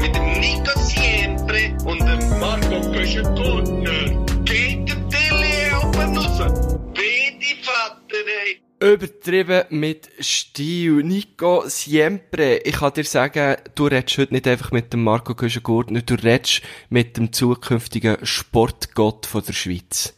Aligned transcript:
Mit 0.00 0.14
dem 0.14 0.40
Nico 0.40 0.78
Siempre 0.78 1.76
und 1.84 2.00
dem 2.00 2.38
Marco 2.38 2.92
Köschen-Gurtner. 2.92 4.26
Geht 4.44 4.88
der 4.88 5.08
Tilly 5.08 5.74
oben 5.82 6.16
raus. 6.16 6.38
Beide 6.94 7.50
Vater. 7.62 8.92
Übertrieben 8.92 9.64
mit 9.70 10.08
Stil. 10.20 11.02
Nico 11.02 11.64
Siempre. 11.66 12.58
Ich 12.58 12.76
kann 12.76 12.92
dir 12.94 13.04
sagen, 13.04 13.56
du 13.74 13.86
redest 13.86 14.18
heute 14.18 14.34
nicht 14.34 14.46
einfach 14.46 14.72
mit 14.72 14.92
dem 14.92 15.04
Marco 15.04 15.34
Köschen-Gurtner, 15.34 16.02
du 16.02 16.14
redest 16.14 16.62
mit 16.90 17.16
dem 17.16 17.32
zukünftigen 17.32 18.24
Sportgott 18.24 19.26
von 19.26 19.44
der 19.44 19.52
Schweiz. 19.52 20.14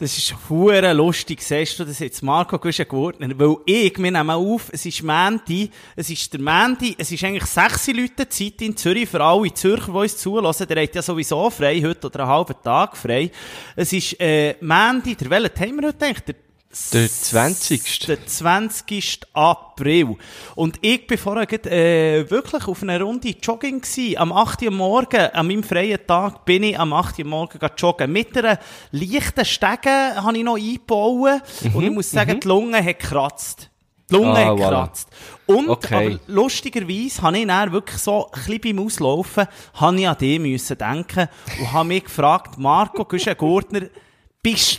Das 0.00 0.16
ist 0.16 0.32
hure 0.48 0.92
lustig, 0.92 1.42
siehst 1.42 1.76
du 1.80 1.84
das 1.84 1.98
jetzt, 1.98 2.22
Marco 2.22 2.56
Güschen-Gurtner, 2.56 3.36
weil 3.36 3.56
ich, 3.66 3.98
wir 3.98 4.12
nehmen 4.12 4.30
auf, 4.30 4.70
es 4.72 4.86
ist 4.86 5.02
Mänti, 5.02 5.72
es 5.96 6.08
ist 6.08 6.32
der 6.32 6.40
Mänti, 6.40 6.94
es 6.96 7.10
ist 7.10 7.24
eigentlich 7.24 7.46
sechs 7.46 7.88
Leute 7.88 8.28
Zeit 8.28 8.62
in 8.62 8.76
Zürich, 8.76 9.08
für 9.08 9.20
alle 9.20 9.52
Zürcher, 9.52 9.90
die 9.90 9.98
uns 9.98 10.16
zulassen, 10.16 10.68
der 10.68 10.84
hat 10.84 10.94
ja 10.94 11.02
sowieso 11.02 11.50
frei, 11.50 11.82
heute 11.82 12.06
oder 12.06 12.20
einen 12.20 12.28
halben 12.28 12.54
Tag 12.62 12.96
frei. 12.96 13.28
Es 13.74 13.92
ist, 13.92 14.20
äh, 14.20 14.54
Mänti, 14.60 15.16
der 15.16 15.30
welchen 15.30 15.60
haben 15.60 15.80
wir 15.80 15.88
heute 15.88 16.06
eigentlich? 16.06 16.24
Der 16.26 16.47
Der 16.92 17.08
20. 17.08 17.98
Der 18.06 18.26
20. 18.26 19.20
April. 19.32 20.16
Und 20.54 20.76
ich 20.82 21.06
bin 21.06 21.16
vorher 21.16 21.50
äh, 21.50 22.30
wirklich 22.30 22.68
auf 22.68 22.82
einer 22.82 23.00
Runde 23.00 23.34
Jogging 23.42 23.80
gsi. 23.80 24.16
Am 24.18 24.32
8. 24.32 24.62
Uhr 24.64 24.70
morgen, 24.70 25.16
an 25.32 25.46
meinem 25.46 25.62
freien 25.62 25.98
Tag, 26.06 26.44
bin 26.44 26.62
ich 26.64 26.78
am 26.78 26.92
8. 26.92 27.20
Uhr 27.20 27.24
morgen 27.24 27.58
joggen. 27.78 28.12
Mit 28.12 28.36
einer 28.36 28.58
leichten 28.90 29.46
Stege 29.46 29.88
habe 30.16 30.36
ich 30.36 30.44
noch 30.44 30.56
eingebaut. 30.56 31.40
Und 31.72 31.84
ich 31.84 31.90
muss 31.90 32.10
sagen, 32.10 32.38
die 32.38 32.46
Lunge 32.46 32.84
hat 32.84 32.98
gekratzt. 32.98 33.70
Die 34.10 34.14
Lunge 34.14 34.28
Mhm, 34.28 34.34
Ah, 34.36 34.44
hat 34.44 34.48
voilà. 34.48 34.58
gekratzt. 34.58 35.08
Und, 35.46 35.68
Okay. 35.70 35.94
aber 36.08 36.20
lustigerweise 36.26 37.22
habe 37.22 37.38
ich 37.38 37.46
dann 37.46 37.72
wirklich 37.72 37.98
so, 38.00 38.26
ein 38.30 38.42
bisschen 38.44 38.60
beim 38.76 38.84
Auslaufen, 38.86 39.46
habe 39.74 40.00
ich 40.00 40.08
an 40.08 40.18
dich 40.18 40.38
müssen 40.38 40.76
denken 40.76 41.28
und 41.60 41.72
habe 41.72 41.88
mich 41.88 42.04
gefragt, 42.04 42.58
Marco 42.58 43.04
Güschen-Gurtner, 43.06 43.80
bist 43.80 43.92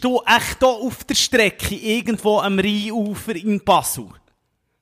du 0.03 0.21
echt 0.25 0.59
hier 0.59 0.67
auf 0.67 1.03
der 1.03 1.15
Strecke, 1.15 1.75
irgendwo 1.75 2.39
am 2.39 2.59
Rheinufer 2.59 3.35
in 3.35 3.59
Basel? 3.63 4.05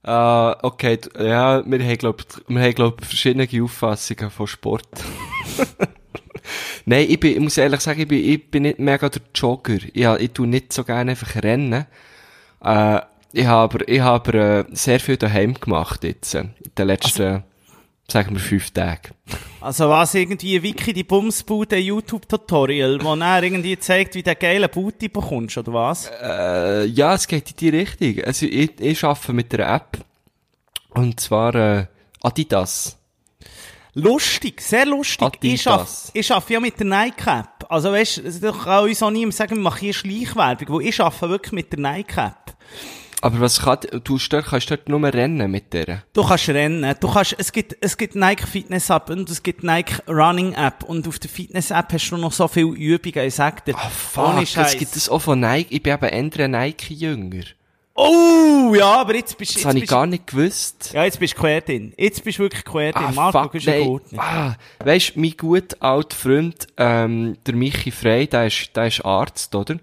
Ah, 0.03 0.56
okay, 0.61 0.97
d- 0.97 1.09
ja, 1.28 1.64
wir 1.66 1.80
haben, 1.83 1.97
glaub, 1.97 2.23
wir 2.47 2.61
haben, 2.61 2.73
glaub, 2.75 3.03
verschiedene 3.03 3.48
Auffassungen 3.64 4.30
von 4.31 4.48
Sport. 4.48 4.88
Nein, 6.86 7.08
ich 7.09 7.20
bin, 7.20 7.33
ich 7.33 7.39
muss 7.39 7.58
ehrlich 7.58 7.81
sagen, 7.81 8.02
ich 8.02 8.08
bin, 8.08 8.23
ich 8.23 8.50
bin 8.50 8.64
nicht 8.64 8.80
mega 8.80 9.09
der 9.09 9.22
Jogger. 9.36 9.80
Ich, 9.94 10.05
ich 10.05 10.31
tu 10.31 10.45
nicht 10.45 10.72
so 10.72 10.83
gerne 10.86 11.11
einfach 11.11 11.36
rennen. 11.44 11.86
Äh, 12.64 13.02
ich 13.33 13.45
habe 13.45 13.75
aber, 13.75 13.88
ich 13.89 14.00
habe 14.00 14.16
aber, 14.30 14.33
äh, 14.33 14.66
sehr 14.72 15.00
viel 15.02 15.17
daheim 15.17 15.55
gemacht 15.55 16.03
jetzt, 16.05 16.33
äh, 16.36 16.42
in 16.42 16.53
den 16.78 16.88
letzten, 16.88 17.44
sagen 18.09 18.36
wir, 18.36 18.39
fünf 18.39 18.72
Tagen. 18.72 19.13
Also 19.59 19.89
was, 19.89 20.16
irgendwie 20.16 20.61
Wiki 20.63 20.94
die 20.94 21.03
Bumsbude 21.03 21.77
YouTube-Tutorial, 21.77 23.03
wo 23.03 23.16
er 23.16 23.44
irgendwie 23.44 23.77
zeigt, 23.77 24.16
wie 24.16 24.23
du 24.23 24.31
einen 24.31 24.39
geilen 24.39 24.69
Booty 24.69 25.09
bekommst, 25.09 25.58
oder 25.58 25.73
was? 25.73 26.09
Äh, 26.22 26.86
ja, 26.86 27.14
es 27.14 27.27
geht 27.27 27.52
in 27.52 27.58
die 27.58 27.69
Richtung. 27.69 28.23
Also, 28.23 28.45
ich, 28.45 28.80
ich 28.80 29.03
arbeite 29.03 29.33
mit 29.33 29.53
einer 29.53 29.75
App. 29.75 29.97
Und 30.91 31.19
zwar, 31.19 31.53
äh, 31.55 31.86
Adidas. 32.22 32.97
Lustig, 33.94 34.61
sehr 34.61 34.86
lustig. 34.86 35.27
Ich 35.42 35.67
arbeite, 35.67 35.81
Adidas. 35.81 36.11
ich 36.14 36.31
arbeite 36.31 36.53
ja 36.53 36.59
mit 36.59 36.80
der 36.80 36.86
Nike-App. 36.86 37.66
Also 37.67 37.92
weißt, 37.92 38.21
du, 38.42 38.53
kann 38.53 38.86
uns 38.86 39.03
auch 39.03 39.09
niemand 39.09 39.33
sagen, 39.33 39.55
wir 39.55 39.61
machen 39.61 39.80
hier 39.80 39.94
Schleichwerbung, 39.94 40.77
weil 40.77 40.88
ich 40.88 41.02
arbeite 41.02 41.30
wirklich 41.30 41.52
mit 41.52 41.73
der 41.73 41.80
Nike-App. 41.80 42.55
Aber 43.21 43.39
was 43.39 43.61
kann, 43.61 43.79
du 44.03 44.17
dort, 44.29 44.45
kannst 44.45 44.69
dort 44.69 44.89
nur 44.89 45.01
rennen 45.11 45.49
mit 45.49 45.73
der? 45.73 46.03
Du 46.13 46.23
kannst 46.23 46.49
rennen, 46.49 46.95
du 46.99 47.11
kannst, 47.11 47.35
es 47.39 47.51
gibt, 47.51 47.75
es 47.81 47.97
gibt 47.97 48.15
Nike 48.15 48.45
Fitness 48.45 48.89
App 48.91 49.09
und 49.09 49.29
es 49.29 49.42
gibt 49.42 49.64
Nike 49.64 49.95
Running 50.08 50.53
App 50.53 50.83
und 50.83 51.08
auf 51.08 51.17
der 51.17 51.30
Fitness 51.30 51.71
App 51.71 51.92
hast 51.93 52.09
du 52.11 52.17
noch 52.17 52.31
so 52.31 52.47
viele 52.47 52.67
Übungen, 52.75 53.25
ich 53.27 53.33
sag 53.36 53.65
dir. 53.65 53.75
Ah, 53.75 53.89
fuck, 53.89 54.47
Scheiß. 54.47 54.77
gibt 54.77 54.95
es 54.95 55.09
auch 55.09 55.19
von 55.21 55.39
Nike. 55.39 55.75
Ich 55.75 55.81
bin 55.83 55.93
eben 55.93 56.31
eher 56.31 56.47
Nike-Jünger. 56.47 57.43
Oh, 57.99 58.75
ja, 58.77 59.02
aber 59.02 59.15
jetzt 59.15 59.36
bist 59.39 59.55
Das 59.55 59.55
jetzt 59.55 59.65
habe 59.65 59.77
ich 59.80 59.81
bist- 59.81 59.92
gar 59.92 60.05
nicht 60.05 60.27
gewusst. 60.27 60.92
Ja, 60.93 61.03
jetzt 61.03 61.19
bist 61.19 61.33
du 61.33 61.39
quer 61.39 61.61
drin. 61.61 61.93
Jetzt 61.97 62.23
bist 62.23 62.37
du 62.37 62.43
wirklich 62.43 62.63
quer 62.63 62.92
drin. 62.92 63.15
Marco, 63.15 63.42
fuck, 63.42 63.52
bist 63.53 63.65
du 63.65 63.71
nein. 63.71 63.83
gut. 63.86 64.11
nicht. 64.11 64.21
Ah, 64.21 64.55
weisst, 64.86 65.17
mein 65.17 65.36
gut 65.36 65.81
alter 65.81 66.15
Freund, 66.15 66.67
ähm, 66.77 67.37
der 67.47 67.55
Michi 67.55 67.89
Frey, 67.89 68.27
der 68.27 68.45
ist, 68.45 68.69
der 68.75 68.86
ist 68.87 69.03
Arzt, 69.03 69.55
oder? 69.55 69.77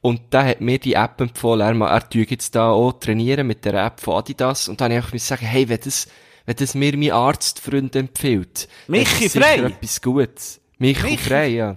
Und 0.00 0.32
der 0.32 0.44
hat 0.44 0.60
mir 0.60 0.78
die 0.78 0.94
App 0.94 1.20
empfohlen. 1.20 1.80
Er, 1.80 1.88
er 1.88 2.08
tue 2.08 2.26
jetzt 2.28 2.54
da 2.54 2.70
auch 2.70 2.92
trainieren 2.92 3.46
mit 3.46 3.64
der 3.64 3.74
App 3.74 4.00
von 4.00 4.18
Adidas. 4.18 4.68
Und 4.68 4.80
dann 4.80 4.92
habe 4.92 4.98
ich 4.98 5.04
einfach 5.04 5.18
sagen, 5.18 5.46
hey, 5.46 5.68
wenn 5.68 5.80
das, 5.80 6.08
wenn 6.46 6.56
das 6.56 6.74
mir 6.74 6.96
mein 6.96 7.10
Arztfreund 7.10 7.96
empfiehlt. 7.96 8.60
ist 8.60 8.88
Michi 8.88 9.28
sicher 9.28 9.44
Frey? 9.44 9.64
etwas 9.64 10.00
Gutes. 10.00 10.60
Michi, 10.78 11.02
Michi? 11.02 11.16
Frey, 11.16 11.56
ja. 11.56 11.76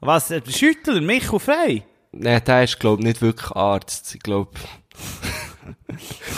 Was, 0.00 0.32
Schüttler, 0.48 1.00
Michael 1.00 1.38
Frey? 1.38 1.82
Nein, 2.12 2.42
der 2.44 2.64
ist, 2.64 2.78
glaub 2.78 3.00
nicht 3.00 3.22
wirklich 3.22 3.50
Arzt. 3.52 4.14
Ich 4.14 4.20
glaub, 4.20 4.54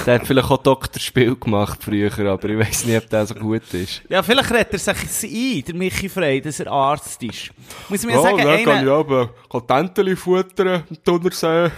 der 0.06 0.14
hat 0.16 0.26
vielleicht 0.26 0.50
auch 0.50 0.62
Doktorspiel 0.62 1.36
gemacht 1.36 1.78
früher, 1.82 2.10
aber 2.30 2.48
ich 2.48 2.58
weiss 2.58 2.84
nicht, 2.84 2.96
ob 2.96 3.08
der 3.08 3.26
so 3.26 3.34
gut 3.34 3.62
ist. 3.72 4.02
Ja, 4.08 4.22
vielleicht 4.22 4.50
redet 4.50 4.72
er 4.72 4.78
sich 4.78 5.24
ein, 5.58 5.64
der 5.64 5.74
Michi 5.74 6.08
Frey, 6.08 6.40
dass 6.40 6.60
er 6.60 6.70
Arzt 6.70 7.22
ist. 7.22 7.50
Muss 7.88 8.00
ich 8.00 8.06
mir 8.06 8.14
Ja, 8.14 8.22
sagen, 8.22 8.38
dann 8.38 8.46
kann 8.46 8.58
ich 8.60 8.68
einer, 8.68 8.92
aber 8.92 9.30
Tenteli 9.66 10.16
futtern 10.16 10.84
im 10.90 11.04
Thunersee. 11.04 11.70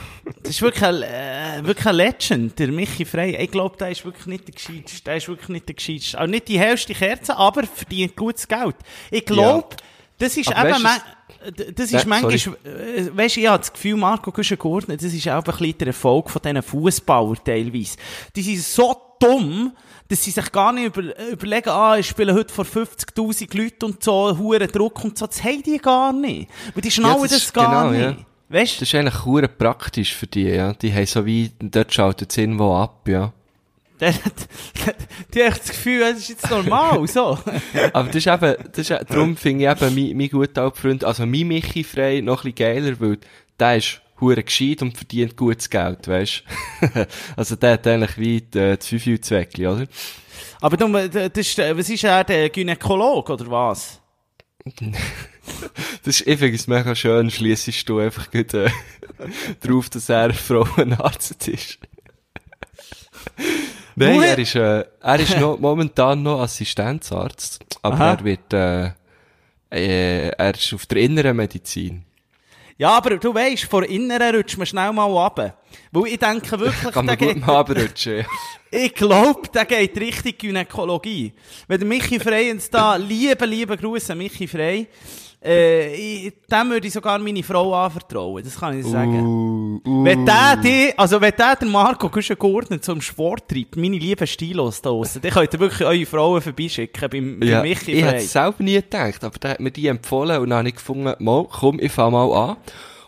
das 0.43 0.51
ist 0.51 0.63
wirklich 0.63 0.85
ein, 0.85 1.03
äh, 1.03 1.61
wirklich 1.67 1.87
ein 1.87 1.95
Legend, 1.97 2.59
der 2.59 2.69
Michi 2.69 3.05
Frey. 3.05 3.37
Ich 3.37 3.51
glaube, 3.51 3.77
der 3.77 3.91
ist 3.91 4.05
wirklich 4.05 4.27
nicht 4.27 4.49
der 4.49 4.55
Gescheiteste. 4.55 5.05
Der 5.05 5.17
ist 5.17 5.29
wirklich 5.29 5.49
nicht 5.51 5.69
der 5.69 5.75
Gescheiteste. 5.75 6.21
Auch 6.21 6.27
nicht 6.27 6.49
die 6.49 6.59
hellste 6.59 6.95
Kerze, 6.95 7.37
aber 7.37 7.65
verdient 7.65 8.17
gutes 8.17 8.49
Geld. 8.49 8.77
Ich 9.11 9.25
glaube, 9.25 9.77
das 10.19 10.37
ist 10.37 10.49
Aber 10.57 10.71
eben, 10.71 10.83
d- 10.83 10.89
das 11.75 11.87
ist 11.87 11.93
Ja, 11.93 12.03
manchmal, 12.07 12.39
sorry. 12.39 12.57
äh, 12.65 13.11
weisst 13.17 13.37
du, 13.37 13.41
ich 13.41 13.47
habe 13.47 13.59
das 13.59 13.73
Gefühl, 13.73 13.97
Marco 13.97 14.31
Güschen-Gurtner, 14.33 14.97
das 14.97 15.13
ist 15.13 15.29
auch 15.29 15.35
ein 15.37 15.43
bisschen 15.45 15.79
der 15.79 15.87
Erfolg 15.89 16.31
von 16.31 16.43
diesen 16.43 16.63
Fußballern 16.63 17.39
teilweise. 17.45 17.97
Die 18.35 18.43
sind 18.43 18.61
so 18.61 18.97
dumm, 19.21 19.73
dass 20.09 20.23
sie 20.23 20.31
sich 20.31 20.53
gar 20.53 20.73
nicht 20.73 20.87
über, 20.97 21.19
überlegen, 21.31 21.69
ah, 21.71 21.97
ich 21.97 22.07
spiele 22.09 22.35
heute 22.35 22.53
vor 22.53 22.65
50.000 22.65 23.57
Leuten 23.57 23.85
und 23.87 24.03
so, 24.03 24.37
hohen 24.39 24.69
Druck 24.69 25.05
und 25.05 25.19
so. 25.19 25.27
Das 25.27 25.43
haben 25.43 25.63
die 25.63 25.79
gar 25.79 26.13
nicht. 26.13 26.49
Weil 26.75 26.83
die 26.83 26.91
schnallen 26.91 27.23
das 27.23 27.31
das, 27.33 27.43
ist 27.45 27.55
gar 27.55 27.91
genau, 27.91 27.91
nicht. 27.91 28.19
ja. 28.19 28.25
Weißt 28.49 28.81
Das 28.81 28.89
ist 28.89 28.95
eigentlich 28.95 29.59
praktisch 29.59 30.15
für 30.15 30.27
die, 30.29 30.45
ja. 30.45 30.73
Die 30.75 30.93
haben 30.95 31.07
so 31.07 31.27
wie, 31.27 31.51
dort 31.61 31.93
schaltet 31.93 32.31
es 32.31 32.37
irgendwo 32.39 32.75
ab, 32.77 33.09
ja. 33.09 33.33
Der, 34.01 34.13
die 35.35 35.43
haben 35.43 35.55
das 35.57 35.69
Gefühl, 35.69 36.01
das 36.01 36.19
ist 36.19 36.29
jetzt 36.29 36.51
normal, 36.51 37.07
so. 37.07 37.39
Aber 37.93 38.09
das 38.09 38.17
ist 38.17 38.27
eben, 38.27 38.55
das 38.73 38.91
ist, 38.91 39.11
darum 39.11 39.37
finde 39.37 39.65
ich 39.65 39.71
eben 39.71 39.95
mein, 39.95 40.17
mein 40.17 40.29
guter 40.29 40.63
alter 40.63 40.81
Freund, 40.81 41.05
also 41.05 41.25
mein 41.25 41.49
Michi 41.49 41.85
Frey 41.85 42.23
noch 42.23 42.45
ein 42.45 42.53
bisschen 42.53 42.75
geiler, 42.75 43.01
weil 43.01 43.19
der 43.59 43.77
ist 43.77 44.01
hure 44.21 44.43
gescheit 44.43 44.83
und 44.83 44.97
verdient 44.97 45.37
gutes 45.37 45.69
Geld, 45.71 46.09
weisst 46.09 46.45
Also 47.37 47.57
der 47.57 47.73
hat 47.73 47.87
eigentlich 47.87 48.19
wie 48.19 48.41
die, 48.41 48.77
das 48.77 48.87
Fünf-Zweckli, 48.87 49.67
oder? 49.67 49.87
Aber 50.61 50.77
du, 50.77 50.89
das 50.89 51.31
ist, 51.37 51.59
was 51.59 51.91
ist 51.91 52.05
er, 52.05 52.25
der 52.25 52.51
Gynäkolog, 52.51 53.31
oder 53.31 53.51
was? 53.51 54.01
Das 56.03 56.21
ist, 56.21 56.43
es 56.43 56.67
mega 56.67 56.95
schön, 56.97 57.31
schliessest 57.31 57.89
du 57.89 58.01
einfach 58.01 58.31
gut, 58.33 58.53
äh, 58.55 58.69
drauf, 59.61 59.89
dass 59.91 60.09
er 60.09 60.25
ein 60.25 60.35
Frauenarzt 60.35 61.47
ist. 61.49 61.79
Nein, 63.97 64.23
er 64.23 64.39
ist, 64.39 64.55
äh, 64.55 64.85
er 65.01 65.21
ist 65.21 65.39
noch, 65.39 65.59
momentan 65.59 66.23
noch 66.23 66.41
Assistenzarzt, 66.41 67.65
aber 67.83 67.95
Aha. 67.95 68.11
er 68.13 68.25
wird, 68.25 68.53
äh, 68.53 68.91
äh, 69.71 70.29
er 70.29 70.55
ist 70.55 70.73
auf 70.75 70.85
der 70.87 70.99
inneren 70.99 71.37
Medizin. 71.37 72.05
Ja, 72.79 72.91
aber 72.91 73.17
du 73.17 73.35
weisst, 73.35 73.65
vor 73.65 73.85
Inneren 73.85 74.37
rutscht 74.37 74.59
man 74.59 74.67
schnell 74.67 74.93
mal 74.93 75.05
runter. 75.05 75.57
Weil 75.93 76.09
ich 76.09 76.19
denke 76.19 76.61
wirklich, 76.61 76.93
Kann 76.93 77.07
der 77.07 77.17
man 77.17 77.19
gut 77.19 77.35
geht, 77.35 77.47
mal 77.47 77.57
abrutschen, 77.57 78.19
ja. 78.19 78.25
ich 78.71 78.95
glaube, 78.95 79.49
der 79.49 79.65
geht 79.65 79.99
richtig 79.99 80.41
Gynäkologie. 80.41 81.33
Wenn 81.67 81.79
der 81.81 81.89
Michi 81.89 82.21
Frey 82.21 82.51
uns 82.51 82.69
da, 82.69 82.97
liebe, 82.97 83.47
liebe 83.47 83.79
Grüße, 83.79 84.15
Michi 84.15 84.47
Frey, 84.47 84.89
äh, 85.47 86.33
dem 86.51 86.71
würde 86.71 86.87
ich 86.87 86.93
sogar 86.93 87.19
meine 87.19 87.43
Frau 87.43 87.75
anvertrauen, 87.75 88.43
das 88.43 88.59
kann 88.59 88.79
ich 88.79 88.85
dir 88.85 88.91
sagen. 88.91 89.25
Uh, 89.25 89.81
uh. 89.87 90.05
Wenn 90.05 90.27
der 90.27 90.57
die, 90.57 90.93
also 90.97 91.21
wenn 91.21 91.33
der 91.37 91.57
den 91.57 91.71
Marco 91.71 92.09
Güschen-Gurtner 92.09 92.81
zum 92.83 93.01
Sport 93.01 93.49
treibt, 93.49 93.77
meine 93.77 93.99
lieben 93.99 94.27
Stilos 94.27 94.83
da 94.83 94.91
draussen, 94.91 95.23
dann 95.23 95.31
könnt 95.31 95.55
ihr 95.55 95.61
wirklich 95.61 95.87
eure 95.87 96.07
Frauen 96.07 96.43
vorbeischicken 96.43 97.11
beim, 97.11 97.43
Ja, 97.43 97.61
beim 97.61 97.69
Michi 97.69 97.93
ich 97.93 98.05
hätte 98.05 98.17
es 98.17 98.33
selber 98.33 98.63
nie 98.63 98.75
gedacht, 98.75 99.23
aber 99.23 99.39
der 99.39 99.51
hat 99.53 99.61
mir 99.61 99.71
die 99.71 99.87
empfohlen 99.87 100.41
und 100.41 100.51
dann 100.51 100.59
habe 100.59 100.69
ich 100.69 100.75
gefunden, 100.75 101.15
mal, 101.19 101.47
komm, 101.51 101.79
ich 101.81 101.93
fang 101.93 102.13
mal 102.13 102.33
an. 102.33 102.57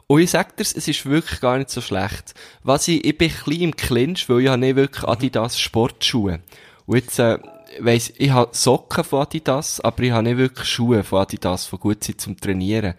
Und 0.07 0.21
ich 0.23 0.31
sag 0.31 0.57
dir's, 0.57 0.75
es 0.75 0.89
ist 0.89 1.05
wirklich 1.05 1.41
gar 1.41 1.59
nicht 1.59 1.69
so 1.69 1.83
schlecht. 1.83 2.33
Was 2.63 2.89
ich, 2.89 3.05
ich 3.05 3.19
bin 3.19 3.31
ein 3.31 3.37
bisschen 3.45 3.63
im 3.63 3.77
Clinch, 3.77 4.29
weil 4.29 4.41
ich 4.41 4.49
habe 4.49 4.59
nicht 4.59 4.77
wirklich 4.77 5.07
Adidas 5.07 5.59
Sportschuhe. 5.59 6.41
Und 6.87 6.97
jetzt, 6.97 7.19
äh, 7.19 7.39
weiss, 7.81 8.13
ich 8.17 8.31
habe 8.31 8.51
Socken 8.53 9.05
von 9.05 9.23
Adidas, 9.23 9.81
aber 9.81 10.03
ich 10.03 10.11
habe 10.11 10.25
nicht 10.25 10.39
wirklich 10.39 10.69
Schuhe 10.69 11.05
von 11.05 11.21
Adidas, 11.21 11.71
die 11.71 11.77
gut 11.79 12.05
sind 12.05 12.21
zum 12.21 12.39
Trainieren. 12.39 12.95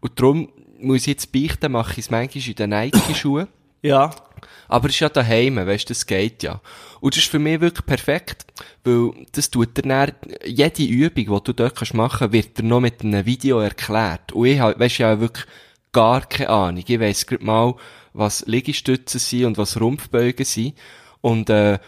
Und 0.00 0.18
darum 0.18 0.48
muss 0.78 1.02
ich 1.02 1.06
jetzt 1.06 1.32
beichten, 1.32 1.72
mache 1.72 1.92
ich 1.92 1.98
es 1.98 2.10
manchmal 2.10 2.46
in 2.46 2.54
den 2.54 2.70
Nike-Schuhen. 2.70 3.48
Ja. 3.82 4.12
Aber 4.66 4.88
es 4.88 4.94
ist 4.94 5.00
ja 5.00 5.10
daheim, 5.10 5.56
weißt, 5.56 5.90
das 5.90 6.06
geht 6.06 6.42
ja. 6.42 6.62
Und 7.00 7.14
das 7.14 7.24
ist 7.24 7.30
für 7.30 7.38
mich 7.38 7.60
wirklich 7.60 7.84
perfekt, 7.84 8.46
weil 8.82 9.10
das 9.32 9.50
tut 9.50 9.76
dir 9.76 9.82
dann, 9.82 10.12
jede 10.42 10.84
Übung, 10.84 11.36
die 11.36 11.44
du 11.44 11.52
dort 11.52 11.76
kannst 11.76 11.92
machen, 11.92 12.32
wird 12.32 12.56
dir 12.56 12.62
noch 12.62 12.80
mit 12.80 13.02
einem 13.02 13.26
Video 13.26 13.60
erklärt. 13.60 14.32
Und 14.32 14.46
ich 14.46 14.58
hab, 14.58 14.80
weisst 14.80 14.96
ja 14.96 15.20
wirklich 15.20 15.44
gar 15.92 16.22
keine 16.22 16.48
Ahnung. 16.48 16.84
Ich 16.86 16.98
weiss 16.98 17.26
grad 17.26 17.42
mal, 17.42 17.74
was 18.14 18.46
Liegestützen 18.46 19.20
sind 19.20 19.44
und 19.44 19.58
was 19.58 19.78
Rumpfbeugen 19.78 20.46
sind. 20.46 20.74
Und, 21.20 21.50
äh, 21.50 21.78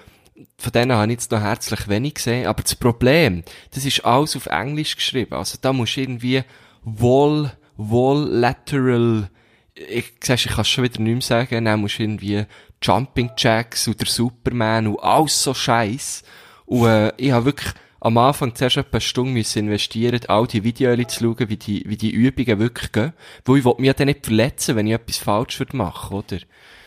von 0.58 0.72
denen 0.72 0.92
habe 0.92 1.06
ich 1.06 1.18
jetzt 1.18 1.30
noch 1.30 1.40
herzlich 1.40 1.88
wenig 1.88 2.14
gesehen. 2.14 2.46
Aber 2.46 2.62
das 2.62 2.74
Problem, 2.74 3.42
das 3.72 3.84
ist 3.84 4.04
alles 4.04 4.36
auf 4.36 4.46
Englisch 4.46 4.96
geschrieben. 4.96 5.34
Also 5.34 5.58
da 5.60 5.72
musst 5.72 5.96
du 5.96 6.00
irgendwie 6.02 6.42
Wall, 6.84 7.52
Wall 7.76 8.28
Lateral, 8.28 9.30
ich, 9.74 10.14
siehst, 10.22 10.46
ich 10.46 10.52
kann 10.52 10.62
es 10.62 10.68
schon 10.68 10.84
wieder 10.84 11.00
nicht 11.00 11.12
mehr 11.12 11.22
sagen, 11.22 11.64
dann 11.64 11.80
musst 11.80 11.98
du 11.98 12.02
irgendwie 12.02 12.46
Jumping 12.82 13.30
Jacks 13.36 13.88
oder 13.88 14.06
Superman 14.06 14.86
und 14.86 15.00
alles 15.00 15.42
so 15.42 15.54
Scheiß. 15.54 16.22
Und, 16.64 16.86
äh, 16.86 17.12
ich 17.16 17.32
habe 17.32 17.46
wirklich 17.46 17.72
am 18.00 18.18
Anfang 18.18 18.54
zuerst 18.54 18.76
etwa 18.76 18.92
eine 18.92 19.00
Stunde 19.00 19.44
investieren, 19.54 20.20
all 20.28 20.46
die 20.46 20.64
Videos 20.64 21.08
zu 21.08 21.24
schauen, 21.24 21.48
wie 21.48 21.56
die, 21.56 21.84
wie 21.86 21.96
die 21.96 22.10
Übungen 22.10 22.58
wirklich 22.58 22.92
gehen. 22.92 23.12
Weil 23.44 23.58
ich 23.58 23.64
mich 23.64 23.86
ja 23.86 23.92
dann 23.94 24.06
nicht 24.06 24.24
verletzen, 24.24 24.76
wenn 24.76 24.86
ich 24.86 24.92
etwas 24.92 25.18
falsch 25.18 25.58
würde 25.58 25.76
machen, 25.76 26.16
oder? 26.16 26.38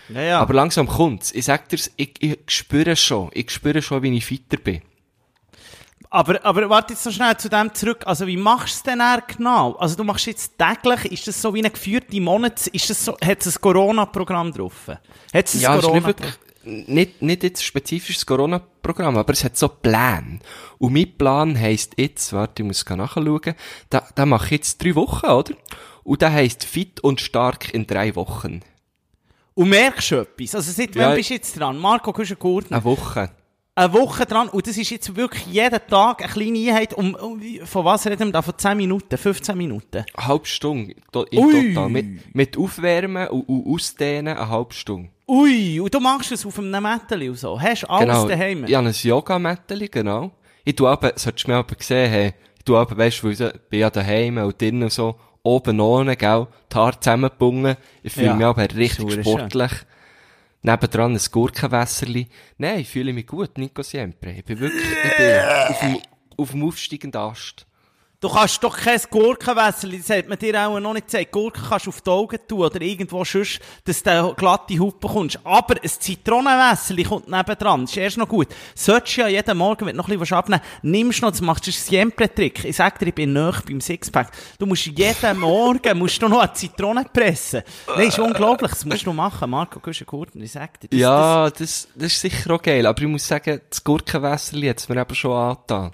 Ja, 0.09 0.21
ja. 0.21 0.39
Aber 0.39 0.53
langsam 0.53 0.87
kommt's. 0.87 1.31
Ich 1.31 1.45
sag 1.45 1.69
dir's, 1.69 1.91
ich, 1.95 2.21
ich 2.21 2.37
spüre 2.47 2.95
schon, 2.95 3.29
ich 3.33 3.51
spüre 3.51 3.81
schon, 3.81 4.01
wie 4.03 4.15
ich 4.17 4.25
fitter 4.25 4.57
bin. 4.57 4.81
Aber, 6.11 6.43
aber 6.43 6.67
warte 6.69 6.93
jetzt 6.93 7.05
noch 7.05 7.13
schnell 7.13 7.37
zu 7.37 7.49
dem 7.49 7.73
zurück. 7.73 8.03
Also, 8.05 8.25
wie 8.25 8.37
machst 8.37 8.87
du 8.87 8.91
denn 8.91 9.01
genau? 9.27 9.73
Also, 9.73 9.95
du 9.95 10.03
machst 10.03 10.25
jetzt 10.25 10.57
täglich, 10.57 11.11
ist 11.11 11.27
das 11.27 11.39
so 11.39 11.53
wie 11.53 11.59
eine 11.59 11.69
geführte 11.69 12.19
Monats, 12.19 12.65
ist 12.67 12.89
das 12.89 13.05
so, 13.05 13.15
hat 13.23 13.45
es 13.45 13.57
ein 13.57 13.61
Corona-Programm 13.61 14.51
drauf? 14.51 14.87
Hat 14.87 14.99
es 15.33 15.55
ein 15.55 15.61
Ja, 15.61 15.75
ist 15.75 15.93
nicht 15.93 16.39
nicht, 16.63 17.21
nicht 17.21 17.43
jetzt 17.43 17.63
spezifisches 17.63 18.25
Corona-Programm, 18.25 19.17
aber 19.17 19.33
es 19.33 19.43
hat 19.43 19.57
so 19.57 19.69
Pläne. 19.69 20.39
Und 20.77 20.93
mein 20.93 21.17
Plan 21.17 21.59
heisst 21.59 21.93
jetzt, 21.97 22.33
warte, 22.33 22.63
ich 22.63 22.67
muss 22.67 22.85
nachschauen, 22.87 23.55
da, 23.89 24.07
da 24.15 24.25
mache 24.25 24.45
ich 24.45 24.51
jetzt 24.51 24.83
drei 24.83 24.95
Wochen, 24.95 25.27
oder? 25.27 25.53
Und 26.03 26.21
der 26.21 26.31
heisst 26.31 26.63
fit 26.63 26.99
und 27.01 27.21
stark 27.21 27.73
in 27.73 27.87
drei 27.87 28.15
Wochen. 28.15 28.61
Und 29.59 29.67
merkst 29.67 30.11
du 30.11 30.15
etwas? 30.21 30.55
Also, 30.55 30.71
seit 30.71 30.95
Ja. 30.95 31.09
wann 31.09 31.17
bist 31.17 31.31
du 31.31 31.33
jetzt 31.33 31.59
dran? 31.59 31.77
Marco, 31.77 32.13
du 32.13 32.19
bist 32.19 32.31
ein 32.31 32.39
Gurtner. 32.39 32.77
Eine 32.77 32.85
Woche. 32.85 33.29
Eine 33.75 33.91
Woche 33.91 34.25
dran. 34.25 34.47
Und 34.47 34.65
das 34.65 34.77
ist 34.77 34.89
jetzt 34.89 35.13
wirklich 35.13 35.45
jeden 35.47 35.81
Tag 35.89 36.23
eine 36.23 36.31
kleine 36.31 36.59
Einheit. 36.59 36.93
Um, 36.93 37.13
um, 37.13 37.41
von 37.65 37.83
was 37.83 38.07
reden 38.07 38.29
wir 38.29 38.31
da? 38.31 38.41
Von 38.41 38.57
10 38.57 38.77
Minuten, 38.77 39.17
15 39.17 39.57
Minuten? 39.57 40.05
Eine 40.13 40.27
halbe 40.27 40.45
Stunde 40.45 40.95
in 41.31 41.39
Ui. 41.39 41.73
total. 41.73 41.89
Mit, 41.89 42.33
mit 42.33 42.57
Aufwärmen 42.57 43.27
und, 43.27 43.49
und 43.49 43.73
Ausdehnen 43.73 44.37
eine 44.37 44.47
halbe 44.47 44.73
Stunde. 44.73 45.09
Ui, 45.27 45.81
und 45.81 45.93
du 45.93 45.99
machst 45.99 46.31
es 46.31 46.45
auf 46.45 46.57
einem 46.57 46.81
Mätteli 46.81 47.27
und 47.27 47.37
so. 47.37 47.59
Hast 47.59 47.83
alles 47.83 48.15
genau. 48.15 48.27
daheim? 48.29 48.63
Habe 48.63 48.77
ein 48.77 48.93
Yoga-Mätteli, 48.93 49.89
genau. 49.89 50.31
Ich 50.63 50.75
tue 50.77 50.89
aber, 50.89 51.11
solltest 51.17 51.47
du 51.47 51.51
mir 51.51 51.57
aber 51.57 51.75
gesehen 51.75 52.09
haben, 52.09 52.33
ich 52.57 52.63
tue 52.63 52.79
aber, 52.79 52.97
weißt 52.97 53.23
du, 53.23 53.27
weil 53.27 53.33
ich 53.33 53.61
bin 53.69 53.79
ja 53.81 53.89
daheim 53.89 54.37
und 54.37 54.61
drinnen 54.61 54.83
und 54.83 54.91
so, 54.93 55.15
oben 55.55 55.79
ohne, 55.79 56.15
gell, 56.15 56.47
die 56.71 56.75
Haare 56.75 56.99
zusammengebunden. 56.99 57.75
Ich 58.03 58.13
fühle 58.13 58.27
Ja. 58.27 58.33
mich 58.35 58.45
aber 58.45 58.61
richtig 58.75 59.11
schön. 59.11 59.23
sportlich. 59.23 59.71
Nebendran 60.61 61.13
ein 61.13 61.21
Gurkenwässerli. 61.31 62.27
Nein, 62.57 62.79
ich 62.79 62.89
fühle 62.89 63.13
mich 63.13 63.27
gut, 63.27 63.57
Nico 63.57 63.81
Siempre. 63.81 64.31
Ich 64.31 64.43
bin 64.43 64.59
wirklich, 64.59 64.83
ich 64.83 65.17
bin 65.17 65.39
auf 65.69 65.79
dem, 65.79 65.97
auf 66.37 66.51
dem 66.51 66.63
aufsteigenden 66.63 67.21
Ast. 67.21 67.65
Du 68.21 68.27
kannst 68.27 68.61
doch 68.61 68.75
kein 68.75 68.99
Gurkenwässerli, 69.09 69.99
das 69.99 70.09
hat 70.09 70.27
man 70.27 70.37
dir 70.37 70.67
auch 70.67 70.77
noch 70.77 70.93
nicht 70.93 71.05
gesagt. 71.05 71.31
Gurken 71.31 71.63
kannst 71.69 71.85
du 71.85 71.89
auf 71.89 72.01
die 72.01 72.09
Augen 72.09 72.37
tun 72.45 72.59
oder 72.59 72.81
irgendwo 72.81 73.23
sonst, 73.23 73.61
dass 73.85 74.03
du 74.03 74.11
eine 74.11 74.33
glatte 74.33 74.77
Haut 74.77 74.99
bekommst. 74.99 75.39
Aber 75.45 75.75
ein 75.81 75.87
Zitronenwässerli 75.87 77.03
kommt 77.05 77.29
nebendran. 77.29 77.83
Das 77.83 77.91
ist 77.91 77.97
erst 77.97 78.17
noch 78.17 78.27
gut. 78.27 78.49
Solltest 78.75 79.15
du 79.15 79.21
ja 79.21 79.29
jeden 79.29 79.57
Morgen, 79.57 79.85
wenn 79.85 79.95
du 79.95 80.01
noch 80.01 80.09
ein 80.09 80.19
bisschen 80.19 80.35
abnehmen 80.35 80.61
nimmst 80.81 81.21
du 81.21 81.27
noch, 81.27 81.31
das 81.31 81.39
machst 81.39 81.67
du 81.67 81.71
einen 81.71 81.77
Siempre-Trick. 81.77 82.65
Ich 82.65 82.75
sag 82.75 82.99
dir, 82.99 83.07
ich 83.07 83.15
bin 83.15 83.31
nahe 83.31 83.53
beim 83.65 83.79
Sixpack. 83.79 84.31
Du 84.57 84.65
musst 84.65 84.85
jeden 84.85 85.39
Morgen 85.39 85.97
musst 85.97 86.21
du 86.21 86.27
noch 86.27 86.41
eine 86.41 86.51
Zitrone 86.51 87.05
pressen. 87.05 87.61
Nein, 87.87 88.09
ist 88.09 88.19
unglaublich. 88.19 88.71
Das 88.71 88.83
musst 88.83 89.05
du 89.05 89.13
machen. 89.13 89.49
Marco 89.49 89.79
Güschen-Gurten, 89.79 90.41
ich 90.41 90.51
sag 90.51 90.77
dir. 90.81 90.89
Das, 90.89 90.99
ja, 90.99 91.49
das, 91.49 91.87
das 91.95 92.07
ist 92.07 92.19
sicher 92.19 92.53
auch 92.53 92.61
geil. 92.61 92.85
Aber 92.85 93.01
ich 93.01 93.07
muss 93.07 93.25
sagen, 93.25 93.61
das 93.69 93.81
Gurkenwässerli 93.81 94.67
hat 94.67 94.79
es 94.79 94.89
mir 94.89 94.99
eben 94.99 95.15
schon 95.15 95.31
angetan. 95.31 95.91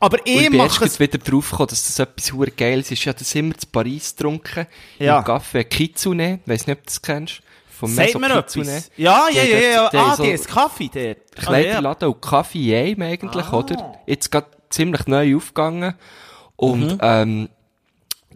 Aber 0.00 0.18
ich 0.24 0.36
ich 0.42 0.50
bin 0.50 0.60
erst 0.60 0.74
mache 0.76 0.84
es... 0.84 0.98
jetzt 0.98 1.00
wieder 1.00 1.18
drauf 1.18 1.50
gekommen, 1.50 1.68
dass 1.68 1.84
das 1.86 1.98
etwas 1.98 2.32
hure 2.32 2.50
Geiles 2.50 2.90
ist. 2.90 3.00
Ich 3.00 3.08
habe 3.08 3.18
das 3.18 3.34
immer 3.34 3.56
zu 3.56 3.66
Paris 3.66 4.14
getrunken. 4.14 4.66
Ja. 4.98 5.18
Im 5.18 5.24
Café 5.24 5.64
Kitsune. 5.64 6.40
Weiss 6.46 6.66
nicht, 6.66 6.76
ob 6.78 6.84
du 6.84 6.86
das 6.86 7.02
kennst. 7.02 7.42
Vom 7.78 7.94
Sagt 7.94 8.14
mir 8.18 8.28
Kitsune. 8.42 8.70
etwas? 8.70 8.90
Ja, 8.96 9.28
ja, 9.32 9.42
ja, 9.44 9.58
ja. 9.58 9.90
Ah, 9.92 10.16
so 10.16 10.22
die 10.24 10.30
ist 10.30 10.48
Kaffee 10.48 10.90
dort. 10.92 11.18
Ah. 11.36 11.40
Kleiderladen 11.42 12.08
und 12.08 12.20
Kaffee 12.22 12.76
eigentlich, 12.76 13.46
Ah. 13.46 13.52
oder? 13.56 13.94
Jetzt 14.06 14.30
gerade 14.30 14.48
ziemlich 14.70 15.06
neu 15.06 15.36
aufgegangen. 15.36 15.94
Und, 16.56 16.80
Mhm. 16.94 16.98
ähm, 17.02 17.48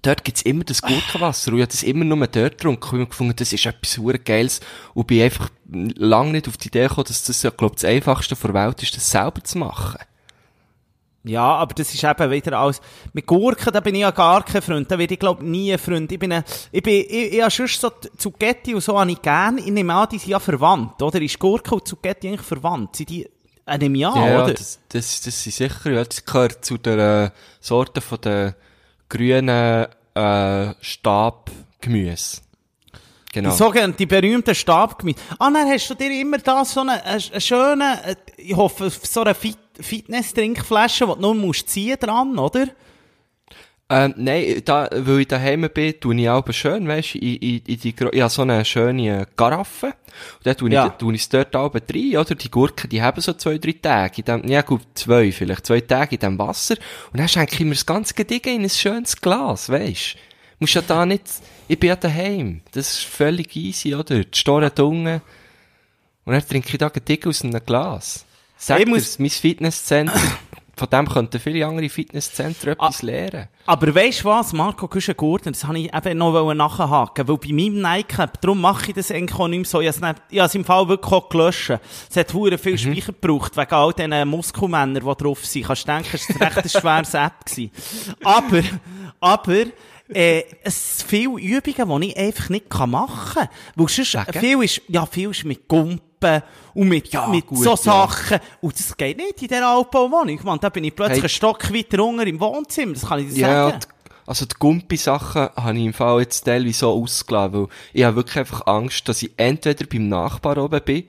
dort 0.01 0.23
gibt's 0.25 0.43
immer 0.43 0.65
das 0.65 0.81
Gurkenwasser. 0.83 1.51
Und 1.53 1.59
ich 1.59 1.63
habe 1.63 1.73
das 1.73 1.83
immer 1.83 2.05
nur 2.05 2.25
dort 2.27 2.53
getrunken. 2.59 2.85
Und 2.85 2.95
ich 2.95 3.01
habe 3.01 3.07
gefunden, 3.11 3.37
das 3.37 3.53
ist 3.53 3.67
etwas 3.67 3.99
hure 3.99 4.19
Geiles. 4.19 4.61
Und 4.95 5.07
bin 5.09 5.23
einfach 5.23 5.49
lange 5.73 6.33
nicht 6.33 6.49
auf 6.49 6.57
die 6.57 6.69
Idee 6.69 6.87
gekommen, 6.89 7.07
dass 7.09 7.25
das, 7.25 7.43
ja, 7.43 7.51
glaub, 7.51 7.75
das 7.75 7.85
Einfachste 7.85 8.35
der 8.37 8.55
Welt 8.55 8.83
ist, 8.83 8.97
das 8.97 9.11
selber 9.11 9.43
zu 9.43 9.59
machen. 9.59 9.99
Ja, 11.25 11.55
aber 11.55 11.75
das 11.75 11.95
ist 11.95 12.03
eben 12.03 12.31
wieder 12.31 12.59
alles. 12.59 12.81
Mit 13.13 13.27
Gurken, 13.27 13.73
da 13.73 13.81
bin 13.81 13.95
ich 13.95 14.01
ja 14.01 14.11
gar 14.11 14.45
kein 14.45 14.61
Freund. 14.61 14.91
Da 14.91 14.99
werde 14.99 15.15
ich, 15.15 15.21
glaube 15.21 15.45
nie 15.45 15.73
ein 15.73 15.79
Freund. 15.79 16.11
Ich 16.11 16.19
bin, 16.19 16.33
ein, 16.33 16.43
ich 16.73 16.83
bin, 16.83 16.95
ich, 16.95 17.35
ich 17.35 17.41
habe 17.41 17.51
sonst 17.51 17.81
so 17.81 17.93
Zucchetti 18.17 18.75
und 18.75 18.81
so 18.81 18.99
habe 18.99 19.13
ich 19.13 19.23
gern. 19.23 19.59
Ich 19.59 19.71
nehme 19.71 19.95
an, 19.95 20.09
die 20.11 20.19
sind 20.19 20.31
ja 20.31 20.41
verwandt, 20.41 21.01
oder? 21.01 21.21
Ist 21.23 21.39
Gurke 21.39 21.77
und 21.77 21.87
Zucchetti 21.87 22.29
eigentlich 22.29 22.41
verwandt? 22.41 22.97
Sind 22.97 23.11
die, 23.11 23.29
äh, 23.67 23.79
nehme 23.79 23.99
ich 23.99 24.07
an, 24.07 24.17
ja, 24.17 24.43
oder? 24.43 24.55
das, 24.55 24.81
das, 24.89 25.21
das 25.21 25.43
sind 25.45 25.55
sicher, 25.55 25.93
ja, 25.93 26.05
das 26.05 26.25
gehört 26.25 26.65
zu 26.65 26.77
der 26.77 27.27
äh, 27.27 27.31
Sorte 27.61 28.01
von 28.01 28.21
der 28.21 28.57
grünen, 29.09 29.87
äh, 30.15 30.75
Stabgemüse. 30.81 32.41
Genau. 33.33 33.51
Die 33.51 33.57
sogenannten, 33.57 33.97
die 33.97 34.07
berühmten 34.07 34.55
Stabgemüse. 34.55 35.19
Ah, 35.39 35.51
dann 35.51 35.69
hast 35.69 35.89
du 35.89 35.95
dir 35.95 36.21
immer 36.21 36.39
da 36.39 36.65
so 36.65 36.81
eine, 36.81 37.03
eine, 37.05 37.23
eine 37.31 37.41
schöne, 37.41 38.01
äh, 38.05 38.17
ich 38.37 38.55
hoffe, 38.55 38.91
so 38.91 39.23
eine 39.23 39.35
Fit 39.35 39.57
Fitness-Trinkflasche, 39.81 41.07
die 41.07 41.13
du 41.15 41.21
nur 41.21 41.35
musst 41.35 41.69
ziehen 41.69 41.97
dran, 41.99 42.39
oder? 42.39 42.67
Ähm, 43.89 44.15
nein, 44.17 44.63
da, 44.65 44.89
weil 44.91 45.21
ich 45.21 45.29
daheim 45.29 45.69
bin, 45.73 46.01
tue 46.01 46.15
ich 46.19 46.29
auch 46.31 46.51
schön, 46.51 46.89
weisst, 46.89 47.15
in, 47.17 47.37
in, 47.37 47.59
in 47.67 47.79
die, 47.79 47.95
gro- 47.95 48.09
ich 48.11 48.23
habe 48.23 48.31
so 48.31 48.41
eine 48.43 48.65
schöne 48.65 49.27
Garaffe. 49.37 49.87
Und 49.89 50.47
dann 50.47 50.57
tue 50.57 50.69
ich, 50.71 50.75
Ja. 50.75 50.89
tue 50.89 51.15
ich 51.15 51.23
es 51.23 51.29
dort 51.29 51.55
auch 51.55 51.75
rein, 51.75 52.17
oder? 52.17 52.35
Die 52.35 52.51
Gurken, 52.51 52.89
die 52.89 53.03
haben 53.03 53.21
so 53.21 53.35
zwei, 53.35 53.59
drei 53.59 53.73
Tage, 53.73 54.23
in 54.23 54.25
dem, 54.25 54.49
ja 54.51 54.63
gut, 54.63 54.81
zwei 54.95 55.31
vielleicht, 55.31 55.67
zwei 55.67 55.81
Tage 55.83 56.15
in 56.15 56.21
dem 56.21 56.39
Wasser. 56.39 56.77
Und 57.13 57.19
dann 57.21 57.29
schenke 57.29 57.55
ich 57.55 57.61
mir 57.61 57.71
das 57.75 57.85
ganze 57.85 58.15
Gedick 58.15 58.47
in 58.47 58.63
ein 58.63 58.71
schönes 58.71 59.21
Glas, 59.21 59.69
weisst. 59.69 60.17
Musst 60.59 60.75
ja 60.75 60.81
da 60.83 61.05
nicht, 61.05 61.25
ich 61.69 61.79
bin 61.79 61.89
ja 61.89 61.97
daheim. 61.97 62.63
Das 62.73 62.93
ist 62.95 63.01
völlig 63.05 63.55
easy, 63.57 63.95
oder? 63.95 64.25
Die 64.25 64.39
Storen 64.39 64.71
dunge. 64.75 65.21
Und 66.25 66.33
dann 66.33 66.47
trinke 66.49 66.69
ich 66.71 66.79
da 66.79 66.89
Gedick 66.89 67.27
aus 67.27 67.43
einem 67.43 67.61
Glas. 67.67 68.25
Sag 68.65 68.79
Ich 68.79 68.85
dir's, 68.85 68.95
muss- 68.95 69.19
mein 69.19 69.31
Fitnesszentrum, 69.31 70.23
von 70.77 70.89
dem 70.89 71.09
könnten 71.09 71.41
viele 71.41 71.67
andere 71.67 71.89
Fitnesszentren 71.89 72.77
Ah. 72.79 72.87
etwas 72.87 73.03
lernen. 73.03 73.49
Aber 73.67 73.93
weißt 73.93 74.21
du 74.21 74.25
was, 74.27 74.53
Marco 74.53 74.87
Güschen-Gurten, 74.87 75.53
das 75.53 75.65
habe 75.65 75.81
ich 75.81 75.93
eben 75.93 76.19
noch 76.19 76.55
nachhaken, 76.55 77.27
weil 77.27 77.39
bei 77.39 77.49
meinem 77.53 77.81
Nike, 77.83 78.25
darum 78.41 78.61
mache 78.61 78.91
ich 78.91 78.95
das 78.95 79.11
eigentlich 79.11 79.37
auch 79.39 79.49
nicht 79.49 79.59
mehr 79.59 79.69
so, 79.69 79.81
ich 79.81 80.01
habe 80.01 80.17
es, 80.31 80.55
im 80.55 80.65
Fall 80.65 80.87
wirklich 80.89 81.13
auch 81.13 81.29
gelöscht. 81.29 81.73
Es 82.09 82.17
hat 82.17 82.33
hure 82.33 82.57
viel 82.57 82.79
Speicher 82.79 83.13
gebraucht, 83.13 83.57
wegen 83.57 83.73
all 83.75 83.93
diesen 83.93 84.29
Muskelmännern, 84.29 85.05
die 85.05 85.23
drauf 85.25 85.45
sind. 85.45 85.67
Kannst 85.67 85.89
du 85.89 85.93
denken, 85.93 86.09
es 86.15 86.41
war 86.41 86.47
recht 86.47 86.59
ein 86.59 86.69
schweres 86.69 87.15
App. 87.15 87.45
Gewesen. 87.45 87.71
Aber, 88.23 88.63
aber, 89.19 89.65
äh, 90.15 90.43
es 90.63 90.99
sind 90.99 91.09
viele 91.09 91.41
Übungen, 91.41 92.01
die 92.03 92.09
ich 92.11 92.17
einfach 92.17 92.49
nicht 92.49 92.73
machen 92.87 93.35
kann. 93.35 93.49
Weil 93.75 93.89
sonst, 93.89 94.15
Wegen? 94.15 94.39
viel 94.41 94.63
ist, 94.63 94.83
ja, 94.89 95.05
viel 95.07 95.31
ist 95.31 95.45
mit 95.45 95.67
Gumpen 95.67 96.01
und 96.75 96.89
mit, 96.89 97.13
Ja, 97.13 97.27
mit 97.27 97.47
gut, 97.47 97.59
so 97.65 97.71
ja. 97.71 97.77
Sachen. 97.77 98.39
Und 98.61 98.79
das 98.79 98.97
geht 98.97 99.17
nicht 99.17 99.43
in 99.43 99.49
dieser 99.49 99.67
Altbauwohnung. 99.69 100.41
Man, 100.45 100.59
da 100.61 100.69
bin 100.69 100.85
ich 100.85 100.95
plötzlich 100.95 101.17
Hey. 101.19 101.23
einen 101.25 101.29
Stock 101.29 101.73
weiter 101.75 102.03
unten 102.05 102.27
im 102.27 102.41
Wohnzimmer, 102.41 102.95
das 102.95 103.07
kann 103.07 103.21
ich 103.21 103.35
dir 103.35 103.41
Ja, 103.41 103.69
sagen. 103.71 103.81
also 104.27 104.47
die 104.47 104.55
Gumpi-Sachen 104.59 105.49
habe 105.57 105.79
ich 105.79 105.85
im 105.85 105.93
Fall 105.93 106.21
jetzt 106.21 106.43
teilweise 106.45 106.79
so 106.79 106.93
ausgelassen, 107.03 107.53
weil 107.55 107.67
ich 107.93 108.05
habe 108.05 108.17
wirklich 108.17 108.37
einfach 108.39 108.67
Angst, 108.67 109.09
dass 109.09 109.23
ich 109.23 109.33
entweder 109.37 109.85
beim 109.87 110.09
Nachbar 110.09 110.59
oben 110.59 110.81
bin, 110.83 111.05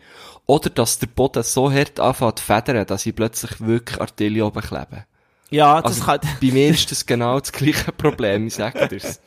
oder 0.46 0.70
dass 0.70 1.00
der 1.00 1.08
Boden 1.08 1.42
so 1.44 1.72
hart 1.72 2.00
anfängt 2.02 2.40
zu 2.40 2.46
federn, 2.46 2.86
dass 2.86 3.06
ich 3.06 3.16
plötzlich 3.16 3.62
wirklich 3.62 3.98
Tille 4.12 4.46
oben 4.46 4.62
klebe. 4.62 5.06
Ja, 5.50 5.82
das 5.82 6.02
Also 6.02 6.06
kann, 6.06 6.20
bei 6.42 6.48
mir 6.52 6.70
ist 6.70 6.92
das 6.92 7.06
genau 7.06 7.40
das 7.40 7.52
gleiche 7.52 7.92
Problem, 7.94 8.48
ich 8.48 8.56
sage 8.56 8.88
dir's. 8.90 9.22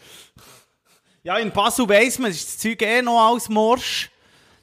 ja, 1.23 1.38
in 1.38 1.50
Basel 1.52 1.88
weiss 1.88 2.19
man, 2.19 2.31
ist 2.31 2.47
das 2.47 2.59
Zeug 2.59 2.83
eh 2.83 3.00
noch 3.00 3.33
als 3.33 3.49
Morsch. 3.49 4.11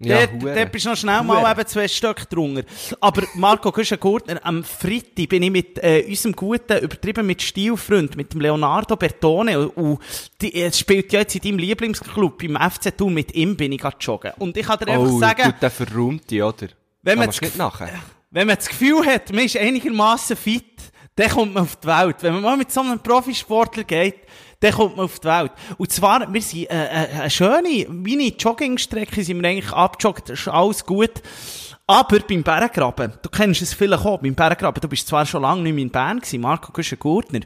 Ja, 0.05 0.27
dort, 0.27 0.57
dort 0.57 0.71
bist 0.71 0.85
du 0.85 0.89
noch 0.89 0.97
schnell 0.97 1.23
mal 1.23 1.51
eben 1.51 1.67
zwei 1.67 1.87
Stück 1.87 2.29
drunter. 2.29 2.63
Aber 2.99 3.23
Marco 3.35 3.71
Güschen-Gurtner, 3.71 4.39
am 4.43 4.63
Freitag 4.63 5.29
bin 5.29 5.43
ich 5.43 5.51
mit 5.51 5.77
äh, 5.83 6.03
unserem 6.07 6.33
guten, 6.33 6.77
übertrieben 6.79 7.25
mit 7.25 7.41
Stilfreund, 7.41 8.15
mit 8.15 8.33
dem 8.33 8.41
Leonardo 8.41 8.95
Bertone, 8.95 9.69
und, 9.69 9.99
die, 10.41 10.69
spielt 10.73 11.11
ja 11.13 11.19
jetzt 11.19 11.35
in 11.35 11.41
deinem 11.41 11.57
Lieblingsclub, 11.59 12.43
im 12.43 12.55
FC 12.57 12.95
Thun, 12.97 13.13
mit 13.13 13.33
ihm 13.35 13.55
bin 13.55 13.71
ich 13.71 13.81
gerade 13.81 13.97
joggen. 13.99 14.31
Und 14.39 14.57
ich 14.57 14.65
kann 14.65 14.79
dir 14.79 14.87
einfach 14.87 15.09
Oh, 15.11 15.19
sagen, 15.19 15.43
gut, 15.43 15.55
der 15.61 15.71
verräumte, 15.71 16.43
oder? 16.45 16.67
Wenn 17.01 17.17
man 17.17 17.27
das 17.27 17.41
nicht 17.41 17.57
nachher. 17.57 17.89
wenn 18.31 18.47
man 18.47 18.55
das 18.55 18.67
Gefühl 18.67 19.05
hat, 19.05 19.31
man 19.31 19.45
ist 19.45 19.57
einigermaßen 19.57 20.35
fit, 20.35 20.63
dann 21.15 21.29
kommt 21.29 21.53
man 21.53 21.63
auf 21.63 21.75
die 21.75 21.87
Welt. 21.87 22.15
Wenn 22.21 22.33
man 22.33 22.41
mal 22.41 22.57
mit 22.57 22.71
so 22.71 22.81
einem 22.81 22.99
Profisportler 22.99 23.83
geht, 23.83 24.15
dann 24.63 24.73
kommt 24.73 24.95
man 24.97 25.05
auf 25.05 25.19
die 25.19 25.27
Welt. 25.27 25.51
Und 25.77 25.91
zwar, 25.91 26.31
wir 26.33 26.41
sind 26.41 26.69
äh, 26.69 26.85
äh, 26.85 27.19
eine 27.21 27.29
schöne, 27.29 27.85
meine 27.89 28.29
Joggingstrecke 28.29 29.23
sind 29.23 29.41
wir 29.41 29.49
eigentlich 29.49 29.71
abgejoggt, 29.71 30.29
ist 30.29 30.47
alles 30.47 30.85
gut. 30.85 31.21
Aber 31.85 32.19
beim 32.19 32.43
Berggraben, 32.43 33.13
du 33.21 33.29
kennst 33.29 33.61
es 33.61 33.73
vielleicht 33.73 34.05
auch, 34.05 34.19
beim 34.21 34.33
Berggraben, 34.35 34.79
du 34.79 34.87
bist 34.87 35.05
zwar 35.07 35.25
schon 35.25 35.41
lange 35.41 35.61
nicht 35.63 35.73
mehr 35.75 35.83
in 35.83 35.89
Bern 35.91 36.19
gewesen, 36.19 36.39
Marco 36.41 36.71
Güschen-Gurtner. 36.71 37.41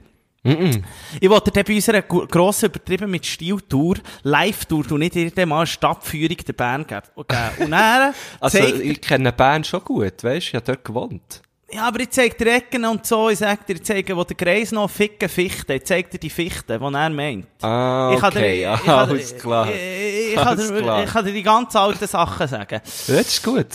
Ich 1.20 1.30
wollte 1.30 1.52
dann 1.52 1.64
bei 1.66 1.76
unserer 1.76 2.02
grossen, 2.04 2.68
übertrieben 2.68 3.12
mit 3.12 3.26
Stil-Tour, 3.26 3.96
Live-Tour, 4.24 4.90
und 4.92 5.00
nicht 5.00 5.16
irgendwann 5.18 5.50
mal 5.50 5.58
eine 5.58 5.68
Stadtführung 5.68 6.38
der 6.38 6.54
Bern 6.54 6.88
geben. 6.88 7.02
geben. 7.16 7.50
Und 7.60 7.72
dann 7.72 8.14
Also, 8.40 8.58
zeigt- 8.60 8.80
ich 8.80 9.02
kenne 9.02 9.34
Bern 9.34 9.64
schon 9.66 9.84
gut, 9.84 10.24
weißt 10.24 10.24
du? 10.24 10.38
Ich 10.38 10.54
habe 10.54 10.64
dort 10.66 10.86
gewohnt. 10.86 11.42
Ja, 11.70 11.90
aber 11.90 12.00
ich 12.00 12.10
zeig 12.12 12.38
dir 12.38 12.54
Ecken 12.56 12.86
und 12.86 13.06
so, 13.06 13.30
ich 13.30 13.40
sag 13.40 13.66
dir, 13.68 13.74
ich 13.76 13.84
zeige, 13.84 14.16
wo 14.16 14.24
der 14.24 14.38
Kreis 14.38 14.72
noch 14.72 14.90
ficken 14.90 15.28
Fichten, 15.28 15.74
ich 15.74 15.84
zeig 15.84 16.10
dir 16.10 16.18
die 16.18 16.30
Fichten, 16.30 16.80
die 16.80 16.96
er 16.96 17.10
meint. 17.10 17.46
Ah, 17.62 18.12
Ich 18.14 18.22
dir- 18.22 18.28
okay, 18.28 18.54
ich 18.56 18.62
ja, 18.62 18.78
kann 18.78 18.86
dir- 18.86 18.98
alles 19.16 19.38
klar. 19.38 19.68
Ich, 19.70 20.30
ich, 20.30 20.36
kann 20.36 20.58
dir, 20.58 21.04
ich 21.04 21.10
kann 21.12 21.26
dir 21.26 21.34
die 21.34 21.44
ganz 21.44 21.76
alten 21.76 22.08
Sachen 22.08 22.48
sagen. 22.48 22.80
Das 22.84 23.10
ist 23.10 23.44
gut. 23.44 23.66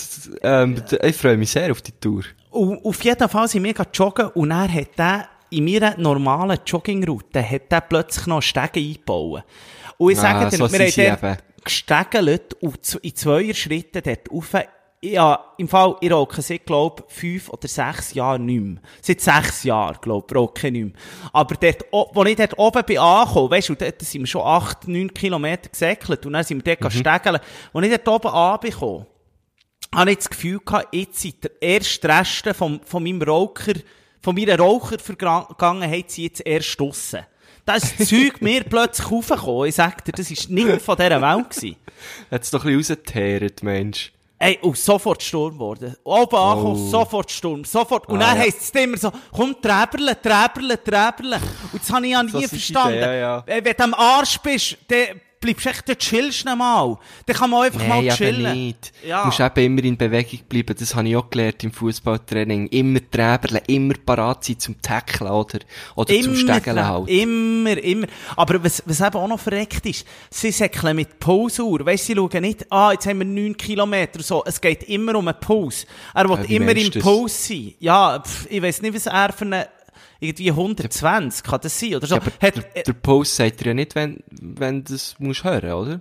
Ähm, 0.42 0.82
ich 1.02 1.16
freue 1.16 1.36
mich 1.36 1.50
sehr 1.50 1.70
auf 1.70 1.82
die 1.82 1.92
Tour. 1.92 2.22
Und 2.50 2.82
auf 2.82 3.02
jeden 3.04 3.28
Fall 3.28 3.46
sind 3.48 3.62
wir 3.64 3.74
joggen 3.92 4.28
und 4.28 4.50
er 4.50 4.72
hat 4.72 4.98
der 4.98 5.28
in 5.50 5.64
meiner 5.66 5.94
normalen 5.98 6.58
Joggingroute 6.64 7.42
hat 7.46 7.70
der 7.70 7.82
plötzlich 7.82 8.26
noch 8.26 8.40
Stege 8.40 8.80
eingebaut. 8.80 9.44
Und 9.98 10.12
ich 10.12 10.18
Ah, 10.18 10.22
sage 10.22 10.48
dir, 10.50 10.56
so 10.56 10.72
wir 10.72 11.10
haben 11.10 11.18
dort 11.20 11.44
gestegelt 11.62 12.54
und 12.62 12.94
in 13.02 13.14
zweier 13.14 13.52
Schritten 13.54 14.02
dort 14.02 14.30
rauf. 14.32 14.54
Ja, 15.04 15.52
im 15.58 15.66
Fall, 15.66 15.96
ich 16.00 16.12
rauche 16.12 16.40
seit, 16.42 16.64
glaub, 16.64 17.10
fünf 17.10 17.48
oder 17.48 17.66
sechs 17.66 18.14
Jahren 18.14 18.46
nicht 18.46 18.62
mehr. 18.62 18.80
Seit 19.00 19.20
sechs 19.20 19.64
Jahren, 19.64 19.98
glaub, 20.00 20.32
rauche 20.32 20.68
ich 20.68 20.72
nicht 20.72 20.84
mehr. 20.84 20.92
Aber 21.32 21.56
dort, 21.56 21.84
wo 21.90 22.22
ich 22.22 22.36
dort 22.36 22.56
oben 22.56 22.84
bin 22.84 22.98
angekommen, 22.98 23.50
weisst 23.50 23.68
du, 23.68 23.74
dort 23.74 24.00
sind 24.00 24.22
wir 24.22 24.28
schon 24.28 24.42
acht, 24.42 24.86
neun 24.86 25.12
Kilometer 25.12 25.70
gesäckelt 25.70 26.24
und 26.24 26.34
dann 26.34 26.44
sind 26.44 26.64
wir 26.64 26.76
dort 26.76 26.94
mhm. 26.94 26.98
stegeln. 26.98 27.40
Als 27.72 27.86
ich 27.86 27.90
dort 27.90 28.08
oben 28.08 28.32
angekommen 28.32 29.06
habe 29.92 30.10
ich 30.12 30.18
das 30.18 30.30
Gefühl 30.30 30.60
gehabt, 30.64 30.94
jetzt 30.94 31.20
sind 31.20 31.42
der 31.42 31.50
erste 31.60 32.08
Reste 32.08 32.54
vom, 32.54 32.80
von 32.84 33.02
meinem 33.02 33.22
Raucher, 33.22 33.74
von 34.20 34.36
meiner 34.36 34.56
Rauchervergangenheit 34.56 36.12
sind 36.12 36.24
jetzt 36.24 36.46
erst 36.46 36.78
draussen. 36.78 37.26
Das 37.64 37.96
Zeug 37.96 38.34
mir 38.40 38.62
plötzlich 38.62 39.10
raufgekommen. 39.10 39.68
Ich 39.68 39.74
sag 39.74 40.04
dir, 40.04 40.12
das 40.12 40.30
ist 40.30 40.48
nicht 40.48 40.80
von 40.80 40.96
dieser 40.96 41.20
Welt. 41.20 41.76
Hat 42.30 42.42
es 42.42 42.50
doch 42.50 42.64
ein 42.64 42.76
bisschen 42.76 42.96
rausgeteert, 42.96 43.62
Mensch. 43.64 44.12
Ey, 44.44 44.58
und 44.60 44.76
sofort 44.76 45.22
Sturm 45.22 45.52
geworden. 45.54 45.94
Oben 46.02 46.36
angekommen, 46.36 46.90
sofort 46.90 47.30
Sturm, 47.30 47.64
sofort. 47.64 48.08
Und 48.08 48.18
Oh. 48.18 48.20
Ah, 48.20 48.26
dann 48.30 48.36
ja. 48.38 48.42
heisst 48.42 48.60
es 48.62 48.70
immer 48.82 48.96
so, 48.98 49.12
komm, 49.30 49.54
träberle, 49.62 50.20
träberle, 50.20 50.82
träberle. 50.82 51.40
Und 51.72 51.80
das 51.80 51.92
habe 51.92 52.06
ich 52.06 52.12
ja 52.12 52.22
nie 52.24 52.30
So 52.30 52.40
verstanden. 52.48 52.94
die, 52.94 52.98
ja, 53.00 53.14
ja. 53.14 53.42
Wenn 53.46 53.62
du 53.62 53.78
am 53.84 53.94
Arsch 53.94 54.38
bist, 54.38 54.78
dann 54.88 55.20
bleibst 55.42 55.66
du 55.66 55.70
echt, 55.70 55.88
dann 55.88 55.98
chillst 55.98 56.46
du 56.46 56.56
mal. 56.56 56.96
Dann 57.26 57.36
kann 57.36 57.50
man 57.50 57.64
einfach 57.66 57.86
mal 57.86 58.02
Nein, 58.02 58.16
chillen. 58.16 58.66
nicht. 58.66 58.92
Ja. 59.06 59.20
Du 59.20 59.26
musst 59.26 59.40
eben 59.40 59.66
immer 59.66 59.84
in 59.84 59.96
Bewegung 59.98 60.40
bleiben. 60.48 60.74
Das 60.78 60.94
habe 60.94 61.06
ich 61.08 61.16
auch 61.16 61.28
gelernt 61.28 61.62
im 61.64 61.72
Fußballtraining. 61.72 62.68
Immer 62.68 63.00
träberle, 63.10 63.62
immer 63.66 63.94
parat 64.06 64.44
sein 64.44 64.58
zum 64.58 64.80
Tackeln, 64.80 65.30
oder? 65.30 65.58
Oder 65.96 66.20
zum 66.22 66.34
Stegeln 66.34 66.86
halt. 66.88 67.08
Immer, 67.10 67.76
immer. 67.76 68.06
Aber 68.36 68.64
was, 68.64 68.82
was 68.86 69.00
eben 69.00 69.16
auch 69.16 69.28
noch 69.28 69.40
verreckt 69.40 69.84
ist, 69.84 70.06
sie 70.30 70.50
säckeln 70.50 70.96
mit 70.96 71.18
Pause-Uhr. 71.18 71.84
Weißt 71.84 72.08
du, 72.08 72.12
sie 72.14 72.16
schauen 72.16 72.40
nicht, 72.42 72.72
ah, 72.72 72.92
jetzt 72.92 73.06
haben 73.06 73.18
wir 73.18 73.26
9 73.26 73.56
Kilometer, 73.56 74.22
so. 74.22 74.42
Es 74.46 74.60
geht 74.60 74.84
immer 74.84 75.16
um 75.16 75.28
eine 75.28 75.34
Pause. 75.34 75.86
Er 76.14 76.28
will 76.28 76.38
Ja, 76.48 76.56
immer 76.56 76.74
im 76.76 76.90
du? 76.90 77.00
Pause 77.00 77.34
sein. 77.34 77.74
Ja, 77.80 78.20
pff, 78.24 78.46
ich 78.48 78.62
weiß 78.62 78.80
nicht, 78.82 78.94
was 78.94 79.06
er 79.06 79.32
für 79.32 79.44
eine, 79.44 79.68
irgendwie 80.22 80.50
120, 80.50 81.42
kann 81.42 81.60
das 81.60 81.78
sein, 81.78 81.96
oder 81.96 82.06
so. 82.06 82.14
Ja, 82.16 82.22
Hat, 82.40 82.56
der, 82.56 82.82
der 82.84 82.92
Post 82.92 83.36
sagt 83.36 83.60
dir 83.60 83.68
ja 83.68 83.74
nicht, 83.74 83.94
wenn, 83.94 84.22
wenn 84.30 84.84
du 84.84 84.92
das 84.92 85.16
musst 85.18 85.44
hören, 85.44 85.72
oder? 85.72 86.00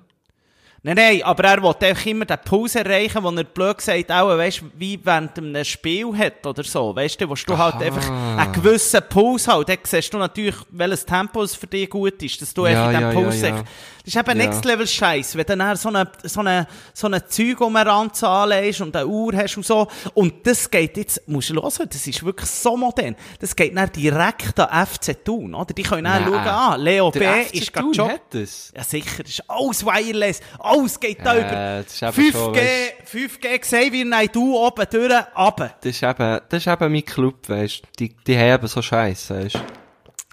Nein, 0.84 0.96
nein, 0.96 1.22
aber 1.22 1.44
er 1.44 1.62
will 1.62 1.76
einfach 1.80 2.06
immer 2.08 2.26
den 2.26 2.40
Puls 2.44 2.74
erreichen, 2.74 3.22
wo 3.22 3.30
er 3.30 3.44
blöd 3.44 3.78
gesagt, 3.78 4.12
auch, 4.12 4.30
weißt, 4.30 4.64
wie 4.80 5.00
während 5.04 5.38
einem 5.38 5.64
Spiel 5.64 6.18
hat 6.18 6.44
oder 6.44 6.64
so. 6.64 6.96
Weißt 6.96 7.22
du, 7.22 7.30
wo 7.30 7.36
du 7.36 7.56
halt 7.56 7.76
einfach 7.76 8.10
einen 8.10 8.52
gewissen 8.52 9.00
Puls 9.08 9.48
halt, 9.48 9.70
dann 9.70 9.78
siehst 9.84 10.12
du 10.12 10.18
natürlich, 10.18 10.56
welches 10.72 11.06
Tempo 11.06 11.44
es 11.44 11.54
für 11.54 11.68
dich 11.68 11.88
gut 11.88 12.24
ist, 12.24 12.42
dass 12.42 12.52
du 12.56 12.66
Ja, 12.66 12.88
einfach 12.88 13.00
in 13.00 13.02
ja, 13.02 13.10
diesem 13.12 13.24
Puls 13.24 13.42
ja, 13.42 13.48
ja. 13.50 13.64
Das 14.04 14.16
ist 14.16 14.20
eben 14.20 14.40
Ja. 14.40 14.46
Next 14.48 14.66
Level 14.66 14.88
Scheiß, 14.88 15.36
wenn 15.36 15.46
du 15.46 15.58
dann 15.58 15.76
so 15.76 15.90
eine, 15.90 16.10
so 16.24 16.40
eine, 16.40 16.68
so 16.94 17.08
eine 17.08 17.26
Zeug 17.28 17.62
um 17.62 17.76
eine 17.76 17.90
Ranze 17.90 18.28
anlegst 18.28 18.82
und 18.82 18.96
eine 18.96 19.06
Uhr 19.08 19.34
hast 19.36 19.58
und 19.58 19.66
so. 19.66 19.88
Und 20.14 20.46
das 20.48 20.70
geht 20.70 20.98
jetzt, 20.98 21.28
musst 21.28 21.50
du 21.52 21.56
hören, 21.56 21.88
das 21.92 22.08
ist 22.08 22.24
wirklich 22.24 22.50
so 22.50 22.76
modern. 22.76 23.16
Das 23.40 23.56
geht 23.56 23.76
dann 23.78 23.92
direkt 23.92 24.60
an 24.60 24.86
FC 24.88 25.24
Thun, 25.24 25.54
oder? 25.54 25.74
Die 25.74 25.84
können 25.84 26.06
dann 26.06 26.24
Nein. 26.24 26.34
schauen, 26.34 26.48
ah, 26.48 26.76
Leo 26.76 27.12
B 27.12 27.20
Der 27.20 27.46
FC 27.46 27.54
ist 27.56 27.74
gerade 27.74 28.20
das. 28.32 28.72
Ja, 28.76 28.84
sicher, 28.84 29.24
das 29.24 29.32
ist 29.32 29.44
alles 29.50 29.86
wireless. 29.86 30.40
Alles 30.60 31.00
geht 31.00 31.20
da 31.24 31.36
Ja, 31.36 31.40
über 31.40 31.84
das 31.84 31.94
ist 31.94 32.02
eben 32.02 32.12
5G, 32.14 32.32
schon, 32.32 32.56
weisst- 32.56 33.42
5G 33.42 33.60
Xavier 33.60 34.06
Naidoo 34.06 34.66
oben 34.66 34.86
durch, 34.92 35.14
runter. 35.38 35.76
Das 35.82 35.92
ist 35.92 36.02
eben, 36.04 36.40
das 36.50 36.66
ist 36.66 36.68
eben 36.68 36.92
mein 36.92 37.06
Club, 37.06 37.48
weißt 37.50 37.82
du. 37.84 37.88
Die, 38.00 38.16
die 38.26 38.38
haben 38.38 38.56
eben 38.56 38.68
so 38.68 38.82
Scheiße, 38.82 39.44
weißt 39.46 39.56
du. 39.56 39.60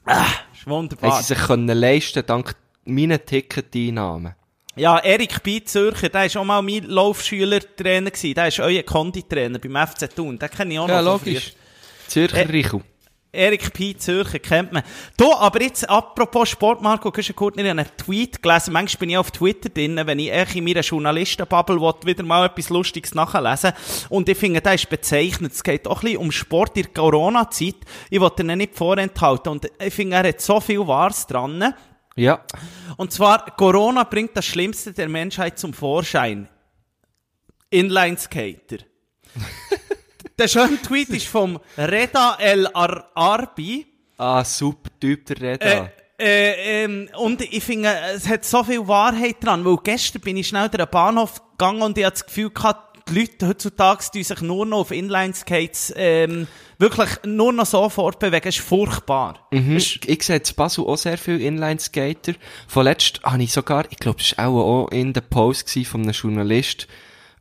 Das 0.06 0.16
ist 0.26 0.62
Haben 0.66 0.70
wunderbar. 0.72 1.22
sie 1.22 1.34
sich 1.34 1.46
können 1.46 1.68
leisten, 1.68 2.24
dank 2.26 2.54
meinen 2.88 3.24
Ticketeinnahmen. 3.24 4.34
Ja, 4.76 4.98
Erik 4.98 5.42
B. 5.42 5.62
Zürcher, 5.64 6.08
der 6.08 6.32
war 6.32 6.40
auch 6.40 6.44
mal 6.44 6.62
mein 6.62 6.84
Laufschüler-Trainer 6.84 8.10
gewesen. 8.10 8.34
Der 8.34 8.48
ist 8.48 8.60
euer 8.60 8.82
Konditrainer 8.84 9.58
beim 9.58 9.86
FC 9.88 10.14
Thun. 10.14 10.38
Den 10.38 10.48
kenne 10.50 10.74
ich 10.74 10.78
auch 10.78 10.86
noch. 10.86 10.94
Ja, 10.94 11.00
logisch. 11.00 11.52
Zürcher 12.06 12.38
Äh, 12.38 12.42
Richu. 12.50 12.80
Erik 13.30 13.74
P. 13.74 13.94
Zürcher 13.94 14.38
kennt 14.38 14.72
man. 14.72 14.82
Du, 15.16 15.30
aber 15.34 15.60
jetzt, 15.60 15.88
apropos 15.88 16.48
Sport, 16.48 16.80
Marco 16.80 17.10
Güschen-Gurtner, 17.10 17.62
ich 17.62 17.70
habe 17.70 17.80
einen 17.80 17.96
Tweet 17.98 18.42
gelesen. 18.42 18.72
Manchmal 18.72 19.00
bin 19.00 19.10
ich 19.10 19.18
auf 19.18 19.30
Twitter 19.30 19.68
drin, 19.68 20.00
wenn 20.02 20.18
ich 20.18 20.32
echt 20.32 20.56
in 20.56 20.64
meiner 20.64 20.80
Journalistenbubble 20.80 21.78
will, 21.78 21.94
wieder 22.04 22.22
mal 22.24 22.46
etwas 22.46 22.70
Lustiges 22.70 23.14
nachlesen 23.14 23.72
Und 24.08 24.28
ich 24.30 24.38
finde, 24.38 24.62
das 24.62 24.76
ist 24.76 24.88
bezeichnet. 24.88 25.52
Es 25.52 25.62
geht 25.62 25.86
auch 25.86 25.98
ein 25.98 26.04
bisschen 26.06 26.18
um 26.18 26.32
Sport 26.32 26.76
in 26.78 26.84
der 26.84 26.92
Corona-Zeit. 26.92 27.76
Ich 28.08 28.18
wollte 28.18 28.44
ihn 28.44 28.56
nicht 28.56 28.74
vorenthalten. 28.74 29.52
Und 29.52 29.68
ich 29.78 29.92
finde, 29.92 30.16
er 30.16 30.28
hat 30.28 30.40
so 30.40 30.58
viel 30.58 30.86
Wahres 30.86 31.26
dran. 31.26 31.74
Ja. 32.18 32.44
Und 32.96 33.12
zwar, 33.12 33.46
Corona 33.56 34.04
bringt 34.04 34.36
das 34.36 34.44
Schlimmste 34.44 34.92
der 34.92 35.08
Menschheit 35.08 35.58
zum 35.58 35.72
Vorschein. 35.72 36.48
Inlineskater. 37.70 38.78
der 40.38 40.48
schöne 40.48 40.80
Tweet 40.82 41.10
ist 41.10 41.26
vom 41.26 41.58
Reda 41.76 42.36
El 42.40 42.66
Ar 42.74 43.10
Arbi. 43.14 43.86
Ah, 44.16 44.42
super 44.44 44.90
Typ, 45.00 45.26
der 45.26 45.36
Äh, 45.40 45.52
Reda. 45.52 45.90
äh, 46.18 46.84
ähm, 46.84 47.08
und 47.18 47.40
ich 47.42 47.62
finde, 47.62 47.94
es 48.14 48.26
hat 48.28 48.44
so 48.44 48.64
viel 48.64 48.86
Wahrheit 48.88 49.36
dran, 49.40 49.64
weil 49.64 49.76
gestern 49.84 50.22
bin 50.22 50.36
ich 50.36 50.48
schnell 50.48 50.68
durch 50.68 50.82
den 50.84 50.90
Bahnhof 50.90 51.40
gegangen 51.52 51.82
und 51.82 51.96
ich 51.98 52.04
hatte 52.04 52.14
das 52.14 52.26
Gefühl 52.26 52.50
gehabt, 52.50 52.98
die 53.08 53.20
Leute 53.20 53.48
heutzutage 53.48 54.04
tun 54.12 54.24
sich 54.24 54.40
nur 54.40 54.66
noch 54.66 54.80
auf 54.80 54.90
Inlineskates 54.90 55.92
ähm, 55.96 56.46
wirklich 56.78 57.10
nur 57.24 57.52
noch 57.52 57.66
so 57.66 57.88
fortbewegen. 57.88 58.48
Ist 58.48 58.60
furchtbar. 58.60 59.46
Mhm. 59.50 59.76
Ich 59.76 60.22
sehe 60.22 60.36
jetzt 60.36 60.56
Basel 60.56 60.84
auch 60.84 60.96
sehr 60.96 61.18
viele 61.18 61.38
Inline-Skater. 61.38 62.34
Vorletzt 62.66 63.20
habe 63.22 63.42
ich 63.42 63.52
sogar, 63.52 63.84
ich 63.90 63.98
glaube, 63.98 64.18
das 64.18 64.36
war 64.38 64.48
auch, 64.48 64.84
auch 64.84 64.90
in 64.90 65.12
der 65.12 65.22
Post 65.22 65.70
von 65.86 66.02
einem 66.02 66.12
Journalist, 66.12 66.86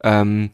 ähm, 0.03 0.51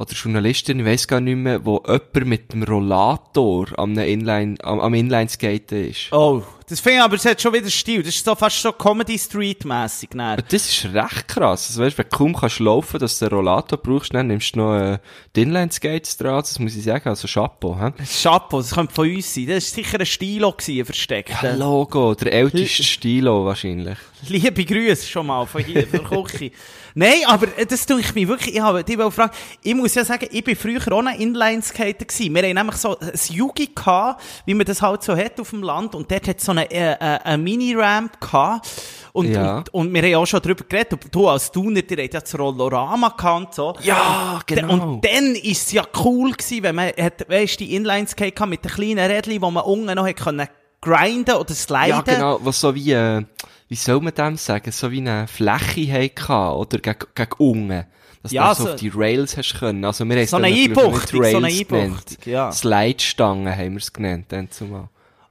oder 0.00 0.12
Journalistin, 0.14 0.80
ich 0.80 0.86
weiss 0.86 1.06
gar 1.06 1.20
nicht 1.20 1.36
mehr, 1.36 1.64
wo 1.66 1.82
jemand 1.86 2.26
mit 2.26 2.52
dem 2.54 2.62
Rollator 2.62 3.66
am 3.76 3.98
Inline, 3.98 4.56
am, 4.62 4.80
am 4.80 4.94
Inline-Skaten 4.94 5.90
ist. 5.90 6.10
Oh, 6.12 6.42
das 6.70 6.78
finde 6.78 6.98
ich 6.98 7.02
aber, 7.02 7.16
es 7.16 7.24
hat 7.24 7.42
schon 7.42 7.52
wieder 7.52 7.68
Stil. 7.68 8.02
Das 8.02 8.14
ist 8.14 8.24
so 8.24 8.34
fast 8.36 8.62
so 8.62 8.72
Comedy 8.72 9.18
Street-mässig. 9.18 10.10
Aber 10.16 10.40
Das 10.40 10.68
ist 10.68 10.84
recht 10.84 11.26
krass. 11.26 11.68
Also, 11.68 11.82
weißt, 11.82 11.98
wenn 11.98 12.06
du 12.08 12.16
kaum 12.16 12.34
kannst 12.34 12.60
laufen, 12.60 13.00
dass 13.00 13.18
du 13.18 13.24
einen 13.26 13.34
Rollator 13.34 13.76
brauchst, 13.76 14.14
dann 14.14 14.28
nimmst 14.28 14.54
du 14.54 14.60
noch 14.60 14.76
äh, 14.78 14.98
die 15.34 15.42
Inline-Skates 15.42 16.16
dran, 16.16 16.40
das 16.40 16.58
muss 16.60 16.76
ich 16.76 16.84
sagen, 16.84 17.08
also 17.08 17.26
Chapeau, 17.26 17.76
hä? 17.76 17.92
Chapeau, 18.04 18.58
das 18.58 18.70
könnte 18.72 18.94
von 18.94 19.10
uns 19.10 19.34
sein. 19.34 19.46
Das 19.48 19.54
war 19.54 19.82
sicher 19.82 19.98
ein 19.98 20.06
Stilo 20.06 20.52
gewesen, 20.52 20.78
ein 20.78 20.84
versteckter. 20.84 21.56
Logo, 21.56 22.14
der 22.14 22.32
älteste 22.32 22.82
Stilo 22.84 23.44
wahrscheinlich. 23.44 23.98
Liebe 24.28 24.64
Grüße 24.64 25.06
schon 25.06 25.26
mal 25.26 25.46
von 25.46 25.64
hier, 25.64 25.86
von 25.88 26.00
der 26.04 26.22
Küche. 26.22 26.52
Nein, 26.94 27.22
aber 27.26 27.46
äh, 27.56 27.66
das 27.66 27.86
tue 27.86 28.00
ich 28.00 28.14
mich 28.14 28.28
wirklich, 28.28 28.54
ich 28.54 28.60
habe 28.60 28.84
die 28.84 28.96
fragen, 28.96 29.32
ich 29.62 29.74
muss 29.74 29.94
ja 29.94 30.04
sagen, 30.04 30.28
ich 30.30 30.44
bin 30.44 30.56
früher 30.56 30.80
auch 30.92 31.04
ein 31.04 31.18
Inline-Skater 31.20 32.04
gewesen. 32.04 32.34
Wir 32.34 32.42
haben 32.42 32.54
nämlich 32.54 32.76
so 32.76 32.98
ein 32.98 33.12
Yugi 33.28 33.70
gehabt, 33.74 34.22
wie 34.44 34.54
man 34.54 34.66
das 34.66 34.82
halt 34.82 35.02
so 35.02 35.16
hat 35.16 35.40
auf 35.40 35.50
dem 35.50 35.62
Land, 35.62 35.94
und 35.94 36.10
dort 36.10 36.28
hat 36.28 36.40
so 36.40 36.52
einen 36.52 36.59
eine, 36.60 36.70
äh, 36.70 36.92
äh, 36.92 37.18
eine 37.24 37.38
Mini-Ramp 37.42 38.20
gehabt. 38.20 38.68
Und, 39.12 39.28
Ja. 39.32 39.58
und, 39.58 39.74
und 39.74 39.92
wir 39.94 40.02
haben 40.02 40.14
auch 40.22 40.26
schon 40.26 40.40
darüber 40.40 40.64
geredet, 40.64 40.98
du 41.10 41.28
als 41.28 41.50
Tuner, 41.50 41.80
ihr 41.88 41.96
habt 42.02 42.14
ja 42.14 42.20
das 42.20 42.38
Rollorama 42.38 43.08
gekannt, 43.08 43.54
so. 43.54 43.74
Ja, 43.82 44.40
genau. 44.46 44.94
Und 44.94 45.04
dann 45.04 45.34
ist 45.34 45.66
es 45.66 45.72
ja 45.72 45.84
cool 46.04 46.30
gewesen, 46.32 46.62
wenn 46.62 46.74
man, 46.76 46.88
hat, 46.96 47.28
weißt, 47.28 47.58
die 47.58 47.74
Inline-Skate 47.74 48.38
mit 48.46 48.64
den 48.64 48.70
kleinen 48.70 49.10
Rädchen, 49.10 49.42
wo 49.42 49.50
man 49.50 49.64
unten 49.64 49.94
noch 49.94 50.06
hat 50.06 50.16
können 50.16 50.46
grinden 50.80 51.34
oder 51.34 51.52
sliden. 51.54 51.88
Ja, 51.88 52.00
genau, 52.02 52.38
was 52.42 52.60
so 52.60 52.74
wie, 52.74 52.92
äh, 52.92 53.22
wie 53.68 53.74
soll 53.74 54.00
man 54.00 54.14
dem 54.14 54.36
sagen, 54.36 54.70
so 54.72 54.90
wie 54.90 54.98
eine 55.00 55.26
Fläche 55.26 55.92
hatte, 55.92 56.56
oder 56.56 56.78
gegen, 56.78 56.98
gegen 57.14 57.32
unten. 57.38 57.86
Dass 58.22 58.32
Ja, 58.32 58.50
du 58.50 58.54
so 58.54 58.64
so- 58.64 58.70
auf 58.74 58.76
die 58.80 58.92
Rails 58.94 59.36
hast 59.36 59.58
können. 59.58 59.84
Also 59.84 60.04
wir 60.04 60.14
haben 60.14 60.22
es 60.22 60.30
So 60.30 60.36
dann 60.36 60.44
eine 60.44 60.54
Einbuchtung, 60.56 61.24
so 61.24 61.36
eine 61.38 61.46
Einbuchtung, 61.48 61.96
ja. 62.26 62.52
Slide-Stangen 62.52 63.56
haben 63.56 63.70
wir 63.72 63.78
es 63.78 63.92
genannt, 63.92 64.26
dann 64.28 64.50
zumal. 64.50 64.88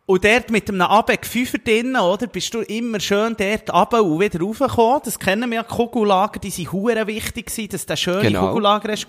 Und 0.10 0.26
dort 0.26 0.50
mit 0.50 0.68
einem 0.68 0.82
Abeg 0.82 1.24
Fünfer 1.24 1.60
drinnen, 1.60 1.96
oder, 1.98 2.26
bist 2.26 2.52
du 2.56 2.62
immer 2.62 3.00
schön 3.00 3.36
dort 3.38 3.72
runter 3.72 4.04
und 4.04 4.20
wieder 4.20 4.40
raufgekommen. 4.40 5.02
Das 5.06 5.20
kennen 5.20 5.48
wir 5.52 5.58
ja, 5.58 5.64
Kugellager, 5.64 6.40
die 6.40 6.50
sind 6.50 6.72
hure 6.72 7.06
wichtig 7.06 7.46
gewesen, 7.46 7.70
dass 7.70 7.86
du 7.86 7.96
schöne 7.96 8.24
Genau. 8.24 8.48
Kugellager 8.48 8.92
hast. 8.92 9.06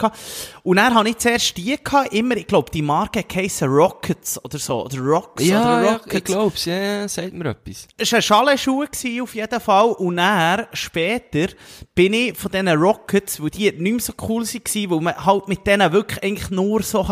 Und 0.62 0.76
dann 0.76 0.94
habe 0.94 1.08
ich 1.08 1.16
zuerst 1.16 1.56
die 1.56 1.82
gehabt, 1.82 2.12
immer, 2.12 2.36
ich 2.36 2.46
glaube, 2.46 2.70
die 2.70 2.82
Marke 2.82 3.24
heissen 3.34 3.70
Rockets 3.70 4.44
oder 4.44 4.58
so, 4.58 4.84
oder 4.84 4.98
Rocks 4.98 5.42
Ja, 5.42 5.62
oder 5.62 5.84
ja, 5.84 5.92
Rockets. 5.94 6.14
ich 6.16 6.24
glaub's, 6.24 6.64
ja, 6.66 6.74
ja, 6.74 7.08
sagt 7.08 7.32
mir 7.32 7.48
etwas. 7.48 7.88
Es 7.96 8.12
war 8.12 8.18
ein 8.18 8.22
Schalenschuh 8.22 8.80
gewesen, 8.80 9.22
auf 9.22 9.34
jeden 9.34 9.60
Fall. 9.60 9.92
Und 9.92 10.18
dann, 10.18 10.66
später, 10.74 11.46
bin 11.94 12.12
ich 12.12 12.36
von 12.36 12.52
diesen 12.52 12.68
Rockets, 12.68 13.42
weil 13.42 13.48
die 13.48 13.72
nicht 13.72 13.80
mehr 13.80 14.00
so 14.00 14.12
cool 14.28 14.42
waren, 14.42 14.90
weil 14.90 15.00
man 15.00 15.24
halt 15.24 15.48
mit 15.48 15.66
denen 15.66 15.92
wirklich 15.92 16.22
eigentlich 16.22 16.50
nur 16.50 16.82
so 16.82 17.06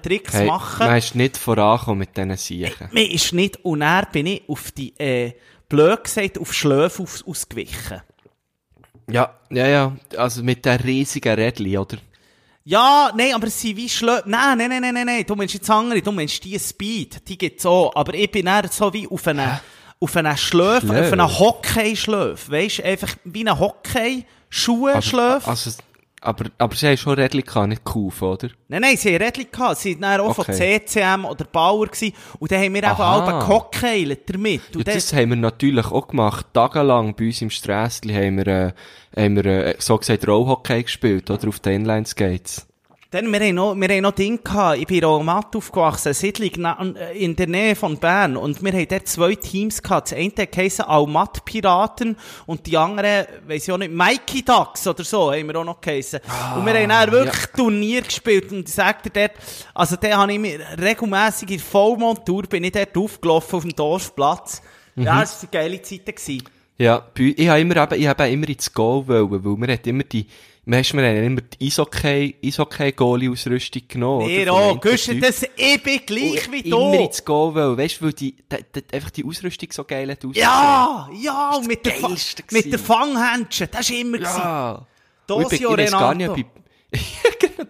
Tricks 0.00 0.32
Hey, 0.32 0.46
machen 0.46 0.86
man 0.86 0.96
ist 0.98 1.16
nicht 1.16 1.36
vorangekommen 1.36 1.98
mit 1.98 2.16
diesen 2.16 2.36
Siechen. 2.36 2.88
Ist 3.32 3.36
nicht, 3.36 3.64
und 3.64 3.80
dann 3.80 4.04
bin 4.12 4.26
ich 4.26 4.42
auf 4.46 4.72
die, 4.72 4.92
äh, 4.98 5.32
blöd 5.66 6.04
gesagt, 6.04 6.38
auf 6.38 6.52
Schläfe 6.52 7.02
aus, 7.02 7.24
ausgewichen. 7.26 8.02
Ja, 9.10 9.34
ja, 9.50 9.66
ja, 9.66 9.96
also 10.18 10.42
mit 10.42 10.66
den 10.66 10.78
riesigen 10.78 11.34
Rädchen, 11.34 11.78
oder? 11.78 11.96
Ja, 12.64 13.10
nein, 13.16 13.34
aber 13.34 13.48
sind 13.48 13.78
wie 13.78 13.88
Schläfe. 13.88 14.24
Nein, 14.26 14.58
nein, 14.58 14.68
nein, 14.68 14.82
nein, 14.82 14.94
nein, 14.94 15.06
nein, 15.06 15.24
du 15.26 15.34
meinst 15.34 15.54
jetzt 15.54 15.70
andere, 15.70 16.02
du 16.02 16.12
meinst 16.12 16.44
die 16.44 16.58
Speed, 16.58 17.26
die 17.26 17.38
gibt's 17.38 17.64
auch. 17.64 17.96
Aber 17.96 18.12
ich 18.12 18.30
bin 18.30 18.46
eher 18.46 18.68
so 18.70 18.92
wie 18.92 19.08
auf 19.08 19.26
einen, 19.26 19.60
auf 19.98 20.14
einen 20.14 20.36
Schläfe, 20.36 20.90
auf 20.90 21.12
einen 21.12 21.38
Hockey-Schläfe. 21.38 22.52
Weisst 22.52 22.80
du, 22.80 22.84
einfach 22.84 23.16
wie 23.24 23.48
ein 23.48 23.58
Hockey-Schuhe-Schläfe. 23.58 25.48
Also, 25.48 25.70
aber, 26.22 26.46
aber 26.56 26.74
sie 26.74 26.86
haben 26.86 26.96
schon 26.96 27.14
Rädchen 27.14 27.42
gehabt, 27.42 27.68
nicht 27.68 27.84
gekauft, 27.84 28.22
oder? 28.22 28.48
Nein, 28.68 28.80
nein, 28.82 28.96
sie 28.96 29.14
haben 29.14 29.22
Rädchen 29.22 29.46
gehabt. 29.50 29.78
Sie 29.78 30.00
waren 30.00 30.20
auch 30.20 30.34
von 30.34 30.44
Okay. 30.48 30.80
CCM 30.86 31.24
oder 31.24 31.44
Bauer 31.44 31.86
gewesen. 31.86 32.14
Und 32.38 32.50
dann 32.52 32.62
haben 32.62 32.74
wir 32.74 32.84
Aha. 32.84 33.20
alle 33.20 33.44
gehockeylert 33.44 34.20
damit. 34.26 34.62
Ja, 34.70 34.78
Und 34.78 34.86
dann, 34.88 34.94
das 34.94 35.12
haben 35.12 35.30
wir 35.30 35.36
natürlich 35.36 35.86
auch 35.86 36.08
gemacht. 36.08 36.46
Tagelang 36.52 37.14
bei 37.14 37.26
uns 37.26 37.42
im 37.42 37.50
Strässli 37.50 38.14
haben 38.14 38.36
wir, 38.38 38.46
äh, 38.46 38.72
haben 39.16 39.36
wir 39.36 39.44
äh, 39.46 39.74
so 39.78 39.98
gesagt 39.98 40.26
Rollhockey 40.26 40.84
gespielt, 40.84 41.28
oder? 41.30 41.48
Auf 41.48 41.60
den 41.60 41.82
Inline-Skates. 41.82 42.66
Dann, 43.12 43.30
wir 43.30 43.40
haben 43.40 43.54
noch, 43.56 43.74
wir 43.74 43.88
haben 43.88 44.00
noch 44.00 44.12
Ding 44.12 44.42
gehabt. 44.42 44.78
Ich 44.78 44.86
bin 44.86 44.96
in 44.96 45.04
Romat 45.04 45.54
aufgewachsen, 45.54 46.14
Siedlung 46.14 46.96
in 47.12 47.36
der 47.36 47.46
Nähe 47.46 47.76
von 47.76 47.98
Bern. 47.98 48.38
Und 48.38 48.64
wir 48.64 48.72
haben 48.72 48.88
dort 48.88 49.06
zwei 49.06 49.34
Teams 49.34 49.82
gehabt. 49.82 50.10
Das 50.10 50.18
eine 50.18 50.32
heisst 50.56 50.80
Almat-Piraten 50.80 52.16
und 52.46 52.66
die 52.66 52.74
andere, 52.74 53.28
weiss 53.46 53.68
ich 53.68 53.72
auch 53.72 53.76
nicht, 53.76 53.92
Mikey 53.92 54.42
Ducks 54.42 54.86
oder 54.86 55.04
so, 55.04 55.30
haben 55.30 55.46
wir 55.46 55.56
auch 55.56 55.64
noch 55.64 55.82
geheissen. 55.82 56.20
und 56.56 56.64
wir 56.64 56.72
haben 56.72 56.88
dann 56.88 57.12
wirklich 57.12 57.46
Turnier 57.54 58.00
gespielt. 58.00 58.50
Und 58.50 58.66
ich 58.66 58.74
sag 58.74 59.02
dir 59.02 59.10
dort, 59.10 59.32
also 59.74 59.96
da 59.96 60.16
habe 60.16 60.32
ich 60.32 60.38
mir 60.38 60.60
regelmässig 60.80 61.50
in 61.50 61.58
der 61.58 61.66
Vollmontur 61.66 62.44
bin 62.44 62.64
ich 62.64 62.72
dort 62.72 62.96
aufgelaufen 62.96 63.56
auf 63.56 63.62
dem 63.62 63.76
Dorfplatz. 63.76 64.62
Ja, 64.96 65.20
das 65.20 65.42
waren 65.42 65.50
geile 65.50 65.82
Zeiten. 65.82 66.14
Gewesen. 66.14 66.44
Ja, 66.78 67.06
ich 67.14 67.46
habe 67.46 67.60
immer, 67.60 67.76
eben, 67.76 68.00
ich 68.00 68.08
habe 68.08 68.28
immer 68.30 68.48
ins 68.48 68.72
Goal 68.72 69.06
wollen, 69.06 69.44
weil 69.44 69.68
wir 69.68 69.74
hat 69.74 69.86
immer 69.86 70.02
die, 70.02 70.26
weißt 70.64 70.92
du, 70.92 70.96
wir 70.98 71.08
haben 71.08 71.24
immer 71.24 71.40
die 71.40 71.66
Eishockey, 71.66 72.36
Eishockey-Goalie-Ausrüstung 72.44 73.82
genommen. 73.88 74.28
Einem 74.28 74.80
Güsche, 74.80 75.12
Typ. 75.12 75.22
das, 75.22 75.42
bin 75.82 76.00
gleich 76.06 76.52
wie 76.52 76.60
Immer 76.60 76.96
du. 76.98 77.04
ins 77.04 77.24
Goal 77.24 77.54
wollen, 77.54 77.76
weißt 77.76 78.00
du, 78.00 78.04
weil 78.04 78.12
die, 78.12 78.36
die, 78.36 78.56
die, 78.74 78.94
einfach 78.94 79.10
die 79.10 79.24
Ausrüstung 79.24 79.72
so 79.72 79.84
geil 79.84 80.08
hat 80.10 80.24
ausgesehen. 80.24 80.48
Ja, 80.48 81.08
ja, 81.20 81.50
und 81.56 81.66
mit 81.66 81.84
der, 81.84 81.94
mit 81.94 82.00
der 82.00 82.44
gewesen. 82.46 82.78
Fanghändchen, 82.78 83.68
das 83.72 83.90
war 83.90 83.96
immer. 83.96 84.18
gewesen. 84.18 84.38
Ja. 84.38 84.72
Und 84.72 84.86
Dosio 85.26 85.70
Renato. 85.70 86.32
ob 86.32 86.38
ich, 86.38 86.46
ja, 86.92 87.30
genau, 87.40 87.64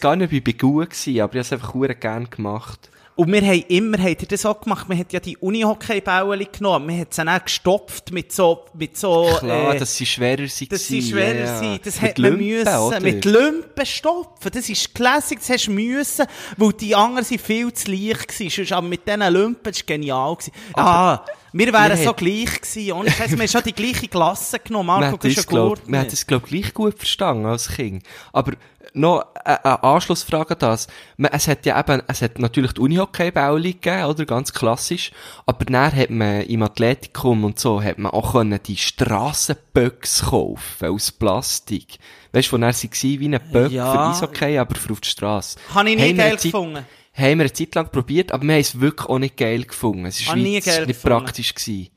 gar 0.00 0.16
nicht, 0.16 0.26
ob 0.26 0.32
ich 0.32 0.42
bei 0.42 0.52
gut 0.52 0.88
war, 0.88 0.88
aber 0.88 0.94
ich 1.06 1.20
habe 1.20 1.38
es 1.38 1.52
einfach 1.52 1.74
sehr 1.74 1.94
gerne 1.94 2.26
gemacht. 2.26 2.90
Und 3.18 3.32
wir 3.32 3.42
haben 3.42 3.64
immer, 3.66 3.98
habt 3.98 4.22
ihr 4.22 4.28
das 4.28 4.46
auch 4.46 4.60
gemacht? 4.60 4.88
Man 4.88 4.96
hat 4.96 5.12
ja 5.12 5.18
die 5.18 5.36
Uni-Hockey-Bälle 5.38 6.46
genommen. 6.46 6.86
Man 6.86 7.00
hat 7.00 7.12
sie 7.12 7.24
dann 7.24 7.40
gestopft 7.42 8.12
mit 8.12 8.30
so, 8.30 8.64
mit 8.74 8.96
so, 8.96 9.28
Klar, 9.40 9.74
äh, 9.74 9.78
dass 9.80 9.96
sie 9.96 10.06
schwerer 10.06 10.46
sind. 10.46 10.70
dass 10.70 10.86
sie 10.86 11.02
schwerer 11.02 11.34
ja, 11.34 11.58
sind. 11.58 11.84
Das 11.84 12.00
Mit 12.00 12.10
hat 12.12 12.18
man 12.20 12.36
müssen. 12.36 12.68
oder? 12.76 13.00
Mit 13.00 13.24
Lümpen 13.24 13.86
stopfen. 13.86 14.52
Das 14.54 14.68
ist 14.68 14.94
Classic, 14.94 15.36
das 15.36 15.50
hast 15.50 15.66
du 15.66 15.72
müssen, 15.72 16.26
weil 16.58 16.72
die 16.74 16.94
anderen 16.94 17.24
sind 17.24 17.40
viel 17.40 17.72
zu 17.72 17.90
leicht 17.90 18.28
gewesen. 18.28 18.50
Sonst, 18.54 18.70
Aber 18.70 18.86
mit 18.86 19.04
diesen 19.04 19.32
Lümpen, 19.32 19.64
das 19.64 19.78
war 19.80 19.86
genial 19.86 20.36
gewesen. 20.36 20.52
Ah, 20.74 21.24
wir 21.52 21.72
wären 21.72 21.98
wir 21.98 22.04
so 22.04 22.12
gleich 22.14 22.60
gewesen. 22.60 22.92
Ohne 22.92 23.10
Scheiß, 23.10 23.30
wir 23.30 23.38
haben 23.38 23.48
schon 23.48 23.62
die 23.62 23.72
gleiche 23.72 24.08
Klasse 24.08 24.58
genommen. 24.58 24.86
Marco, 24.86 25.04
hat 25.06 25.12
du 25.14 25.18
bist 25.18 25.38
das, 25.38 25.44
ja 25.44 25.50
glaub, 25.50 25.78
gut. 25.78 25.88
man 25.88 26.00
hat 26.00 26.12
das, 26.12 26.26
glaub, 26.26 26.44
gleich 26.44 26.74
gut 26.74 26.96
verstanden 26.98 27.46
als 27.46 27.68
Kind. 27.68 28.02
Aber 28.32 28.52
noch 28.94 29.24
eine, 29.44 29.64
eine 29.64 29.82
Anschlussfrage 29.82 30.54
an 30.54 30.58
das. 30.60 30.86
Es 31.32 31.48
hat 31.48 31.66
ja 31.66 31.78
eben, 31.78 32.02
es 32.06 32.22
hat 32.22 32.38
natürlich 32.38 32.72
die 32.72 32.80
Unihockey-Bälle 32.80 33.72
gegeben, 33.74 34.04
oder? 34.04 34.24
Ganz 34.24 34.52
klassisch. 34.52 35.10
Aber 35.46 35.64
dann 35.64 35.94
hat 35.94 36.10
man 36.10 36.42
im 36.42 36.62
Athletikum 36.62 37.44
und 37.44 37.58
so, 37.58 37.82
hat 37.82 37.98
man 37.98 38.12
auch 38.12 38.32
können 38.32 38.58
die 38.64 38.76
Strassenböcks 38.76 40.26
kaufen, 40.30 40.88
aus 40.88 41.12
Plastik. 41.12 41.98
Weißt 42.32 42.48
du, 42.48 42.52
wo 42.52 42.58
dann 42.58 42.72
sie 42.72 43.20
wie 43.20 43.26
ein 43.34 43.40
Böck 43.52 43.72
Ja. 43.72 43.92
für 43.92 44.26
Eishockey, 44.26 44.58
aber 44.58 44.74
für 44.74 44.92
auf 44.92 45.00
die 45.00 45.08
Strasse. 45.08 45.58
Habe 45.74 45.90
ich 45.90 45.96
nie 45.96 46.02
wir 46.08 46.14
geil 46.14 46.36
gefunden. 46.36 46.86
Haben 47.18 47.38
wir 47.38 47.44
eine 47.44 47.52
Zeit 47.52 47.74
lang 47.74 47.90
probiert, 47.90 48.32
aber 48.32 48.44
wir 48.44 48.52
haben 48.54 48.60
es 48.60 48.80
wirklich 48.80 49.08
auch 49.08 49.18
nicht 49.18 49.36
geil 49.36 49.64
gefunden. 49.64 50.06
Es 50.06 50.20
ist, 50.20 50.34
nie 50.36 50.60
geil 50.60 50.86
nicht 50.86 51.02
gefunden. 51.02 51.24
praktisch 51.24 51.54
gewesen. 51.54 51.88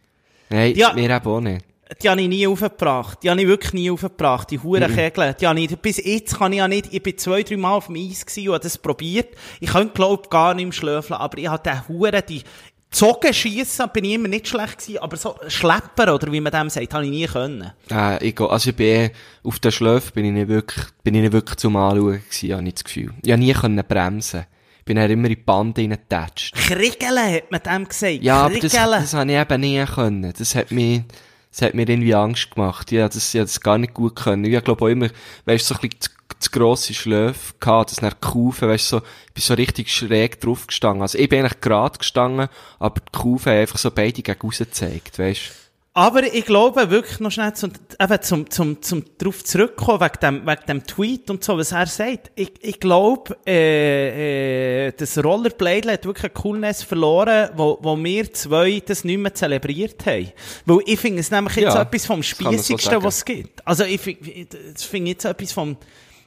Nein, 0.50 0.76
Ja. 0.76 0.96
wir 0.96 1.10
eben 1.10 1.26
auch 1.28 1.40
nicht. 1.40 1.66
Die 2.02 2.10
habe 2.10 2.22
ich 2.22 2.28
nie 2.30 2.48
aufgebracht. 2.48 3.20
Die 3.22 3.30
habe 3.30 3.42
ich 3.42 3.48
wirklich 3.48 3.74
nie 3.74 3.92
aufgebracht. 3.92 4.50
Die 4.50 4.60
huren 4.60 4.94
Kegel. 4.96 5.36
Die 5.40 5.46
habe 5.46 5.60
ich, 5.60 5.76
bis 5.78 5.98
jetzt 5.98 6.38
kann 6.38 6.54
ich 6.54 6.60
ja 6.60 6.68
nicht, 6.68 6.94
ich 6.94 7.04
bin 7.04 7.18
zwei, 7.18 7.44
drei 7.44 7.58
Mal 7.58 7.74
auf 7.76 7.88
dem 7.88 7.98
Eis 7.98 8.26
gewesen 8.26 8.48
und 8.48 8.54
habe 8.56 8.64
das 8.64 8.78
probiert. 8.78 9.36
Ich 9.60 9.70
könnte, 9.72 9.94
glaub, 9.94 10.30
gar 10.30 10.54
nicht 10.54 10.66
mehr 10.66 10.74
schlöfeln, 10.74 11.20
aber 11.20 11.38
ich 11.38 11.48
habe 11.50 11.62
den 11.62 11.88
Huren, 11.90 12.22
die 12.30 12.44
Zogen 12.92 13.34
schiessen, 13.34 13.90
bin 13.94 14.06
ich 14.06 14.14
immer 14.14 14.28
nicht 14.28 14.48
schlecht 14.48 14.80
gewesen, 14.80 15.00
aber 15.00 15.16
so 15.18 15.36
Schlepper, 15.48 16.14
oder 16.16 16.32
wie 16.32 16.42
man 16.42 16.52
dem 16.52 16.70
sagt, 16.70 16.94
habe 16.94 17.06
ich 17.06 17.12
nie 17.12 17.26
können. 17.26 17.72
Äh, 17.90 18.26
ich, 18.28 18.40
also 18.40 18.70
ich 18.70 18.76
bin 18.76 18.88
eh, 18.88 19.12
auf 19.44 19.60
den 19.60 19.72
Schläfen 19.72 20.12
bin 20.14 20.26
ich 20.26 20.32
nicht 20.34 20.48
wirklich, 20.50 20.86
bin 21.04 21.16
ich 21.16 21.22
nicht 21.22 21.32
wirklich 21.34 21.58
zum 21.58 21.76
Anschauen 21.78 22.22
gewesen, 22.30 22.54
habe 22.54 22.68
ich 22.68 22.74
das 22.74 22.84
Gefühl. 22.84 23.14
Ich 23.24 23.32
habe 23.32 23.42
nie 23.42 23.54
können 23.54 23.84
bremsen. 23.88 24.46
Ich 24.92 24.96
bin 24.96 25.02
dann 25.04 25.12
immer 25.12 25.30
in 25.30 25.36
die 25.36 25.42
Bande 25.42 25.82
reingetatscht. 25.82 26.54
Kriegeln 26.54 27.34
hat 27.34 27.50
man 27.50 27.62
dem 27.62 27.88
gesagt. 27.88 28.24
Ja, 28.24 28.44
aber 28.44 28.60
das, 28.60 28.74
Kriegeln. 28.74 29.02
das 29.02 29.14
habe 29.14 29.32
ich 29.32 29.38
eben 29.38 29.62
nie 29.62 29.86
können. 29.86 30.34
Das 30.38 30.54
hat 30.54 30.72
mich, 30.72 31.04
das 31.50 31.62
hat 31.62 31.76
mir 31.76 31.88
irgendwie 31.88 32.14
Angst 32.14 32.52
gemacht. 32.52 32.92
Ja, 32.92 33.08
das, 33.08 33.34
ich 33.34 33.40
habe 33.40 33.46
das 33.46 33.62
gar 33.62 33.78
nicht 33.78 33.94
gut 33.94 34.18
können. 34.18 34.44
Ich 34.44 34.64
glaube 34.66 34.84
auch 34.84 34.90
immer, 34.90 35.08
weißt 35.46 35.70
du, 35.70 35.74
so 35.74 35.80
ein 35.80 35.88
bisschen 35.88 36.12
zu, 36.40 36.52
grosse 36.52 36.94
Schläfe 36.94 37.54
gehabt, 37.62 37.92
das 37.92 38.00
dann 38.00 38.20
Kufen, 38.20 38.68
weißt 38.68 38.92
du, 38.92 38.98
so, 38.98 39.04
ich 39.28 39.34
bin 39.34 39.42
so 39.44 39.54
richtig 39.54 39.90
schräg 39.94 40.42
drauf 40.42 40.68
gestanden. 40.68 41.04
Also 41.04 41.18
ich 41.18 41.30
bin 41.30 41.40
eigentlich 41.40 41.62
gerade 41.62 41.98
gestanden, 41.98 42.50
aber 42.78 43.00
die 43.00 43.18
Kufen 43.18 43.54
haben 43.54 43.60
einfach 43.60 43.78
so 43.78 43.92
beide 43.92 44.22
gegen 44.22 44.42
raus 44.42 44.58
gezeigt, 44.58 45.20
weißt 45.20 45.42
du. 45.42 45.71
Aber 45.94 46.24
ich 46.24 46.46
glaube 46.46 46.90
wirklich 46.90 47.20
noch 47.20 47.32
schnell 47.32 47.54
zum, 47.54 47.74
eben 48.00 48.22
zum, 48.22 48.50
zum, 48.50 48.82
zum 48.82 49.04
drauf 49.18 49.44
zurückkommen, 49.44 50.00
wegen 50.00 50.20
dem, 50.22 50.48
wegen 50.48 50.66
dem 50.66 50.88
Tweet 50.88 51.30
und 51.30 51.44
so, 51.44 51.58
was 51.58 51.74
er 51.74 51.86
sagt. 51.86 52.32
Ich, 52.36 52.54
ich 52.62 52.80
glaube, 52.80 53.38
äh, 53.46 54.88
äh, 54.88 54.92
das 54.96 55.22
Rollerblade 55.22 55.92
hat 55.92 56.06
wirklich 56.06 56.32
eine 56.32 56.34
Coolness 56.34 56.84
verloren, 56.84 57.50
wo, 57.58 57.78
wo 57.82 58.02
wir 58.02 58.34
zwei 58.34 58.82
das 58.86 59.04
nicht 59.04 59.18
mehr 59.18 59.34
zelebriert 59.34 60.06
haben. 60.06 60.32
Weil 60.66 60.80
ich 60.86 60.98
finde 60.98 61.20
es 61.20 61.30
nämlich 61.30 61.58
jetzt 61.58 61.76
Ja, 61.76 61.82
etwas 61.82 62.06
vom 62.06 62.22
man 62.40 62.58
so 62.58 63.04
was 63.04 63.18
es 63.18 63.26
gibt. 63.26 63.68
Also 63.68 63.84
ich 63.84 64.00
finde, 64.00 64.48
das 64.74 64.84
finde 64.86 65.12
ich 65.12 65.16
jetzt 65.16 65.26
etwas 65.26 65.52
vom, 65.52 65.76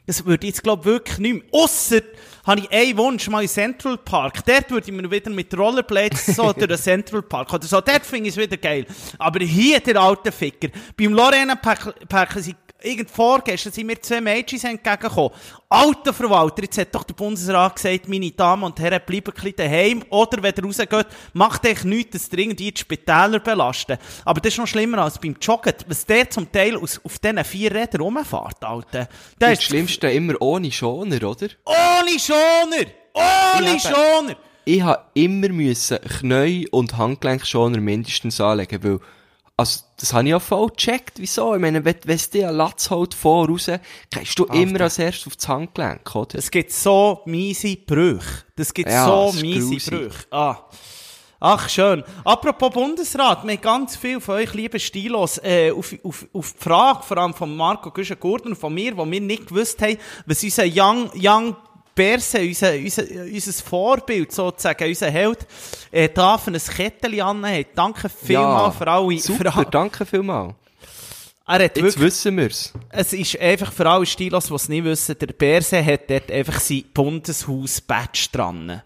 das 0.07 0.27
würde 0.27 0.47
ich 0.47 0.53
jetzt, 0.53 0.63
glaube 0.63 0.85
wirklich 0.85 1.19
nicht 1.19 1.35
mehr. 1.37 1.43
Ausser, 1.53 2.03
habe 2.47 2.61
ich 2.61 2.71
einen 2.71 2.97
Wunsch, 2.97 3.29
mal 3.29 3.43
in 3.43 3.49
Central 3.49 3.99
Park. 3.99 4.45
Dort 4.45 4.71
würde 4.71 4.91
ich 4.91 4.93
mir 4.93 5.11
wieder 5.11 5.31
mit 5.31 5.57
Rollerblades 5.57 6.27
so 6.27 6.53
durch 6.53 6.67
den 6.67 6.79
Central 6.79 7.23
Park 7.23 7.53
oder 7.53 7.67
so. 7.67 7.81
Dort 7.81 8.05
finde 8.05 8.29
ich 8.29 8.37
es 8.37 8.41
wieder 8.41 8.57
geil. 8.57 8.87
Aber 9.19 9.41
hier, 9.45 9.81
der 9.81 10.01
alte 10.01 10.31
Ficker. 10.31 10.69
Beim 10.97 11.13
Lorena 11.13 11.57
Park 11.57 12.33
sind 12.37 12.57
irgend 12.85 13.11
vorgestern 13.11 13.73
sind 13.73 13.87
mir 13.87 14.01
zwei 14.01 14.21
Mädchen 14.21 14.63
entgegengekommen. 14.63 15.31
Alter 15.69 16.13
Verwalter, 16.13 16.63
jetzt 16.63 16.79
hat 16.79 16.95
doch 16.95 17.05
der 17.05 17.15
Bundesrat 17.15 17.77
gesagt, 17.77 18.09
meine 18.09 18.31
Damen 18.31 18.65
und 18.65 18.79
Herren, 18.79 19.01
bleiben 19.05 19.33
ein 19.33 19.35
bisschen 19.35 19.57
daheim. 19.57 20.05
Oder 20.11 20.43
wenn 20.43 20.55
ihr 20.57 20.65
rausgeht, 20.65 21.07
macht 21.33 21.67
euch 21.67 21.85
nichts, 21.85 22.13
dass 22.13 22.33
ihr 22.33 22.39
irgendwie 22.39 22.71
die 22.71 22.81
Spitäler 22.81 23.41
belasten. 23.41 23.99
Aber 24.25 24.41
das 24.41 24.53
ist 24.53 24.59
noch 24.59 24.67
schlimmer 24.67 24.99
als 24.99 25.19
beim 25.19 25.37
Joggen. 25.41 25.75
Was 25.89 26.07
der 26.07 26.31
zum 26.31 26.51
Teil 26.53 26.77
aus, 26.77 27.01
auf 27.05 27.19
diesen 27.19 27.45
vier 27.45 27.75
Rädern 27.75 28.03
rumfährt, 28.03 28.63
Alter. 28.63 29.09
Das 29.09 29.09
Das 29.39 29.53
ist 29.55 29.63
Schlimmste 29.65 30.11
immer 30.11 30.41
ohne 30.41 30.71
Schoner, 30.71 31.23
oder? 31.23 31.49
ohne 31.65 32.19
Schoner! 32.19 32.87
Ohne 33.15 33.81
Schoner! 33.81 34.37
ich 34.65 34.83
habe 34.83 35.05
immer 35.15 35.49
müssen 35.49 35.99
Knie 36.01 36.69
und 36.71 36.97
Handgelenkschoner 36.97 37.81
mindestens 37.81 38.41
anlegen, 38.41 38.83
weil, 38.83 38.99
also, 39.57 39.81
das 40.05 40.13
habe 40.13 40.29
ich 40.29 40.35
auch 40.35 40.43
voll 40.43 40.69
gecheckt. 40.69 41.15
Wieso? 41.17 41.55
Ich 41.55 41.61
meine, 41.63 41.83
wenn, 41.83 41.97
wenn 42.05 42.17
es 42.17 42.29
dir 42.29 42.51
ein 42.51 42.57
Latz 42.57 42.91
holt 42.91 43.15
voraus, 43.15 43.71
gehst 44.11 44.39
du 44.39 44.45
immer 44.45 44.83
als 44.83 44.99
erstes 44.99 45.29
auf 45.29 45.37
das 45.37 45.49
Handgelenk, 45.49 46.15
oder? 46.15 46.39
Es 46.39 46.51
gibt 46.51 46.73
so 46.73 47.23
miese 47.25 47.75
Brüche. 47.77 48.45
Das 48.55 48.75
gibt 48.75 48.91
Ja, 48.91 49.07
so 49.07 49.33
das 49.33 49.41
miese 49.41 49.71
grusig. 49.71 49.91
Brüche. 49.91 50.27
Ah. 50.31 50.59
Ach, 51.41 51.71
schön. 51.71 52.05
Apropos 52.23 52.71
Bundesrat, 52.75 53.45
wir 53.45 53.53
haben 53.55 53.61
ganz 53.63 53.97
viel 53.97 54.21
von 54.21 54.35
euch, 54.35 54.53
liebe 54.53 54.79
Stilos, 54.79 55.39
äh, 55.43 55.71
auf, 55.71 55.95
auf, 56.05 56.27
auf 56.35 56.53
die 56.53 56.63
Frage, 56.63 57.03
vor 57.03 57.17
allem 57.17 57.33
von 57.33 57.57
Marco 57.57 57.91
Güschen-Gurten 57.91 58.49
und 58.49 58.57
von 58.59 58.75
mir, 58.75 58.95
wo 58.99 59.11
wir 59.11 59.21
nicht 59.23 59.47
gewusst 59.47 59.81
haben, 59.81 59.97
was 60.27 60.45
unser 60.45 60.65
Young, 60.67 61.11
Young 61.15 61.57
Berse, 61.95 62.41
unser, 62.41 62.75
unser, 62.75 63.03
unser 63.03 63.53
Vorbild 63.53 64.33
sozusagen, 64.33 64.89
unser 64.89 65.11
Held, 65.11 65.47
äh, 65.91 66.09
da 66.09 66.39
für 66.39 66.51
ein 66.51 66.59
Kettchen 66.59 67.21
anhat. 67.21 67.69
Danke 67.75 68.09
vielmals 68.09 68.77
für 68.77 68.89
alle. 68.89 69.19
Super, 69.19 69.53
für, 69.53 69.65
danke 69.67 70.05
vielmals. 70.05 70.55
er 71.47 71.55
hat 71.55 71.61
Jetzt 71.63 71.77
wirklich 71.77 72.01
wissen 72.01 72.37
wir's. 72.37 72.73
es 72.91 73.13
ist 73.13 73.39
einfach 73.39 73.73
für 73.73 73.89
alle 73.89 74.07
Stilos, 74.07 74.47
die 74.47 74.55
es 74.55 74.69
nicht 74.69 74.85
wissen, 74.85 75.17
der 75.19 75.27
Berse 75.29 75.85
hat 75.85 76.11
dort 76.11 76.31
einfach 76.31 76.61
sein 76.61 76.85
Bundeshaus-Badge 76.93 78.29
dran. 78.33 78.83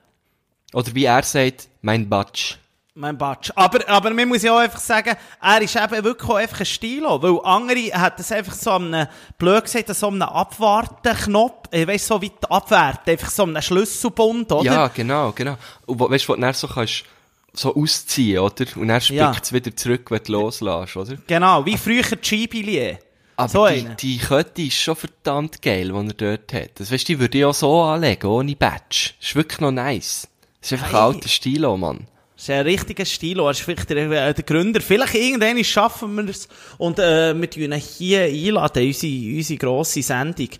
Oder 0.72 0.94
wie 0.94 1.04
er 1.04 1.22
sagt, 1.22 1.68
mein 1.80 2.08
Batsch. 2.08 2.56
Mein 3.00 3.16
Badge. 3.16 3.52
Aber, 3.54 3.88
aber 3.88 4.10
man 4.12 4.26
muss 4.26 4.42
ja 4.42 4.52
auch 4.52 4.58
einfach 4.58 4.80
sagen, 4.80 5.14
er 5.40 5.62
ist 5.62 5.76
eben 5.76 6.02
wirklich 6.02 6.28
auch 6.28 6.34
einfach 6.34 6.58
ein 6.60 6.66
Stilo, 6.66 7.22
weil 7.22 7.38
andere 7.44 7.92
hat 7.92 8.18
das 8.18 8.32
einfach 8.32 8.54
so 8.54 8.72
an 8.72 8.92
einem, 8.92 9.06
blöd 9.38 9.62
gesagt, 9.62 9.94
so 9.94 10.08
einem 10.08 10.22
Abwartenknopf, 10.22 11.68
ich 11.70 11.86
weiss, 11.86 12.06
so 12.08 12.20
weit 12.20 12.50
abwärten, 12.50 13.10
einfach 13.12 13.30
so 13.30 13.44
einem 13.44 13.62
Schlüsselbund, 13.62 14.50
oder? 14.50 14.64
Ja, 14.64 14.88
genau, 14.88 15.30
genau. 15.32 15.56
Und 15.86 16.00
weißt 16.00 16.24
du, 16.24 16.28
wo 16.30 16.34
du 16.34 16.40
dann 16.40 16.54
so 16.54 16.66
kannst, 16.68 17.04
so 17.52 17.74
ausziehen, 17.74 18.40
oder? 18.40 18.64
Und 18.76 18.88
dann 18.88 19.00
Ja. 19.10 19.32
spickt 19.32 19.44
es 19.44 19.52
wieder 19.52 19.76
zurück, 19.76 20.10
wenn 20.10 20.22
du 20.24 20.32
loslässt, 20.32 20.96
oder? 20.96 21.16
Genau, 21.26 21.64
wie 21.64 21.76
früher 21.76 22.02
die 22.02 22.18
Skibilier. 22.26 22.98
Aber 23.36 23.48
So 23.48 23.66
die, 23.68 23.74
eine. 23.74 23.94
die 23.94 24.18
Kette 24.18 24.62
ist 24.62 24.76
schon 24.76 24.96
verdammt 24.96 25.62
geil, 25.62 25.92
die 25.92 26.08
er 26.24 26.36
dort 26.36 26.52
hat. 26.52 26.80
Das 26.80 26.90
weißt 26.90 27.08
du, 27.08 27.12
die 27.12 27.20
würde 27.20 27.38
ich 27.38 27.44
auch 27.44 27.54
so 27.54 27.80
anlegen, 27.82 28.26
ohne 28.26 28.56
Badge. 28.56 29.10
Das 29.20 29.28
ist 29.28 29.36
wirklich 29.36 29.60
noch 29.60 29.70
nice. 29.70 30.26
Das 30.60 30.72
ist 30.72 30.82
einfach 30.82 30.88
Hey. 30.92 30.96
ein 30.98 31.02
alter 31.14 31.28
Stilo, 31.28 31.76
Mann. 31.76 32.08
Das 32.38 32.44
ist 32.44 32.50
ein 32.50 32.66
richtiger 32.66 33.04
Stilo, 33.04 33.46
er 33.46 33.50
ist 33.50 33.62
vielleicht 33.62 33.90
der, 33.90 33.96
äh, 34.28 34.32
der 34.32 34.44
Gründer. 34.44 34.80
Vielleicht 34.80 35.16
irgendwann 35.16 35.62
schaffen 35.64 36.14
wir 36.14 36.28
es 36.28 36.46
und 36.78 37.00
äh, 37.00 37.34
wir 37.34 37.50
tun 37.50 37.64
ihn 37.64 37.72
hier 37.72 38.22
einladen, 38.22 38.86
unsere, 38.86 39.36
unsere 39.36 39.58
grosse 39.58 40.04
Sendung. 40.04 40.50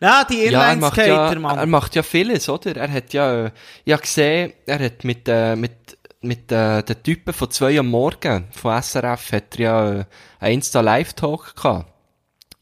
Ja, 0.00 0.24
die 0.24 0.46
Ja, 0.46 0.70
er 0.70 0.76
macht 0.76 0.96
ja, 0.96 1.32
Mann. 1.36 1.58
er 1.58 1.66
macht 1.66 1.94
ja 1.94 2.02
vieles, 2.02 2.48
oder? 2.48 2.74
Er 2.74 2.90
hat 2.90 3.12
ja, 3.12 3.46
äh, 3.46 3.50
habe 3.88 4.02
gesehen, 4.02 4.52
er 4.66 4.80
hat 4.80 5.04
mit, 5.04 5.28
äh, 5.28 5.54
mit, 5.54 5.96
mit 6.22 6.50
äh, 6.50 6.82
den 6.82 7.02
Typen 7.04 7.32
von 7.32 7.52
zwei 7.52 7.78
am 7.78 7.86
Morgen 7.86 8.48
von 8.50 8.82
SRF 8.82 9.30
hat 9.30 9.54
er 9.58 9.60
ja 9.60 9.92
äh, 9.92 10.04
einen 10.40 10.54
Insta-Live-Talk 10.54 11.54
gehabt. 11.54 11.92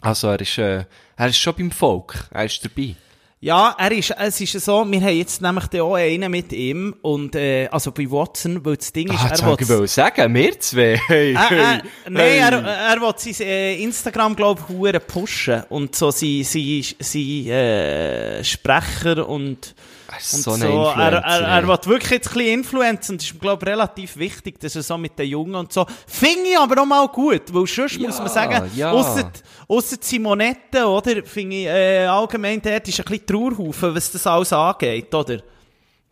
Also 0.03 0.29
er 0.29 0.41
ist, 0.43 0.59
äh, 0.59 0.85
er 1.17 1.29
ist 1.29 1.39
schon 1.39 1.55
beim 1.55 1.71
Volk, 1.71 2.29
er 2.31 2.45
ist 2.45 2.63
dabei. 2.63 2.95
Ja, 3.41 3.77
er 3.79 3.93
ist, 3.93 4.15
es 4.19 4.41
ist 4.41 4.65
so, 4.65 4.91
wir 4.91 5.01
haben 5.01 5.17
jetzt 5.17 5.43
nämlich 5.43 5.81
auch 5.81 5.95
einen 5.95 6.31
mit 6.31 6.55
ihm 6.55 6.95
und, 7.03 7.35
äh, 7.35 7.69
also 7.71 7.93
bei 7.93 8.11
Watson, 8.11 8.65
weil 8.65 8.79
das 8.79 8.93
Ding 8.95 9.13
ist, 9.13 9.21
Ah, 9.21 9.29
er 9.31 9.47
wollte 9.47 9.65
ich 9.65 9.69
will, 9.69 9.87
sagen, 9.87 10.35
wir 10.35 10.59
zwei. 10.59 10.99
Hey, 11.07 11.35
äh, 11.35 11.37
hey, 11.37 11.59
äh, 11.59 11.83
nein, 12.09 12.17
hey. 12.17 12.39
er, 12.39 12.53
er 12.65 13.01
will 13.01 13.13
sein 13.19 13.47
äh, 13.47 13.75
Instagram, 13.83 14.37
glaub 14.37 14.61
ich, 14.61 14.75
hure 14.75 15.01
pushen 15.01 15.65
und 15.69 15.95
so 15.95 16.11
sein, 16.11 16.45
sein, 16.45 16.83
sein 16.99 17.47
äh, 17.49 18.43
Sprecher 18.43 19.29
und, 19.29 19.75
Er 20.09 20.19
ist 20.19 20.35
und 20.35 20.43
so 20.43 20.51
so. 20.53 20.67
er, 20.67 20.97
er, 20.97 21.17
Influencer, 21.17 21.45
er 21.49 21.69
will 21.69 21.79
wirklich 21.87 22.11
jetzt 22.13 22.29
ein 22.29 22.35
bisschen 22.35 22.53
Influenzen 22.53 23.13
und 23.15 23.23
ist 23.23 23.33
ihm, 23.33 23.41
glaub 23.41 23.63
ich, 23.63 23.69
relativ 23.69 24.17
wichtig, 24.17 24.61
dass 24.61 24.77
er 24.77 24.83
so 24.83 24.97
mit 24.97 25.19
den 25.19 25.29
Jungen 25.29 25.55
und 25.57 25.73
so. 25.73 25.85
Finde 26.07 26.49
ich 26.51 26.59
aber 26.59 26.83
auch 26.83 26.87
mal 26.87 27.09
gut, 27.09 27.43
weil 27.53 27.67
sonst 27.67 27.97
Ja, 27.97 28.07
muss 28.09 28.19
man 28.19 28.29
sagen, 28.29 28.71
ja. 28.77 28.93
ausser, 28.93 29.31
ausser 29.69 29.97
Simonette, 30.01 30.87
oder, 30.87 31.25
finde 31.25 31.57
ich, 31.57 31.67
äh, 31.67 32.07
allgemein 32.07 32.63
dort 32.63 32.87
ist 32.87 32.99
ein 33.01 33.05
bisschen 33.05 33.27
Trauerhaufen, 33.27 33.95
was 33.95 34.11
das 34.13 34.27
alles 34.27 34.53
angeht, 34.53 35.13
oder? 35.15 35.37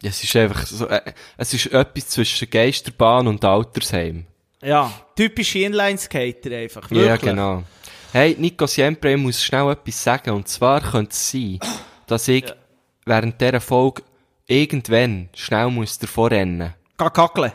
Ja, 0.03 0.11
es 0.11 0.23
ist 0.23 0.35
einfach 0.37 0.67
so, 0.67 0.87
äh, 0.89 1.01
es 1.37 1.55
ist 1.55 1.67
etwas 1.73 2.09
zwischen 2.09 2.51
Geisterbahn 2.51 3.27
und 3.29 3.45
Altersheim. 3.45 4.27
Ja, 4.63 4.91
typische 5.15 5.61
Inline-Skater 5.61 6.51
einfach, 6.57 6.91
Ja, 6.91 6.97
wirklich. 6.97 7.31
genau. 7.31 7.63
Hey, 8.13 8.35
Nico 8.39 8.67
Siempre, 8.67 9.13
ich 9.13 9.19
muss 9.19 9.43
schnell 9.43 9.71
etwas 9.73 10.03
sagen. 10.03 10.31
Und 10.31 10.49
zwar 10.49 10.81
könnte 10.81 11.11
es 11.13 11.31
sein, 11.31 11.59
dass 12.07 12.29
ich 12.29 12.45
während 13.05 13.41
dieser 13.41 13.61
Folge 13.61 14.03
irgendwann 14.47 15.29
schnell 15.35 15.71
muss 15.71 15.99
davor 15.99 16.31
rennen. 16.31 16.75
Kackeln. 16.97 17.53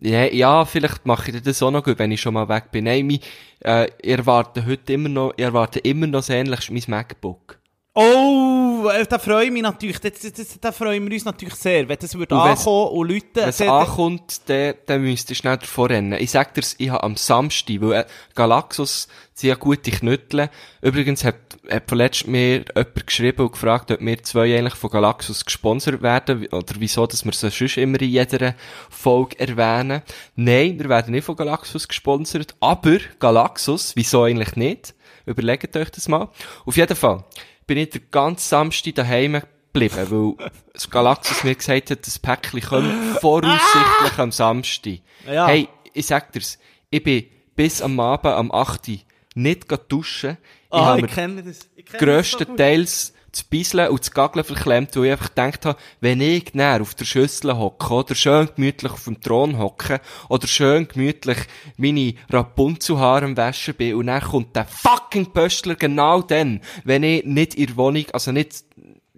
Ja, 0.00 0.24
ja, 0.24 0.64
vielleicht 0.64 1.06
mache 1.06 1.30
ich 1.30 1.42
das 1.42 1.62
auch 1.62 1.70
noch 1.70 1.82
gut, 1.82 1.98
wenn 1.98 2.12
ich 2.12 2.20
schon 2.20 2.34
mal 2.34 2.48
weg 2.48 2.70
bin. 2.70 2.84
Nein, 2.84 3.06
mein, 3.06 3.20
äh, 3.60 3.90
ich 4.02 4.18
erwarte 4.18 4.66
heute 4.66 4.92
immer 4.92 5.08
noch, 5.08 5.32
ich 5.36 5.44
erwarte 5.44 5.78
immer 5.78 6.06
noch 6.06 6.18
das 6.18 6.28
Ähnliches, 6.28 6.70
mein 6.70 6.82
MacBook. 6.86 7.58
Oh, 7.94 8.90
äh, 8.92 9.06
da 9.06 9.18
freue 9.18 9.46
ich 9.46 9.50
mich 9.50 9.62
natürlich, 9.62 9.98
da, 9.98 10.10
da, 10.10 10.16
da, 10.28 10.42
da 10.60 10.72
freuen 10.72 11.02
wir 11.06 11.14
uns 11.14 11.24
natürlich 11.24 11.54
sehr, 11.54 11.88
wenn 11.88 11.96
das 11.98 12.14
würde 12.14 12.34
Und 12.34 12.42
ankommen 12.42 12.90
und 12.90 13.08
Leute... 13.08 13.26
Wenn 13.36 13.48
es 13.48 13.62
ankommt, 13.62 14.40
dann, 14.50 14.74
dann 14.84 15.00
müsst 15.00 15.30
ihr 15.30 15.36
schnell 15.36 15.56
davor 15.56 15.88
rennen. 15.88 16.12
Ich 16.20 16.30
sag 16.30 16.52
dir's, 16.52 16.74
ich 16.76 16.90
habe 16.90 17.02
am 17.02 17.16
Samstag, 17.16 17.80
weil 17.80 18.00
äh, 18.00 18.04
Galaxus, 18.34 19.08
sie 19.32 19.50
haben 19.50 19.60
gute 19.60 19.90
Knüttel. 19.90 20.50
Übrigens 20.82 21.24
hat, 21.24 21.45
hat 21.70 21.88
vorletzt 21.88 22.26
mir 22.26 22.64
jemand 22.74 23.06
geschrieben 23.06 23.42
und 23.42 23.52
gefragt, 23.52 23.90
ob 23.90 24.00
wir 24.00 24.22
zwei 24.22 24.56
eigentlich 24.56 24.74
von 24.74 24.90
Galaxus 24.90 25.44
gesponsert 25.44 26.02
werden, 26.02 26.46
oder 26.48 26.74
wieso, 26.78 27.06
dass 27.06 27.24
wir 27.24 27.32
sie 27.32 27.50
sonst 27.50 27.76
immer 27.76 28.00
in 28.00 28.10
jeder 28.10 28.54
Folge 28.90 29.38
erwähnen. 29.38 30.02
Nein, 30.34 30.78
wir 30.78 30.88
werden 30.88 31.12
nicht 31.12 31.24
von 31.24 31.36
Galaxus 31.36 31.88
gesponsert, 31.88 32.54
aber 32.60 32.98
Galaxus, 33.18 33.94
wieso 33.96 34.24
eigentlich 34.24 34.56
nicht? 34.56 34.94
Überlegt 35.26 35.76
euch 35.76 35.90
das 35.90 36.08
mal. 36.08 36.28
Auf 36.64 36.76
jeden 36.76 36.96
Fall 36.96 37.24
bin 37.66 37.78
ich 37.78 37.90
den 37.90 38.02
ganzen 38.10 38.48
Samstag 38.48 38.94
daheim 38.94 39.42
geblieben, 39.72 40.36
weil 40.38 40.50
das 40.72 40.88
Galaxus 40.88 41.44
mir 41.44 41.54
gesagt 41.54 41.90
hat, 41.90 42.06
das 42.06 42.18
Päckchen 42.18 42.60
kommt 42.60 43.18
voraussichtlich 43.20 44.18
am 44.18 44.32
Samstag. 44.32 45.00
Ja. 45.26 45.48
Hey, 45.48 45.68
ich 45.92 46.06
sag 46.06 46.32
dir's, 46.32 46.58
ich 46.90 47.02
bin 47.02 47.24
bis 47.56 47.82
am 47.82 47.98
Abend, 47.98 48.34
am 48.34 48.52
8. 48.52 49.05
nicht 49.36 49.66
duschen. 49.88 50.38
Ich 50.40 50.72
Ah, 50.72 50.86
habe 50.86 50.98
ich 50.98 51.02
mir 51.02 51.08
kenne 51.08 51.42
das. 51.42 51.68
Ich 51.76 51.84
kenne 51.86 51.98
das 51.98 52.00
grösstenteils 52.00 53.12
das 53.36 53.44
Bisseln 53.44 53.90
und 53.90 54.00
das 54.00 54.10
Gageln 54.12 54.44
verklemmt, 54.44 54.96
weil 54.96 55.04
ich 55.04 55.12
einfach 55.12 55.28
gedacht 55.28 55.66
habe, 55.66 55.78
wenn 56.00 56.20
ich 56.22 56.54
näher 56.54 56.80
auf 56.80 56.94
der 56.94 57.04
Schüssel 57.04 57.56
hocke, 57.56 57.92
oder 57.92 58.14
schön 58.14 58.48
gemütlich 58.54 58.92
auf 58.92 59.04
dem 59.04 59.20
Thron 59.20 59.58
hocke, 59.58 60.00
oder 60.30 60.46
schön 60.46 60.88
gemütlich 60.88 61.38
meine 61.76 62.14
Rapunzelhaare 62.30 63.26
am 63.26 63.36
Waschen 63.36 63.74
bin, 63.74 63.94
und 63.96 64.06
dann 64.06 64.22
kommt 64.22 64.56
der 64.56 64.64
fucking 64.64 65.32
Pöstler 65.32 65.74
genau 65.74 66.22
dann, 66.22 66.62
wenn 66.84 67.02
ich 67.02 67.24
nicht 67.24 67.54
in 67.54 67.66
der 67.66 67.76
Wohnung, 67.76 68.06
also 68.12 68.32
nicht, 68.32 68.64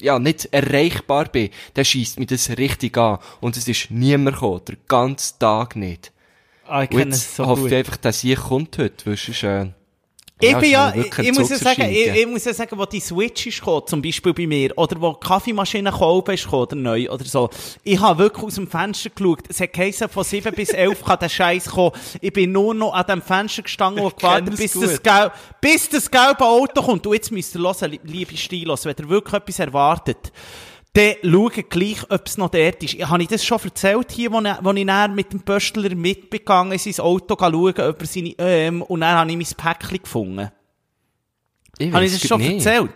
ja, 0.00 0.18
nicht 0.18 0.46
erreichbar 0.52 1.26
bin, 1.26 1.50
dann 1.74 1.84
schießt 1.84 2.18
mich 2.18 2.28
das 2.28 2.50
richtig 2.50 2.96
an. 2.98 3.18
Und 3.40 3.56
es 3.56 3.68
ist 3.68 3.90
niemand 3.90 4.36
gekommen, 4.36 4.64
den 4.64 4.78
ganzen 4.88 5.38
Tag 5.38 5.76
nicht. 5.76 6.12
Ah, 6.66 6.82
ich 6.82 6.90
kenne 6.90 7.14
es 7.14 7.36
so 7.36 7.46
hoffe 7.46 7.62
gut. 7.62 7.70
ich 7.72 7.78
einfach, 7.78 7.96
dass 7.96 8.24
ich 8.24 8.36
kommt 8.36 8.78
heute, 8.78 9.06
weil 9.06 9.16
sonst, 9.16 9.42
äh, 9.42 9.70
Ich 10.40 10.50
ja, 10.50 10.58
bin 10.60 10.70
ja, 10.70 10.94
ich, 10.94 11.32
muss 11.36 11.50
ja 11.50 11.56
sagen, 11.56 11.82
ich, 11.90 12.06
ich 12.06 12.26
muss 12.26 12.44
ja 12.44 12.54
sagen, 12.54 12.78
wo 12.78 12.84
die 12.86 13.00
Switch 13.00 13.46
ist 13.48 13.58
gekommen, 13.58 13.82
zum 13.86 14.00
Beispiel 14.00 14.32
bei 14.32 14.46
mir, 14.46 14.76
oder 14.78 15.00
wo 15.00 15.12
die 15.12 15.26
Kaffeemaschine 15.26 15.90
gekommen 15.90 16.22
ist 16.28 16.44
gekommen, 16.44 16.62
oder 16.62 16.76
neu, 16.76 17.10
oder 17.10 17.24
so. 17.24 17.50
Ich 17.82 17.98
habe 17.98 18.20
wirklich 18.20 18.44
aus 18.44 18.54
dem 18.54 18.68
Fenster 18.68 19.10
geschaut. 19.10 19.40
Es 19.48 19.60
hat 19.60 19.72
geheißen, 19.72 20.08
von 20.08 20.22
7 20.22 20.54
bis 20.54 20.68
11 20.70 21.04
kann 21.04 21.18
der 21.18 21.28
Scheiß 21.28 21.66
kommen. 21.70 21.90
Ich 22.20 22.32
bin 22.32 22.52
nur 22.52 22.72
noch 22.72 22.92
an 22.92 23.06
dem 23.06 23.20
Fenster 23.22 23.62
gestanden 23.62 24.04
und 24.04 24.16
gewartet, 24.16 24.56
bis 24.56 24.74
das. 24.74 25.02
Gel 25.02 25.32
bis 25.60 25.88
das 25.88 26.08
gelbe 26.08 26.44
Auto 26.44 26.82
kommt. 26.82 27.04
Und 27.04 27.14
jetzt 27.14 27.32
müsst 27.32 27.56
ihr 27.56 27.60
hören, 27.62 27.90
li- 27.90 28.00
liebe 28.04 28.36
Stilos, 28.36 28.84
wenn 28.84 28.94
ihr 28.96 29.08
wirklich 29.08 29.34
etwas 29.34 29.58
erwartet, 29.58 30.32
dann 30.92 31.14
schaut 31.22 31.70
gleich, 31.70 31.98
ob 32.08 32.26
es 32.26 32.38
noch 32.38 32.50
dort 32.50 32.82
ist. 32.82 32.94
Habe 32.94 33.22
ich 33.22 33.28
das 33.28 33.44
schon 33.44 33.60
erzählt 33.62 34.10
hier, 34.10 34.32
wo 34.32 34.40
ich, 34.40 34.52
wo 34.62 34.72
ich 34.72 34.86
dann 34.86 35.14
mit 35.14 35.32
dem 35.32 35.40
Pöstler 35.40 35.94
mitbegangen 35.94 36.72
in 36.72 36.78
sein 36.78 37.04
Auto 37.04 37.36
schauen, 37.38 37.88
ob 37.88 38.00
er 38.00 38.06
seine, 38.06 38.34
ähm, 38.38 38.82
und 38.82 39.00
dann 39.00 39.16
habe 39.16 39.30
ich 39.30 39.36
mein 39.36 39.46
Päckchen 39.74 40.02
gefunden. 40.02 40.50
ich 41.78 41.92
Habe 41.92 42.04
ich 42.04 42.12
das 42.12 42.26
schon 42.26 42.40
nicht. 42.40 42.66
erzählt? 42.66 42.90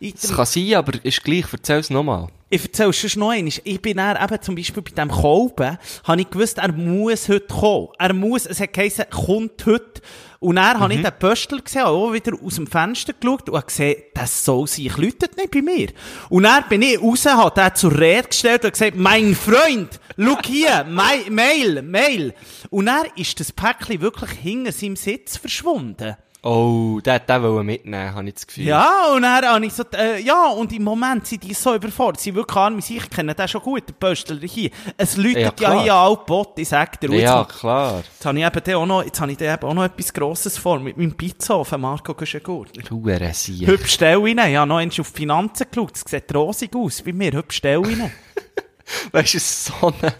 Es 0.00 0.34
kann 0.34 0.46
sein, 0.46 0.74
aber 0.74 0.92
ist 1.04 1.22
gleich, 1.24 1.52
erzähl's 1.52 1.90
nochmal. 1.90 2.28
ich 2.50 2.62
erzähle 2.62 2.90
es 2.90 2.96
schon 2.98 3.20
noch 3.20 3.30
einmal. 3.30 3.52
Ich 3.64 3.80
bin 3.82 3.96
dann 3.96 4.22
eben 4.22 4.42
zum 4.42 4.54
Beispiel 4.54 4.82
bei 4.82 4.90
diesem 4.90 5.10
Kolben, 5.10 5.78
habe 6.04 6.20
ich 6.20 6.30
gewusst, 6.30 6.58
er 6.58 6.72
muss 6.72 7.28
heute 7.28 7.46
kommen. 7.46 7.88
Er 7.98 8.12
muss, 8.12 8.46
es 8.46 8.60
hat 8.60 8.72
geheißen, 8.72 9.06
kommt 9.10 9.64
heute. 9.66 10.02
Und 10.42 10.56
dann 10.56 10.80
habe 10.80 10.92
ich 10.92 10.98
Mhm. 10.98 11.04
den 11.04 11.18
Pöstler 11.20 11.60
gesehen, 11.60 11.82
auch 11.82 12.12
wieder 12.12 12.32
aus 12.44 12.56
dem 12.56 12.66
Fenster 12.66 13.12
geschaut 13.12 13.48
und 13.48 13.56
habe 13.56 13.66
gesehen, 13.66 14.02
das 14.12 14.44
soll 14.44 14.66
sich, 14.66 14.96
läutet 14.96 15.36
nicht 15.36 15.52
bei 15.52 15.62
mir. 15.62 15.88
Und 16.30 16.42
dann 16.42 16.64
bin 16.68 16.82
ich 16.82 17.00
raus, 17.00 17.24
habe 17.26 17.54
den 17.60 17.74
zur 17.76 17.96
Rede 17.98 18.26
gestellt 18.28 18.64
und 18.64 18.72
gesagt, 18.72 18.96
mein 18.96 19.34
Freund, 19.36 20.00
schau 20.18 20.38
hier, 20.44 20.84
Ma- 20.88 21.30
Mail, 21.30 21.80
Mail. 21.82 22.34
Und 22.70 22.86
dann 22.86 23.04
ist 23.16 23.38
das 23.38 23.52
Päckchen 23.52 24.00
wirklich 24.00 24.30
hinter 24.32 24.72
seinem 24.72 24.96
Sitz 24.96 25.36
verschwunden. 25.36 26.16
Oh, 26.44 26.98
der, 27.04 27.20
der 27.20 27.40
wollte 27.40 27.62
mitnehmen, 27.62 28.14
habe 28.14 28.26
ich 28.26 28.34
das 28.34 28.46
Gefühl. 28.48 28.64
Ja, 28.64 29.12
und 29.14 29.22
dann 29.22 29.44
habe 29.44 29.64
ich 29.64 29.72
so, 29.72 29.84
äh, 29.94 30.20
ja, 30.20 30.48
und 30.48 30.72
im 30.72 30.82
Moment 30.82 31.24
sind 31.24 31.44
die 31.44 31.54
so 31.54 31.72
überfordert. 31.72 32.20
Sie 32.20 32.34
wirklich 32.34 32.56
arme 32.56 32.82
sich, 32.82 32.96
ich 32.96 33.10
kenne 33.10 33.32
den 33.32 33.46
schon 33.46 33.60
gut, 33.60 33.84
der 33.88 33.92
Pöstler 33.92 34.40
hier. 34.40 34.70
Es 34.96 35.16
läutet 35.16 35.60
Ja, 35.60 35.74
ja, 35.74 35.82
hier 35.82 35.94
alle 35.94 36.16
Bot, 36.16 36.58
ich 36.58 36.68
sag 36.68 37.00
dir. 37.00 37.12
Ja, 37.14 37.42
Jetzt, 37.42 37.60
klar. 37.60 38.02
jetzt 38.12 38.26
habe 38.26 38.40
ich 38.40 38.44
eben 38.44 38.74
auch 38.74 38.86
noch, 38.86 39.04
jetzt 39.04 39.20
habe 39.20 39.30
ich 39.30 39.40
eben 39.40 39.62
auch 39.62 39.74
noch 39.74 39.84
etwas 39.84 40.12
Grosses 40.12 40.58
vor, 40.58 40.80
mit 40.80 40.96
meinem 40.96 41.14
Pizzaofen, 41.16 41.80
Marco 41.80 42.12
Guschengurtner. 42.12 42.82
Du, 42.82 43.06
er 43.08 43.32
Sieg. 43.34 43.68
Hübsch 43.68 43.92
stell 43.92 44.18
rein, 44.18 44.38
ich 44.50 44.56
habe 44.56 44.68
noch 44.68 44.78
einmal 44.78 45.00
auf 45.00 45.12
die 45.12 45.16
Finanzen 45.18 45.66
geschaut, 45.70 45.92
es 45.94 46.02
sieht 46.10 46.34
rosig 46.34 46.74
aus, 46.74 47.02
bei 47.02 47.12
mir, 47.12 47.30
hübsch 47.30 47.58
stell 47.58 47.78
rein. 47.78 48.10
Weißt 49.12 49.34
du, 49.34 49.36
es 49.36 49.44
ist 49.44 49.64
so 49.66 49.92
eine, 50.00 50.12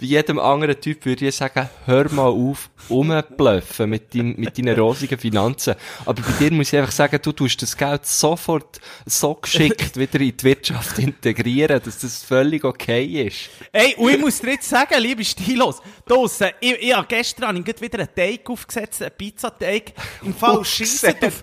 bei 0.00 0.06
jedem 0.06 0.38
anderen 0.38 0.80
Typ 0.80 1.04
würde 1.04 1.26
ich 1.26 1.36
sagen, 1.36 1.68
hör 1.86 2.10
mal 2.12 2.28
auf, 2.28 2.70
rumblöffen 2.88 3.90
mit, 3.90 4.14
dein, 4.14 4.34
mit 4.36 4.58
deinen 4.58 4.78
rosigen 4.78 5.18
Finanzen. 5.18 5.74
Aber 6.04 6.22
bei 6.22 6.32
dir 6.38 6.52
muss 6.52 6.72
ich 6.72 6.78
einfach 6.78 6.92
sagen, 6.92 7.18
du 7.22 7.32
tust 7.32 7.60
das 7.62 7.76
Geld 7.76 8.06
sofort 8.06 8.80
so 9.06 9.34
geschickt 9.34 9.96
wieder 9.96 10.20
in 10.20 10.36
die 10.36 10.44
Wirtschaft 10.44 10.98
integrieren, 10.98 11.80
dass 11.84 11.98
das 11.98 12.22
völlig 12.22 12.64
okay 12.64 13.26
ist. 13.26 13.50
Ey, 13.72 13.94
und 13.96 14.10
ich 14.10 14.18
muss 14.18 14.40
dir 14.40 14.52
jetzt 14.52 14.68
sagen, 14.68 15.00
liebe 15.00 15.24
Stilos, 15.24 15.80
draussen, 16.06 16.50
ich, 16.60 16.82
ich 16.82 16.94
habe 16.94 17.06
gestern 17.06 17.56
ich 17.56 17.80
wieder 17.80 17.98
einen 17.98 18.14
Teig 18.14 18.48
aufgesetzt, 18.48 19.02
einen 19.02 19.12
Pizzateig. 19.16 19.92
Im 20.22 20.34
Fall 20.34 20.64
scheisset 20.64 21.24
auf... 21.24 21.42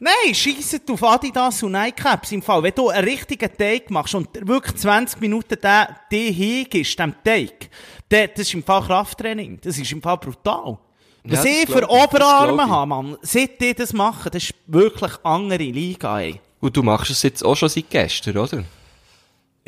Nein, 0.00 0.34
scheisset 0.34 0.88
auf 0.90 1.02
Adidas 1.02 1.62
und 1.62 1.72
Nike-Caps. 1.72 2.32
Im 2.32 2.42
Fall, 2.42 2.62
wenn 2.62 2.74
du 2.74 2.88
einen 2.88 3.08
richtigen 3.08 3.50
Teig 3.56 3.90
machst 3.90 4.14
und 4.14 4.28
wirklich 4.46 4.76
20 4.76 5.20
Minuten 5.20 5.56
den, 5.60 5.86
den 6.12 6.32
hingibst, 6.32 6.98
dem 6.98 7.14
der, 7.24 8.28
das 8.28 8.40
ist 8.46 8.54
im 8.54 8.62
Fall 8.62 8.82
Krafttraining. 8.82 9.58
Das 9.62 9.76
ist 9.78 9.90
im 9.92 10.00
Fall 10.00 10.18
brutal. 10.18 10.78
Was 11.24 11.44
Ja, 11.44 11.50
ich 11.50 11.68
für 11.68 11.88
Oberarme 11.88 12.62
ich. 12.62 12.68
habe, 12.68 12.86
Mann, 12.86 13.16
seit 13.22 13.60
die 13.60 13.74
das 13.74 13.92
machen, 13.92 14.30
das 14.32 14.44
ist 14.44 14.54
wirklich 14.66 15.12
andere 15.24 15.64
Liga, 15.64 16.20
ey. 16.20 16.40
Und 16.60 16.76
du 16.76 16.82
machst 16.82 17.10
es 17.10 17.22
jetzt 17.22 17.44
auch 17.44 17.56
schon 17.56 17.68
seit 17.68 17.90
gestern, 17.90 18.38
oder? 18.38 18.64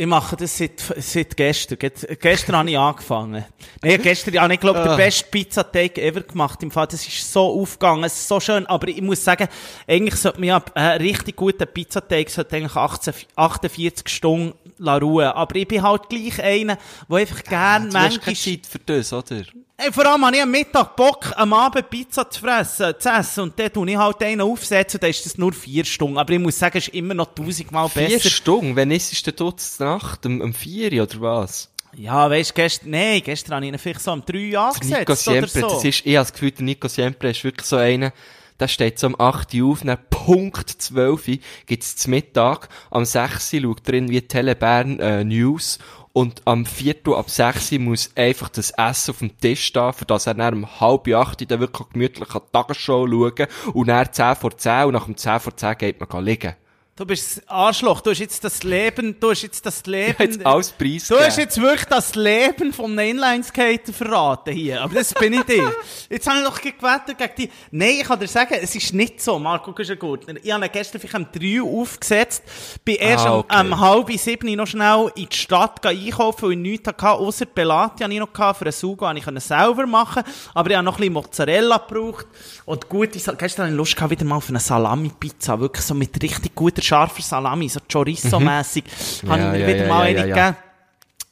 Ich 0.01 0.07
mache 0.07 0.35
das 0.35 0.57
seit, 0.57 0.81
seit 0.97 1.37
gestern. 1.37 1.79
Ge- 1.79 1.93
Gestern 2.19 2.57
habe 2.57 2.71
ich 2.71 2.79
angefangen. 2.79 3.45
Nee, 3.83 3.99
gestern 3.99 4.41
habe 4.41 4.55
ich, 4.55 4.61
glaube 4.61 4.79
Ah. 4.81 4.89
den 4.89 4.97
besten 4.97 5.31
Pizzateig 5.31 5.99
ever 5.99 6.23
gemacht. 6.23 6.63
Im 6.63 6.71
Fall, 6.71 6.87
das 6.87 7.07
ist 7.07 7.31
so 7.31 7.61
aufgegangen, 7.61 8.05
es 8.05 8.15
ist 8.15 8.27
so 8.29 8.41
schön. 8.41 8.65
Aber 8.67 8.89
ich 8.89 9.03
muss 9.03 9.23
sagen, 9.23 9.47
eigentlich 9.87 10.15
sollte 10.15 10.41
man 10.41 10.49
ja 10.49 10.63
einen 10.73 11.03
richtig 11.03 11.37
guten 11.37 11.67
Pizzateig 11.67 12.31
sollte 12.31 12.57
eigentlich 12.57 12.75
18, 12.77 13.13
48 13.37 14.09
Stunden 14.09 14.55
ruhen. 14.89 15.27
Aber 15.27 15.55
ich 15.57 15.69
bin 15.69 15.83
halt 15.83 16.09
gleich 16.09 16.43
einer, 16.43 16.79
der 17.11 17.17
einfach 17.19 17.43
gern 17.45 17.83
Du 17.91 17.99
hast 17.99 18.03
manchmal... 18.03 18.21
keine 18.25 18.37
Zeit 18.37 18.67
für 18.67 18.79
das, 18.79 19.13
oder? 19.13 19.43
Ey, 19.83 19.91
vor 19.93 20.05
allem 20.05 20.27
habe 20.27 20.37
ich 20.37 20.43
am 20.43 20.51
Mittag 20.51 20.95
Bock, 20.95 21.33
am 21.37 21.55
Abend 21.55 21.89
Pizza 21.89 22.29
zu 22.29 22.41
fressen, 22.41 22.93
zu 22.99 23.09
essen. 23.09 23.45
Und 23.45 23.59
dann 23.59 23.73
tue 23.73 23.91
ich 23.91 23.97
halt 23.97 24.23
einen 24.23 24.43
aufsetzen, 24.43 25.01
dann 25.01 25.09
ist 25.09 25.25
das 25.25 25.39
nur 25.39 25.55
vier 25.55 25.87
Stunden. 25.87 26.19
Aber 26.19 26.35
ich 26.35 26.39
muss 26.39 26.59
sagen, 26.59 26.77
es 26.77 26.89
ist 26.89 26.95
immer 26.95 27.15
noch 27.15 27.35
tausendmal 27.35 27.89
Vier 27.89 28.09
besser. 28.09 28.29
Stunden? 28.29 28.77
Wann 28.77 28.91
ist 28.91 29.11
es 29.11 29.23
denn 29.23 29.33
dort 29.35 29.63
Nacht? 29.79 30.27
Um, 30.27 30.43
um 30.43 30.53
vier 30.53 31.03
oder 31.03 31.21
was? 31.23 31.71
Ja, 31.97 32.29
weißt 32.29 32.51
du, 32.51 32.55
gestern, 32.55 32.91
nein, 32.91 33.23
gestern 33.25 33.55
habe 33.55 33.65
ich 33.65 33.73
ihn 33.73 33.79
vielleicht 33.79 34.03
so 34.03 34.13
um 34.13 34.23
drei 34.23 34.39
Nico 34.39 34.59
angesetzt 34.59 35.09
oder 35.09 35.17
Siempre, 35.17 35.61
so. 35.61 35.69
das 35.69 35.85
ist, 35.85 36.05
ich 36.05 36.17
habe 36.17 36.27
das 36.27 36.33
Gefühl, 36.35 36.51
der 36.51 36.65
Nico 36.65 36.89
Siempre 36.89 37.31
ist 37.31 37.43
wirklich 37.43 37.67
so 37.67 37.77
einer, 37.77 38.13
der 38.61 38.69
steht 38.69 38.99
so 38.99 39.07
um 39.07 39.19
8 39.19 39.55
Uhr 39.55 39.73
auf, 39.73 39.81
dann 39.81 39.99
Punkt 40.11 40.69
12 40.69 41.29
Uhr 41.29 41.37
gibt's 41.65 41.97
zum 41.97 42.11
Mittag, 42.11 42.69
am 42.91 43.07
6 43.07 43.55
Uhr 43.55 43.61
schaut 43.63 43.89
er 43.89 43.95
irgendwie 43.95 44.21
Telebern 44.21 45.01
äh, 45.01 45.25
News 45.25 45.79
und 46.13 46.43
am 46.47 46.67
4 46.67 46.97
Uhr 47.07 47.19
ab 47.19 47.31
6 47.31 47.73
Uhr 47.73 47.79
muss 47.81 48.11
einfach 48.17 48.49
das 48.49 48.73
Essen 48.73 49.11
auf 49.11 49.19
dem 49.19 49.39
Tisch 49.39 49.65
stehen, 49.65 49.93
für 49.93 50.05
das 50.05 50.27
er 50.27 50.35
dann 50.35 50.55
um 50.55 50.81
halb 50.81 51.09
8 51.09 51.41
Uhr 51.41 51.47
dann 51.47 51.61
wirklich 51.61 51.89
gemütlich 51.91 52.35
an 52.35 52.43
die 52.47 52.53
Tagesshow 52.53 53.07
schauen 53.07 53.47
und 53.73 53.87
dann 53.89 54.13
10 54.13 54.37
vor 54.37 54.57
10 54.57 54.87
und 54.87 54.93
nach 54.93 55.05
dem 55.05 55.17
10 55.17 55.41
vor 55.41 55.57
10 55.57 55.79
geht 55.79 56.01
man 56.01 56.25
liegen. 56.25 56.55
Du 57.01 57.07
bist 57.07 57.41
Arschloch, 57.47 58.03
du 58.03 58.11
hast 58.11 58.19
jetzt 58.19 58.45
das 58.45 58.63
Leben, 58.63 59.19
du 59.19 59.31
hast 59.31 59.41
jetzt 59.41 59.65
das 59.65 59.87
Leben... 59.87 60.17
Jetzt 60.19 60.45
alles 60.45 60.71
Preis 60.71 61.09
Du 61.09 61.19
hast 61.19 61.39
jetzt 61.39 61.59
wirklich 61.59 61.87
das 61.87 62.15
Leben 62.15 62.75
vom 62.75 62.99
Inlineskater 62.99 63.95
verraten 63.95 64.53
hier. 64.53 64.83
Aber 64.83 64.97
das 64.97 65.15
bin 65.15 65.33
ich 65.33 65.45
dir. 65.45 65.73
Jetzt 66.11 66.29
habe 66.29 66.41
ich 66.41 66.45
doch 66.45 66.61
gewettet 66.61 67.17
gegen 67.17 67.33
die. 67.39 67.51
Nein, 67.71 67.95
ich 68.01 68.05
kann 68.05 68.21
dir 68.21 68.29
sagen, 68.29 68.55
es 68.61 68.75
ist 68.75 68.93
nicht 68.93 69.23
so, 69.23 69.39
Marco 69.39 69.73
Guschengurtner. 69.73 70.35
Ich 70.43 70.53
habe 70.53 70.67
ihn 70.67 70.71
gestern 70.71 71.01
vielleicht 71.01 71.15
um 71.17 71.33
3 71.33 71.63
Uhr 71.63 71.81
aufgesetzt. 71.81 72.43
Bin 72.85 72.97
erst 72.97 73.25
Ah, 73.25 73.29
am- 73.31 73.39
okay. 73.39 73.57
am 73.57 73.81
halb 73.81 74.13
sieben 74.19 74.55
noch 74.57 74.67
schnell 74.67 75.11
in 75.15 75.27
die 75.27 75.35
Stadt 75.39 75.87
einkaufen, 75.87 76.43
weil 76.43 76.53
ich 76.53 76.59
nichts 76.59 76.87
hatte, 76.87 77.07
außer 77.13 77.47
die 77.47 77.53
Belati 77.55 78.03
hatte 78.05 78.13
ich 78.13 78.19
noch 78.21 78.31
gehabt. 78.31 78.59
Für 78.59 78.67
einen 78.67 78.73
Sugo 78.73 79.07
konnte 79.07 79.23
ich 79.35 79.43
selber 79.43 79.87
machen. 79.87 80.23
Aber 80.53 80.69
ich 80.69 80.77
habe 80.77 80.85
noch 80.85 80.97
ein 80.97 80.99
bisschen 80.99 81.15
Mozzarella 81.15 81.79
gebraucht. 81.79 82.27
Und 82.67 82.91
gute, 82.91 83.19
gestern 83.19 83.39
hatte 83.39 83.69
ich 83.71 83.75
Lust 83.75 83.97
gehabt, 83.97 84.11
wieder 84.11 84.27
mal 84.27 84.37
auf 84.37 84.51
eine 84.51 84.61
Salami-Pizza. 84.61 85.59
Wirklich 85.61 85.87
so 85.87 85.95
mit 85.95 86.23
richtig 86.23 86.55
guter, 86.55 86.83
scharfer 86.91 87.23
Salami, 87.23 87.69
so 87.69 87.81
Chorizo-mässig. 87.89 88.85
Habe 89.29 89.39
ich 89.39 89.45
Ja, 89.45 89.53
mir 89.53 89.59
ja, 89.61 89.67
wieder 89.69 89.83
ja, 89.85 89.89
mal 89.89 90.11
ja, 90.11 90.19
ja, 90.19 90.27
ja. 90.27 90.35
gegeben. 90.51 90.57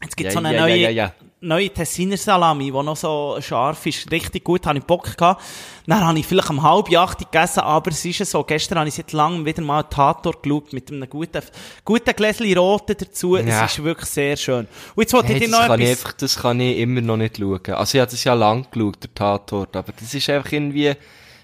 Jetzt 0.03 0.16
gibt 0.16 0.29
es 0.29 0.35
Ja, 0.35 0.40
so 0.40 0.47
eine 0.47 0.55
ja, 0.57 0.61
neue, 0.62 0.77
ja, 0.77 0.90
ja, 0.90 1.05
ja. 1.07 1.12
neue 1.40 1.71
Tessiner 1.71 2.16
Salami, 2.16 2.66
die 2.66 2.71
noch 2.71 2.97
so 2.97 3.37
scharf 3.40 3.85
ist. 3.87 4.09
Richtig 4.12 4.44
gut, 4.44 4.64
habe 4.64 4.79
ich 4.79 4.85
Bock 4.85 5.16
gehabt. 5.16 5.42
Dann 5.87 6.07
habe 6.07 6.18
ich 6.18 6.27
vielleicht 6.27 6.51
um 6.51 6.62
halb 6.62 6.94
acht 6.94 7.18
gegessen, 7.18 7.61
aber 7.61 7.90
es 7.90 8.05
ist 8.05 8.18
ja 8.21 8.25
so, 8.25 8.44
gestern 8.44 8.79
habe 8.79 8.88
ich 8.88 8.94
seit 8.94 9.12
langem 9.12 9.44
wieder 9.44 9.62
mal 9.62 9.81
einen 9.81 9.90
Tatort 9.90 10.42
geschaut, 10.42 10.73
mit 10.73 10.92
einem 10.92 11.09
guten, 11.11 11.42
guten 11.85 12.14
Gläschen 12.14 12.57
Roten 12.57 12.94
dazu. 12.97 13.37
Ja. 13.37 13.64
Es 13.64 13.73
ist 13.73 13.83
wirklich 13.83 14.09
sehr 14.09 14.37
schön. 14.37 14.68
Und 14.94 15.03
jetzt 15.03 15.12
wollte 15.12 15.29
Hey, 15.29 15.37
ich 15.37 15.42
dir 15.44 15.51
das, 15.51 15.61
noch 15.61 15.66
kann 15.66 15.81
ich 15.81 15.88
etwas... 15.88 16.05
einfach, 16.05 16.12
das 16.18 16.37
kann 16.37 16.61
ich 16.61 16.79
immer 16.79 17.01
noch 17.01 17.16
nicht 17.16 17.38
schauen. 17.38 17.75
Also 17.75 17.99
ich 17.99 18.01
habe 18.03 18.11
das 18.11 18.23
ja 18.23 18.35
lang 18.35 18.66
geschaut, 18.71 19.03
der 19.03 19.14
Tatort, 19.14 19.75
aber 19.75 19.92
das 19.99 20.14
ist 20.14 20.31
einfach 20.31 20.53
irgendwie, 20.53 20.94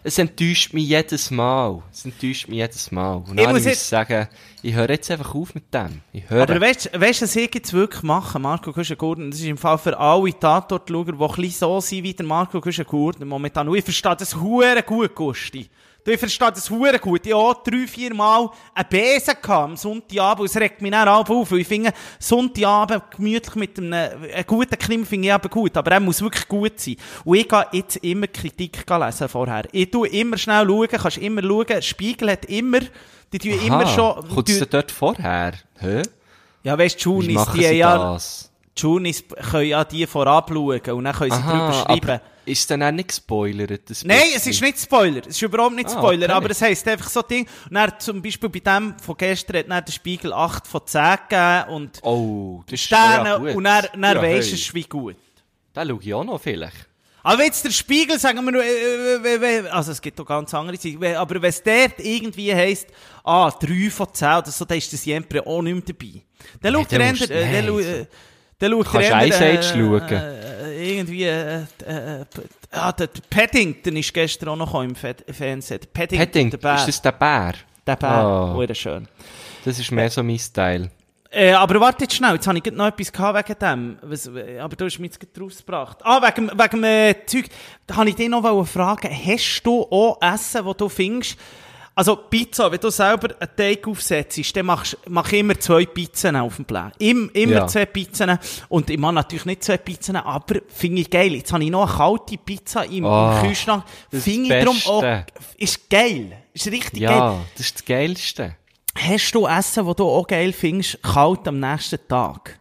es 0.04 0.18
enttäuscht 0.18 0.72
mich 0.74 0.86
jedes 0.86 1.30
Mal. 1.30 1.82
Es 1.90 2.04
enttäuscht 2.04 2.46
mich 2.48 2.58
jedes 2.58 2.92
Mal. 2.92 3.14
Und 3.16 3.38
Ich 3.40 3.44
muss 3.46 3.52
muss 3.54 3.60
ich 3.62 3.66
jetzt- 3.68 3.88
sagen, 3.88 4.28
ich 4.62 4.74
höre 4.74 4.90
jetzt 4.90 5.10
einfach 5.10 5.34
auf 5.34 5.54
mit 5.54 5.72
dem. 5.74 6.02
Ich 6.12 6.28
höre. 6.28 6.42
Aber 6.42 6.60
weißt 6.60 6.90
du, 6.92 7.00
weißt, 7.00 7.22
was 7.22 7.34
ich 7.36 7.54
jetzt 7.54 7.72
wirklich 7.72 8.02
mache, 8.02 8.38
Marco 8.38 8.72
Kuschengurten? 8.72 9.30
Das 9.30 9.40
ist 9.40 9.46
im 9.46 9.56
Fall 9.56 9.78
für 9.78 9.98
alle 9.98 10.38
Tatortschauer, 10.38 11.06
die 11.06 11.12
ein 11.12 11.18
bisschen 11.18 11.50
so 11.50 11.80
sind 11.80 12.04
wie 12.04 12.12
der 12.14 12.26
Marco 12.26 12.60
Kuschengurten 12.60 13.26
momentan. 13.26 13.66
Und 13.68 13.76
ich 13.76 13.84
verstehe 13.84 14.14
das 14.16 14.36
hure 14.36 14.82
gut, 14.82 15.14
Gusti. 15.14 15.68
Du, 16.04 16.10
ich 16.10 16.18
verstehe 16.18 16.52
das 16.52 16.68
hure 16.68 16.98
gut. 16.98 17.24
Ich 17.26 17.32
habe 17.32 17.58
drei, 17.64 17.86
vier 17.86 18.12
Mal 18.12 18.50
einen 18.74 18.88
Besen 18.90 19.34
gehabt 19.40 19.50
am 19.50 19.74
Sonntagabend. 19.74 20.50
Es 20.50 20.56
regt 20.56 20.82
mich 20.82 20.90
dann 20.90 21.08
auf. 21.08 21.50
weil 21.50 21.60
Ich 21.60 21.66
finde, 21.66 21.92
Sonntagabend 22.18 23.10
gemütlich 23.10 23.54
mit 23.54 23.78
einem, 23.78 23.94
einem 23.94 24.46
guten 24.46 24.78
Krim 24.78 25.06
finde 25.06 25.28
ich 25.28 25.34
eben 25.34 25.48
gut. 25.48 25.74
Aber 25.78 25.90
er 25.92 26.00
muss 26.00 26.20
wirklich 26.20 26.46
gut 26.46 26.78
sein. 26.78 26.96
Und 27.24 27.36
ich 27.38 27.48
gehe 27.48 27.66
jetzt 27.72 27.96
immer 27.96 28.26
Kritik 28.26 28.84
lesen 28.86 29.28
vorher. 29.30 29.64
Ich 29.72 29.90
tue 29.90 30.08
immer 30.08 30.36
schnell 30.36 30.66
schauen, 30.66 30.88
kannst 30.88 31.16
immer 31.16 31.42
schauen. 31.42 31.80
Spiegel 31.80 32.30
hat 32.32 32.44
immer, 32.44 32.80
die 33.32 33.38
tun 33.38 33.66
immer 33.66 33.86
schon, 33.86 34.28
Kommt 34.28 34.50
es 34.50 34.68
dort 34.68 34.90
vorher? 34.90 35.54
Hä? 35.78 36.02
ja, 36.64 36.76
weißt 36.78 37.02
du, 37.04 37.20
Junis, 37.20 37.46
die 37.54 37.60
ja, 37.62 37.96
das? 37.96 38.50
die 38.76 38.82
Junis 38.82 39.24
können 39.50 39.68
ja 39.68 39.84
die 39.84 40.06
vorab 40.06 40.50
schauen 40.50 40.80
und 40.80 41.04
dann 41.04 41.14
können 41.14 41.30
sie 41.30 41.40
drüber 41.42 41.70
Aha, 41.70 41.84
schreiben. 41.84 42.20
Ist 42.46 42.60
es 42.60 42.66
dann 42.66 42.82
auch 42.82 42.90
nicht 42.90 43.08
gespoilert? 43.08 43.88
das 43.90 44.04
Nein, 44.04 44.18
bisschen? 44.18 44.36
es 44.36 44.46
ist 44.46 44.60
nicht 44.62 44.78
Spoiler. 44.80 45.20
Es 45.20 45.28
ist 45.36 45.42
überhaupt 45.42 45.74
nicht 45.74 45.88
Ah, 45.88 45.92
Spoiler. 45.98 46.26
okay. 46.26 46.32
Aber 46.34 46.50
es 46.50 46.60
heisst 46.62 46.86
einfach 46.88 47.08
so 47.08 47.22
Ding. 47.22 47.46
Und 47.68 47.74
dann 47.74 47.92
zum 47.98 48.22
Beispiel 48.22 48.48
bei 48.48 48.58
dem 48.60 48.98
von 48.98 49.16
gestern 49.16 49.56
hat 49.58 49.70
dann 49.70 49.84
der 49.84 49.92
Spiegel 49.92 50.32
8 50.32 50.66
von 50.66 50.80
10 50.86 51.16
gegeben 51.28 51.68
und 51.74 51.98
Oh, 52.02 52.62
das 52.66 52.74
ist 52.74 52.84
Sterne 52.86 53.28
ja 53.28 53.36
gut. 53.38 53.54
und 53.54 53.64
dann, 53.64 53.86
dann 53.94 54.16
ja, 54.16 54.22
weisst 54.22 54.70
du, 54.70 54.74
wie 54.74 54.84
gut. 54.84 55.16
Den 55.74 55.88
schaue 55.88 55.98
ich 56.02 56.14
auch 56.14 56.24
noch 56.24 56.40
vielleicht. 56.40 56.88
Aber 57.26 57.38
wenn 57.38 57.46
jetzt 57.46 57.64
der 57.64 57.70
Spiegel, 57.70 58.18
sagen 58.18 58.44
wir, 58.44 58.62
äh, 58.62 59.14
äh, 59.16 59.60
äh, 59.64 59.68
also 59.68 59.92
es 59.92 60.02
gibt 60.02 60.18
doch 60.18 60.26
ganz 60.26 60.52
andere 60.52 60.76
Sachen, 60.76 61.02
aber 61.16 61.40
wenn 61.40 61.48
es 61.48 61.62
dort 61.62 61.98
irgendwie 61.98 62.54
heisst, 62.54 62.88
ah, 63.24 63.50
3 63.50 63.90
von 63.90 64.12
10 64.12 64.28
oder 64.28 64.50
so, 64.50 64.66
dann 64.66 64.76
ist 64.76 64.92
das 64.92 65.04
Jempre 65.06 65.46
auch 65.46 65.62
nicht 65.62 65.72
mehr 65.74 65.82
dabei. 65.86 66.22
Dann 66.60 66.74
schaut 66.74 66.92
dann 66.92 66.98
der 66.98 67.08
Ender, 67.08 67.26
dann 67.26 67.38
dann 68.58 68.70
schaut 68.84 68.92
der 68.94 69.22
Ender, 69.40 69.62
schauen? 69.62 70.00
Äh, 70.84 70.96
irgendwie, 70.98 71.24
äh, 71.24 71.62
äh, 71.86 72.24
p- 72.24 72.42
ah, 72.72 72.92
der 72.92 73.08
Paddington 73.30 73.96
ist 73.96 74.12
gestern 74.14 74.50
auch 74.50 74.56
noch 74.56 74.82
im 74.82 74.94
Fe- 74.94 75.16
Fernsehen. 75.30 75.80
Paddington, 75.92 76.26
Padding, 76.26 76.50
der 76.50 76.58
Bär. 76.58 76.74
ist 76.76 76.86
das 76.88 77.02
der 77.02 77.12
Bär? 77.12 77.54
der 77.86 77.96
Bär, 77.96 78.08
Ah. 78.10 78.54
oh. 78.54 78.74
schön. 78.74 79.08
Das 79.64 79.78
ist 79.78 79.90
mehr 79.90 80.10
so 80.10 80.22
mein 80.22 80.38
Style. 80.38 80.90
Äh, 81.30 81.52
aber 81.52 81.80
warte 81.80 82.04
jetzt 82.04 82.14
schnell, 82.14 82.34
jetzt 82.34 82.46
habe 82.46 82.58
ich 82.58 82.72
noch 82.72 82.86
etwas 82.86 83.12
gehabt 83.12 83.48
wegen 83.48 83.58
dem. 83.58 83.98
Was, 84.02 84.26
äh, 84.28 84.58
aber 84.60 84.76
du 84.76 84.84
hast 84.84 84.98
mich 85.00 85.10
jetzt 85.10 85.18
gerade 85.20 85.40
rausgebracht. 85.40 85.98
Ah, 86.02 86.22
wegen, 86.22 86.48
wegen 86.48 86.70
dem 86.70 86.84
äh, 86.84 87.14
Zeug. 87.26 87.46
Da 87.88 87.96
habe 87.96 88.08
ich 88.08 88.14
dich 88.14 88.28
noch 88.28 88.64
fragen, 88.66 89.10
hast 89.10 89.62
du 89.64 89.82
auch 89.82 90.18
Essen, 90.22 90.64
das 90.64 90.76
du 90.76 90.88
findest? 90.88 91.36
Also 91.96 92.16
Pizza, 92.16 92.72
wenn 92.72 92.80
du 92.80 92.90
selber 92.90 93.28
einen 93.38 93.56
Teig 93.56 93.86
aufsetzt, 93.86 94.56
dann 94.56 94.66
machst, 94.66 94.98
mach 95.08 95.30
ich 95.30 95.38
immer 95.38 95.58
zwei 95.60 95.86
Pizzen 95.86 96.34
auf 96.34 96.56
dem 96.56 96.64
Plan. 96.64 96.92
Im, 96.98 97.30
immer 97.32 97.52
Ja. 97.52 97.66
zwei 97.68 97.86
Pizzen. 97.86 98.36
Und 98.68 98.90
ich 98.90 98.98
mache 98.98 99.12
natürlich 99.12 99.44
nicht 99.44 99.62
zwei 99.62 99.76
Pizzen, 99.76 100.16
aber 100.16 100.56
finde 100.68 101.02
ich 101.02 101.10
geil. 101.10 101.34
Jetzt 101.34 101.52
habe 101.52 101.62
ich 101.62 101.70
noch 101.70 101.86
eine 101.86 101.96
kalte 101.96 102.36
Pizza 102.38 102.84
im, 102.84 103.04
im 103.04 103.40
Kühlschrank. 103.42 103.84
Finde 104.10 104.56
ich 104.58 104.64
darum 104.64 104.80
auch, 104.86 105.04
ist 105.56 105.88
geil. 105.88 106.36
Ist 106.52 106.66
richtig 106.66 107.02
geil. 107.02 107.10
Ja, 107.16 107.40
das 107.56 107.66
ist 107.66 107.74
das 107.76 107.84
Geilste. 107.84 108.56
Hast 108.96 109.32
du 109.32 109.46
Essen, 109.46 109.86
das 109.86 109.96
du 109.96 110.04
auch 110.04 110.26
geil 110.26 110.52
findest, 110.52 111.02
kalt 111.02 111.46
am 111.46 111.60
nächsten 111.60 111.98
Tag? 112.08 112.58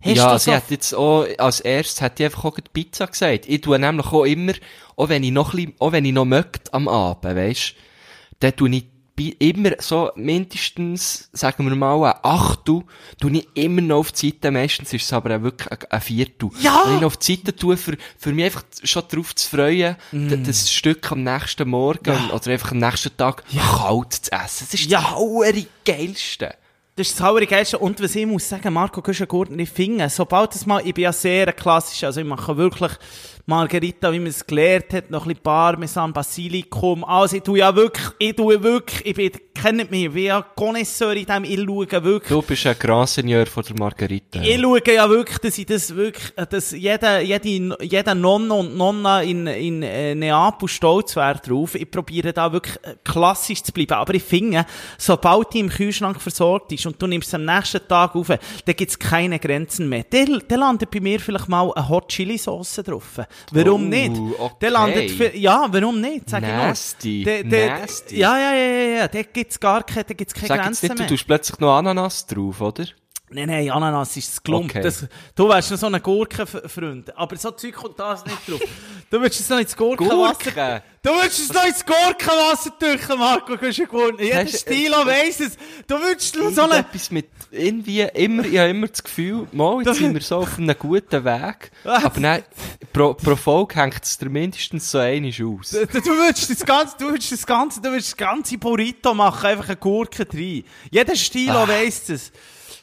Hast 0.00 0.16
ja, 0.16 0.32
du 0.32 0.38
sie 0.38 0.54
hat 0.54 0.70
jetzt 0.70 0.94
auch, 0.94 1.26
als 1.38 1.60
erstes 1.60 2.00
hat 2.00 2.18
die 2.18 2.24
einfach 2.26 2.44
auch 2.44 2.54
die 2.56 2.62
Pizza 2.72 3.06
gesagt. 3.06 3.48
Ich 3.48 3.60
tue 3.62 3.78
nämlich 3.78 4.06
auch 4.06 4.24
immer, 4.24 4.52
auch 4.96 5.08
wenn 5.08 5.24
ich 5.24 5.32
noch 5.32 5.52
ein 5.54 5.56
bisschen, 5.56 5.74
auch 5.80 5.92
wenn 5.92 6.04
ich 6.04 6.12
noch 6.12 6.24
möchte 6.24 6.72
am 6.72 6.88
Abend, 6.88 7.24
weisst, 7.36 7.74
dann 8.40 8.56
tue 8.56 8.70
ich 8.70 8.84
immer 9.40 9.72
so 9.80 10.10
mindestens, 10.14 11.28
sagen 11.32 11.68
wir 11.68 11.74
mal, 11.74 12.04
ein 12.12 12.18
Achtel, 12.22 12.82
tue 13.20 13.32
ich 13.38 13.48
immer 13.54 13.80
noch 13.82 13.98
auf 13.98 14.12
die 14.12 14.28
Seite, 14.30 14.50
meistens 14.52 14.92
ist 14.92 15.02
es 15.04 15.12
aber 15.12 15.36
auch 15.36 15.42
wirklich 15.42 15.70
ein, 15.72 15.78
ein 15.90 16.00
Viertel. 16.00 16.50
Ja! 16.60 16.82
Wenn 16.86 16.94
ich 16.94 17.00
noch 17.00 17.06
auf 17.08 17.16
die 17.16 17.34
Seite 17.34 17.56
tue, 17.56 17.76
für, 17.76 17.96
für 18.16 18.32
mich 18.32 18.44
einfach 18.44 18.62
schon 18.84 19.02
darauf 19.10 19.34
zu 19.34 19.48
freuen, 19.56 19.96
Mm. 20.12 20.44
das 20.44 20.72
Stück 20.72 21.10
am 21.10 21.24
nächsten 21.24 21.68
Morgen 21.68 22.30
oder 22.30 22.50
einfach 22.52 22.70
am 22.72 22.78
nächsten 22.78 23.16
Tag 23.16 23.42
kalt 23.52 24.12
zu 24.14 24.30
essen. 24.32 24.66
Das 24.70 24.74
ist 24.74 24.84
Ja. 24.88 25.00
das 25.00 25.10
Hauere 25.10 25.66
Geilste. 25.84 26.54
Das 26.94 27.08
ist 27.08 27.18
das 27.20 27.26
Allergeilste. 27.26 27.78
Und 27.78 28.00
was 28.02 28.14
ich 28.16 28.26
muss 28.26 28.48
sagen, 28.48 28.72
Marco 28.72 29.02
Güschen-Gurtner, 29.02 29.58
ich 29.58 29.70
finde, 29.70 30.08
sobald 30.10 30.54
es 30.54 30.66
mal, 30.66 30.84
ich 30.84 30.94
bin 30.94 31.04
ja 31.04 31.12
sehr 31.12 31.52
klassisch, 31.52 32.02
also 32.04 32.20
ich 32.20 32.26
mache 32.26 32.56
wirklich 32.56 32.90
Margarita, 33.48 34.12
wie 34.12 34.18
man 34.18 34.28
es 34.28 34.46
gelernt 34.46 34.92
hat, 34.92 35.10
noch 35.10 35.22
ein 35.22 35.28
bisschen 35.28 35.42
Parmesan, 35.42 36.12
Basilikum, 36.12 37.02
also 37.02 37.36
ich 37.36 37.42
tue 37.42 37.60
ja 37.60 37.74
wirklich, 37.74 38.06
ich 38.18 38.36
tue 38.36 38.62
wirklich, 38.62 39.06
ich 39.06 39.14
bin, 39.14 39.30
kennt 39.54 39.90
mich, 39.90 40.04
ich 40.04 40.12
bin 40.12 40.24
ja 40.24 40.42
Connoisseur 40.42 41.14
in 41.16 41.24
dem, 41.24 41.44
ich 41.44 41.58
schaue 41.58 42.04
wirklich, 42.04 42.28
Du 42.28 42.42
bist 42.42 42.66
ein 42.66 42.76
Grand 42.78 43.08
Seigneur 43.08 43.46
von 43.46 43.64
der 43.64 43.78
Margarita. 43.78 44.42
ich 44.42 44.60
schaue 44.60 44.82
ja 44.86 45.08
wirklich, 45.08 45.38
dass 45.38 45.56
ich 45.56 45.64
das 45.64 45.96
wirklich, 45.96 46.30
dass 46.50 46.72
jeder, 46.72 47.20
jede, 47.20 47.76
jeder 47.82 48.14
Nonne 48.14 48.52
und 48.52 48.76
Nonna 48.76 49.22
in, 49.22 49.46
in 49.46 49.82
äh, 49.82 50.14
Neapel 50.14 50.68
stolz 50.68 51.16
wäre 51.16 51.40
drauf. 51.40 51.74
Ich 51.74 51.90
probiere 51.90 52.34
da 52.34 52.52
wirklich 52.52 52.76
äh, 52.82 52.96
klassisch 53.02 53.62
zu 53.62 53.72
bleiben. 53.72 53.94
Aber 53.94 54.12
ich 54.12 54.22
finde, 54.22 54.66
sobald 54.98 55.54
die 55.54 55.60
im 55.60 55.70
Kühlschrank 55.70 56.20
versorgt 56.20 56.72
ist 56.72 56.84
und 56.84 57.00
du 57.00 57.06
nimmst 57.06 57.28
es 57.28 57.34
am 57.34 57.46
nächsten 57.46 57.80
Tag 57.88 58.14
auf, 58.14 58.28
dann 58.28 58.76
gibt's 58.76 58.98
keine 58.98 59.38
Grenzen 59.38 59.88
mehr. 59.88 60.04
Dann, 60.10 60.42
dann 60.46 60.60
landet 60.60 60.90
bei 60.90 61.00
mir 61.00 61.18
vielleicht 61.18 61.48
mal 61.48 61.72
eine 61.74 61.88
Hot 61.88 62.08
Chili 62.08 62.36
Sauce 62.36 62.82
drauf. 62.84 63.20
Warum 63.52 63.84
Oh, 63.84 63.88
nicht? 63.88 64.20
okay. 64.38 64.54
Dann 64.60 64.72
landet, 64.72 65.10
für, 65.10 65.36
ja, 65.36 65.66
warum 65.70 66.00
nicht? 66.00 66.28
Sag 66.30 66.42
Nasty, 66.42 67.20
ich 67.20 67.26
nur. 67.26 67.34
Der- 67.34 67.44
der- 67.44 67.78
nasty. 67.80 68.16
Ja, 68.18 68.38
ja, 68.38 68.52
ja, 68.54 68.66
ja, 68.70 68.96
ja. 68.98 69.08
Da 69.08 69.22
gibt's 69.22 69.58
gar 69.60 69.82
keine, 69.84 70.04
da 70.04 70.14
gibt's 70.14 70.34
keine 70.34 70.48
Sag 70.48 70.62
Grenzen 70.62 70.86
nicht, 70.86 70.98
du 70.98 71.02
mehr. 71.02 71.08
tust 71.08 71.26
plötzlich 71.26 71.58
noch 71.60 71.76
Ananas 71.76 72.26
drauf, 72.26 72.60
oder? 72.60 72.84
Nein, 73.30 73.48
nein, 73.48 73.70
Ananas 73.70 74.16
ist 74.16 74.30
das 74.30 74.42
Klump. 74.42 74.70
Okay. 74.70 74.80
Das, 74.82 75.06
du 75.34 75.48
wärst 75.48 75.70
noch 75.70 75.78
so 75.78 75.86
ein 75.86 76.02
Gurkenfreund. 76.02 77.16
Aber 77.16 77.36
so 77.36 77.50
Zeug 77.50 77.74
kommt 77.74 77.98
das 77.98 78.24
nicht 78.24 78.48
drauf. 78.48 78.60
Du 79.10 79.20
willst 79.20 79.40
es 79.40 79.48
noch 79.48 79.58
ins 79.58 79.76
Gurkenwasser... 79.76 80.50
Gurken? 80.50 80.82
Du 81.02 81.10
willst 81.10 81.38
es 81.38 81.52
noch 81.52 81.64
ins 81.64 81.84
Gurkenwasser 81.84 82.78
tüchen, 82.78 83.18
Marco, 83.18 83.56
du 83.56 83.66
hast 83.66 83.76
ja 83.76 83.84
gewonnen. 83.84 84.18
Jeder 84.18 84.44
Hast- 84.44 84.60
Stilo 84.60 84.96
weiss 85.06 85.40
es. 85.40 85.56
Du 85.86 85.94
noch 85.94 86.50
so 86.50 86.62
eine... 86.62 86.74
Irgendetwas 86.74 87.10
mit, 87.10 87.28
irgendwie, 87.50 88.00
immer, 88.02 88.44
ich 88.44 88.58
habe 88.58 88.70
immer 88.70 88.88
das 88.88 89.02
Gefühl, 89.02 89.46
mal, 89.52 89.82
jetzt 89.82 89.98
sind 89.98 90.12
wir 90.14 90.20
so 90.20 90.38
auf 90.38 90.58
einem 90.58 90.76
guten 90.78 91.24
Weg. 91.24 91.70
Aber 91.84 92.20
nein, 92.20 92.44
pro, 92.92 93.14
pro 93.14 93.36
Folge 93.36 93.76
hängt 93.76 94.04
es 94.04 94.18
dir 94.18 94.28
mindestens 94.28 94.90
so 94.90 94.98
einiges 94.98 95.40
aus. 95.46 95.70
Du, 95.70 95.86
du 95.86 96.10
willst 96.10 96.50
das 96.50 96.64
ganze, 96.64 96.96
du 96.98 97.12
willst 97.12 97.32
das 97.32 97.46
ganze, 97.46 97.80
du 97.80 97.92
willst 97.92 98.08
das 98.08 98.16
ganze 98.16 98.58
Burrito 98.58 99.14
machen, 99.14 99.46
einfach 99.46 99.68
eine 99.68 99.76
Gurke 99.76 100.26
rein. 100.30 100.64
Jeder 100.90 101.16
Stilo 101.16 101.66
weiss 101.68 102.08
es. 102.08 102.32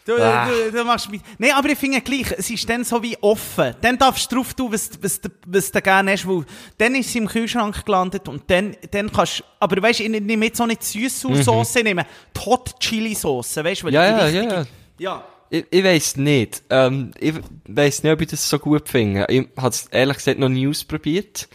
Du, 0.05 0.13
Ah. 0.21 0.47
du, 0.47 0.71
du 0.71 0.83
machst 0.83 1.09
mit. 1.09 1.21
Nein, 1.39 1.51
aber 1.55 1.69
ich 1.69 1.77
finde 1.79 1.99
gleich, 1.99 2.31
es 2.37 2.49
ist 2.51 2.69
dann 2.69 2.83
so 2.83 3.01
wie 3.01 3.17
offen. 3.21 3.73
Dann 3.81 3.97
darfst 3.97 4.31
du 4.31 4.35
drauf 4.35 4.53
tun, 4.53 4.71
was, 4.71 4.91
was, 5.01 5.19
du- 5.19 5.29
was 5.47 5.71
du 5.71 5.81
gerne 5.81 6.11
hast, 6.11 6.27
weil 6.27 6.45
dann 6.77 6.93
ist 6.93 7.11
sie 7.11 7.17
im 7.17 7.27
Kühlschrank 7.27 7.83
gelandet 7.83 8.27
und 8.27 8.43
dann, 8.47 8.75
dann 8.91 9.11
kannst 9.11 9.43
aber 9.59 9.81
weißt 9.81 10.01
du, 10.01 10.03
ich 10.03 10.09
nehme 10.21 10.45
jetzt 10.45 10.61
auch 10.61 10.67
nicht 10.67 10.83
Süßsauce, 10.83 11.75
ich 11.77 11.83
nehme 11.83 12.05
Hot 12.45 12.79
Chili 12.79 13.15
Sauce, 13.15 13.57
weißt 13.57 13.81
du, 13.81 13.87
Mhm. 13.87 13.93
Ja, 13.93 14.05
ja, 14.05 14.17
richtige- 14.25 14.53
ja. 14.53 14.65
Ja. 14.99 15.23
Ich, 15.49 15.65
ich 15.71 15.83
weiss 15.83 16.15
nicht. 16.17 16.63
Ähm, 16.69 17.11
ich 17.19 17.33
weiss 17.67 18.03
nicht, 18.03 18.11
ob 18.13 18.21
ich 18.21 18.27
das 18.27 18.47
so 18.47 18.59
gut 18.59 18.87
finde. 18.89 19.25
Ich 19.29 19.47
habe 19.57 19.69
es 19.69 19.87
ehrlich 19.87 20.17
gesagt 20.17 20.37
noch 20.39 20.49
nie 20.49 20.67
ausprobiert. 20.67 21.47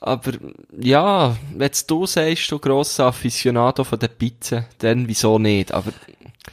Aber 0.00 0.32
ja, 0.78 1.36
wenn 1.54 1.70
du 1.86 2.06
sagst, 2.06 2.50
du 2.50 2.58
grosser 2.58 3.06
Aficionado 3.06 3.84
von 3.84 3.98
der 3.98 4.08
Pizza, 4.08 4.64
dann 4.78 5.06
wieso 5.08 5.38
nicht? 5.38 5.72
Aber 5.72 5.92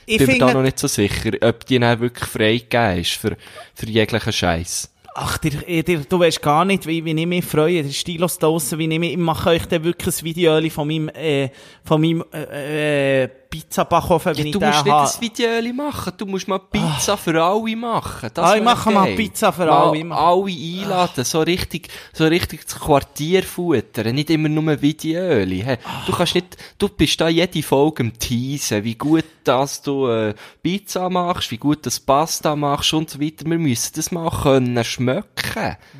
Ich 0.06 0.18
bin 0.18 0.28
mir 0.28 0.40
da 0.40 0.54
noch 0.54 0.62
nicht 0.62 0.80
so 0.80 0.88
sicher, 0.88 1.32
ob 1.42 1.66
die 1.66 1.80
dann 1.80 2.00
wirklich 2.00 2.30
freigegeben 2.30 3.00
ist 3.00 3.14
für, 3.14 3.36
für 3.74 3.86
jeglichen 3.88 4.34
Scheiß. 4.34 4.92
Ach, 5.16 5.38
dir, 5.38 5.84
dir, 5.84 6.00
du 6.08 6.20
weißt 6.20 6.42
gar 6.42 6.64
nicht, 6.64 6.86
wie, 6.86 7.04
wie 7.04 7.20
ich 7.20 7.28
mich 7.28 7.44
freue. 7.44 7.84
Der 7.84 7.92
Stilos 7.92 8.38
da 8.38 8.48
draussen, 8.48 8.80
wie 8.80 8.88
ich, 8.88 9.00
mich, 9.00 9.12
ich 9.12 9.18
mache 9.18 9.50
euch 9.50 9.66
dann 9.66 9.84
wirklich 9.84 10.16
ein 10.16 10.24
Video 10.24 10.70
von 10.70 10.88
meinem, 10.88 11.10
äh, 11.10 11.50
von 11.84 12.00
meinem, 12.00 12.24
äh, 12.32 13.28
Pizza-Backofen, 13.50 14.36
wie 14.38 14.42
Ja, 14.42 14.46
ich 14.46 14.52
du 14.52 14.60
den 14.60 14.68
musst 14.70 14.86
nicht 14.86 14.94
habe. 14.94 15.10
ein 15.10 15.22
Video 15.22 15.74
machen, 15.74 16.14
du 16.18 16.26
musst 16.26 16.48
mal 16.48 16.60
Pizza 16.60 17.18
für 17.18 17.42
alle 17.44 17.76
machen. 17.76 18.30
Das 18.34 18.46
Ah, 18.52 18.56
ich 18.56 18.64
mache 18.64 18.92
mal. 18.92 19.16
Pizza 19.16 19.52
für 19.52 19.66
mal 19.66 19.90
alle, 19.90 20.16
alle 20.16 20.52
einladen, 20.52 21.24
so 21.26 21.42
richtig, 21.42 21.90
so 22.14 22.26
richtig 22.28 22.64
das 22.66 22.80
Quartier 22.80 23.44
futtern, 23.44 24.14
nicht 24.16 24.30
immer 24.30 24.50
nur 24.50 24.82
Videoli. 24.82 25.62
Hey, 25.62 25.78
du 26.06 26.12
kannst 26.14 26.36
nicht, 26.36 26.58
du 26.78 26.90
bist 26.90 27.20
da 27.20 27.28
jede 27.28 27.64
Folge 27.64 28.04
im 28.04 28.18
Teasen, 28.18 28.84
wie 28.84 28.96
gut 28.96 29.26
dass 29.44 29.82
du 29.82 30.08
äh, 30.08 30.36
Pizza 30.62 31.10
machst, 31.10 31.50
wie 31.50 31.58
gut 31.58 31.84
das 31.86 32.00
Pasta 32.00 32.56
machst 32.56 32.94
und 32.94 33.10
so 33.10 33.20
weiter. 33.20 33.46
Wir 33.50 33.58
müssen 33.58 33.94
das 33.96 34.12
mal 34.12 34.30
können 34.30 34.84
schmecken. 34.84 35.26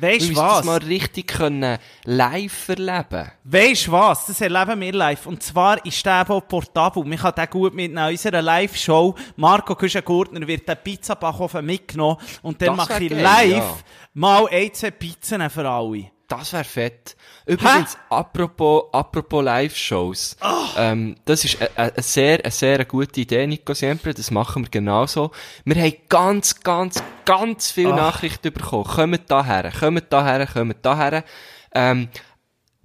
Wir 0.00 0.28
müssen 0.28 0.36
was? 0.36 0.56
das 0.58 0.64
mal 0.66 0.78
richtig 0.78 1.26
können 1.26 1.78
live 2.04 2.68
erleben. 2.68 3.32
Weisst 3.42 3.88
du 3.88 3.92
was? 3.92 4.26
Das 4.26 4.40
erleben 4.40 4.80
wir 4.80 4.92
live. 4.92 5.26
Und 5.26 5.42
zwar 5.42 5.84
ist 5.84 6.06
der 6.06 6.30
auch 6.30 6.46
portabel. 6.46 7.04
Man 7.04 7.18
kann 7.18 7.34
den 7.40 7.50
gut 7.50 7.74
mitnehmen. 7.74 8.06
In 8.06 8.12
unserer 8.12 8.42
Live-Show, 8.42 9.14
Marco 9.36 9.74
Küschen-Gurtner 9.74 10.46
wird 10.46 10.68
den 10.68 10.76
Pizzabackofen 10.82 11.64
mitgenommen. 11.64 12.18
Und 12.42 12.60
dann 12.62 12.76
mache 12.76 13.02
ich 13.04 13.10
live 13.10 13.50
ja. 13.50 13.76
mal 14.14 14.46
ein, 14.50 14.72
zwei 14.74 14.90
Pizzen 14.90 15.48
für 15.50 15.68
alle. 15.68 16.10
Das 16.30 16.52
wäre 16.52 16.62
fett. 16.62 17.16
Übrigens, 17.44 17.98
apropos, 18.08 18.84
apropos 18.92 19.44
Live-Shows. 19.44 20.36
Ähm, 20.76 21.16
das 21.24 21.44
ist 21.44 21.58
eine, 21.74 21.92
sehr, 21.96 22.38
eine 22.44 22.52
sehr 22.52 22.84
gute 22.84 23.22
Idee, 23.22 23.48
Nico 23.48 23.74
Siempre. 23.74 24.14
Das 24.14 24.30
machen 24.30 24.62
wir 24.62 24.70
genauso. 24.70 25.32
Wir 25.64 25.82
haben 25.82 25.92
ganz, 26.08 26.60
ganz, 26.60 27.02
ganz 27.24 27.72
viele 27.72 27.94
Nachrichten 27.96 28.52
bekommen. 28.52 28.84
Kommt 28.84 29.28
daher, 29.28 29.72
kommt 29.72 30.04
daher, 30.12 30.46
kommt 30.46 30.76
daher. 30.82 31.24
Ähm, 31.74 32.08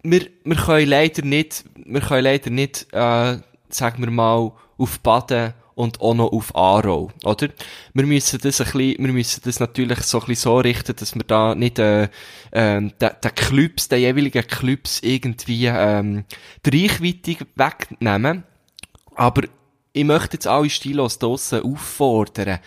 wir, 0.01 0.27
wir 0.43 0.55
können 0.55 0.89
leider 0.89 1.23
nicht, 1.23 1.65
wir 1.75 2.01
können 2.01 2.23
leider 2.23 2.49
nicht, 2.49 2.87
äh, 2.93 3.37
sagen 3.69 4.04
wir 4.04 4.12
mal, 4.12 4.51
auf 4.78 4.99
Baden 4.99 5.54
und 5.75 5.99
auch 6.01 6.13
noch 6.13 6.32
auf 6.32 6.56
Aarau, 6.56 7.12
oder? 7.23 7.49
Wir 7.93 8.06
müssen 8.06 8.39
das 8.41 8.62
ein 8.62 8.65
bisschen, 8.65 9.06
wir 9.06 9.13
müssen 9.13 9.41
das 9.43 9.60
natürlich 9.60 9.99
so 10.01 10.19
ein 10.19 10.25
bisschen 10.28 10.51
so 10.51 10.58
richten, 10.58 10.95
dass 10.95 11.15
wir 11.15 11.23
da 11.23 11.54
nicht, 11.54 11.80
äh, 11.80 12.08
ähm, 12.54 12.93
den, 12.99 13.12
den 13.23 13.36
Clubs, 13.36 13.89
den 13.89 13.99
jeweiligen 13.99 14.47
Clubs 14.47 15.01
irgendwie, 15.04 15.65
ähm, 15.65 16.23
die 16.65 16.88
Reichweite 16.88 17.45
wegnehmen. 17.56 18.43
Aber 19.15 19.43
ich 19.91 20.04
möchte 20.04 20.38
jetzt 20.38 20.47
alle 20.47 20.69
Stilos 20.69 21.19
draussen 21.19 21.62
auffordern, 21.62 22.60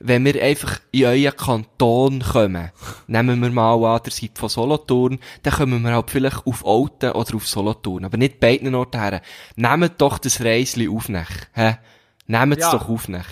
wenn 0.00 0.24
wir 0.24 0.42
einfach 0.42 0.80
in 0.92 1.04
euren 1.06 1.36
Kanton 1.36 2.20
kommen, 2.22 2.70
nehmen 3.06 3.42
wir 3.42 3.50
mal 3.50 3.74
an, 3.96 4.00
der 4.04 4.12
seid 4.12 4.38
von 4.38 4.48
Solothurn, 4.48 5.18
dann 5.42 5.54
kommen 5.54 5.82
wir 5.82 5.92
halt 5.92 6.10
vielleicht 6.10 6.46
auf 6.46 6.64
Alten 6.66 7.10
oder 7.12 7.34
auf 7.34 7.46
Solothurn, 7.48 8.04
aber 8.04 8.16
nicht 8.16 8.40
beiden 8.40 8.74
Orten 8.74 9.00
her. 9.00 9.22
Nehmt 9.56 10.00
doch 10.00 10.18
das 10.18 10.40
Reisli 10.40 10.88
auf 10.88 11.08
nach, 11.08 11.30
hä? 11.54 11.78
Nehmt 12.26 12.58
es 12.58 12.64
Ja. 12.64 12.72
doch 12.72 12.88
auf 12.88 13.08
nach. 13.08 13.26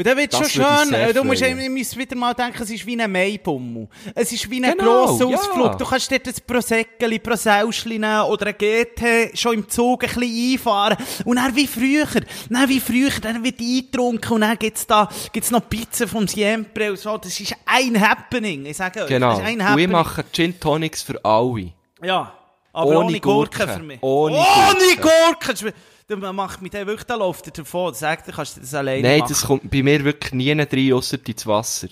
Und 0.00 0.06
dann 0.06 0.16
wird 0.16 0.34
schon 0.34 0.46
schön, 0.46 0.94
äh, 0.94 1.12
du 1.12 1.22
musst, 1.24 1.42
freuen. 1.42 1.60
ihr 1.60 1.68
müsst 1.68 1.94
wieder 1.94 2.16
mal 2.16 2.32
denken, 2.32 2.62
es 2.62 2.70
ist 2.70 2.86
wie 2.86 2.98
ein 2.98 3.12
Maibummel. 3.12 3.86
Es 4.14 4.32
ist 4.32 4.50
wie 4.50 4.64
ein 4.64 4.74
Genau, 4.78 5.04
grosser 5.04 5.28
ja. 5.28 5.36
Ausflug. 5.36 5.76
Du 5.76 5.84
kannst 5.84 6.10
dort 6.10 6.26
ein 6.26 6.34
Prosäckeli, 6.46 7.18
Prosäuschli 7.18 7.98
nehmen 7.98 8.22
oder 8.22 8.46
ein 8.46 8.54
GT 8.56 9.38
schon 9.38 9.52
im 9.56 9.68
Zug 9.68 10.02
ein 10.04 10.08
bisschen 10.14 10.52
einfahren. 10.54 10.96
Und 11.26 11.36
dann 11.36 11.54
wie 11.54 11.66
früher, 11.66 12.06
dann 12.48 12.66
wie 12.70 12.80
früher, 12.80 13.10
dann 13.20 13.44
wird 13.44 13.60
eingetrunken 13.60 14.32
und 14.32 14.40
dann 14.40 14.58
gibt's 14.58 14.86
da, 14.86 15.06
gibt's 15.34 15.50
noch 15.50 15.68
Pizza 15.68 16.08
vom 16.08 16.26
Siempre 16.26 16.92
und 16.92 16.98
so. 16.98 17.18
Das 17.18 17.38
ist 17.38 17.54
ein 17.66 18.00
Happening, 18.00 18.64
ich 18.64 18.78
sage 18.78 19.02
euch. 19.02 19.08
Genau. 19.08 19.32
Das 19.32 19.40
ist 19.40 19.44
ein 19.44 19.52
Und 19.56 19.60
ich 19.60 19.66
Happening. 19.66 19.90
mache 19.90 20.24
Gin 20.32 20.58
Tonics 20.58 21.02
für 21.02 21.22
alle. 21.22 21.72
Ja. 22.02 22.32
Aber 22.72 22.86
Ohne 22.86 22.98
ohne, 23.04 23.20
Gurken 23.20 23.58
Gurken. 23.58 23.76
für 23.76 23.82
mich. 23.84 23.98
Ohne 24.02 24.36
ohne 24.36 24.96
Gurken. 24.96 25.54
Gurken! 25.60 25.72
Dann 26.10 26.34
macht 26.36 26.60
mit 26.60 26.74
dem 26.74 26.86
wirklich, 26.86 27.06
da 27.06 27.14
läuft 27.14 27.46
er 27.46 27.52
davon. 27.52 27.94
Sagt 27.94 28.28
er, 28.28 28.34
kannst 28.34 28.56
du 28.56 28.60
das 28.60 28.74
alleine 28.74 29.02
Nein, 29.06 29.18
machen. 29.20 29.28
das 29.32 29.42
kommt 29.46 29.70
bei 29.70 29.82
mir 29.82 30.04
wirklich 30.04 30.32
nie 30.32 30.50
rein, 30.52 30.92
ausser 30.92 31.18
ins 31.24 31.46
Wasser. 31.46 31.88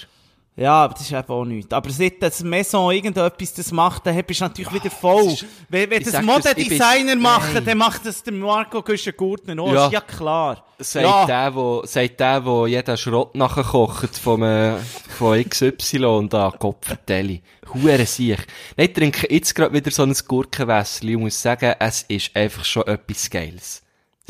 Ja, 0.59 0.73
aber 0.83 0.95
das 0.95 1.03
ist 1.05 1.13
eben 1.13 1.29
auch 1.29 1.45
nichts. 1.45 1.73
Aber 1.73 1.89
seit 1.89 2.21
das 2.21 2.43
Maison 2.43 2.91
irgendetwas 2.91 3.55
das 3.55 3.71
macht, 3.71 4.05
dann 4.05 4.21
bist 4.25 4.41
du 4.41 4.45
natürlich 4.45 4.73
wieder 4.73 4.91
voll. 4.91 5.27
ist- 5.29 5.45
wenn 5.69 5.89
wenn 5.89 6.03
das 6.03 6.21
Modedesigner 6.21 7.15
machen, 7.15 7.55
Nein. 7.55 7.65
dann 7.65 7.79
macht 7.79 8.05
das 8.05 8.25
der 8.25 8.33
Marco 8.33 8.83
Güschen-Gurtner 8.83 9.63
auch. 9.63 9.73
Ja. 9.73 9.87
Ist 9.87 9.93
ja 9.93 10.01
klar. 10.01 10.65
Sagt 10.81 11.05
ja. 11.07 11.27
der, 11.27 11.55
wo, 11.55 11.83
sagt 11.87 12.19
der, 12.19 12.45
wo 12.45 12.67
jeden 12.67 12.97
Schrott 12.97 13.37
nachkocht 13.37 14.19
vom, 14.19 14.43
äh, 14.43 14.79
von 15.17 15.41
XY 15.49 16.27
da, 16.29 16.53
Kopfvertelli. 16.59 17.41
Hure 17.73 18.05
sich. 18.05 18.39
Nein, 18.77 18.89
ich 18.89 18.93
trinke 18.95 19.33
jetzt 19.33 19.55
gerade 19.55 19.73
wieder 19.73 19.93
so 19.93 20.03
ein 20.03 20.13
Gurkenwässerli 20.27 21.15
und 21.15 21.23
muss 21.23 21.41
sagen, 21.41 21.73
es 21.79 22.03
ist 22.09 22.35
einfach 22.35 22.65
schon 22.65 22.85
etwas 22.89 23.31
Geiles. 23.31 23.83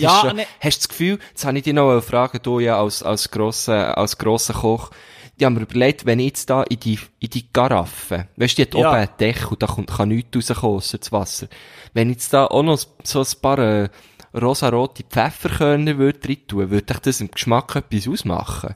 Ja, 0.03 0.20
schon, 0.20 0.36
ne- 0.36 0.46
Hast 0.61 0.76
du 0.76 0.80
das 0.80 0.88
Gefühl, 0.88 1.18
jetzt 1.30 1.44
habe 1.44 1.59
ich 1.59 1.64
dich 1.64 1.74
noch 1.74 2.01
fragen, 2.01 2.38
du 2.42 2.61
ja 2.61 2.80
als, 2.80 3.03
als 3.03 3.30
grosser, 3.30 3.96
als 3.99 4.16
grosser 4.18 4.55
Koch, 4.55 4.90
ich 5.36 5.44
habe 5.44 5.55
mir 5.55 5.62
überlegt, 5.62 6.05
wenn 6.07 6.18
ich 6.18 6.26
jetzt 6.26 6.51
da 6.51 6.62
in 6.64 6.80
die, 6.80 6.99
in 7.20 7.30
die 7.30 7.53
Garaffe, 7.53 8.26
weißt 8.36 8.59
du, 8.59 8.64
die 8.64 8.68
hat 8.70 8.74
Ja. 8.80 8.88
oben 8.90 8.99
ein 8.99 9.09
Dach 9.18 9.51
und 9.53 9.62
da 9.62 9.66
kommt, 9.66 9.90
kann 9.90 10.09
nichts 10.09 10.36
rauskommen, 10.51 10.76
ausser 10.76 10.99
das 10.99 11.12
Wasser. 11.12 11.46
Wenn 11.94 12.11
ich 12.11 12.16
jetzt 12.16 12.32
da 12.32 12.46
auch 12.46 12.62
noch 12.64 12.78
so 13.05 13.20
ein 13.20 13.26
paar, 13.40 13.59
äh, 13.59 13.88
rosarote 14.34 15.05
Pfefferkörner 15.05 15.96
würde 15.99 16.28
rein 16.28 16.36
tun, 16.46 16.70
würde 16.70 16.92
ich 16.92 16.99
das 16.99 17.20
im 17.20 17.30
Geschmack 17.30 17.76
etwas 17.76 18.09
ausmachen? 18.09 18.74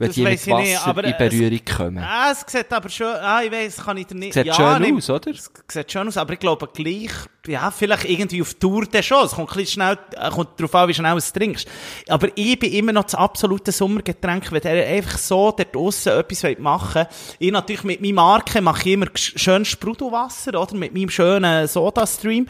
Wenn 0.00 0.08
Das 0.08 0.14
die 0.14 0.22
mit 0.22 0.32
ich 0.32 0.46
nicht, 0.46 0.76
Wasser 0.76 0.86
aber 0.86 1.04
in 1.04 1.12
es- 1.12 1.18
Berührung 1.18 1.60
kommen. 1.76 1.98
Ah, 2.02 2.30
es 2.32 2.42
sieht 2.50 2.72
aber 2.72 2.88
schon, 2.88 3.06
ah, 3.06 3.42
ich 3.42 3.52
weiss, 3.52 3.76
kann 3.84 3.98
ich 3.98 4.06
dir 4.06 4.14
nicht, 4.14 4.32
Sieht 4.32 4.46
ja, 4.46 4.54
schön 4.54 4.80
nicht- 4.80 4.94
aus, 4.94 5.10
oder? 5.10 5.30
Es 5.30 5.50
sieht 5.68 5.92
schön 5.92 6.08
aus, 6.08 6.16
aber 6.16 6.32
ich 6.32 6.38
glaube 6.38 6.66
gleich, 6.72 7.10
ja, 7.46 7.70
vielleicht 7.70 8.06
irgendwie 8.06 8.40
auf 8.40 8.54
Tour 8.54 8.86
dann 8.86 9.02
schon. 9.02 9.26
Es 9.26 9.32
kommt 9.32 9.50
ein 9.50 9.56
bisschen 9.58 9.72
schnell, 9.74 9.98
äh, 10.16 10.30
kommt 10.30 10.58
darauf 10.58 10.74
an, 10.74 10.88
wie 10.88 10.94
schnell 10.94 11.12
du 11.12 11.18
es 11.18 11.30
trinkst. 11.34 11.68
Aber 12.08 12.28
ich 12.34 12.58
bin 12.58 12.72
immer 12.72 12.92
noch 12.94 13.04
das 13.04 13.14
absolute 13.14 13.72
Sommergetränk, 13.72 14.50
wenn 14.52 14.62
der 14.62 14.86
einfach 14.86 15.18
so 15.18 15.50
dort 15.52 15.74
draussen 15.74 16.12
etwas 16.12 16.44
machen 16.58 17.02
will. 17.02 17.06
Ich 17.38 17.52
natürlich 17.52 17.84
mit 17.84 18.00
meiner 18.00 18.14
Marke 18.14 18.62
mache 18.62 18.88
ich 18.88 18.94
immer 18.94 19.06
schön 19.14 19.66
Sprudelwasser, 19.66 20.58
oder? 20.58 20.74
Mit 20.76 20.94
meinem 20.94 21.10
schönen 21.10 21.68
Soda-Stream. 21.68 22.46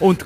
Und, 0.00 0.24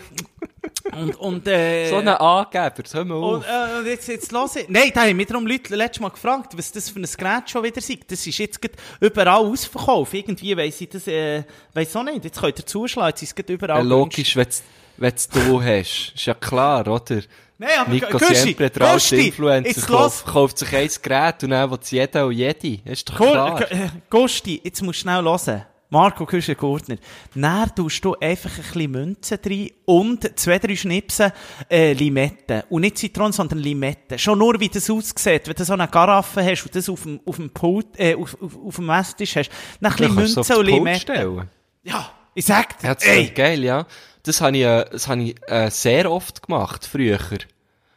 und, 0.92 1.16
und, 1.16 1.48
äh, 1.48 1.88
So 1.88 1.96
einen 1.96 2.08
Angeber, 2.08 2.82
hör 2.92 3.04
mal 3.04 3.14
und, 3.14 3.36
auf. 3.36 3.44
äh, 3.46 3.78
und 3.78 3.86
jetzt, 3.86 4.08
jetzt 4.08 4.32
los. 4.32 4.54
Nein, 4.68 4.90
da 4.94 5.02
haben 5.02 5.16
mich 5.16 5.26
darum 5.26 5.46
Leute 5.46 5.74
letztes 5.76 6.00
Mal 6.00 6.10
gefragt, 6.10 6.56
was 6.56 6.72
das 6.72 6.90
für 6.90 7.00
ein 7.00 7.08
Gerät 7.16 7.48
schon 7.50 7.62
wieder 7.62 7.80
sei. 7.80 7.98
Das 8.06 8.26
ist 8.26 8.38
jetzt 8.38 8.60
überall 9.00 9.28
ausverkauft. 9.28 10.14
Irgendwie 10.14 10.56
weiss 10.56 10.80
ich 10.80 10.88
das, 10.88 11.06
äh, 11.06 11.44
weiss 11.72 11.94
auch 11.96 12.02
nicht. 12.02 12.24
Jetzt 12.24 12.40
könnt 12.40 12.58
ihr 12.58 12.66
zuschlagen, 12.66 13.08
jetzt 13.08 13.22
ist 13.22 13.28
es 13.30 13.34
gerade 13.34 13.52
überall 13.52 13.78
Ja, 13.78 13.82
logisch, 13.84 14.36
wenn's, 14.36 14.62
wenn's 14.96 15.28
du 15.28 15.62
hast. 15.62 16.12
Ist 16.14 16.26
ja 16.26 16.34
klar, 16.34 16.86
oder? 16.86 17.20
Nein, 17.58 17.70
aber 17.78 17.90
Nico 17.90 18.18
Siempre, 18.18 18.70
der 18.70 18.88
alte 18.88 19.16
Influencer, 19.16 19.86
kauft, 19.86 20.24
kauft 20.26 20.58
sich 20.58 20.74
ein 20.74 20.88
Gerät 21.02 21.44
und 21.44 21.50
dann 21.50 21.70
will 21.70 21.78
es 21.82 21.90
jeder 21.90 22.26
und 22.26 22.32
jede. 22.32 22.80
Ist 22.90 23.08
doch 23.10 23.16
klar. 23.16 23.70
Äh, 23.70 23.88
Gusti, 24.08 24.60
jetzt 24.64 24.82
musst 24.82 25.00
du 25.00 25.02
schnell 25.02 25.22
hören. 25.22 25.66
Marco 25.90 26.24
Küschen-Gurtner. 26.24 26.96
Dann 27.34 27.74
tust 27.74 28.04
du 28.04 28.14
einfach 28.14 28.50
ein 28.50 28.62
bisschen 28.62 28.90
Münzen 28.90 29.38
rein 29.44 29.70
und 29.84 30.38
zwei, 30.38 30.58
drei 30.58 30.76
Schnipsen 30.76 31.32
äh, 31.68 31.92
Limette. 31.92 32.64
Und 32.70 32.82
nicht 32.82 32.98
Zitronen, 32.98 33.32
sondern 33.32 33.58
Limette. 33.58 34.18
Schon 34.18 34.38
nur, 34.38 34.58
wie 34.60 34.68
das 34.68 34.88
aussieht, 34.88 35.48
wenn 35.48 35.54
du 35.54 35.64
so 35.64 35.72
eine 35.72 35.88
Garaffe 35.88 36.44
hast 36.44 36.64
und 36.64 36.74
das 36.74 36.88
auf 36.88 37.02
dem, 37.02 37.20
auf 37.26 37.36
dem 37.36 37.50
Pult, 37.50 37.86
äh, 37.98 38.14
auf, 38.14 38.40
auf, 38.40 38.56
auf 38.64 38.76
dem 38.76 38.88
Esstisch 38.88 39.36
hast. 39.36 39.50
Dann 39.80 39.92
ein 39.92 39.98
bisschen 39.98 40.14
Münzen 40.14 40.56
und 40.56 40.64
Limette. 40.66 41.00
stellen. 41.00 41.50
Ja, 41.82 42.10
ich 42.34 42.44
sag 42.44 42.78
dir, 42.78 42.94
das 42.94 43.04
ey. 43.04 43.26
geil, 43.30 43.64
ja. 43.64 43.86
Das 44.22 44.40
habe 44.40 44.56
ich, 44.56 44.64
äh, 44.64 44.84
das 44.90 45.08
habe 45.08 45.22
ich 45.22 45.36
äh, 45.48 45.70
sehr 45.70 46.10
oft 46.10 46.46
gemacht, 46.46 46.86
früher. 46.86 47.18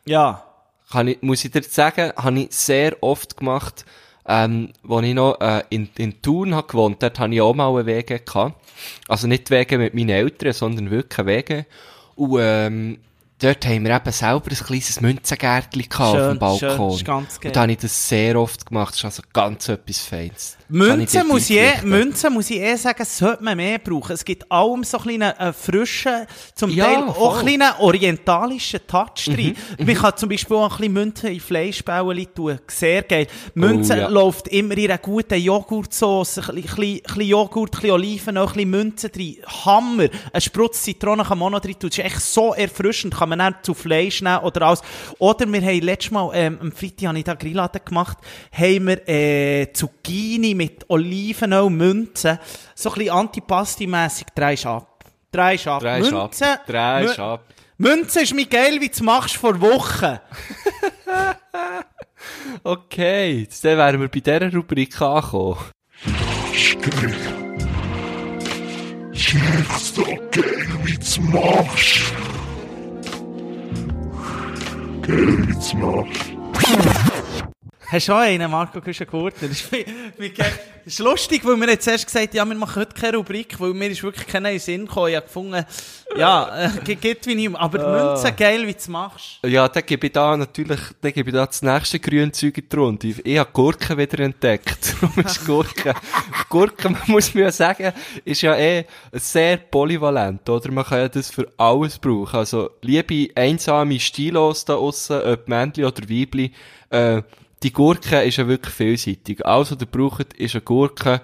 Ja. 0.05 0.45
Kann 0.89 1.07
ich, 1.07 1.21
muss 1.21 1.45
ich 1.45 1.51
dir 1.51 1.63
sagen, 1.63 2.11
habe 2.15 2.39
ich 2.39 2.51
sehr 2.51 3.01
oft 3.01 3.37
gemacht, 3.37 3.85
ähm, 4.27 4.69
wo 4.83 4.99
ich 5.01 5.13
noch 5.13 5.39
äh, 5.41 5.63
in, 5.69 5.89
in 5.97 6.21
Thun 6.21 6.55
habe 6.55 6.67
gewohnt 6.67 7.03
dort 7.03 7.19
habe 7.19 7.33
ich 7.33 7.41
auch 7.41 7.53
mal 7.53 7.69
einen 7.75 7.85
Wege 7.85 8.19
gehabt. 8.19 8.55
Also 9.07 9.27
nicht 9.27 9.49
Wege 9.49 9.77
mit 9.77 9.93
meinen 9.93 10.09
Eltern, 10.09 10.53
sondern 10.53 10.91
wirklich 10.91 11.25
Wege. 11.25 11.65
Und 12.15 12.39
ähm, 12.39 12.97
dort 13.39 13.65
haben 13.65 13.83
wir 13.83 13.95
eben 13.95 14.11
selber 14.11 14.51
ein 14.51 14.57
kleines 14.57 15.01
Münzengärtchen 15.01 15.89
gehabt 15.89 15.99
auf 15.99 16.15
Schön, 16.15 16.29
dem 16.29 16.39
Balkon. 16.39 16.59
schön, 16.69 16.87
das 16.87 16.95
ist 16.95 17.05
ganz 17.05 17.39
geil. 17.39 17.49
Und 17.49 17.55
da 17.55 17.61
habe 17.61 17.71
ich 17.71 17.77
das 17.79 18.09
sehr 18.09 18.39
oft 18.39 18.65
gemacht. 18.65 18.93
Das 18.93 18.99
ist 18.99 19.05
also 19.05 19.23
ganz 19.33 19.67
etwas 19.69 19.99
Feines. 19.99 20.57
Münzen 20.73 21.27
muss, 21.27 21.51
ich 21.51 21.57
eh. 21.57 21.81
Münzen 21.83 22.33
muss 22.33 22.49
ich 22.49 22.59
eh 22.59 22.75
sagen, 22.77 23.05
sollte 23.05 23.43
man 23.43 23.55
mehr 23.57 23.77
brauchen. 23.77 24.13
Es 24.13 24.25
gibt 24.25 24.51
allem 24.51 24.83
so 24.83 24.97
einen 24.97 25.21
äh, 25.21 25.53
frischen, 25.53 26.25
zum 26.55 26.71
Ja, 26.71 26.85
Teil 26.85 27.03
auch. 27.09 27.43
Mhm, 27.43 27.47
einen 27.47 27.71
orientalischen 27.77 28.79
Touch 28.87 29.25
drin. 29.25 29.55
Man 29.77 29.93
kann 29.93 30.17
zum 30.17 30.29
Beispiel 30.29 30.57
auch 30.57 30.71
ein 30.71 30.77
bisschen 30.77 30.93
Münzen 30.93 31.29
in 31.29 31.39
Fleischbälle 31.39 32.33
tun. 32.33 32.57
Sehr 32.65 33.03
geil. 33.03 33.27
Münzen 33.53 33.99
Oh, 33.99 34.01
ja. 34.01 34.07
läuft 34.07 34.47
immer 34.47 34.75
in 34.75 34.85
einer 34.89 34.97
guten 34.97 35.39
Joghurtsauce, 35.39 36.39
ein 36.39 36.55
bisschen, 36.55 37.01
bisschen 37.03 37.21
Joghurt, 37.21 37.75
ein 37.75 37.81
bisschen 37.81 37.91
Oliven, 37.91 38.33
noch 38.33 38.47
ein 38.49 38.53
bisschen 38.55 38.69
Münzen 38.71 39.11
drin. 39.11 39.37
Hammer. 39.65 40.07
Ein 40.31 40.41
Sprutz 40.41 40.81
Zitrone 40.81 41.23
kann 41.23 41.37
man 41.37 41.49
auch 41.49 41.51
noch 41.51 41.61
drin 41.61 41.77
tun. 41.77 41.91
Das 41.91 41.99
ist 41.99 42.03
echt 42.05 42.19
so 42.21 42.51
erfrischend. 42.55 43.13
Kann 43.13 43.29
man 43.29 43.37
dann 43.37 43.55
zu 43.61 43.75
Fleisch 43.75 44.23
nehmen 44.23 44.39
oder 44.39 44.63
alles. 44.63 44.81
Oder 45.19 45.45
wir 45.53 45.61
haben 45.61 45.81
letztes 45.81 46.09
Mal, 46.09 46.31
ähm, 46.33 46.57
am 46.59 46.71
Freitag 46.71 47.09
habe 47.09 47.17
ich 47.19 47.23
da 47.25 47.35
Grilladen 47.35 47.81
gemacht, 47.85 48.17
haben 48.51 48.87
wir, 48.87 49.07
äh, 49.07 49.71
Zucchini 49.71 50.55
mit 50.55 50.62
Olivenöl, 50.87 51.69
Münzen, 51.69 52.39
so 52.75 52.89
ein 52.91 52.95
bisschen 52.95 53.13
Antipasti-mässig, 53.15 54.27
drehst 54.35 54.65
ab. 54.65 55.03
Drehst 55.31 55.67
ab. 55.67 55.81
Drehst 55.81 56.13
ab. 56.13 56.21
Münzen, 56.31 56.57
Drehst 56.67 57.19
Mü- 57.19 57.21
ab. 57.21 57.45
Münzen 57.77 58.23
ist 58.23 58.33
mir 58.35 58.45
geil, 58.45 58.79
wie 58.81 58.87
du 58.87 58.93
es 58.93 59.01
machst 59.01 59.35
vor 59.35 59.59
Wochen. 59.61 60.19
Okay, 62.63 63.39
jetzt 63.41 63.63
wären 63.65 63.99
wir 63.99 64.07
bei 64.07 64.19
dieser 64.21 64.53
Rubrik 64.53 65.01
angekommen. 65.01 65.57
Geil. 66.81 67.13
Schmeckt's 69.13 69.93
doch 69.93 70.07
geil, 70.31 70.67
wie 70.83 70.95
du's 70.97 71.19
machst. 71.19 72.13
Geil, 75.01 75.47
wie 75.47 75.53
du's 75.53 75.73
machst. 75.73 77.32
Hast 77.87 78.07
du 78.07 78.13
auch 78.13 78.19
einen, 78.19 78.49
Marco 78.49 78.81
Küschen-Gurtner? 78.81 79.49
Das 79.49 79.69
ist, 80.85 80.99
lustig, 80.99 81.45
weil 81.45 81.57
wir 81.57 81.69
jetzt 81.69 81.87
erst 81.87 82.05
gesagt 82.05 82.29
haben, 82.29 82.35
ja, 82.35 82.45
wir 82.45 82.55
machen 82.55 82.81
heute 82.81 82.93
keine 82.93 83.17
Rubrik, 83.17 83.59
weil 83.59 83.73
mir 83.73 83.87
ist 83.89 84.03
wirklich 84.03 84.27
keiner 84.27 84.49
in 84.49 84.55
den 84.55 84.61
Sinn 84.61 84.85
gekommen. 84.85 85.09
Ich 85.09 85.15
habe 85.15 85.25
gefunden, 85.25 85.65
ja, 86.17 86.65
äh, 86.65 86.95
geht 86.95 87.25
wie 87.25 87.35
nicht, 87.35 87.55
aber 87.55 88.13
Münzen 88.13 88.35
geil, 88.35 88.67
wie 88.67 88.73
du 88.73 88.77
es 88.77 88.87
machst. 88.87 89.39
Ja, 89.45 89.67
dann 89.67 89.85
gebe 89.85 90.07
ich 90.07 90.13
da 90.13 90.35
natürlich, 90.35 90.79
dann 91.01 91.13
gebe 91.13 91.29
ich 91.29 91.35
da 91.35 91.45
das 91.45 91.61
nächste 91.61 91.99
Grünzeug 91.99 92.57
in 92.57 92.69
die 92.69 92.75
Runde. 92.75 93.07
Ich, 93.23 93.37
habe 93.37 93.49
Gurken 93.53 93.97
wieder 93.97 94.19
entdeckt. 94.19 94.95
Darum 95.01 95.25
ist 95.25 95.45
Gurken. 95.45 95.93
Gurken, 96.49 96.93
man 96.93 97.03
muss 97.07 97.33
mir 97.33 97.43
ja 97.43 97.51
sagen, 97.51 97.93
ist 98.25 98.41
ja 98.41 98.55
eh 98.55 98.85
sehr 99.11 99.57
polyvalent, 99.57 100.49
oder? 100.49 100.71
Man 100.71 100.85
kann 100.85 100.99
ja 100.99 101.09
das 101.09 101.29
für 101.29 101.47
alles 101.57 101.97
brauchen. 101.97 102.37
Also, 102.37 102.71
liebe 102.81 103.29
einsame 103.35 103.99
Stilos 103.99 104.65
da 104.65 104.75
aussen, 104.75 105.21
ob 105.21 105.47
Männchen 105.47 105.85
oder 105.85 106.09
Weibli, 106.09 106.51
äh, 106.89 107.21
die 107.63 107.73
Gurke 107.73 108.21
ist 108.23 108.37
ja 108.37 108.47
wirklich 108.47 108.73
vielseitig. 108.73 109.45
Alles, 109.45 109.71
was 109.71 109.79
ihr 109.79 109.87
braucht, 109.87 110.33
ist 110.33 110.55
eine 110.55 110.61
Gurke 110.61 111.21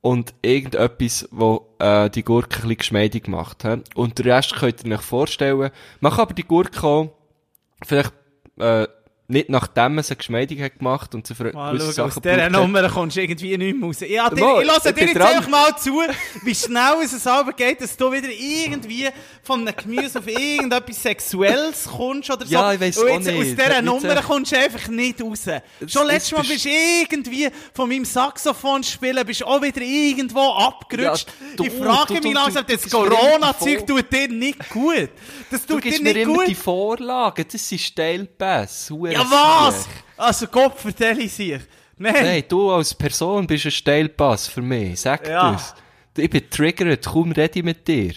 und 0.00 0.34
irgendetwas, 0.42 1.28
wo 1.30 1.74
äh, 1.78 2.10
die 2.10 2.24
Gurke 2.24 2.56
ein 2.56 2.62
bisschen 2.62 2.76
geschmeidig 2.78 3.28
macht. 3.28 3.62
He? 3.62 3.76
Und 3.94 4.18
den 4.18 4.30
Rest 4.30 4.54
könnt 4.56 4.84
ihr 4.84 4.94
euch 4.94 5.02
vorstellen. 5.02 5.70
Man 6.00 6.12
kann 6.12 6.22
aber 6.22 6.34
die 6.34 6.44
Gurke 6.44 6.86
auch 6.86 7.12
vielleicht 7.84 8.12
äh, 8.58 8.86
nicht 9.28 9.48
nachdem 9.48 9.94
man 9.94 10.04
sie 10.04 10.14
geschmeidig 10.16 10.60
hat 10.60 10.78
gemacht 10.78 11.14
und 11.14 11.26
sie 11.26 11.34
für 11.34 11.52
Mal 11.52 11.72
gewisse 11.72 11.92
schauen, 11.94 12.06
aus 12.06 12.14
Sachen 12.14 12.22
dieser 12.22 12.34
gebraucht 12.34 12.54
hat. 12.54 12.60
Nummer 12.60 12.88
kommst 12.90 13.16
du 13.16 13.20
irgendwie 13.22 13.56
nicht 13.56 13.76
mehr 13.78 13.86
raus. 13.88 13.96
Ja, 14.00 14.28
dir, 14.28 14.44
Mal, 14.44 14.62
ich 14.62 14.68
höre 14.84 14.92
dir 14.92 15.06
jetzt 15.06 15.20
einfach 15.20 15.48
mal 15.48 15.76
zu, 15.78 16.02
wie 16.42 16.54
schnell 16.54 16.94
es 17.04 17.12
selber 17.22 17.52
geht, 17.52 17.80
dass 17.80 17.96
du 17.96 18.12
wieder 18.12 18.28
irgendwie 18.28 19.08
von 19.42 19.60
einem 19.66 19.74
Gemüse 19.76 20.18
auf 20.18 20.26
irgendetwas 20.26 21.02
Sexuelles 21.02 21.84
kommst 21.96 22.30
oder 22.30 22.44
so. 22.44 22.52
Ja, 22.52 22.72
ich 22.74 22.80
weiss 22.80 22.98
Und 22.98 23.08
auch 23.08 23.14
jetzt 23.14 23.26
nicht. 23.26 23.38
Aus 23.38 23.44
dieser 23.46 23.64
Hat 23.76 23.84
mich 23.84 23.92
Nummer 23.92 24.14
jetzt- 24.14 24.24
kommst 24.26 24.52
du 24.52 24.58
einfach 24.58 24.88
nicht 24.88 25.22
raus. 25.22 25.44
Schon 25.44 25.60
jetzt 25.80 25.94
letztes 26.04 26.32
Mal 26.32 26.42
bist- 26.42 26.64
du 26.64 26.68
irgendwie 26.68 27.48
von 27.74 27.88
meinem 27.88 28.04
Saxophon 28.04 28.82
spielen, 28.82 29.24
bist 29.24 29.44
auch 29.44 29.62
wieder 29.62 29.80
irgendwo 29.80 30.40
abgerutscht. 30.50 31.28
Ja, 31.28 31.56
du- 31.56 31.64
ich 31.64 31.72
frage 31.72 32.06
du- 32.08 32.12
mich 32.14 32.22
du- 32.22 32.32
langsam, 32.32 32.66
du- 32.66 32.72
das 32.74 32.82
du 32.82 32.90
Corona-Zeug 32.90 33.86
tut 33.86 34.12
dir 34.12 34.28
nicht 34.28 34.68
gut. 34.68 35.08
Das 35.50 35.64
Du 35.64 35.74
tut 35.74 35.84
dir 35.84 35.90
gibst 35.90 36.02
mir 36.02 36.12
nicht 36.12 36.22
immer 36.24 36.34
gut. 36.34 36.48
die 36.48 36.54
Vorlagen, 36.54 37.44
das 37.50 37.66
sind 37.68 37.80
Steilpässe. 37.80 38.92
hure 38.94 39.21
Ja, 39.30 39.66
was? 39.66 39.88
Also 40.16 40.46
Gott, 40.46 40.78
vertell 40.78 41.18
ich 41.20 41.32
sich. 41.32 41.60
Nein. 41.96 42.14
Nein, 42.14 42.44
du 42.48 42.70
als 42.70 42.94
Person 42.94 43.46
bist 43.46 43.66
ein 43.66 43.70
Steilpass 43.70 44.48
für 44.48 44.62
mich, 44.62 45.00
sag 45.00 45.26
Ja. 45.26 45.52
das. 45.52 45.74
Ich 46.16 46.28
bin 46.28 46.48
triggert, 46.50 47.04
kaum 47.06 47.32
rede 47.32 47.58
ich 47.58 47.64
mit 47.64 47.86
dir. 47.86 48.14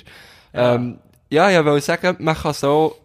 Ja, 0.53 0.75
ähm, 0.75 0.99
ja 1.29 1.49
ich 1.49 1.65
wollte 1.65 1.85
sagen, 1.85 2.17
man 2.19 2.35
kann 2.35 2.53
so 2.53 2.95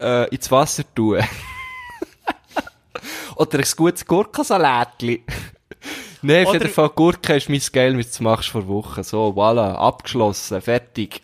äh, 0.00 0.28
ins 0.28 0.50
Wasser 0.50 0.84
tun. 0.94 1.22
Oder 3.36 3.58
ein 3.58 3.64
gutes 3.76 4.06
Gurkensalätchen. 4.06 5.22
Nein, 6.22 6.46
auf 6.46 6.54
jeden 6.54 6.70
Fall, 6.70 6.88
Gurke 6.88 7.36
ist 7.36 7.50
mein 7.50 7.60
Geil, 7.72 7.98
was 7.98 8.12
du 8.12 8.24
machst 8.24 8.48
vor 8.48 8.66
Wochen. 8.66 9.02
So, 9.02 9.34
voilà, 9.36 9.74
abgeschlossen, 9.74 10.62
fertig. 10.62 11.20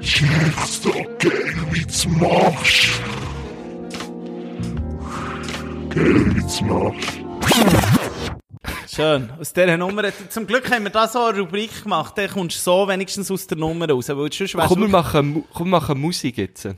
Geil. 0.00 0.08
Schmeckt's 0.08 0.80
doch 0.80 0.94
geil, 1.18 1.54
wie 1.72 1.82
du's 1.82 2.06
machst. 2.06 3.02
Geil, 5.90 6.34
wie 6.34 6.40
du's 6.40 6.60
machst. 6.62 7.20
Schön. 8.88 9.30
Aus 9.38 9.52
dieser 9.52 9.76
Nummer, 9.76 10.04
zum 10.30 10.46
Glück 10.46 10.70
haben 10.70 10.84
wir 10.84 10.90
da 10.90 11.06
so 11.06 11.24
eine 11.24 11.40
Rubrik 11.40 11.82
gemacht, 11.82 12.16
dann 12.16 12.30
kommst 12.30 12.56
du 12.56 12.60
so 12.60 12.88
wenigstens 12.88 13.30
aus 13.30 13.46
der 13.46 13.58
Nummer 13.58 13.90
raus, 13.90 14.08
weil 14.08 14.32
sonst 14.32 14.54
Komm, 14.54 14.80
wir 14.80 14.88
machen, 14.88 15.44
komm, 15.52 15.66
wir 15.66 15.78
machen 15.78 16.00
Musik 16.00 16.38
jetzt. 16.38 16.64
Ah, 16.64 16.74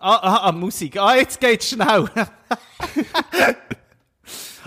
ah, 0.00 0.48
ah, 0.48 0.52
Musik. 0.52 0.96
Ah, 0.96 1.16
jetzt 1.16 1.40
geht's 1.40 1.70
schnell. 1.70 2.08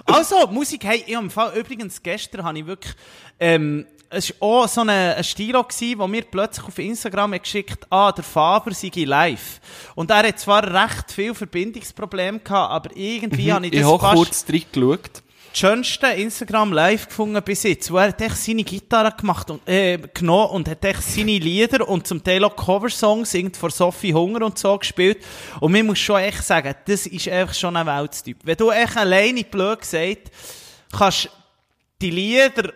also, 0.05 0.47
Musik, 0.47 0.83
hey, 0.83 1.05
ich 1.05 1.31
Fall, 1.31 1.57
übrigens, 1.57 2.03
gestern 2.03 2.43
habe 2.43 2.59
ich 2.59 2.65
wirklich, 2.65 2.95
ähm, 3.39 3.85
es 4.13 4.29
war 4.39 4.47
auch 4.47 4.67
so 4.67 4.81
ein, 4.81 4.89
ein 4.89 5.23
Stilo, 5.23 5.63
gewesen, 5.63 5.99
wo 5.99 6.07
mir 6.07 6.23
plötzlich 6.23 6.65
auf 6.65 6.77
Instagram 6.77 7.33
hat 7.33 7.43
geschickt 7.43 7.85
ah, 7.89 8.11
der 8.11 8.23
Faber 8.23 8.73
sei 8.73 8.91
live. 8.95 9.59
Und 9.95 10.11
er 10.11 10.27
hat 10.27 10.39
zwar 10.39 10.63
recht 10.63 11.11
viel 11.11 11.33
Verbindungsprobleme 11.33 12.39
gehabt, 12.39 12.71
aber 12.71 12.95
irgendwie 12.95 13.51
habe 13.51 13.65
ich 13.65 13.73
Ich 13.73 13.81
das 13.81 13.89
habe 13.89 13.99
fast 13.99 14.15
kurz 14.15 14.45
reingeschaut. 14.47 15.23
das 15.51 15.59
schönste 15.59 16.07
Instagram 16.07 16.73
live 16.73 17.07
gefunden 17.07 17.41
bis 17.43 17.63
jetzt. 17.63 17.91
Wo 17.91 17.97
er 17.97 18.09
hat 18.09 18.21
echt 18.21 18.37
seine 18.37 18.63
Gitarre 18.63 19.13
gemacht 19.15 19.49
und, 19.49 19.67
äh, 19.67 19.97
genommen 20.13 20.51
und 20.51 20.69
hat 20.69 20.85
echt 20.85 21.03
seine 21.03 21.37
Lieder 21.37 21.87
und 21.87 22.07
zum 22.07 22.23
Teil 22.23 22.43
auch 22.43 22.55
Coversongs 22.55 23.33
irgend 23.33 23.57
von 23.57 23.69
Sophie 23.69 24.13
Hunger 24.13 24.45
und 24.45 24.57
so 24.57 24.77
gespielt. 24.77 25.23
Und 25.59 25.71
man 25.71 25.85
muss 25.85 25.99
schon 25.99 26.21
echt 26.21 26.43
sagen, 26.43 26.75
das 26.85 27.07
ist 27.07 27.27
einfach 27.27 27.55
schon 27.55 27.75
ein 27.75 27.85
Weltstyp. 27.85 28.37
Wenn 28.43 28.57
du 28.57 28.71
echt 28.71 28.95
alleine 28.95 29.43
blöd 29.43 29.79
gesagt, 29.79 30.31
kannst 30.91 31.29
die 32.01 32.11
Lieder 32.11 32.73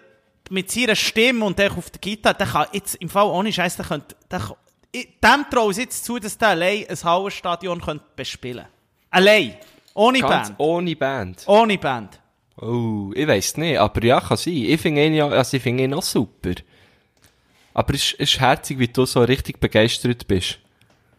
mit 0.51 0.71
seiner 0.71 0.95
Stimme 0.95 1.45
und 1.45 1.59
echt 1.59 1.77
auf 1.77 1.89
der 1.89 1.99
Gitarre, 1.99 2.35
der 2.37 2.47
kann 2.47 2.67
jetzt 2.73 2.95
im 2.95 3.09
Fall 3.09 3.27
ohne 3.27 3.51
Scheiß, 3.51 3.75
der 3.77 3.85
könnte, 3.85 4.15
der, 4.31 4.55
dem 4.93 5.45
traue 5.49 5.71
ich 5.71 5.77
jetzt 5.77 6.05
zu, 6.05 6.19
dass 6.19 6.37
der 6.37 6.49
allein 6.49 6.85
ein 6.87 7.03
Hallenstadion 7.03 7.81
könnte 7.81 8.05
bespielen. 8.15 8.65
Allein. 9.09 9.55
Ohne 9.93 10.19
Ganz 10.19 10.49
Band. 10.49 10.59
ohne 10.59 10.95
Band. 10.95 11.43
Ohne 11.47 11.77
Band. 11.77 12.19
Oh, 12.57 13.11
ich 13.13 13.27
weiss 13.27 13.57
nicht, 13.57 13.77
aber 13.77 14.03
ja, 14.03 14.19
kann 14.19 14.37
sein. 14.37 14.53
Ich 14.53 14.81
finde 14.81 15.05
ihn 15.05 15.13
ja, 15.13 15.27
also 15.27 15.57
ich 15.57 15.63
finde 15.63 15.83
ihn 15.83 15.93
auch 15.93 16.03
super. 16.03 16.55
Aber 17.73 17.93
es 17.93 18.03
ist, 18.03 18.13
es 18.13 18.33
ist 18.33 18.39
herzig, 18.39 18.79
wie 18.79 18.87
du 18.87 19.05
so 19.05 19.21
richtig 19.21 19.59
begeistert 19.59 20.27
bist. 20.27 20.59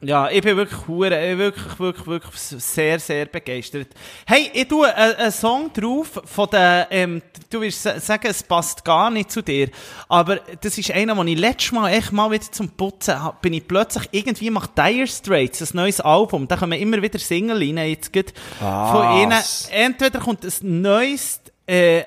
Ja, 0.01 0.31
ich 0.31 0.43
bin 0.43 0.57
wirklich 0.57 0.87
hure, 0.87 1.11
wirklich, 1.39 1.79
wirklich, 1.81 2.07
wirklich 2.07 2.35
sehr, 2.41 3.01
sehr 3.01 3.27
begeistert. 3.27 3.89
Hey, 4.27 4.49
ich 4.55 4.69
tue 4.69 4.95
einen, 4.95 5.33
Song 5.33 5.73
drauf 5.73 6.21
von 6.25 6.49
der, 6.51 6.87
ähm, 6.91 7.21
du 7.51 7.61
wirst 7.63 7.83
sa- 7.83 7.99
sagen, 7.99 8.29
es 8.31 8.45
passt 8.45 8.85
gar 8.85 9.11
nicht 9.11 9.33
zu 9.33 9.43
dir, 9.43 9.69
aber 10.09 10.37
das 10.61 10.79
ist 10.79 10.93
einer, 10.93 11.17
den 11.17 11.27
ich 11.27 11.39
letztes 11.39 11.73
Mal 11.73 11.91
echt 11.93 12.13
mal 12.13 12.31
wieder 12.31 12.45
zum 12.49 12.69
Putzen 12.69 13.21
hab, 13.21 13.43
bin 13.43 13.53
ich 13.55 13.67
plötzlich, 13.67 14.09
irgendwie 14.13 14.51
macht 14.51 14.79
Dire 14.79 15.09
Straits 15.09 15.63
ein 15.63 15.77
neues 15.77 16.01
Album, 16.01 16.47
da 16.47 16.57
kommen 16.57 16.79
immer 16.79 17.03
wieder 17.03 17.19
Single 17.19 17.59
rein, 17.59 17.79
jetzt 17.89 18.13
geht 18.13 18.35
von 18.61 19.19
ihnen. 19.19 19.33
Entweder 19.73 20.21
kommt 20.21 20.45
ein 20.45 20.81
neues, 20.81 21.41
äh, 21.69 21.99
äh, 22.01 22.05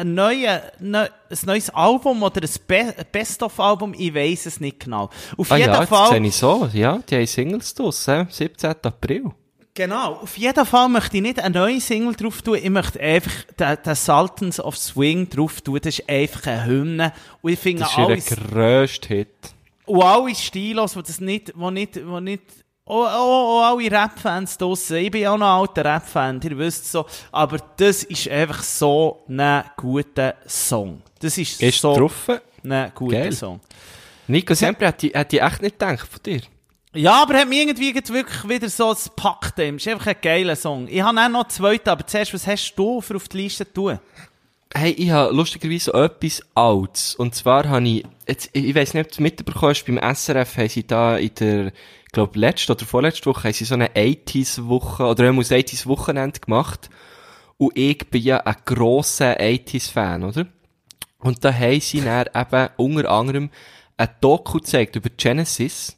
ein, 0.00 0.14
neue, 0.14 0.62
ne, 0.80 1.10
ein 1.30 1.38
neues 1.44 1.68
Album 1.70 2.22
oder 2.22 2.40
ein 2.42 2.50
Be 2.66 2.94
Best-of-Album, 3.12 3.94
ich 3.98 4.14
weiß 4.14 4.46
es 4.46 4.60
nicht 4.60 4.80
genau. 4.80 5.10
Auf 5.36 5.52
Ah 5.52 5.56
jeden 5.58 5.72
ja, 5.72 5.86
Fall. 5.86 6.08
sehe 6.10 6.26
ich 6.26 6.34
so. 6.34 6.68
Ja, 6.72 6.98
die 7.08 7.16
haben 7.16 7.26
Singles 7.26 7.74
draussen, 7.74 8.26
17. 8.30 8.70
April. 8.82 9.24
Genau, 9.76 10.14
auf 10.22 10.38
jeden 10.38 10.64
Fall 10.64 10.88
möchte 10.88 11.16
ich 11.16 11.22
nicht 11.22 11.40
eine 11.40 11.58
neue 11.58 11.80
Single 11.80 12.14
drauf 12.14 12.40
tun, 12.42 12.56
ich 12.62 12.70
möchte 12.70 13.00
einfach 13.00 13.32
den, 13.58 13.76
den 13.84 13.94
Sultans 13.96 14.60
of 14.60 14.76
Swing 14.76 15.28
drauf 15.28 15.60
tun, 15.62 15.80
das 15.82 15.98
ist 15.98 16.08
einfach 16.08 16.46
eine 16.46 16.64
Hymne 16.64 17.12
und 17.42 17.52
ich 17.52 17.58
finde 17.58 17.82
Das 17.82 17.90
ist 17.90 17.98
alles, 17.98 18.26
grösster 18.26 19.08
Hit. 19.08 19.28
und 19.86 20.02
alle 20.02 20.32
Stilos, 20.34 20.92
die 20.92 21.02
das 21.02 21.20
nicht, 21.20 21.52
wo 21.56 21.70
nicht, 21.72 22.06
wo 22.06 22.20
nicht, 22.20 22.42
oh, 22.86 23.06
oh, 23.06 23.58
oh, 23.58 23.62
alle 23.62 23.90
Rap-Fans 23.90 24.58
draussen, 24.58 24.96
ich 24.96 25.10
bin 25.10 25.22
ja 25.22 25.32
auch 25.32 25.38
noch 25.38 25.46
ein 25.46 25.60
alter 25.60 25.84
Rap-Fan, 25.84 26.40
ihr 26.42 26.58
wisst 26.58 26.90
so, 26.90 27.06
aber 27.32 27.58
das 27.76 28.02
ist 28.04 28.28
einfach 28.28 28.62
so 28.62 29.24
ein 29.28 29.64
guter 29.76 30.34
Song. 30.46 31.02
Das 31.20 31.38
ist 31.38 31.62
Ist 31.62 31.80
so 31.80 31.94
ein 31.94 32.92
guter 32.94 33.16
Geil. 33.16 33.32
Song. 33.32 33.60
Nico 34.26 34.54
Sempre 34.54 34.86
hätte 34.88 35.06
ich, 35.08 35.14
hätte 35.14 35.36
ich 35.36 35.42
echt 35.42 35.62
nicht 35.62 35.78
gedacht 35.78 36.08
von 36.08 36.22
dir. 36.22 36.40
Ja, 36.94 37.22
aber 37.22 37.38
hat 37.38 37.48
mich 37.48 37.58
irgendwie 37.60 37.92
jetzt 37.92 38.12
wirklich 38.12 38.48
wieder 38.48 38.68
so 38.68 38.92
das 38.92 39.08
Pakt. 39.08 39.58
Es 39.58 39.74
ist 39.74 39.88
einfach 39.88 40.06
ein 40.06 40.16
geiler 40.22 40.54
Song. 40.54 40.86
Ich 40.88 41.02
habe 41.02 41.18
auch 41.18 41.28
noch 41.28 41.40
einen 41.40 41.50
zweiten, 41.50 41.88
aber 41.88 42.06
zuerst, 42.06 42.32
was 42.32 42.46
hast 42.46 42.74
du 42.76 43.00
für 43.00 43.16
auf 43.16 43.28
die 43.28 43.38
Liste 43.38 43.66
zu 43.66 43.72
tun? 43.72 43.98
Hey, 44.72 44.92
ich 44.92 45.10
habe 45.10 45.34
lustigerweise 45.34 45.92
etwas 45.92 46.42
Altes. 46.54 47.16
Und 47.16 47.34
zwar 47.34 47.68
habe 47.68 47.86
ich, 47.88 48.04
jetzt, 48.28 48.50
ich 48.52 48.74
weiss 48.74 48.94
nicht, 48.94 49.06
ob 49.06 49.08
du 49.08 49.14
es 49.14 49.20
mitbekommen 49.20 49.70
hast, 49.70 49.84
beim 49.84 50.14
SRF 50.14 50.56
haben 50.56 50.68
sie 50.68 50.86
da 50.86 51.16
in 51.16 51.34
der, 51.34 51.72
glaube, 52.14 52.38
letzte 52.38 52.72
oder 52.72 52.86
vorletzte 52.86 53.26
Woche 53.26 53.44
haben 53.44 53.52
sie 53.52 53.64
so 53.64 53.74
eine 53.74 53.88
80s-Woche, 53.88 55.04
oder 55.04 55.28
ein 55.28 55.38
80s-Wochenende 55.38 56.40
gemacht. 56.40 56.88
Und 57.58 57.76
ich 57.76 57.98
bin 58.10 58.22
ja 58.22 58.38
ein 58.38 58.56
grosser 58.64 59.38
80s-Fan, 59.38 60.24
oder? 60.24 60.46
Und 61.18 61.44
da 61.44 61.52
haben 61.52 61.80
sie 61.80 62.00
dann 62.00 62.26
eben 62.34 62.68
unter 62.76 63.10
anderem 63.10 63.50
ein 63.96 64.08
Doku 64.20 64.58
gezeigt 64.58 64.96
über 64.96 65.10
Genesis. 65.16 65.96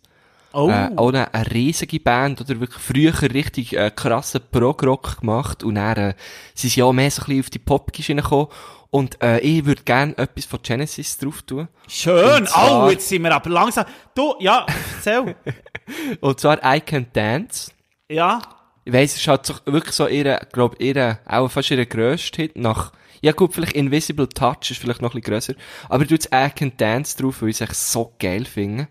Oh. 0.52 0.70
Äh, 0.70 0.90
auch 0.96 1.08
eine, 1.08 1.32
eine 1.34 1.50
riesige 1.50 2.00
Band, 2.00 2.40
oder 2.40 2.60
wirklich 2.60 2.82
früher 2.82 3.12
richtig 3.34 3.76
äh, 3.76 3.90
krassen 3.94 4.40
Prog-Rock 4.50 5.20
gemacht 5.20 5.62
und 5.62 5.74
dann 5.74 5.96
äh, 5.96 6.14
sind 6.54 6.70
sie 6.70 6.82
auch 6.82 6.94
mehr 6.94 7.10
so 7.10 7.22
ein 7.22 7.26
bisschen 7.26 7.40
auf 7.40 7.50
die 7.50 7.58
Pop-Geschichte 7.58 8.22
gekommen 8.22 8.48
und 8.90 9.22
äh, 9.22 9.38
ich 9.40 9.64
würde 9.64 9.82
gerne 9.82 10.16
etwas 10.18 10.44
von 10.44 10.60
Genesis 10.62 11.18
drauf 11.18 11.42
tun. 11.42 11.68
Schön. 11.88 12.46
Zwar- 12.46 12.86
Oh, 12.86 12.90
jetzt 12.90 13.08
sind 13.08 13.22
wir 13.22 13.34
aber 13.34 13.50
langsam. 13.50 13.84
Du, 14.14 14.34
ja, 14.40 14.66
erzähl. 14.96 15.36
Und 16.20 16.40
zwar 16.40 16.58
I 16.64 16.80
Can 16.80 17.06
Dance. 17.12 17.70
ja. 18.08 18.40
Ich 18.88 18.92
weiss, 18.92 19.16
es 19.16 19.26
halt 19.26 19.44
so, 19.44 19.54
wirklich 19.64 19.94
so 19.96 20.06
ihre, 20.06 20.46
glaub, 20.52 20.80
ihre, 20.80 21.18
auch 21.26 21.48
fast 21.48 21.72
ihre 21.72 21.86
grösste 21.86 22.42
Hit 22.42 22.56
nach, 22.56 22.92
ja 23.20 23.32
gut, 23.32 23.52
vielleicht 23.52 23.72
Invisible 23.72 24.28
Touch 24.28 24.70
ist 24.70 24.80
vielleicht 24.80 25.02
noch 25.02 25.12
ein 25.12 25.20
bisschen 25.20 25.32
grösser, 25.34 25.54
aber 25.88 26.04
du 26.04 26.14
jetzt 26.14 26.28
I 26.32 26.50
Can 26.54 26.72
Dance 26.76 27.16
drauf, 27.20 27.42
weil 27.42 27.48
ich 27.48 27.56
es 27.60 27.68
echt 27.68 27.74
so 27.74 28.14
geil 28.20 28.44
finde. 28.44 28.86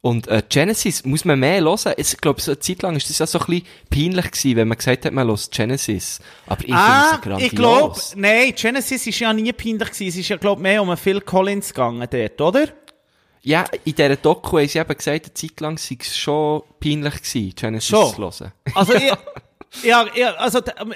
Und 0.00 0.28
äh, 0.28 0.42
Genesis 0.48 1.04
muss 1.04 1.24
man 1.24 1.40
mehr 1.40 1.60
hören. 1.60 1.92
Ich 1.96 2.16
glaube, 2.18 2.40
so 2.40 2.52
eine 2.52 2.60
Zeit 2.60 2.82
lang 2.82 2.94
ist 2.96 3.10
das 3.10 3.18
ja 3.18 3.26
so 3.26 3.40
ein 3.40 3.46
bisschen 3.46 3.66
peinlich 3.90 4.30
gewesen, 4.30 4.56
wenn 4.56 4.68
man 4.68 4.78
gesagt 4.78 5.04
hat, 5.04 5.12
man 5.12 5.26
hört 5.26 5.50
Genesis. 5.50 6.20
Aber 6.46 6.64
ich 6.64 6.72
Ah, 6.72 7.18
finde 7.20 7.36
es 7.36 7.42
ich 7.42 7.50
glaube, 7.50 8.00
nein, 8.14 8.52
Genesis 8.54 9.06
ist 9.06 9.18
ja 9.18 9.32
nie 9.32 9.52
peinlich 9.52 9.88
gewesen. 9.90 10.08
Es 10.08 10.16
ist 10.16 10.28
ja, 10.28 10.36
glaube 10.36 10.62
mehr 10.62 10.82
um 10.82 10.96
Phil 10.96 11.20
Collins 11.20 11.68
gegangen 11.74 12.06
dort, 12.10 12.40
oder? 12.40 12.68
Ja, 13.42 13.64
in 13.84 13.94
dieser 13.94 14.16
Doku 14.16 14.58
haben 14.58 14.68
sie 14.68 14.78
eben 14.78 14.96
gesagt, 14.96 15.24
eine 15.26 15.34
Zeit 15.34 15.60
lang 15.60 15.78
sei 15.78 15.96
es 16.00 16.16
schon 16.16 16.62
peinlich 16.80 17.14
gewesen, 17.22 17.52
Genesis 17.56 17.88
Schon. 17.88 18.14
zu 18.14 18.18
hören. 18.22 18.52
Also, 18.74 18.92
ja, 19.82 20.06
ja, 20.14 20.34
also, 20.34 20.60
der, 20.60 20.80
ähm, 20.80 20.94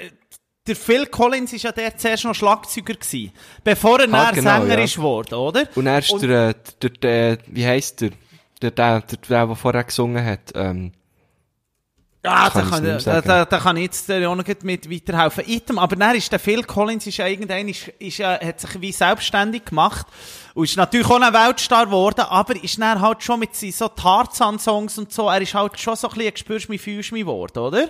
der 0.67 0.75
Phil 0.75 1.05
Collins 1.07 1.51
ist 1.51 1.63
ja 1.63 1.71
der 1.71 1.97
zuerst 1.97 2.23
noch 2.25 2.35
Schlagzeuger 2.35 2.93
gewesen, 2.93 3.31
bevor 3.63 3.99
er 3.99 4.13
Ah, 4.13 4.31
genau, 4.31 4.61
Sänger 4.61 4.77
ja. 4.77 4.83
ist 4.83 4.95
geworden, 4.95 5.33
oder? 5.35 5.67
Und 5.75 5.87
er 5.87 5.99
ist 5.99 6.11
der, 6.21 6.49
äh, 6.49 6.53
der, 6.81 6.89
der, 6.89 7.37
wie 7.47 7.65
heisst 7.65 8.01
der? 8.01 8.11
Der, 8.63 8.71
der, 8.71 9.01
der, 9.01 9.17
der, 9.17 9.47
der 9.47 9.55
vorher 9.55 9.83
gesungen 9.83 10.25
hat, 10.25 10.51
ähm, 10.55 10.93
Ja, 12.25 12.49
Kann 12.49 12.63
da 12.63 12.69
kann, 12.69 12.99
da, 13.03 13.21
da, 13.21 13.45
da 13.45 13.59
kann 13.59 13.75
ich 13.75 13.83
jetzt 13.83 14.07
der 14.07 14.29
auch 14.29 14.35
noch 14.35 14.45
gut 14.45 14.63
mit 14.63 14.89
weiterhelfen. 14.89 15.43
Item, 15.45 15.77
aber 15.77 15.97
dann 15.97 16.15
ist 16.15 16.31
der 16.31 16.39
Phil 16.39 16.63
Collins 16.63 17.05
ist 17.05 17.17
ja 17.17 17.27
irgendein, 17.27 17.67
ist, 17.67 17.89
ist 17.99 18.17
ja, 18.19 18.39
hat 18.39 18.61
sich 18.61 18.79
wie 18.79 18.93
selbstständig 18.93 19.65
gemacht 19.65 20.07
und 20.53 20.63
ist 20.63 20.77
natürlich 20.77 21.07
auch 21.07 21.19
ein 21.19 21.33
Weltstar 21.33 21.87
geworden, 21.87 22.21
aber 22.21 22.55
ist 22.63 22.79
dann 22.79 23.01
halt 23.01 23.23
schon 23.23 23.41
mit 23.41 23.53
seinen 23.55 23.73
so 23.73 23.89
Tarzan-Songs 23.89 24.97
und 24.99 25.11
so, 25.11 25.27
er 25.27 25.41
ist 25.41 25.53
halt 25.53 25.77
schon 25.77 25.97
so 25.97 26.07
ein 26.07 26.13
bisschen 26.13 26.27
ein 26.27 26.33
«Gespürst 26.33 26.69
mich, 26.69 26.81
fühlst 26.81 27.11
mich» 27.11 27.23
geworden, 27.23 27.59
oder? 27.59 27.89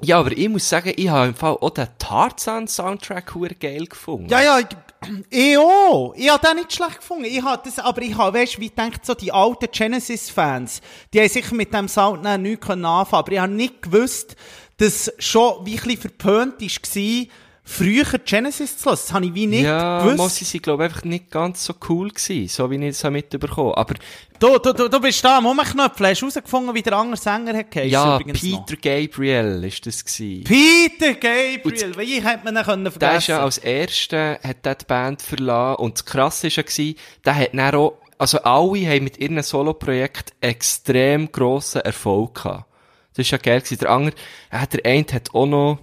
Ja, 0.00 0.20
aber 0.20 0.30
ich 0.30 0.48
muss 0.48 0.68
sagen, 0.68 0.92
ich 0.96 1.08
habe 1.08 1.28
im 1.28 1.34
Fall 1.34 1.56
auch 1.60 1.70
den 1.70 1.88
Tarzan-Soundtrack 1.98 3.34
geil 3.58 3.86
gefunden. 3.86 4.28
Ja, 4.28 4.42
ja, 4.42 4.60
ich, 5.30 5.50
ich 5.50 5.58
auch. 5.58 6.14
Ich 6.16 6.30
habe 6.30 6.46
den 6.46 6.56
nicht 6.56 6.72
schlecht 6.72 6.98
gefunden. 6.98 7.24
Ich 7.24 7.42
hab 7.42 7.64
das, 7.64 7.78
aber 7.78 8.02
ich 8.02 8.16
habe, 8.16 8.38
weißt, 8.38 8.60
wie 8.60 8.70
denkt 8.70 9.04
so 9.04 9.14
die 9.14 9.32
alten 9.32 9.68
Genesis-Fans, 9.70 10.80
die 11.12 11.20
haben 11.20 11.28
sicher 11.28 11.54
mit 11.54 11.72
dem 11.72 11.88
Sound 11.88 12.24
dann 12.24 12.42
nichts 12.42 12.66
können 12.66 12.84
anfangen, 12.84 13.18
aber 13.20 13.32
ich 13.32 13.38
habe 13.38 13.52
nicht 13.52 13.82
gewusst, 13.82 14.36
dass 14.78 15.12
schon 15.18 15.64
wie 15.64 15.78
ein 15.78 15.82
bisschen 15.82 16.00
verpönt 16.00 16.60
war, 16.60 17.26
früher 17.64 18.04
Genesis 18.24 18.78
zu 18.78 18.86
hören. 18.86 18.98
Das 19.00 19.12
habe 19.12 19.26
ich 19.26 19.34
wie 19.34 19.46
nicht 19.46 19.64
ja, 19.64 20.00
gewusst. 20.00 20.18
muss 20.18 20.40
ich 20.42 20.48
sie, 20.48 20.58
glaube 20.58 20.84
einfach 20.84 21.04
nicht 21.04 21.30
ganz 21.30 21.64
so 21.64 21.74
cool 21.88 22.10
gewesen, 22.10 22.48
so 22.48 22.70
wie 22.70 22.76
ich 22.76 22.82
es 22.90 23.04
mitbekommen. 23.04 23.74
Aber, 23.74 23.94
Du, 24.42 24.58
du, 24.58 24.72
du, 24.72 24.88
du 24.88 25.00
bist 25.00 25.24
da 25.24 25.38
am 25.38 25.46
Umknöpfen, 25.46 26.04
hast 26.04 26.20
du 26.20 26.26
herausgefunden, 26.26 26.74
wie 26.74 26.82
der 26.82 26.94
andere 26.94 27.16
Sänger 27.16 27.56
hat 27.56 27.70
geheißen, 27.70 27.92
ja, 27.92 28.16
übrigens 28.18 28.42
noch. 28.42 28.66
Peter 28.66 29.06
Gabriel 29.06 29.62
ist 29.62 29.86
das 29.86 30.04
gewesen. 30.04 30.42
Peter 30.42 31.14
Gabriel, 31.14 31.96
wie 31.96 32.20
hätte 32.20 32.40
man 32.44 32.56
ihn 32.56 32.64
können 32.64 32.82
Der 32.82 32.90
vergessen 32.92 33.18
ist 33.18 33.26
ja 33.28 33.44
als 33.44 33.58
Erster, 33.58 34.40
hat 34.42 34.66
die 34.66 34.84
Band 34.84 35.22
verlassen. 35.22 35.80
Und 35.80 35.94
das 35.94 36.04
Krasse 36.04 36.48
war 36.48 36.64
ja, 36.66 36.92
der 37.24 37.36
hat 37.36 37.54
dann 37.54 37.74
auch, 37.76 37.98
also 38.18 38.38
alle 38.38 38.80
haben 38.88 39.04
mit 39.04 39.18
ihren 39.18 39.40
Solo-Projekt 39.40 40.32
extrem 40.40 41.30
grossen 41.30 41.82
Erfolg 41.82 42.42
gehabt. 42.42 42.64
Das 43.14 43.24
ist 43.26 43.30
ja 43.30 43.38
geil 43.38 43.60
gewesen. 43.60 43.78
Der 43.78 43.90
andere, 43.90 44.16
äh, 44.50 44.66
der 44.66 44.90
eine 44.90 45.06
hat 45.12 45.32
auch 45.34 45.46
noch 45.46 45.78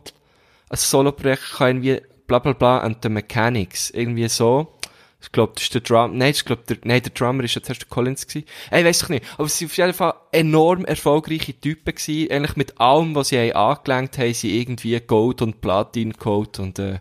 ein 0.70 0.78
Solo-Projekt 0.78 1.44
gehabt, 1.52 1.62
irgendwie 1.62 2.02
bla 2.28 2.40
bla 2.40 2.54
bla 2.54 2.80
and 2.80 2.98
the 3.04 3.10
Mechanics. 3.10 3.90
Irgendwie 3.90 4.28
so. 4.30 4.76
Ich 5.22 5.34
glaube, 5.34 5.52
das 5.56 5.64
ist 5.64 5.74
der 5.74 5.82
Drum, 5.82 6.18
nein, 6.18 6.32
ich 6.32 6.46
glaube, 6.46 6.64
der, 6.70 6.78
nein, 6.86 7.02
der 7.02 7.12
Drummer 7.12 7.44
ist 7.44 7.54
ja 7.54 7.62
zuerst 7.62 7.82
der 7.82 7.90
Collins 7.90 8.26
gewesen. 8.26 8.46
Ey, 8.72 8.86
weiss 8.86 9.02
ich 9.04 9.10
nicht. 9.10 9.26
Aber 9.34 9.46
es 9.48 9.58
sind 9.58 9.70
auf 9.70 9.76
jeden 9.78 9.94
Fall 9.94 10.14
enorm 10.32 10.86
erfolgreiche 10.86 11.60
Typen 11.60 11.94
gewesen. 11.94 12.32
Eigentlich 12.32 12.56
mit 12.56 12.80
allem, 12.80 13.16
was 13.16 13.28
sie 13.30 13.38
haben 13.38 13.52
angelenkt 13.52 14.18
haben, 14.18 14.34
sie 14.34 14.62
irgendwie 14.62 14.98
Gold 15.02 15.42
und 15.42 15.60
Platin 15.60 16.14
geholt 16.14 16.60
und, 16.60 16.80
äh, 16.80 17.00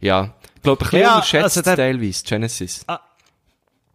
ja. 0.00 0.34
Ich 0.56 0.62
glaube, 0.62 0.82
ein 0.84 0.90
bisschen 0.90 1.00
Ja, 1.00 1.14
unterschätzt 1.14 1.44
also 1.44 1.62
der- 1.62 1.76
teilweise, 1.76 2.22
Genesis. 2.24 2.84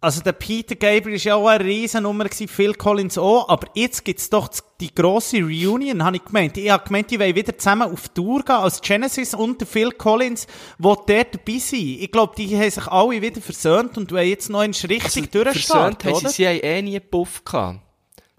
Also 0.02 0.22
der 0.22 0.32
Peter 0.32 0.76
Gabriel 0.76 1.18
ist 1.18 1.26
ja 1.26 1.36
auch 1.36 1.47
eine 1.47 1.66
Riesennummer 1.66 2.24
gewesen, 2.24 2.47
Phil 2.47 2.74
Collins 2.74 3.18
auch, 3.18 3.50
aber 3.50 3.68
jetzt 3.74 4.06
gibt's 4.06 4.30
doch 4.30 4.50
die 4.80 4.95
grosse 4.95 5.41
Reunion, 5.41 6.06
habe 6.06 6.16
ich 6.16 6.24
gemeint. 6.24 6.56
Ich 6.56 6.70
habe 6.70 6.86
gemeint, 6.86 7.12
die 7.12 7.20
wollen 7.20 7.36
wieder 7.36 7.58
zusammen 7.58 7.91
auf 7.91 8.08
Tour 8.08 8.43
gehen, 8.43 8.56
als 8.56 8.80
Genesis 8.80 9.34
und 9.34 9.60
der 9.60 9.68
Phil 9.68 9.91
Collins, 9.91 10.47
wo 10.78 10.95
dort 10.95 11.36
dabei 11.36 11.60
sind. 11.60 12.02
Ich 12.02 12.12
glaube, 12.12 12.34
die 12.38 12.58
haben 12.58 12.72
sich 12.72 12.88
alle 12.88 13.22
wieder 13.22 13.41
versöhnt 13.41 13.97
und 13.97 14.14
wollen 14.14 14.30
jetzt 14.30 14.50
noch 14.50 14.60
einen 14.60 14.74
richtig 14.74 15.04
Also, 15.04 15.43
durchstarten, 15.43 16.00
versöhnt 16.00 16.06
haben 16.06 16.14
oder? 16.14 16.30
sie, 16.30 16.36
sie 16.36 16.47
haben 16.47 16.60
eh 16.62 16.82
nie 16.82 16.95
einen 16.95 17.10
Puff 17.10 17.43
gehabt. 17.43 17.80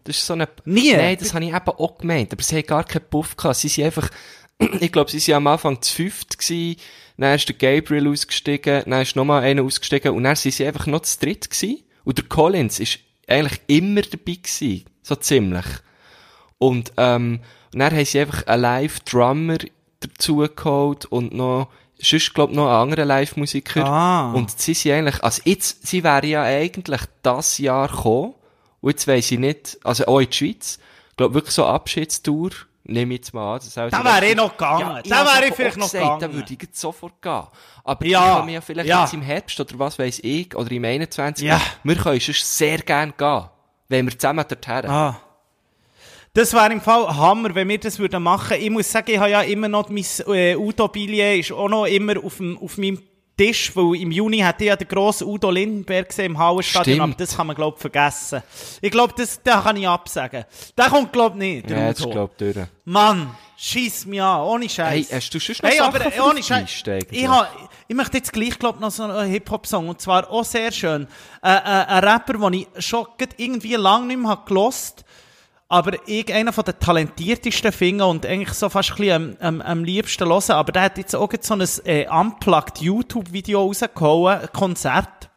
Das 0.04 0.16
ist 0.16 0.26
so 0.26 0.32
eine... 0.32 0.48
Nie? 0.64 0.94
Nein, 0.94 1.18
das 1.20 1.34
habe 1.34 1.44
ich 1.44 1.50
eben 1.50 1.68
auch 1.68 1.98
gemeint. 1.98 2.32
Aber 2.32 2.42
sie 2.42 2.56
haben 2.56 2.66
gar 2.66 2.84
keinen 2.84 3.04
Puff 3.10 3.36
gehabt. 3.36 3.56
Sie 3.56 3.68
sind 3.68 3.84
einfach... 3.84 4.08
ich 4.80 4.92
glaube, 4.92 5.10
sie 5.10 5.32
waren 5.32 5.38
am 5.38 5.46
Anfang 5.48 5.82
zu 5.82 5.94
fünft 5.94 6.38
gewesen. 6.38 6.80
Dann 7.16 7.34
ist 7.34 7.48
der 7.48 7.56
Gabriel 7.56 8.08
ausgestiegen. 8.08 8.82
Dann 8.86 9.02
ist 9.02 9.16
nochmal 9.16 9.42
einer 9.42 9.62
ausgestiegen. 9.62 10.12
Und 10.12 10.24
dann 10.24 10.36
sind 10.36 10.54
sie 10.54 10.66
einfach 10.66 10.86
noch 10.86 11.02
zu 11.02 11.18
dritt 11.18 11.50
gewesen. 11.50 11.82
Und 12.04 12.18
der 12.18 12.26
Collins 12.26 12.80
ist 12.80 12.98
eigentlich 13.26 13.60
immer 13.66 14.02
dabei 14.02 14.34
gewesen. 14.34 14.84
So 15.02 15.16
ziemlich. 15.16 15.66
Und, 16.58 16.92
ähm, 16.96 17.40
und 17.72 17.78
dann 17.78 17.94
haben 17.94 18.04
sie 18.04 18.20
einfach 18.20 18.46
einen 18.46 18.62
Live-Drummer 18.62 19.58
dazu 20.00 20.46
geholt 20.54 21.06
und 21.06 21.32
noch, 21.32 21.68
sonst, 21.98 22.34
glaub, 22.34 22.52
noch 22.52 22.66
einen 22.66 22.74
anderen 22.74 23.08
Live-Musiker. 23.08 23.84
Ah. 23.84 24.32
Und 24.32 24.58
sie 24.58 24.74
sind 24.74 24.92
eigentlich, 24.92 25.22
also 25.22 25.42
jetzt, 25.44 25.86
sie 25.86 26.02
wären 26.02 26.28
ja 26.28 26.42
eigentlich 26.42 27.02
das 27.22 27.58
Jahr 27.58 27.88
gekommen. 27.88 28.34
Und 28.80 28.90
jetzt 28.90 29.06
weiss 29.06 29.30
ich 29.30 29.38
nicht, 29.38 29.78
also 29.84 30.06
auch 30.06 30.20
in 30.20 30.30
die 30.30 30.36
Schweiz. 30.36 30.78
Ich 31.10 31.16
glaube, 31.16 31.34
wirklich 31.34 31.54
so 31.54 31.66
Abschiedstour, 31.66 32.50
nehme 32.84 33.14
ich 33.14 33.20
jetzt 33.20 33.34
mal 33.34 33.54
an. 33.54 33.60
Das 33.64 33.76
auch 33.78 33.90
Da 33.90 34.04
wäre 34.04 34.26
ich 34.26 34.36
noch 34.36 34.52
gegangen. 34.52 35.02
Ja, 35.04 35.24
Da 35.24 35.34
wäre 35.34 35.48
ich 35.48 35.54
vielleicht 35.54 35.76
noch 35.76 35.86
gesagt, 35.86 36.04
gegangen. 36.04 36.20
Da 36.20 36.32
würde 36.32 36.52
ich 36.52 36.62
jetzt 36.62 36.80
sofort 36.80 37.20
gehen. 37.20 37.42
Aber 37.84 38.06
Ja, 38.06 38.26
ja, 38.26 38.36
kann 38.36 38.46
mir 38.46 38.52
ja 38.52 38.60
vielleicht 38.60 38.88
ja. 38.88 39.02
jetzt 39.02 39.14
im 39.14 39.22
Herbst 39.22 39.58
oder 39.60 39.78
was 39.78 39.98
weiss 39.98 40.18
ich, 40.22 40.54
oder 40.54 40.70
im 40.70 40.84
21. 40.84 41.46
Ja. 41.46 41.60
Wir 41.82 41.96
können 41.96 42.20
sonst 42.20 42.56
sehr 42.58 42.78
gerne 42.78 43.12
gehen. 43.16 43.44
Wenn 43.88 44.06
wir 44.06 44.18
zusammen 44.18 44.44
dorthin. 44.48 44.90
Ah. 44.90 45.20
Das 46.32 46.52
wäre 46.52 46.72
im 46.72 46.80
Fall 46.80 47.08
Hammer, 47.16 47.52
wenn 47.56 47.68
wir 47.68 47.78
das 47.78 47.98
würden 47.98 48.22
machen. 48.22 48.56
Ich 48.60 48.70
muss 48.70 48.90
sagen, 48.90 49.10
ich 49.10 49.18
habe 49.18 49.30
ja 49.30 49.40
immer 49.42 49.66
noch 49.66 49.88
mein 49.88 50.04
äh, 50.28 50.54
Udo-Billet 50.54 51.40
ist 51.40 51.50
auch 51.50 51.68
noch 51.68 51.86
immer 51.86 52.22
auf, 52.22 52.36
dem, 52.36 52.56
auf 52.58 52.78
meinem 52.78 53.02
Tisch, 53.40 53.74
weil 53.74 53.96
im 53.96 54.10
Juni 54.10 54.44
ich 54.44 54.66
ja 54.66 54.76
den 54.76 54.86
grossen 54.86 55.26
Udo 55.26 55.50
Lindenberg 55.50 56.08
gesehen 56.08 56.26
im 56.26 56.38
Hallenstadion, 56.38 56.96
Stimmt. 56.96 57.14
aber 57.14 57.24
das 57.24 57.36
kann 57.36 57.46
man, 57.46 57.56
glaube 57.56 57.76
ich, 57.76 57.80
vergessen. 57.80 58.42
Ich 58.82 58.90
glaube, 58.90 59.14
das, 59.16 59.42
den 59.42 59.54
kann 59.54 59.76
ich 59.76 59.88
absagen. 59.88 60.44
Der 60.76 60.86
kommt, 60.90 61.10
glaube 61.10 61.36
ich, 61.36 61.54
nicht, 61.54 61.70
der 61.70 61.78
Ja, 61.78 61.88
jetzt 61.88 62.02
Udo. 62.02 62.10
glaub 62.10 62.32
ich 62.32 62.52
durch. 62.52 62.66
Mann, 62.84 63.34
schieß 63.56 64.04
mich 64.04 64.20
an, 64.20 64.42
ohne 64.42 64.68
Scheiß. 64.68 65.10
Hey, 65.10 65.16
hast 65.16 65.32
du 65.32 65.38
sonst 65.38 65.62
noch 65.62 65.70
hey, 65.70 65.78
Sachen 65.78 65.96
aber 66.02 66.10
für 66.10 66.22
ohne 66.22 66.42
Scheiß. 66.42 66.82
Ich, 67.10 67.28
ha, 67.28 67.48
ich 67.88 67.96
möchte 67.96 68.18
jetzt 68.18 68.30
gleich, 68.30 68.58
glaub 68.58 68.78
noch 68.78 68.90
so 68.90 69.04
einen 69.04 69.30
Hip-Hop-Song. 69.30 69.88
Und 69.88 70.02
zwar 70.02 70.30
auch 70.30 70.44
sehr 70.44 70.70
schön. 70.70 71.08
Äh, 71.42 71.48
äh, 71.48 71.60
ein 71.62 72.04
Rapper, 72.04 72.34
den 72.34 72.52
ich 72.52 72.68
schon 72.78 73.06
irgendwie 73.38 73.74
lange 73.76 74.06
nicht 74.06 74.20
mehr 74.20 74.38
gelost 74.46 75.02
aber 75.70 75.96
ich 76.06 76.34
einer 76.34 76.52
von 76.52 76.64
den 76.64 76.78
talentiertesten 76.80 77.70
finde 77.70 78.04
und 78.04 78.26
eigentlich 78.26 78.52
so 78.54 78.68
fast 78.68 78.90
ein 78.90 78.96
bisschen 78.96 79.36
am, 79.40 79.60
am, 79.60 79.62
am 79.62 79.84
liebsten 79.84 80.28
hören. 80.28 80.50
Aber 80.50 80.72
der 80.72 80.82
hat 80.82 80.98
jetzt 80.98 81.14
auch 81.14 81.28
grad 81.28 81.44
so 81.44 81.54
ein 81.54 81.66
äh, 81.84 82.08
unplugged 82.08 82.80
YouTube-Video 82.80 83.62
rausgehauen, 83.62 84.48
Konzert. 84.52 85.30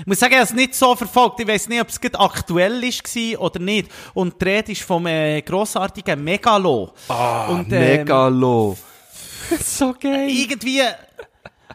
Ich 0.00 0.06
muss 0.06 0.20
sagen, 0.20 0.32
ich 0.32 0.38
habe 0.38 0.48
es 0.48 0.54
nicht 0.54 0.74
so 0.74 0.96
verfolgt. 0.96 1.38
Ich 1.40 1.46
weiß 1.46 1.68
nicht, 1.68 1.82
ob 1.82 1.88
es 1.88 2.00
gerade 2.00 2.18
aktuell 2.18 2.82
war 2.82 3.40
oder 3.40 3.60
nicht. 3.60 3.90
Und 4.14 4.40
die 4.40 4.44
Rede 4.46 4.72
ist 4.72 4.82
vom 4.82 5.06
äh, 5.06 5.42
grossartigen 5.42 6.24
Megalo. 6.24 6.94
Ah, 7.08 7.48
und, 7.48 7.70
ähm, 7.72 7.98
Megalo. 7.98 8.76
so 9.62 9.94
geil. 10.00 10.30
irgendwie 10.30 10.80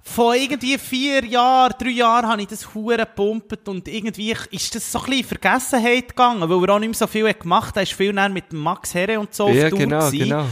vor 0.04 0.36
irgendwie 0.36 0.78
vier 0.78 1.24
Jahren, 1.26 1.74
drei 1.80 1.89
Jahren 1.89 2.28
habe 2.28 2.41
ich 2.41 2.47
das 2.47 2.74
hure 2.74 2.97
gepumpt 2.97 3.68
und 3.68 3.88
irgendwie 3.88 4.36
ist 4.52 4.74
das 4.76 4.91
so 4.91 4.99
ein 4.99 5.06
bisschen 5.06 5.20
in 5.20 5.26
Vergessenheit 5.26 6.08
gegangen, 6.10 6.49
weil 6.49 6.64
er 6.70 6.76
auch 6.76 6.80
nicht 6.80 6.89
mehr 6.89 6.97
so 6.97 7.08
viel 7.08 7.32
gemacht 7.34 7.70
hat. 7.70 7.78
Er 7.78 7.84
ist 7.84 7.93
viel 7.93 8.12
näher 8.12 8.30
mit 8.30 8.52
Max 8.52 8.93
Herre 8.93 9.20
und 9.20 9.34
so 9.34 9.47
Ja, 9.49 9.66
auf 9.66 9.70
Tour 9.70 9.80
genau, 9.80 9.99
gewesen. 9.99 10.30
genau. 10.30 10.45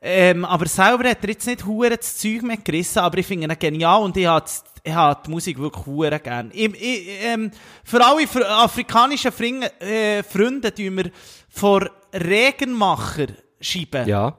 Ähm, 0.00 0.44
aber 0.44 0.66
selber 0.66 1.10
hat 1.10 1.18
er 1.22 1.30
jetzt 1.30 1.46
nicht 1.46 1.66
hure 1.66 1.96
das 1.96 2.16
Zeug 2.16 2.42
mehr 2.42 2.56
gerissen, 2.58 3.00
aber 3.00 3.18
ich 3.18 3.26
finde 3.26 3.48
ihn 3.48 3.58
genial 3.58 4.02
und 4.02 4.16
ich 4.16 4.26
habe 4.26 4.46
ich 4.84 4.94
habe 4.94 5.20
die 5.26 5.30
Musik 5.30 5.58
wirklich 5.58 5.84
hure 5.86 6.20
gern. 6.20 6.50
Ich, 6.54 6.72
ich, 6.80 7.08
ähm, 7.24 7.50
für 7.82 8.04
alle 8.06 8.26
fr 8.28 8.48
afrikanischen 8.48 9.32
Fring 9.32 9.62
äh, 9.80 10.22
Freunde 10.22 10.72
tun 10.72 10.96
wir 10.96 11.10
vor 11.48 11.90
Regenmacher 12.14 13.26
schreiben. 13.60 14.08
Ja. 14.08 14.38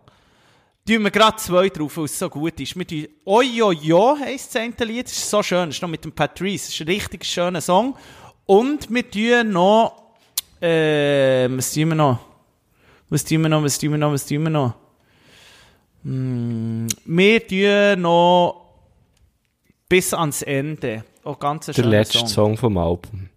Tun 0.89 1.03
wir 1.03 1.11
gerade 1.11 1.37
zwei 1.37 1.69
drauf, 1.69 1.97
weil 1.97 2.05
es 2.05 2.17
so 2.17 2.27
gut 2.31 2.59
ist. 2.59 2.75
Wir 2.75 2.87
tun 2.87 3.07
Oyoyo 3.23 4.17
heisst 4.19 4.55
das 4.55 4.63
eine 4.63 4.73
Lied, 4.91 5.05
das 5.05 5.13
ist 5.13 5.29
so 5.29 5.43
schön, 5.43 5.67
das 5.67 5.75
ist 5.75 5.83
noch 5.83 5.89
mit 5.89 6.03
dem 6.03 6.11
Patrice, 6.11 6.65
das 6.65 6.73
ist 6.73 6.81
ein 6.81 6.87
richtig 6.87 7.25
schöner 7.25 7.61
Song. 7.61 7.95
Und 8.47 8.89
wir 8.89 9.07
tun 9.07 9.51
noch, 9.51 10.15
äh, 10.59 11.47
was 11.47 11.73
tun 11.73 11.89
wir 11.89 11.95
noch? 11.95 12.17
Was 13.07 13.23
tun 13.23 13.43
wir 13.43 13.49
noch, 13.49 13.61
was 13.61 13.77
tun 13.77 13.91
wir 13.91 13.97
noch, 13.99 14.11
was 14.11 14.25
tun 14.25 14.41
wir 14.41 14.49
noch? 14.49 14.73
Hm, 16.03 16.87
wir 17.05 17.47
tun 17.47 18.01
noch 18.01 18.65
bis 19.87 20.11
ans 20.15 20.41
Ende. 20.41 21.03
Auch 21.23 21.37
ganz 21.37 21.69
ein 21.69 21.75
Der 21.75 21.85
letzte 21.85 22.17
Song. 22.17 22.27
Song 22.27 22.57
vom 22.57 22.79
Album. 22.79 23.29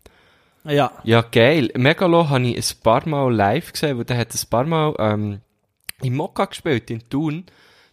Ja. 0.64 0.90
Ja, 1.04 1.20
geil. 1.20 1.68
Megalo 1.76 2.30
habe 2.30 2.46
ich 2.46 2.72
ein 2.72 2.82
paar 2.82 3.06
Mal 3.06 3.30
live 3.30 3.72
gesehen, 3.72 3.98
weil 3.98 4.06
der 4.06 4.16
hat 4.16 4.32
ein 4.32 4.48
paar 4.48 4.64
Mal 4.64 4.94
ähm, 4.98 5.40
im 6.02 6.16
Mokka 6.16 6.44
gespielt, 6.46 6.90
in 6.90 7.08
Thun. 7.08 7.44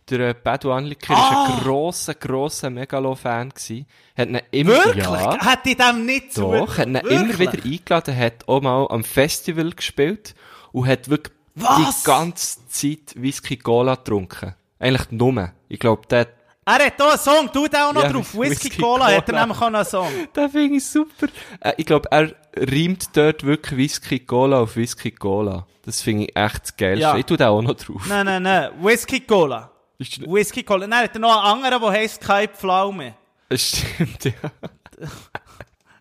Der 0.10 0.30
äh, 0.30 0.34
Badu 0.34 0.72
Anliker 0.72 1.14
Ah! 1.14 1.18
war 1.18 1.55
ein 1.57 1.64
grosser, 1.64 2.16
grosser 2.16 2.70
Megalo-Fan. 2.72 3.49
Hat 3.53 3.70
ihn 4.30 4.41
immer, 4.51 4.74
Wirklich? 4.86 5.05
Ja, 5.05 5.38
Hätte 5.51 5.70
ich 5.70 5.78
dem 5.78 6.05
nicht 6.05 6.36
doch, 6.38 6.78
hat 6.78 6.88
ihn 6.88 6.95
immer 6.95 7.38
wieder 7.39 7.64
eingeladen, 7.64 8.18
hat 8.18 8.47
auch 8.47 8.62
mal 8.62 8.88
am 8.89 9.03
Festival 9.03 9.70
gespielt 9.72 10.34
und 10.72 10.88
hat 10.88 11.10
wirklich 11.10 11.36
Was? 11.55 12.01
die 12.01 12.07
ganze 12.07 12.68
Zeit 12.68 13.14
Whisky 13.16 13.57
Cola 13.57 13.95
getrunken. 13.95 14.55
Eigentlich 14.80 15.12
nur. 15.12 15.51
Ich 15.68 15.78
glaube, 15.80 16.07
der 16.10 16.28
Er 16.66 16.86
hat 16.86 16.99
auch 17.01 17.10
einen 17.12 17.20
Song, 17.20 17.51
tu 17.53 17.68
den 17.68 17.80
auch 17.80 17.93
noch 17.93 18.03
Ja, 18.03 18.12
drauf. 18.12 18.34
Whisky, 18.34 18.66
Whisky 18.70 18.82
Cola, 18.82 19.05
hat 19.07 19.14
er 19.14 19.22
Cola. 19.22 19.39
nämlich 19.41 19.57
auch 19.62 19.70
noch 19.70 19.80
einen 19.80 19.86
Song. 19.86 20.07
Den 20.36 20.49
finde 20.49 20.76
ich 20.78 20.86
super. 20.86 21.28
Äh, 21.60 21.74
ich 21.78 21.86
glaube, 21.86 22.07
er 22.12 22.32
reimt 22.56 23.16
dort 23.16 23.43
wirklich 23.43 23.78
Whisky 23.78 24.20
Cola 24.20 24.62
auf 24.62 24.76
Whisky 24.76 25.12
Cola. 25.12 25.66
Das 25.86 26.02
finde 26.02 26.26
ich 26.26 26.36
echt 26.36 26.64
das 26.64 26.78
Geilste. 26.78 27.02
Ja. 27.02 27.16
Ich 27.18 27.26
tue 27.26 27.38
den 27.38 27.47
auch 27.47 27.62
noch 27.62 27.74
drauf. 27.76 28.04
Nein, 28.08 28.26
nein, 28.26 28.43
nein. 28.43 28.70
Whisky 28.82 29.22
Cola. 29.22 29.72
Ist- 29.97 30.22
Whisky 30.22 30.64
Cola. 30.64 30.88
Dann 30.88 31.00
hat 31.00 31.16
noch 31.16 31.30
einen 31.43 31.64
anderen, 31.64 31.82
der 31.82 31.91
heisst 31.91 32.22
kein 32.22 32.47
Pflaume. 32.50 33.16
Das 33.50 33.62
stimmt, 33.62 34.26
ja. 34.26 34.32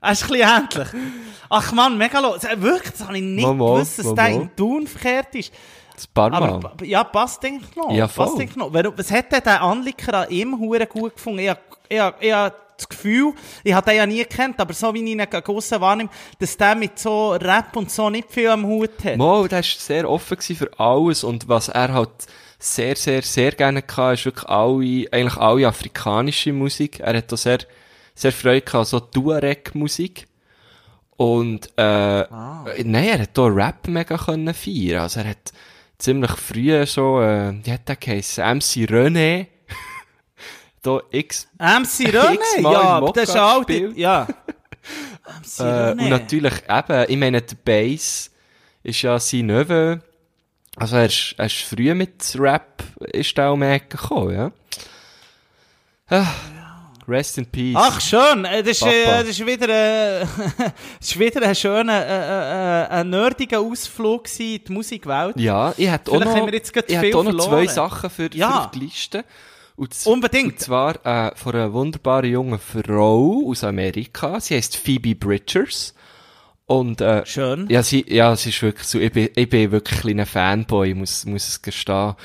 Er 0.01 0.12
ist 0.12 0.22
ein 0.22 0.28
bisschen 0.28 0.49
ähnlich. 0.49 0.88
Ach 1.49 1.72
man, 1.72 1.99
Megalo. 1.99 2.34
Das- 2.34 2.44
Wirklich, 2.61 2.92
das 2.92 3.05
habe 3.07 3.16
ich 3.16 3.22
nicht 3.24 3.44
mal, 3.44 3.55
gewusst, 3.55 3.99
dass 3.99 4.07
mal, 4.07 4.14
der 4.14 4.28
in 4.28 4.55
Thun 4.57 4.86
verkehrt 4.86 5.34
ist. 5.34 5.53
Das 5.94 6.09
Mal. 6.14 6.32
Aber 6.34 6.84
ja, 6.84 7.03
passt 7.03 7.42
denke 7.42 7.64
ich 7.68 7.74
noch. 7.76 7.90
Ja, 7.90 8.07
passt 8.07 8.14
voll. 8.14 8.38
denk 8.38 8.51
ich 8.51 8.57
noch. 8.57 8.72
Was 8.72 9.11
hat 9.11 9.32
denn 9.32 9.42
der 9.44 9.61
Anliker 9.61 10.14
an 10.14 10.30
ihm 10.30 10.57
hure 10.57 10.86
gut 10.86 11.16
gefunden? 11.16 11.40
Ich, 11.40 11.51
ich, 11.88 12.01
ich 12.20 12.34
das 12.79 12.89
Gefühl, 12.89 13.35
ich 13.64 13.74
habe 13.74 13.91
den 13.91 13.97
ja 13.99 14.07
nie 14.07 14.18
gekannt, 14.18 14.59
aber 14.61 14.72
so 14.72 14.95
wie 14.95 15.03
ich 15.03 15.11
ihn 15.11 15.18
gegen 15.18 15.81
wahrnehme, 15.81 16.11
dass 16.39 16.57
der 16.57 16.74
mit 16.76 16.99
so 16.99 17.33
Rap 17.33 17.76
und 17.76 17.91
so 17.91 18.09
nicht 18.09 18.31
viel 18.31 18.49
am 18.49 18.64
Hut 18.64 19.05
hat. 19.05 19.16
Mo, 19.16 19.47
der 19.47 19.59
war 19.59 19.62
sehr 19.62 20.09
offen 20.09 20.39
für 20.41 20.70
alles 20.79 21.24
und 21.24 21.49
was 21.49 21.68
er 21.68 21.93
halt 21.93 22.11
sehr, 22.59 22.97
sehr, 22.97 23.22
sehr 23.22 23.53
gerne 23.53 23.83
hatte, 23.83 24.14
ist 24.14 24.24
wirklich 24.24 24.49
alle, 24.49 25.07
eigentlich 25.12 25.37
alle 25.37 25.68
afrikanische 25.68 26.53
Musik. 26.53 27.01
Er 27.01 27.16
hat 27.16 27.31
da 27.31 27.37
sehr, 27.37 27.59
sehr 28.14 28.33
Freude 28.33 28.62
gehabt, 28.62 28.89
so 28.89 29.01
Tuareg-Musik. 29.01 30.26
Und, 31.16 31.68
äh, 31.76 32.22
nein, 32.22 32.95
er 32.95 33.18
hat 33.20 33.37
da 33.37 33.47
Rap 33.47 33.89
mega 33.89 34.16
können 34.16 34.55
feiern. 34.55 35.03
Also 35.03 35.20
er 35.20 35.31
hat 35.31 35.53
ziemlich 35.99 36.31
früh 36.33 36.87
so, 36.87 37.20
äh, 37.20 37.53
wie 37.64 37.72
hat 37.72 37.89
der 37.89 37.97
geheissen? 37.97 38.45
MC 38.45 38.87
René. 38.87 39.47
Da 40.83 41.01
x, 41.11 41.49
MC 41.59 42.09
X-mal 42.09 42.72
ja, 42.72 43.01
das 43.12 43.29
ist 43.29 43.35
gespielt. 43.35 43.97
ja. 43.97 44.26
MC 45.43 45.61
Äh, 45.61 45.91
und 45.93 46.09
natürlich 46.09 46.55
eben, 46.68 47.05
ich 47.11 47.16
meine, 47.18 47.43
der 47.43 47.57
Bass 47.64 48.31
ist 48.83 49.03
ja 49.03 49.18
sein 49.18 49.47
Neve. 49.47 50.01
Also 50.76 50.97
er 50.97 51.07
ist, 51.07 51.35
er 51.37 51.47
ist 51.47 51.57
früh 51.62 51.93
mit 51.95 52.35
Rap, 52.39 52.83
ist 53.12 53.37
da 53.37 53.51
um 53.51 53.62
Ecke 53.62 53.97
gekommen, 53.99 54.35
ja. 54.35 54.53
Ah, 56.09 56.26
Rest 57.07 57.39
in 57.39 57.47
Peace. 57.47 57.74
Ach 57.76 58.01
schön, 58.01 58.45
äh, 58.45 58.62
das 58.62 58.79
ist, 58.79 58.87
äh, 58.87 59.05
das 59.07 59.29
ist 59.29 59.45
wieder, 59.45 59.68
äh, 59.68 60.20
das 61.01 61.09
ist 61.11 61.18
wieder 61.18 61.43
ein 61.43 61.55
schöner, 61.55 62.07
äh, 62.07 62.85
äh, 62.85 62.89
ein 63.01 63.11
nerdiger 63.11 63.61
Ausflug 63.61 64.26
in 64.39 64.64
die 64.64 64.72
Musikwelt. 64.72 65.39
Ja, 65.39 65.74
ich 65.76 65.91
hätte 65.91 66.11
auch 66.12 66.18
Vielleicht 66.18 66.37
noch, 66.37 66.53
jetzt 66.53 66.72
gerade 66.72 66.87
ich 66.89 66.97
hätte 66.97 67.16
auch 67.18 67.24
noch 67.24 67.47
zwei. 67.47 67.66
Sachen 67.66 68.09
für, 68.11 68.31
Ja. 68.35 68.70
für 68.72 68.79
die 68.79 68.85
Liste. 68.87 69.24
Und, 69.79 69.95
Unbedingt. 70.07 70.55
Und 70.55 70.61
zwar 70.61 71.07
äh, 71.07 71.37
von 71.37 71.55
einer 71.55 71.72
wunderbaren 71.72 72.29
jungen 72.29 72.59
Frau 72.59 73.45
aus 73.47 73.62
Amerika. 73.62 74.41
Sie 74.41 74.57
heißt 74.57 74.76
Phoebe 74.76 75.14
Bridgers. 75.14 75.95
Und 76.66 77.01
äh, 77.01 77.24
Schön. 77.24 77.68
Ja, 77.70 77.85
sie, 77.85 78.05
ja, 78.09 78.35
sie 78.35 78.49
ist 78.49 78.61
wirklich 78.61 78.89
so, 78.89 78.99
ich 78.99 79.12
bin, 79.12 79.31
ich 79.37 79.49
bin 79.49 79.70
wirklich 79.70 80.05
ein 80.05 80.26
Fanboy, 80.26 80.95
muss, 80.95 81.24
muss 81.26 81.47
es 81.47 81.62
gestehen. 81.62 82.16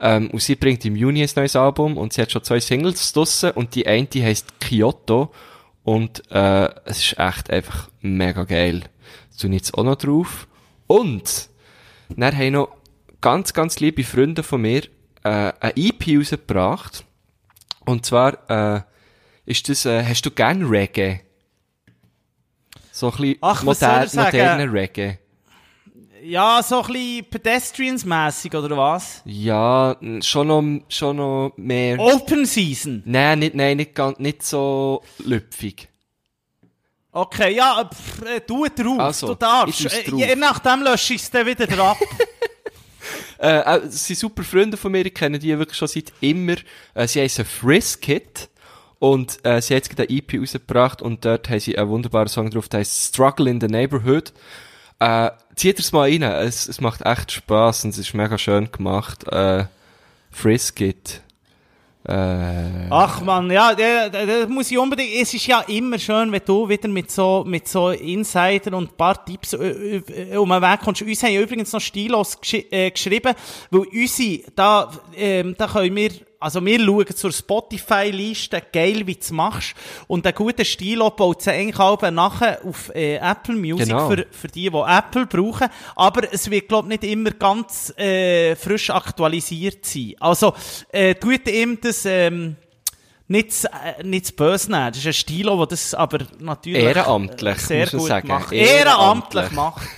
Ähm, 0.00 0.30
und 0.30 0.40
sie 0.40 0.56
bringt 0.56 0.86
im 0.86 0.96
Juni 0.96 1.22
ein 1.22 1.28
neues 1.36 1.54
Album 1.54 1.98
und 1.98 2.14
sie 2.14 2.22
hat 2.22 2.32
schon 2.32 2.44
zwei 2.44 2.60
Singles 2.60 3.12
draussen 3.12 3.50
und 3.50 3.74
die 3.74 3.86
eine 3.86 4.06
die 4.06 4.24
heisst 4.24 4.58
Kyoto 4.58 5.32
Und 5.84 6.22
äh, 6.30 6.70
es 6.86 6.98
ist 6.98 7.18
echt 7.18 7.50
einfach 7.50 7.90
mega 8.00 8.44
geil. 8.44 8.84
Das 9.28 9.36
tue 9.36 9.50
ich 9.50 9.56
jetzt 9.56 9.74
auch 9.74 9.84
noch 9.84 9.96
drauf. 9.96 10.48
Und 10.86 11.50
dann 12.08 12.34
haben 12.34 12.52
noch 12.54 12.74
ganz, 13.20 13.52
ganz 13.52 13.80
liebe 13.80 14.02
Freunde 14.02 14.42
von 14.42 14.62
mir 14.62 14.84
äh, 15.24 15.52
ein 15.60 15.72
EP 15.76 16.18
rausgebracht. 16.18 17.04
Und 17.84 18.06
zwar 18.06 18.50
äh, 18.50 18.80
ist 19.44 19.68
das, 19.68 19.86
äh, 19.86 20.04
hast 20.04 20.22
du 20.22 20.30
gern 20.30 20.64
Reggae? 20.64 21.20
So 22.92 23.10
ein 23.10 23.16
bisschen 23.16 23.38
Ach, 23.40 23.62
moderner 23.62 24.72
Reggae. 24.72 25.18
Ja, 26.24 26.62
so 26.62 26.82
ein 26.82 26.92
bisschen 26.92 27.24
Pedestrians-mässig, 27.30 28.54
oder 28.54 28.76
was? 28.76 29.22
Ja, 29.24 29.96
schon 30.20 30.46
noch, 30.46 30.62
schon 30.88 31.16
noch 31.16 31.52
mehr. 31.56 31.98
Open 31.98 32.46
Season. 32.46 33.02
Nein, 33.04 33.40
nicht, 33.40 33.56
nein, 33.56 33.76
nicht, 33.78 33.94
ganz, 33.94 34.20
nicht 34.20 34.44
so 34.44 35.02
lüpfig. 35.18 35.88
Okay, 37.10 37.56
ja, 37.56 37.90
pff, 37.92 38.22
äh, 38.22 38.40
tu 38.40 38.66
drauf, 38.68 38.98
Also, 39.00 39.26
du 39.28 39.34
darfst. 39.34 39.84
Äh. 39.84 40.10
Je 40.14 40.36
nachdem 40.36 40.82
lösche 40.82 41.14
ich 41.14 41.22
es 41.22 41.30
dann 41.30 41.44
wieder 41.44 41.68
ab. 41.78 41.98
Äh, 43.42 43.58
äh, 43.58 43.86
es 43.86 44.06
sind 44.06 44.18
super 44.18 44.44
Freunde 44.44 44.76
von 44.76 44.92
mir, 44.92 45.04
ich 45.04 45.14
kenne 45.14 45.38
die 45.38 45.58
wirklich 45.58 45.76
schon 45.76 45.88
seit 45.88 46.12
immer. 46.20 46.54
Äh, 46.94 47.08
sie 47.08 47.20
heißen 47.20 47.44
Friskit. 47.44 48.48
Und 49.00 49.44
äh, 49.44 49.60
sie 49.60 49.74
hat 49.74 49.82
jetzt 49.82 49.96
gerade 49.96 50.08
ein 50.08 50.16
EP 50.16 50.40
rausgebracht 50.40 51.02
und 51.02 51.24
dort 51.24 51.50
haben 51.50 51.58
sie 51.58 51.76
einen 51.76 51.90
wunderbaren 51.90 52.28
Song 52.28 52.50
drauf, 52.50 52.68
der 52.68 52.80
heißt 52.80 53.08
Struggle 53.08 53.50
in 53.50 53.60
the 53.60 53.66
Neighborhood. 53.66 54.32
Äh, 55.00 55.32
zieht 55.56 55.80
es 55.80 55.90
mal 55.90 56.08
rein, 56.08 56.22
es, 56.22 56.68
es 56.68 56.80
macht 56.80 57.04
echt 57.04 57.32
Spaß 57.32 57.82
und 57.82 57.90
es 57.90 57.98
ist 57.98 58.14
mega 58.14 58.38
schön 58.38 58.70
gemacht. 58.70 59.26
Äh, 59.26 59.64
Friskit. 60.30 61.20
Äh, 62.04 62.88
Ach 62.90 63.20
man, 63.20 63.48
ja, 63.50 63.74
da, 63.74 64.08
da, 64.08 64.26
da 64.26 64.46
muss 64.48 64.70
ich 64.70 64.78
unbedingt. 64.78 65.14
Es 65.14 65.32
ist 65.34 65.46
ja 65.46 65.60
immer 65.60 65.98
schön, 66.00 66.32
wenn 66.32 66.40
du 66.44 66.68
wieder 66.68 66.88
mit 66.88 67.12
so, 67.12 67.44
mit 67.46 67.68
so 67.68 67.90
Insider 67.90 68.76
und 68.76 68.90
ein 68.90 68.96
paar 68.96 69.24
Tipps 69.24 69.52
äh, 69.52 69.98
äh, 69.98 70.36
um 70.36 70.48
den 70.48 70.60
Weg 70.60 70.80
kommst. 70.80 71.02
Uns 71.02 71.22
haben 71.22 71.32
ja 71.32 71.40
übrigens 71.40 71.72
noch 71.72 71.80
Stilos 71.80 72.40
gesch 72.40 72.54
äh, 72.70 72.90
geschrieben, 72.90 73.34
weil 73.70 73.86
unsere, 73.86 74.40
da, 74.56 74.90
ähm, 75.16 75.54
da 75.56 75.68
können 75.68 75.94
wir, 75.94 76.10
also 76.42 76.64
wir 76.64 76.78
schauen 76.84 77.06
zur 77.14 77.32
Spotify-Liste, 77.32 78.62
geil, 78.72 79.06
wie 79.06 79.14
du 79.14 79.20
es 79.20 79.30
machst. 79.30 79.74
Und 80.06 80.24
der 80.24 80.32
gute 80.32 80.64
Stilo 80.64 81.10
baut 81.10 81.42
sie 81.42 81.50
eigentlich 81.50 81.78
auch 81.78 82.00
nachher 82.10 82.60
auf 82.64 82.94
äh, 82.94 83.16
Apple 83.16 83.54
Music 83.56 83.88
Genau. 83.88 84.08
für, 84.10 84.26
für 84.30 84.48
die, 84.48 84.68
die 84.70 84.76
Apple 84.76 85.26
brauchen. 85.26 85.68
Aber 85.96 86.32
es 86.32 86.50
wird, 86.50 86.68
glaube 86.68 86.92
ich, 86.92 87.00
nicht 87.00 87.12
immer 87.12 87.30
ganz 87.30 87.92
äh, 87.96 88.56
frisch 88.56 88.90
aktualisiert 88.90 89.84
sein. 89.86 90.14
Also, 90.20 90.54
äh, 90.90 91.14
tut 91.14 91.48
ihm 91.48 91.78
das 91.80 92.04
ähm, 92.04 92.56
nicht, 93.28 93.64
äh, 93.64 94.02
nicht 94.02 94.26
zu 94.26 94.32
böse 94.34 94.70
nehmen. 94.70 94.88
Das 94.88 94.98
ist 94.98 95.06
ein 95.06 95.12
Stilo, 95.12 95.56
der 95.58 95.66
das 95.68 95.94
aber 95.94 96.18
natürlich 96.38 96.82
Ehrenamtlich, 96.82 97.58
sehr 97.58 97.86
gut 97.86 98.06
sagen. 98.08 98.28
macht. 98.28 98.52
Ehrenamtlich. 98.52 99.42
Ehrenamtlich 99.44 99.50
macht. 99.52 99.88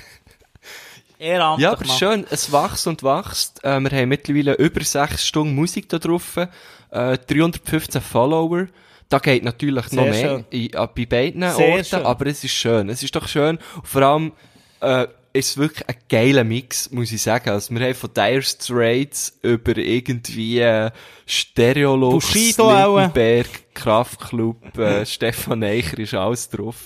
Ehrenamtlich 1.24 1.62
Ja, 1.64 1.72
aber 1.72 1.86
macht. 1.86 1.98
schön, 1.98 2.26
es 2.30 2.52
wächst 2.52 2.86
und 2.86 3.02
wächst. 3.02 3.64
Äh, 3.64 3.80
wir 3.80 3.90
haben 3.90 4.08
mittlerweile 4.08 4.54
über 4.54 4.84
sechs 4.84 5.26
Stunden 5.26 5.54
Musik 5.54 5.88
da 5.88 5.98
drauf, 5.98 6.36
äh, 6.36 6.48
315 6.90 8.00
Follower. 8.00 8.66
Da 9.08 9.18
geht 9.18 9.44
natürlich 9.44 9.90
noch 9.92 10.04
Sehr 10.04 10.10
mehr 10.10 10.28
schön. 10.30 10.44
in, 10.50 10.72
äh, 10.72 10.88
bei 10.94 11.06
beiden 11.06 11.42
Sehr 11.52 11.68
Orten, 11.68 11.84
schön. 11.84 12.06
aber 12.06 12.26
es 12.26 12.44
ist 12.44 12.52
schön. 12.52 12.88
Es 12.88 13.02
ist 13.02 13.14
doch 13.16 13.28
schön. 13.28 13.58
Und 13.76 13.86
vor 13.88 14.02
allem 14.02 14.32
äh, 14.80 15.06
ist 15.32 15.56
wirklich 15.58 15.88
ein 15.88 15.96
geiler 16.08 16.44
Mix, 16.44 16.90
muss 16.90 17.10
ich 17.12 17.20
sagen. 17.20 17.50
Also 17.50 17.74
wir 17.74 17.84
haben 17.84 17.94
von 17.94 18.10
Dire 18.14 18.42
Straits 18.42 19.38
über 19.42 19.76
irgendwie 19.76 20.60
äh, 20.60 20.90
auch. 22.60 22.96
Lindenberg, 22.98 23.74
Kraftklub, 23.74 24.78
äh, 24.78 25.04
Stefan 25.06 25.62
Eicher 25.64 25.98
ist 25.98 26.14
alles 26.14 26.48
drauf. 26.48 26.76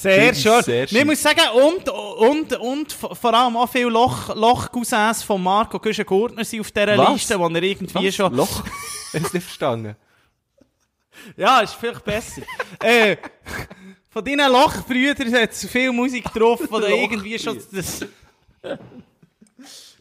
Sehr 0.00 0.32
ich 0.32 0.40
schön. 0.40 0.62
sehr 0.62 0.84
ich 0.84 0.90
schön. 0.90 1.06
muss 1.06 1.22
sagen, 1.22 1.40
und, 1.54 1.88
und, 1.88 2.52
und 2.58 2.92
vor 2.92 3.34
allem 3.34 3.56
auch 3.56 3.68
viele 3.68 3.90
Loch, 3.90 4.34
Loch-Cousins 4.34 5.22
von 5.22 5.42
Marco 5.42 5.78
Güschen-Gurtner 5.78 6.42
sind 6.44 6.60
auf 6.60 6.70
dieser 6.70 6.96
Was? 6.96 7.12
Liste, 7.12 7.38
wo 7.38 7.48
er 7.48 7.62
irgendwie 7.62 8.06
Was? 8.06 8.14
schon... 8.14 8.34
Loch? 8.34 8.64
Ich 9.12 9.20
hab's 9.20 9.32
nicht 9.32 9.44
verstanden. 9.44 9.96
Ja, 11.36 11.60
ist 11.60 11.74
vielleicht 11.74 12.02
besser. 12.02 12.42
äh, 12.82 13.16
von 14.08 14.24
deinen 14.24 14.50
Lochbrüdern 14.50 15.34
hat 15.34 15.50
es 15.50 15.66
viel 15.66 15.92
Musik 15.92 16.24
drauf, 16.32 16.60
da 16.70 16.78
irgendwie 16.88 17.38
schon 17.38 17.60
das... 17.72 18.06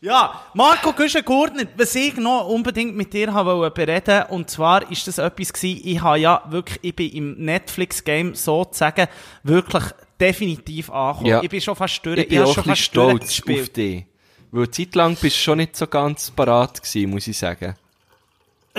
Ja, 0.02 0.42
Marco 0.54 0.94
Güschen-Gurtner, 0.94 1.64
was 1.76 1.94
ich 1.96 2.16
noch 2.16 2.48
unbedingt 2.48 2.96
mit 2.96 3.14
dir 3.14 3.34
wollen 3.34 3.74
bereden, 3.74 4.24
und 4.30 4.50
zwar 4.50 4.90
ist 4.90 5.08
das 5.08 5.18
etwas 5.18 5.52
gewesen, 5.52 5.82
ich 5.84 6.02
habe 6.02 6.20
ja 6.20 6.42
wirklich, 6.50 6.80
ich 6.82 6.96
bin 6.96 7.12
im 7.12 7.46
Netflix-Game 7.46 8.34
sozusagen 8.34 9.08
wirklich 9.44 9.84
definitiv 10.20 10.90
angekommen. 10.90 11.30
Ja. 11.30 11.44
Ich 11.44 11.50
bin 11.50 11.60
schon 11.60 11.76
fast 11.76 12.06
durch, 12.06 12.20
Ich 12.20 12.28
bin 12.30 12.40
habe 12.40 12.50
auch 12.50 12.54
schon 12.54 12.64
fast 12.64 12.82
stolz 12.82 13.42
auf 13.42 13.70
dich. 13.70 14.06
Weil 14.52 14.64
eine 14.64 14.72
Zeit 14.72 14.96
lang 14.96 15.16
bist 15.16 15.36
du 15.36 15.42
schon 15.42 15.58
nicht 15.58 15.76
so 15.76 15.86
ganz 15.88 16.32
parat 16.32 16.82
gewesen, 16.82 17.10
muss 17.10 17.28
ich 17.28 17.38
sagen. 17.38 17.76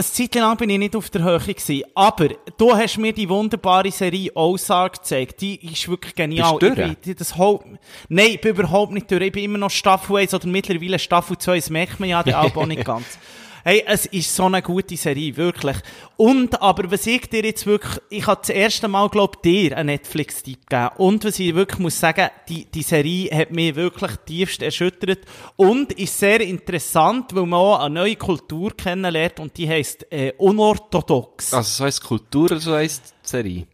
Eine 0.00 0.06
Zeit 0.06 0.34
lang 0.36 0.56
bin 0.56 0.70
ich 0.70 0.78
nicht 0.78 0.96
auf 0.96 1.10
der 1.10 1.22
Höhe 1.22 1.38
gewesen, 1.38 1.82
aber 1.94 2.28
du 2.56 2.74
hast 2.74 2.96
mir 2.96 3.12
die 3.12 3.28
wunderbare 3.28 3.90
Serie 3.90 4.34
Ozark 4.34 4.94
gezeigt. 4.94 5.42
Die 5.42 5.56
ist 5.56 5.86
wirklich 5.90 6.14
genial. 6.14 6.56
Bist 6.56 6.78
du 6.78 6.82
Ich 6.82 6.96
bin, 6.96 7.16
das 7.16 7.36
Haupt, 7.36 7.66
nein, 8.08 8.28
ich 8.30 8.40
bin 8.40 8.52
überhaupt 8.52 8.92
nicht 8.92 9.10
durch. 9.10 9.20
Ich 9.20 9.32
bin 9.32 9.44
immer 9.44 9.58
noch 9.58 9.68
Staffel 9.68 10.16
1 10.16 10.32
oder 10.32 10.46
mittlerweile 10.46 10.98
Staffel 10.98 11.36
2. 11.36 11.56
Das 11.56 11.68
merkt 11.68 12.00
man 12.00 12.08
ja, 12.08 12.22
die 12.22 12.32
Alba 12.34 12.64
nicht 12.64 12.82
ganz. 12.82 13.18
Hey, 13.62 13.84
es 13.86 14.06
ist 14.06 14.34
so 14.34 14.44
eine 14.46 14.62
gute 14.62 14.96
Serie, 14.96 15.36
wirklich. 15.36 15.76
Und, 16.16 16.60
aber 16.62 16.90
was 16.90 17.06
ich 17.06 17.28
dir 17.28 17.44
jetzt 17.44 17.66
wirklich, 17.66 18.00
ich 18.08 18.26
habe 18.26 18.40
das 18.40 18.50
erste 18.50 18.88
Mal, 18.88 19.08
glaub 19.08 19.42
dir 19.42 19.76
einen 19.76 19.86
Netflix-Tipp 19.86 20.68
gegeben. 20.68 20.90
Und 20.96 21.24
was 21.24 21.38
ich 21.38 21.54
wirklich 21.54 21.78
muss 21.78 22.00
sagen, 22.00 22.28
die, 22.48 22.64
die 22.64 22.82
Serie 22.82 23.30
hat 23.36 23.50
mich 23.50 23.74
wirklich 23.74 24.12
tiefst 24.24 24.62
erschüttert 24.62 25.20
und 25.56 25.92
ist 25.92 26.18
sehr 26.18 26.40
interessant, 26.40 27.34
weil 27.34 27.46
man 27.46 27.58
auch 27.58 27.80
eine 27.80 27.94
neue 27.94 28.16
Kultur 28.16 28.76
kennenlernt 28.76 29.40
und 29.40 29.56
die 29.56 29.68
heisst, 29.68 30.10
äh, 30.10 30.32
unorthodox. 30.38 31.52
Also 31.52 31.70
so 31.70 31.84
heisst 31.84 32.02
Kultur 32.02 32.44
oder 32.44 32.60
so 32.60 32.72
heisst 32.74 33.14
Serie? 33.22 33.66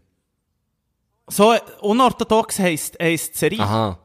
So, 1.29 1.55
unorthodox 1.81 2.59
heisst, 2.59 2.99
heisst 3.01 3.37
Serie. 3.37 3.61
Aha. 3.61 3.99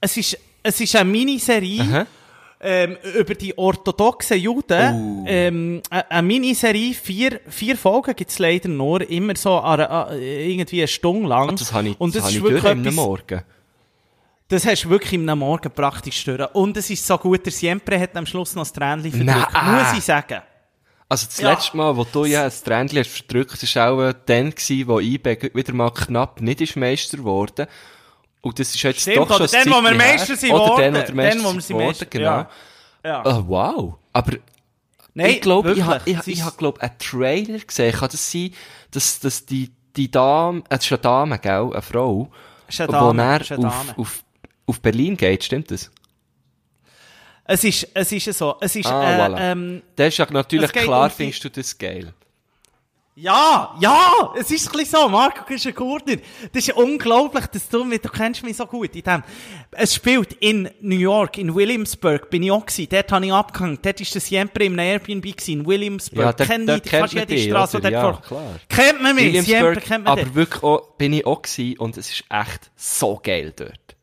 Es 0.00 0.16
ist, 0.16 0.38
es 0.62 0.80
ist 0.80 0.94
eine 0.94 1.10
Miniserie, 1.10 1.80
Aha. 1.80 2.06
Ähm, 2.60 2.96
über 3.18 3.34
die 3.34 3.56
orthodoxen 3.56 4.38
Juden. 4.38 5.22
Oh. 5.22 5.24
Ähm, 5.28 5.82
eine 5.90 6.10
eine 6.10 6.26
Miniserie, 6.26 6.92
vier, 6.94 7.40
vier 7.48 7.76
Folgen 7.76 8.14
gibt's 8.16 8.38
leider 8.38 8.68
nur, 8.68 9.08
immer 9.08 9.36
so 9.36 9.60
einer- 9.60 9.90
an, 9.90 10.20
irgendwie 10.20 10.80
eine 10.80 10.88
Stunde 10.88 11.28
lang. 11.28 11.54
Das 11.56 11.72
habe 11.72 11.88
ich, 11.90 12.00
Und 12.00 12.14
das 12.14 12.24
das 12.24 12.32
ist 12.34 12.42
wirklich 12.42 12.64
am 12.64 12.80
etwas- 12.80 12.94
Morgen. 12.94 13.42
Das 14.48 14.66
hast 14.66 14.84
du 14.84 14.88
wirklich 14.90 15.12
im 15.12 15.26
Morgen 15.26 15.70
praktisch 15.70 16.20
stören. 16.20 16.48
Und 16.54 16.76
es 16.76 16.88
ist 16.88 17.06
so 17.06 17.18
gut, 17.18 17.44
der 17.44 17.52
Siempre 17.52 18.00
hat 18.00 18.16
am 18.16 18.24
Schluss 18.24 18.54
noch 18.54 18.62
das 18.62 18.72
Tränchen 18.72 19.12
verdrückt. 19.12 19.52
Nein. 19.52 19.74
Muss 19.74 19.92
ich 19.98 20.02
sagen. 20.04 20.40
Also 21.10 21.26
das 21.26 21.38
Ja. 21.38 21.50
letzte 21.52 21.76
Mal, 21.76 21.96
wo 21.96 22.04
du 22.04 22.24
ja 22.24 22.44
ein 22.44 22.52
Tränchen 22.64 22.98
hast 22.98 23.10
verdrückt, 23.10 23.62
das 23.62 23.76
war 23.76 23.90
auch 23.92 24.00
äh, 24.02 24.14
dann, 24.26 24.50
gewesen, 24.50 24.88
wo 24.88 25.00
IB 25.00 25.50
wieder 25.54 25.72
mal 25.74 25.90
knapp 25.90 26.40
nicht 26.40 26.60
ist 26.62 26.76
Meister 26.76 27.18
geworden. 27.18 27.66
Und 28.40 28.58
das 28.58 28.74
ist 28.74 28.82
jetzt 28.82 29.00
Stimmt, 29.00 29.16
doch 29.16 29.28
schon 29.28 29.36
oder 29.36 29.46
dann, 29.48 29.70
wo 29.70 29.82
wir. 29.82 29.94
Meister 29.94 30.36
sind 30.36 30.52
Oder 30.52 30.90
dann, 30.90 31.08
wo 31.42 31.52
wo 31.52 31.78
wir 31.78 31.94
sind 31.94 32.10
genau. 32.10 32.24
ja. 32.24 32.50
Ja. 33.04 33.22
Ah, 33.24 33.44
wow. 33.46 33.94
Aber 34.12 34.32
Nein, 35.14 35.30
ich 35.30 35.40
glaube, 35.40 35.72
ich 35.72 35.82
habe 35.82 36.00
ich, 36.04 36.26
ich 36.26 36.42
hab, 36.42 36.56
glaub, 36.58 36.78
einen 36.80 36.98
Trailer 36.98 37.58
gesehen. 37.58 37.92
Kann 37.92 38.08
das 38.10 38.30
sein, 38.30 38.52
dass, 38.90 39.18
dass 39.20 39.44
die, 39.46 39.70
die 39.96 40.10
Dame, 40.10 40.62
es 40.68 40.84
ist 40.84 40.92
eine 40.92 40.98
Dame, 40.98 41.38
gell, 41.38 41.70
eine 41.72 41.82
Frau, 41.82 42.30
ist 42.68 42.80
eine 42.80 42.88
wo 42.88 42.92
Dame, 42.92 43.22
er 43.22 43.40
ist 43.40 43.52
eine 43.52 43.66
auf, 43.66 43.98
auf, 43.98 44.24
auf 44.66 44.80
Berlin 44.80 45.16
geht, 45.16 45.42
stimmt 45.44 45.70
das? 45.70 45.90
Es 47.44 47.64
ist, 47.64 47.88
es 47.94 48.12
ist 48.12 48.38
so. 48.38 48.56
Es 48.60 48.76
ist, 48.76 48.86
Ah, 48.86 49.10
äh, 49.10 49.20
voilà. 49.20 49.52
ähm, 49.52 49.82
Das 49.96 50.16
ist 50.18 50.30
natürlich 50.30 50.70
klar, 50.72 51.08
findest 51.10 51.44
du 51.44 51.50
das 51.50 51.76
geil. 51.78 52.12
Ja, 53.20 53.74
ja, 53.80 54.32
es 54.38 54.48
ist 54.52 54.68
ein 54.68 54.78
bisschen 54.78 55.00
so, 55.00 55.08
Marco 55.08 55.52
ist 55.52 55.66
ein 55.66 55.74
Gurtner. 55.74 56.16
Das 56.52 56.68
ist 56.68 56.76
unglaublich, 56.76 57.46
dass 57.46 57.68
du, 57.68 57.82
mich- 57.82 58.00
du 58.00 58.08
kennst 58.08 58.44
mich 58.44 58.56
so 58.56 58.64
gut 58.64 58.94
in 58.94 59.02
dem. 59.02 59.24
Es 59.72 59.92
spielt 59.96 60.34
in 60.34 60.70
New 60.80 60.98
York, 60.98 61.36
in 61.36 61.52
Williamsburg, 61.52 62.30
bin 62.30 62.44
ich 62.44 62.52
auch 62.52 62.64
gewesen. 62.64 62.86
Dort 62.88 63.10
habe 63.10 63.26
ich 63.26 63.32
abgehängt. 63.32 63.84
Dort 63.84 64.00
ist 64.00 64.14
das 64.14 64.24
Siempre 64.26 64.66
im 64.66 64.78
Airbnb 64.78 65.22
gewesen, 65.24 65.50
in 65.60 65.66
Williamsburg. 65.66 66.20
Ja, 66.26 66.32
dort- 66.32 66.48
Kenn 66.48 66.66
dort 66.66 66.86
ich 66.86 66.92
fast 66.92 67.12
jede 67.14 67.38
Straße, 67.38 67.80
dort 67.80 67.92
Ja, 67.92 68.02
vor- 68.02 68.22
klar. 68.22 68.54
Kennt 68.68 69.02
man 69.02 69.16
mich, 69.16 69.32
Siempre 69.32 69.48
Williamsburg, 69.52 69.84
kennt 69.84 70.04
man 70.04 70.12
aber 70.12 70.22
dort. 70.22 70.34
wirklich 70.36 70.62
auch, 70.62 70.88
bin 70.96 71.12
ich 71.14 71.26
auch 71.26 71.42
gewesen 71.42 71.78
und 71.80 71.96
es 71.96 72.10
ist 72.10 72.24
echt 72.30 72.70
so 72.76 73.18
geil 73.20 73.52
dort. 73.56 73.96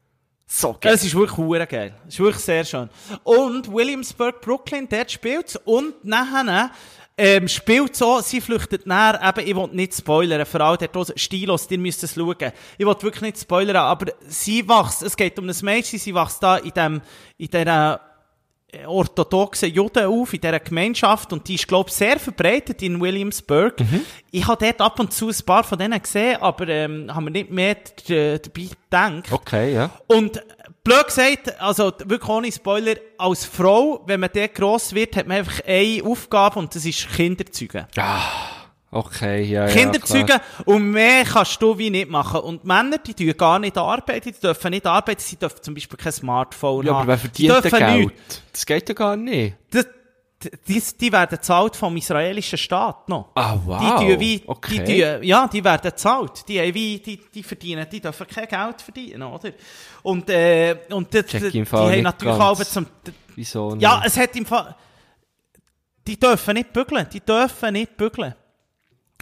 So 0.45 0.75
geil. 0.79 0.93
Es 0.93 1.05
ist 1.05 1.15
wirklich 1.15 1.37
hure 1.37 1.65
geil. 1.67 1.95
Es 2.07 2.15
ist 2.15 2.19
wirklich 2.19 2.43
sehr 2.43 2.65
schön. 2.65 2.89
Und 3.23 3.71
Williamsburg, 3.71 4.41
Brooklyn, 4.41 4.87
dort 4.89 5.09
spielt 5.11 5.47
es. 5.47 5.55
Und 5.55 6.03
nachher 6.03 6.71
ähm, 7.17 7.47
spielt 7.47 7.95
so, 7.95 8.19
sie 8.21 8.41
flüchtet 8.41 8.85
näher, 8.85 9.19
eben, 9.23 9.47
ich 9.47 9.55
will 9.55 9.69
nicht 9.71 9.95
spoilern, 9.95 10.45
vor 10.45 10.61
allem 10.61 10.77
draussen, 10.91 11.17
Stilos, 11.17 11.67
ihr 11.69 11.77
müsst 11.77 12.03
es 12.03 12.15
schauen. 12.15 12.51
Ich 12.77 12.85
will 12.85 12.95
wirklich 13.01 13.21
nicht 13.21 13.39
spoilern, 13.39 13.77
aber 13.77 14.11
sie 14.27 14.67
wächst, 14.67 15.01
es 15.01 15.15
geht 15.15 15.39
um 15.39 15.47
ein 15.47 15.55
Mädchen, 15.61 15.99
sie 15.99 16.13
wächst 16.13 16.43
da 16.43 16.57
in 16.57 16.71
dem, 16.71 17.01
in 17.37 17.47
dieser, 17.47 18.01
äh, 18.75 18.85
orthodoxen 18.85 19.71
Juden 19.71 20.05
auf 20.05 20.33
in 20.33 20.41
dieser 20.41 20.59
Gemeinschaft 20.59 21.31
und 21.31 21.47
die 21.47 21.55
ist, 21.55 21.67
glaube 21.67 21.89
ich, 21.89 21.95
sehr 21.95 22.19
verbreitet 22.19 22.81
in 22.81 22.99
Williamsburg. 22.99 23.75
Ich 24.31 24.45
habe 24.47 24.65
dort 24.65 24.81
ab 24.81 24.99
und 24.99 25.13
zu 25.13 25.29
ein 25.29 25.45
paar 25.45 25.63
von 25.63 25.77
denen 25.77 26.01
gesehen, 26.01 26.41
aber 26.41 26.67
ähm, 26.67 27.13
haben 27.13 27.25
wir 27.25 27.31
nicht 27.31 27.51
mehr 27.51 27.75
dabei 28.07 28.41
gedacht. 28.49 29.31
Okay, 29.31 29.73
ja. 29.73 29.91
Und 30.07 30.41
blöd 30.85 31.05
gesagt, 31.07 31.59
also 31.61 31.91
wirklich 32.05 32.29
ohne 32.29 32.49
Spoiler, 32.51 32.93
als 33.17 33.43
Frau, 33.43 34.01
wenn 34.07 34.21
man 34.21 34.29
dort 34.33 34.55
gross 34.55 34.95
wird, 34.95 35.17
hat 35.17 35.27
man 35.27 35.37
einfach 35.39 35.59
eine 35.67 36.01
Aufgabe 36.05 36.59
und 36.59 36.73
das 36.73 36.85
ist 36.85 37.09
Kinderzeugen. 37.13 37.85
Okay, 38.91 39.41
ja, 39.43 39.67
ja. 39.67 39.73
Kinderzeugen 39.73 40.25
klar. 40.27 40.41
und 40.63 40.91
mehr 40.91 41.25
kannst 41.25 41.61
du 41.61 41.77
wie 41.77 41.89
nicht 41.89 42.09
machen. 42.09 42.39
Und 42.39 42.63
Männer, 42.63 42.97
die 42.99 43.13
tun 43.13 43.33
gar 43.37 43.59
nicht 43.59 43.77
arbeiten, 43.77 44.31
die 44.31 44.39
dürfen 44.39 44.69
nicht 44.71 44.85
arbeiten, 44.85 45.19
sie 45.21 45.35
dürfen 45.35 45.61
zum 45.61 45.73
Beispiel 45.73 45.97
kein 45.97 46.13
Smartphone 46.13 46.85
Ja, 46.85 46.93
haben. 46.93 47.09
aber 47.09 47.19
wer 47.21 47.29
Die 47.29 47.47
verdient 47.49 47.53
denn 47.65 47.71
dürfen 47.71 47.79
Geld? 47.97 48.07
nichts. 48.07 48.41
Das 48.53 48.65
geht 48.65 48.87
ja 48.87 48.95
gar 48.95 49.17
nicht. 49.17 49.55
Das, 49.71 49.85
die, 50.67 50.81
die 50.99 51.11
werden 51.11 51.37
zahlt 51.41 51.75
vom 51.75 51.95
israelischen 51.97 52.57
Staat 52.57 53.07
noch. 53.09 53.29
Ah, 53.35 53.57
wow. 53.65 53.99
Die 53.99 54.19
wie, 54.19 54.43
Okay. 54.45 54.83
die 54.83 55.01
tun, 55.01 55.23
ja, 55.23 55.47
die 55.47 55.63
werden 55.63 55.91
zahlt. 55.95 56.47
Die, 56.47 56.73
wie, 56.73 56.99
die, 56.99 57.19
die 57.33 57.43
verdienen, 57.43 57.87
die 57.91 57.99
dürfen 58.01 58.27
kein 58.27 58.47
Geld 58.47 58.81
verdienen, 58.81 59.23
oder? 59.23 59.51
Und, 60.03 60.29
äh, 60.29 60.77
und 60.91 61.13
die, 61.13 61.23
die, 61.23 61.49
die 61.51 61.65
haben 61.65 62.01
natürlich 62.01 62.35
auch 62.39 62.63
zum, 62.63 62.87
Wieso 63.35 63.71
nicht? 63.71 63.81
ja, 63.83 64.01
es 64.05 64.17
hat 64.17 64.35
im 64.35 64.45
Fall, 64.45 64.75
die 66.07 66.19
dürfen 66.19 66.53
nicht 66.53 66.71
bügeln, 66.71 67.07
die 67.11 67.19
dürfen 67.21 67.73
nicht 67.73 67.97
bügeln. 67.97 68.35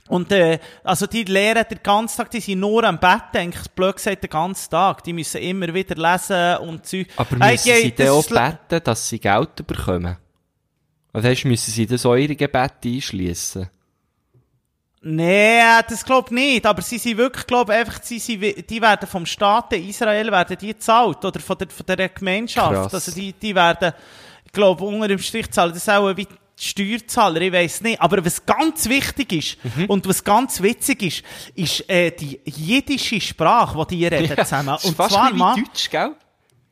Und, 0.10 0.34
äh, 0.34 0.60
also 0.84 1.08
die 1.08 1.24
lehren 1.24 1.64
den 1.72 1.80
ganzen 1.82 2.18
Tag, 2.18 2.30
die 2.32 2.42
sind 2.42 2.60
nur 2.60 2.84
am 2.84 3.00
Bett, 3.00 3.22
eigentlich 3.36 3.72
blöd 3.72 3.96
gesagt, 3.96 4.22
den 4.22 4.30
ganzen 4.30 4.70
Tag. 4.70 5.02
Die 5.06 5.14
müssen 5.14 5.42
immer 5.42 5.74
wieder 5.74 5.96
lesen 5.96 6.58
und 6.58 6.86
Zeug. 6.86 7.08
Aber 7.16 7.38
müssen 7.38 7.64
die- 7.64 7.82
sie 7.84 7.92
dann 7.96 8.08
das 8.08 8.16
auch 8.34 8.58
beten, 8.68 8.84
dass 8.84 9.08
sie 9.08 9.20
Geld 9.20 9.66
bekommen? 9.66 10.18
Oder 11.14 11.30
heißt, 11.30 11.46
müssen 11.46 11.72
sie 11.72 11.86
das 11.86 12.06
ihre 12.06 12.36
Gebete 12.36 12.90
einschliessen? 12.90 13.70
Nee, 15.06 15.60
das 15.88 16.06
glaub 16.06 16.32
nicht. 16.32 16.66
Aber 16.66 16.82
sie 16.82 16.98
sind 16.98 17.18
wirklich, 17.18 17.46
glaub 17.46 17.70
einfach, 17.70 18.02
sie 18.02 18.20
sind, 18.20 18.42
die 18.70 18.82
werden 18.82 19.08
vom 19.08 19.26
Staat 19.26 19.74
Israel 19.74 20.32
werden 20.32 20.58
die 20.60 20.68
gezahlt. 20.68 21.24
Oder 21.26 21.40
von 21.42 21.58
der, 21.58 21.70
von 21.70 21.86
der 21.86 22.10
Gemeinschaft. 22.10 22.72
Krass. 22.74 22.94
Also 22.94 23.12
die, 23.12 23.34
die 23.34 23.54
werden, 23.54 23.92
ich 24.46 24.52
glaub, 24.54 24.80
unter 24.82 25.08
dem 25.10 25.20
Strich 25.20 25.52
zahlen. 25.52 25.74
Das 25.74 25.84
ist 25.84 25.90
auch 25.90 26.16
wie 26.16 26.26
die 26.26 26.64
Steuerzahler, 26.64 27.42
ich 27.42 27.52
weiss 27.52 27.82
nicht. 27.82 28.00
Aber 28.00 28.24
was 28.24 28.46
ganz 28.46 28.88
wichtig 28.88 29.34
ist 29.34 29.58
Mhm. 29.76 29.86
und 29.88 30.08
was 30.08 30.24
ganz 30.24 30.62
witzig 30.62 31.02
ist, 31.04 31.24
ist 31.56 31.90
äh, 31.90 32.12
die 32.12 32.40
jiddische 32.46 33.20
Sprache, 33.20 33.86
die 33.90 33.98
die 33.98 34.06
reden 34.16 34.38
zusammen. 34.38 34.68
das 34.68 34.84
ist 34.84 34.90
Und 34.90 34.96
fast 34.96 35.12
zwar, 35.16 35.34
wie 35.34 35.62
Deutsch, 35.62 35.90
gell? 35.90 36.16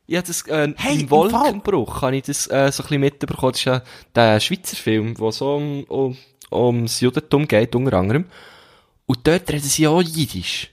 Ich 0.06 0.16
habe 0.16 0.26
das, 0.26 0.42
äh, 0.48 0.74
Hey, 0.76 1.00
im 1.00 1.10
Wolkenbruch 1.10 2.02
habe 2.02 2.16
ich 2.16 2.24
das, 2.24 2.46
äh, 2.48 2.70
so 2.72 2.82
ein 2.82 2.86
bisschen 2.86 3.00
mitbekommen. 3.00 3.52
Das 3.52 3.60
ist 3.60 3.64
ja 3.64 3.82
der 4.14 4.40
Schweizer 4.40 4.76
Film, 4.76 5.18
wo 5.18 5.30
so 5.30 5.56
um, 5.56 5.84
um, 5.84 6.16
ums 6.50 7.00
Judentum 7.00 7.46
geht, 7.46 7.74
unter 7.74 7.94
anderem. 7.94 8.26
Und 9.06 9.26
dort 9.26 9.50
reden 9.50 9.62
sie 9.62 9.86
auch 9.86 10.02
Jiddisch. 10.02 10.72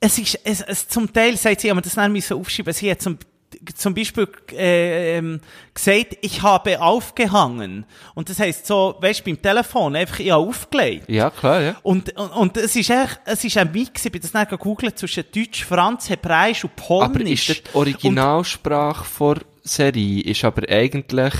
es 0.00 0.18
ist, 0.18 0.40
es, 0.44 0.60
es, 0.62 0.88
zum 0.88 1.12
Teil 1.12 1.36
sagt 1.36 1.60
sie, 1.60 1.70
aber 1.70 1.80
das 1.80 1.96
nicht 1.96 2.10
müssen 2.10 2.36
aufschreiben. 2.36 2.72
Sie 2.72 2.90
hat 2.90 3.00
zum, 3.00 3.18
zum 3.74 3.94
Beispiel 3.94 4.28
äh, 4.52 5.18
ähm, 5.18 5.40
gesagt, 5.74 6.16
ich 6.20 6.42
habe 6.42 6.80
aufgehangen. 6.80 7.86
Und 8.14 8.28
das 8.28 8.38
heisst 8.38 8.66
so, 8.66 8.96
weißt 9.00 9.20
du, 9.20 9.24
beim 9.24 9.40
Telefon 9.40 9.96
einfach, 9.96 10.18
ich 10.18 10.30
habe 10.30 10.48
aufgelegt. 10.48 11.08
Ja, 11.08 11.30
klar, 11.30 11.60
ja. 11.60 11.76
Und, 11.82 12.16
und, 12.16 12.30
und 12.30 12.56
es 12.56 12.76
ist 12.76 12.90
echt, 12.90 13.20
es 13.24 13.44
ist 13.44 13.56
ein 13.56 13.70
Mix, 13.72 14.04
ich 14.04 14.12
bin 14.12 14.20
das 14.20 14.34
nicht 14.34 14.50
gegoogelt, 14.50 14.98
zwischen 14.98 15.24
Deutsch, 15.34 15.64
Franz, 15.64 16.08
Hebräisch 16.10 16.64
und 16.64 16.76
Polnisch. 16.76 17.50
Aber 17.50 17.58
ist 17.58 17.68
die 17.68 17.74
Originalsprache 17.76 19.04
vor 19.04 19.36
Serie, 19.62 20.22
ist 20.22 20.44
aber 20.44 20.68
eigentlich 20.68 21.34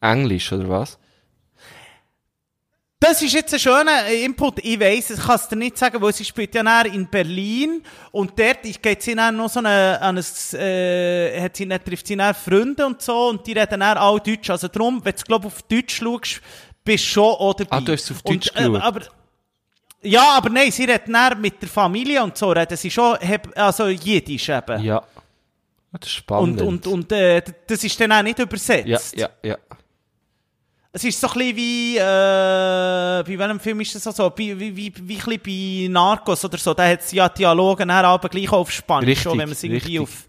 Englisch, 0.00 0.52
oder 0.52 0.68
was? 0.68 0.98
Das 3.00 3.22
ist 3.22 3.32
jetzt 3.32 3.54
ein 3.54 3.60
schöner 3.60 4.06
Input. 4.08 4.58
Ich 4.64 4.80
weiss, 4.80 5.10
ich 5.10 5.20
kann 5.20 5.36
es 5.36 5.46
dir 5.46 5.54
nicht 5.54 5.78
sagen, 5.78 6.02
weil 6.02 6.12
sie 6.12 6.24
spielt 6.24 6.52
ja 6.54 6.64
näher 6.64 6.86
in 6.86 7.06
Berlin 7.08 7.82
und 8.10 8.36
dort 8.36 8.62
geht 8.82 9.02
sie 9.02 9.14
dann 9.14 9.36
noch 9.36 9.48
so 9.48 9.60
eine, 9.60 10.00
an 10.02 10.18
ein, 10.18 10.58
äh, 10.58 11.40
hat 11.40 11.56
sie 11.56 11.68
dann, 11.68 11.84
trifft 11.84 12.08
sie 12.08 12.16
dann 12.16 12.34
Freunde 12.34 12.84
und 12.84 13.00
so 13.00 13.28
und 13.28 13.46
die 13.46 13.52
reden 13.52 13.78
dann 13.80 13.98
auch 13.98 14.18
Deutsch. 14.18 14.50
Also 14.50 14.66
darum, 14.66 15.00
wenn 15.04 15.14
du, 15.14 15.22
glaub 15.22 15.44
auf 15.46 15.62
Deutsch 15.62 15.96
schaust, 15.98 16.40
bist 16.84 17.04
du 17.04 17.08
schon 17.08 17.54
dabei. 17.56 17.66
Ah, 17.70 17.80
du 17.80 17.92
hast 17.92 18.10
auf 18.10 18.20
Und, 18.24 18.34
Deutsch 18.46 18.50
äh, 18.56 18.64
geschaut? 18.68 18.82
aber, 18.82 19.00
ja, 20.02 20.30
aber 20.36 20.50
nein, 20.50 20.72
sie 20.72 20.84
reden 20.84 21.12
dann 21.12 21.40
mit 21.40 21.62
der 21.62 21.68
Familie 21.68 22.20
und 22.24 22.36
so, 22.36 22.50
reden 22.50 22.76
sie 22.76 22.90
schon, 22.90 23.16
also 23.54 23.86
Jiddisch 23.86 24.48
eben. 24.48 24.82
Ja. 24.82 24.98
Ah, 24.98 25.98
Das 26.00 26.10
ist 26.10 26.16
Und, 26.16 26.18
spannend. 26.24 26.62
und, 26.62 26.86
und 26.88 27.12
äh, 27.12 27.42
d- 27.42 27.54
das 27.64 27.84
ist 27.84 27.98
dann 28.00 28.10
auch 28.10 28.22
nicht 28.22 28.40
übersetzt. 28.40 28.88
ja, 28.88 28.98
ja, 29.14 29.28
ja. 29.50 29.56
Es 30.98 31.04
ist 31.04 31.20
so 31.20 31.28
ein 31.28 31.34
bisschen 31.34 31.56
wie, 31.56 31.96
äh, 31.96 32.00
bei 32.00 33.38
welchem 33.38 33.60
Film 33.60 33.80
ist 33.82 33.94
das 33.94 34.02
so? 34.02 34.10
so 34.10 34.32
wie, 34.34 34.58
wie, 34.58 34.74
wie, 34.76 34.92
wie 34.96 35.16
ein 35.16 35.38
bisschen 35.38 35.86
bei 35.86 35.92
Narcos 35.92 36.44
oder 36.44 36.58
so. 36.58 36.74
Da 36.74 36.88
hat 36.88 37.02
es 37.02 37.12
ja 37.12 37.28
Dialoge 37.28 37.86
dann 37.86 38.04
aber 38.04 38.28
gleich 38.28 38.50
auf 38.50 38.68
Spanisch, 38.72 39.22
schon, 39.22 39.38
wenn 39.38 39.48
man 39.48 39.52
es 39.52 39.62
irgendwie 39.62 39.98
richtig. 39.98 40.00
auf, 40.00 40.26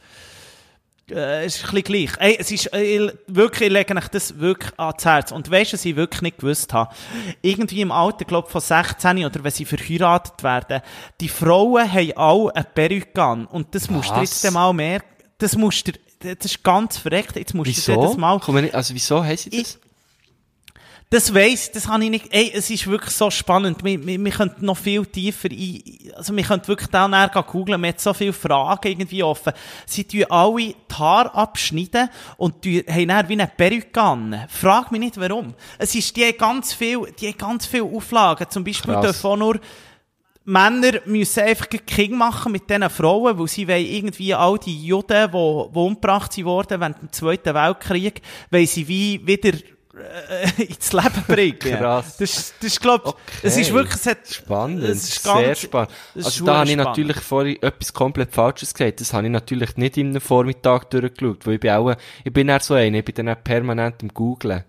äh, 1.09 1.45
es 1.45 1.55
ist 1.55 1.63
ein 1.65 1.71
bisschen 1.71 1.83
gleich. 1.85 2.11
Ey, 2.19 2.37
es 2.39 2.51
ist, 2.51 2.71
äh, 2.71 2.83
ich- 2.83 3.11
wirklich, 3.25 3.67
ich 3.69 3.73
lege 3.73 3.95
euch 3.97 4.07
das 4.09 4.37
wirklich 4.37 4.71
ans 4.77 5.03
Herz. 5.05 5.31
Und 5.31 5.49
weißt 5.49 5.71
du, 5.71 5.73
was 5.73 5.85
ich 5.85 5.95
wirklich 5.95 6.21
nicht 6.21 6.37
gewusst 6.37 6.71
habe? 6.71 6.93
Irgendwie 7.41 7.81
im 7.81 7.91
Alter, 7.91 8.25
glaube 8.25 8.47
von 8.47 8.61
16 8.61 9.25
oder 9.25 9.43
wenn 9.43 9.51
sie 9.51 9.65
verheiratet 9.65 10.43
werden, 10.43 10.81
die 11.19 11.29
Frauen 11.29 11.91
haben 11.91 12.13
auch 12.15 12.49
eine 12.49 12.63
Perücke 12.63 13.23
an. 13.23 13.47
Und 13.47 13.73
das 13.73 13.89
musst 13.89 14.11
du 14.11 14.17
Was? 14.17 14.43
jetzt 14.43 14.53
mal 14.53 14.71
merken. 14.71 15.07
Das 15.39 15.55
musst 15.57 15.87
du, 15.87 15.93
das 16.19 16.45
ist 16.45 16.63
ganz 16.63 16.97
verreckt. 16.99 17.37
Jetzt 17.37 17.55
musst 17.55 17.71
du 17.71 17.75
Wieso? 17.75 18.03
das 18.03 18.17
mal 18.17 18.39
nicht, 18.61 18.75
also 18.75 18.93
wieso 18.93 19.23
sie 19.35 19.49
das? 19.49 19.79
Das 21.11 21.33
weiss, 21.33 21.71
das 21.71 21.87
habe 21.87 22.03
ich 22.03 22.11
nicht. 22.11 22.27
Ey, 22.29 22.51
es 22.53 22.69
ist 22.69 22.85
wirklich 22.85 23.15
so 23.15 23.31
spannend. 23.31 23.83
Wir, 23.83 24.05
wir, 24.05 24.23
wir 24.23 24.31
könnten 24.31 24.63
noch 24.65 24.77
viel 24.77 25.03
tiefer 25.07 25.49
ein, 25.49 25.81
also 26.15 26.35
wir 26.35 26.43
könnten 26.43 26.67
wirklich 26.67 26.89
da 26.89 27.07
näher 27.07 27.29
googeln. 27.29 27.81
Wir 27.81 27.89
haben 27.89 27.97
so 27.97 28.13
viele 28.13 28.31
Fragen 28.31 28.87
irgendwie 28.87 29.23
offen. 29.23 29.53
Sie 29.87 30.03
tun 30.03 30.25
alle 30.29 30.57
die 30.57 30.75
Haare 30.93 31.33
abschneiden 31.33 32.09
und 32.37 32.61
tun- 32.61 32.83
haben 32.87 33.07
dann 33.07 33.27
wie 33.27 33.33
eine 33.33 33.47
Perücke 33.47 33.99
an. 33.99 34.45
Frag 34.49 34.91
mich 34.91 34.99
nicht 35.01 35.19
warum. 35.19 35.55
Es 35.79 35.95
ist, 35.95 36.15
die 36.15 36.25
haben 36.25 36.37
ganz 36.37 36.73
viel, 36.73 36.99
die 37.19 37.29
haben 37.29 37.37
ganz 37.39 37.65
viele 37.65 37.85
Auflagen. 37.85 38.45
Zum 38.47 38.63
Beispiel 38.63 38.93
Krass. 38.93 39.05
dürfen 39.05 39.25
auch 39.25 39.37
nur 39.37 39.59
Männer 40.45 40.99
müssen 41.05 41.43
einfach 41.43 41.67
Kind 41.69 42.11
machen 42.11 42.51
mit 42.51 42.69
diesen 42.69 42.89
Frauen, 42.89 43.37
weil 43.37 43.47
sie 43.47 43.67
wollen 43.67 43.85
irgendwie 43.85 44.33
all 44.33 44.57
die 44.59 44.85
Juden, 44.85 45.27
die, 45.27 45.31
die 45.31 45.77
umgebracht 45.77 46.33
sind 46.33 46.45
worden 46.45 46.79
während 46.79 47.01
dem 47.01 47.11
Zweiten 47.11 47.53
Weltkrieg, 47.53 48.21
weil 48.49 48.65
sie 48.67 48.87
wie 48.87 49.25
wieder 49.25 49.57
äh, 49.99 50.63
ins 50.63 50.91
Leben 50.93 51.23
bringen. 51.27 51.59
Krass. 51.59 52.17
Das, 52.17 52.53
das 52.59 52.67
ist, 52.67 52.81
glaub, 52.81 53.19
es 53.43 53.57
ist 53.57 53.71
wirklich, 53.73 53.95
es 53.95 54.05
hat, 54.07 54.27
Spannend, 54.27 54.83
es 54.83 55.03
ist 55.09 55.23
sehr 55.23 55.33
ganz- 55.43 55.59
spannend. 55.59 55.91
es 56.15 56.19
ist 56.21 56.25
Also 56.25 56.45
da 56.45 56.57
habe 56.57 56.65
ich 56.65 56.71
spannend. 56.73 56.87
natürlich 56.89 57.17
vorhin 57.17 57.61
etwas 57.61 57.93
komplett 57.93 58.33
Falsches 58.33 58.73
gesagt. 58.73 59.01
Das 59.01 59.13
habe 59.13 59.25
ich 59.27 59.31
natürlich 59.31 59.77
nicht 59.77 59.97
in 59.97 60.09
einem 60.09 60.21
Vormittag 60.21 60.89
durchgeschaut, 60.89 61.45
weil 61.45 61.55
ich 61.55 61.59
bin 61.59 61.71
auch, 61.71 61.93
ich 62.23 62.33
bin 62.33 62.49
eher 62.49 62.59
so 62.59 62.73
einer, 62.73 62.97
ich 62.99 63.05
bin 63.05 63.15
dann 63.15 63.29
auch 63.29 63.43
permanent 63.43 64.01
am 64.01 64.09
Googlen. 64.09 64.63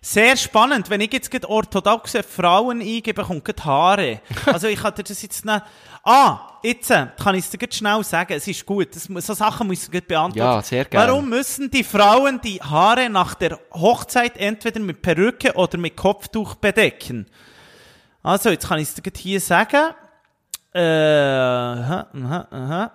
Sehr 0.00 0.36
spannend. 0.36 0.90
Wenn 0.90 1.00
ich 1.00 1.12
jetzt 1.12 1.30
gerade 1.30 1.48
orthodoxe 1.48 2.22
Frauen 2.22 2.80
eingebe, 2.80 3.22
kommt 3.24 3.44
gerade 3.44 3.64
Haare. 3.64 4.20
Also 4.46 4.68
ich 4.68 4.80
dir 4.80 4.92
das 5.02 5.22
jetzt 5.22 5.44
nicht... 5.44 5.62
Ah, 6.04 6.58
jetzt 6.62 6.90
äh, 6.90 7.06
kann 7.22 7.34
ich 7.34 7.46
es 7.46 7.50
dir 7.50 7.66
schnell 7.70 8.04
sagen. 8.04 8.34
Es 8.34 8.46
ist 8.46 8.66
gut. 8.66 8.94
Das, 8.94 9.04
so 9.04 9.34
Sachen 9.34 9.66
muss 9.66 9.84
ich 9.84 9.90
gerade 9.90 10.06
beantworten. 10.06 10.38
Ja, 10.38 10.62
sehr 10.62 10.84
gerne. 10.84 11.08
Warum 11.08 11.28
müssen 11.30 11.70
die 11.70 11.82
Frauen 11.82 12.40
die 12.42 12.60
Haare 12.60 13.08
nach 13.08 13.34
der 13.34 13.58
Hochzeit 13.72 14.36
entweder 14.36 14.80
mit 14.80 15.00
Perücke 15.00 15.54
oder 15.54 15.78
mit 15.78 15.96
Kopftuch 15.96 16.56
bedecken? 16.56 17.26
Also, 18.22 18.50
jetzt 18.50 18.68
kann 18.68 18.78
ich 18.78 18.88
es 18.88 18.94
dir 18.94 19.12
hier 19.16 19.40
sagen. 19.40 19.94
Äh, 20.74 20.80
aha, 20.80 22.06
aha, 22.12 22.48
aha. 22.50 22.92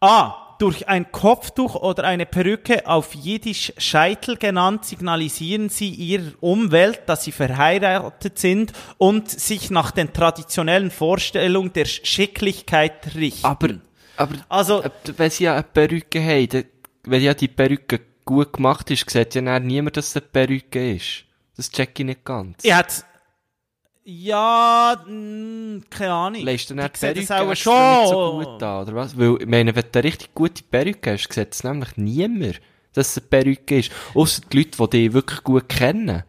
A. 0.00 0.45
Durch 0.58 0.88
ein 0.88 1.12
Kopftuch 1.12 1.74
oder 1.74 2.04
eine 2.04 2.24
Perücke 2.26 2.86
auf 2.86 3.14
Jiddisch 3.14 3.72
Scheitel 3.76 4.36
genannt, 4.36 4.84
signalisieren 4.86 5.68
sie 5.68 5.90
ihrer 5.90 6.32
Umwelt, 6.40 7.00
dass 7.06 7.24
sie 7.24 7.32
verheiratet 7.32 8.38
sind 8.38 8.72
und 8.98 9.28
sich 9.30 9.70
nach 9.70 9.90
den 9.90 10.12
traditionellen 10.12 10.90
Vorstellungen 10.90 11.72
der 11.72 11.84
Schicklichkeit 11.84 13.14
richten. 13.14 13.44
Aber, 13.46 13.68
aber, 14.16 14.34
Also- 14.48 14.82
äh, 14.82 14.90
wenn 15.16 15.30
sie 15.30 15.44
ja 15.44 15.54
eine 15.54 15.62
Perücke 15.62 16.22
haben, 16.22 16.48
dann, 16.48 16.64
wenn 17.04 17.22
ja 17.22 17.34
die 17.34 17.48
Perücke 17.48 18.00
gut 18.24 18.54
gemacht 18.54 18.90
ist, 18.90 19.08
sieht 19.08 19.34
ja 19.34 19.60
niemand, 19.60 19.96
dass 19.96 20.08
es 20.08 20.16
eine 20.16 20.26
Perücke 20.26 20.94
ist. 20.96 21.24
Das 21.56 21.70
check 21.70 21.98
ich 22.00 22.04
nicht 22.06 22.24
ganz. 22.24 22.64
er 22.64 22.76
hat, 22.78 23.04
ja, 24.08 24.96
mh, 25.04 25.80
keine 25.90 26.12
Ahnung. 26.12 26.42
Leist 26.42 26.70
du 26.70 26.74
dann 26.74 26.88
Die 26.92 26.98
Perücke 26.98 27.20
das 27.26 27.30
auch 27.32 27.48
nicht 27.48 27.62
so 27.64 27.70
schon. 27.72 28.44
gut 28.44 28.62
an, 28.62 28.82
oder 28.82 28.94
was? 28.94 29.18
Weil, 29.18 29.36
ich 29.40 29.46
meine, 29.46 29.74
wenn 29.74 29.82
du 29.90 29.98
eine 29.98 30.04
richtig 30.04 30.32
gute 30.32 30.62
Perücke 30.62 31.12
hast, 31.14 31.32
sieht 31.32 31.52
es 31.52 31.64
nämlich 31.64 31.96
niemand, 31.96 32.60
dass 32.92 33.08
es 33.10 33.18
eine 33.18 33.26
Perücke 33.26 33.78
ist. 33.80 33.90
Ausser 34.14 34.42
die 34.52 34.58
Leute, 34.58 34.70
die 34.78 34.90
dich 34.90 35.12
wirklich 35.12 35.42
gut 35.42 35.68
kennen. 35.68 36.22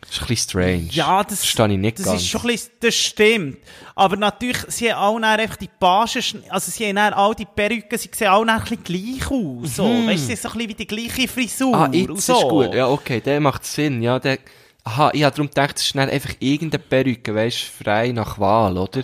Das 0.00 0.10
ist 0.12 0.22
ein 0.22 0.26
bisschen 0.28 0.48
strange. 0.48 0.88
Ja, 0.92 1.22
das, 1.22 1.40
Verstehe 1.40 1.72
ich 1.72 1.78
nicht 1.78 1.98
das 1.98 2.06
ganz. 2.06 2.22
ist 2.22 2.28
schon 2.28 2.40
ein 2.40 2.46
bisschen, 2.46 2.70
das 2.80 2.94
stimmt. 2.94 3.58
Aber 3.94 4.16
natürlich, 4.16 4.62
sie 4.68 4.90
haben 4.92 4.98
alle 5.18 5.36
dann 5.36 5.40
einfach 5.40 5.56
die 5.56 5.68
Pagen, 5.68 6.42
also 6.48 6.70
sie 6.70 6.86
haben 6.88 6.96
all 6.96 7.34
die 7.34 7.44
Perücken, 7.44 7.98
sie 7.98 8.08
sehen 8.10 8.26
dann 8.26 8.48
ein 8.48 8.60
bisschen 8.62 8.82
gleich 8.82 9.30
aus, 9.30 9.76
so. 9.76 9.84
Weißt 9.84 10.22
du, 10.22 10.26
sie 10.28 10.32
haben 10.32 10.40
so 10.40 10.48
ein 10.48 10.54
bisschen 10.54 10.68
wie 10.70 10.74
die 10.74 10.86
gleiche 10.86 11.28
Frisur. 11.28 11.68
Mhm. 11.68 11.74
Ah, 11.74 11.88
jetzt 11.92 12.08
und 12.08 12.16
ist 12.18 12.26
so. 12.26 12.48
gut. 12.48 12.72
Ja, 12.74 12.88
okay, 12.88 13.20
der 13.20 13.38
macht 13.40 13.66
Sinn. 13.66 14.00
Ja, 14.00 14.18
der, 14.18 14.38
aha, 14.84 15.10
ich 15.12 15.22
habe 15.22 15.34
darum 15.34 15.48
gedacht, 15.48 15.76
es 15.76 15.84
ist 15.84 15.96
dann 15.96 16.08
einfach 16.08 16.34
irgendeine 16.40 16.82
Perücke, 16.82 17.34
du, 17.34 17.50
frei 17.50 18.12
nach 18.12 18.38
Wahl, 18.38 18.78
oder? 18.78 19.02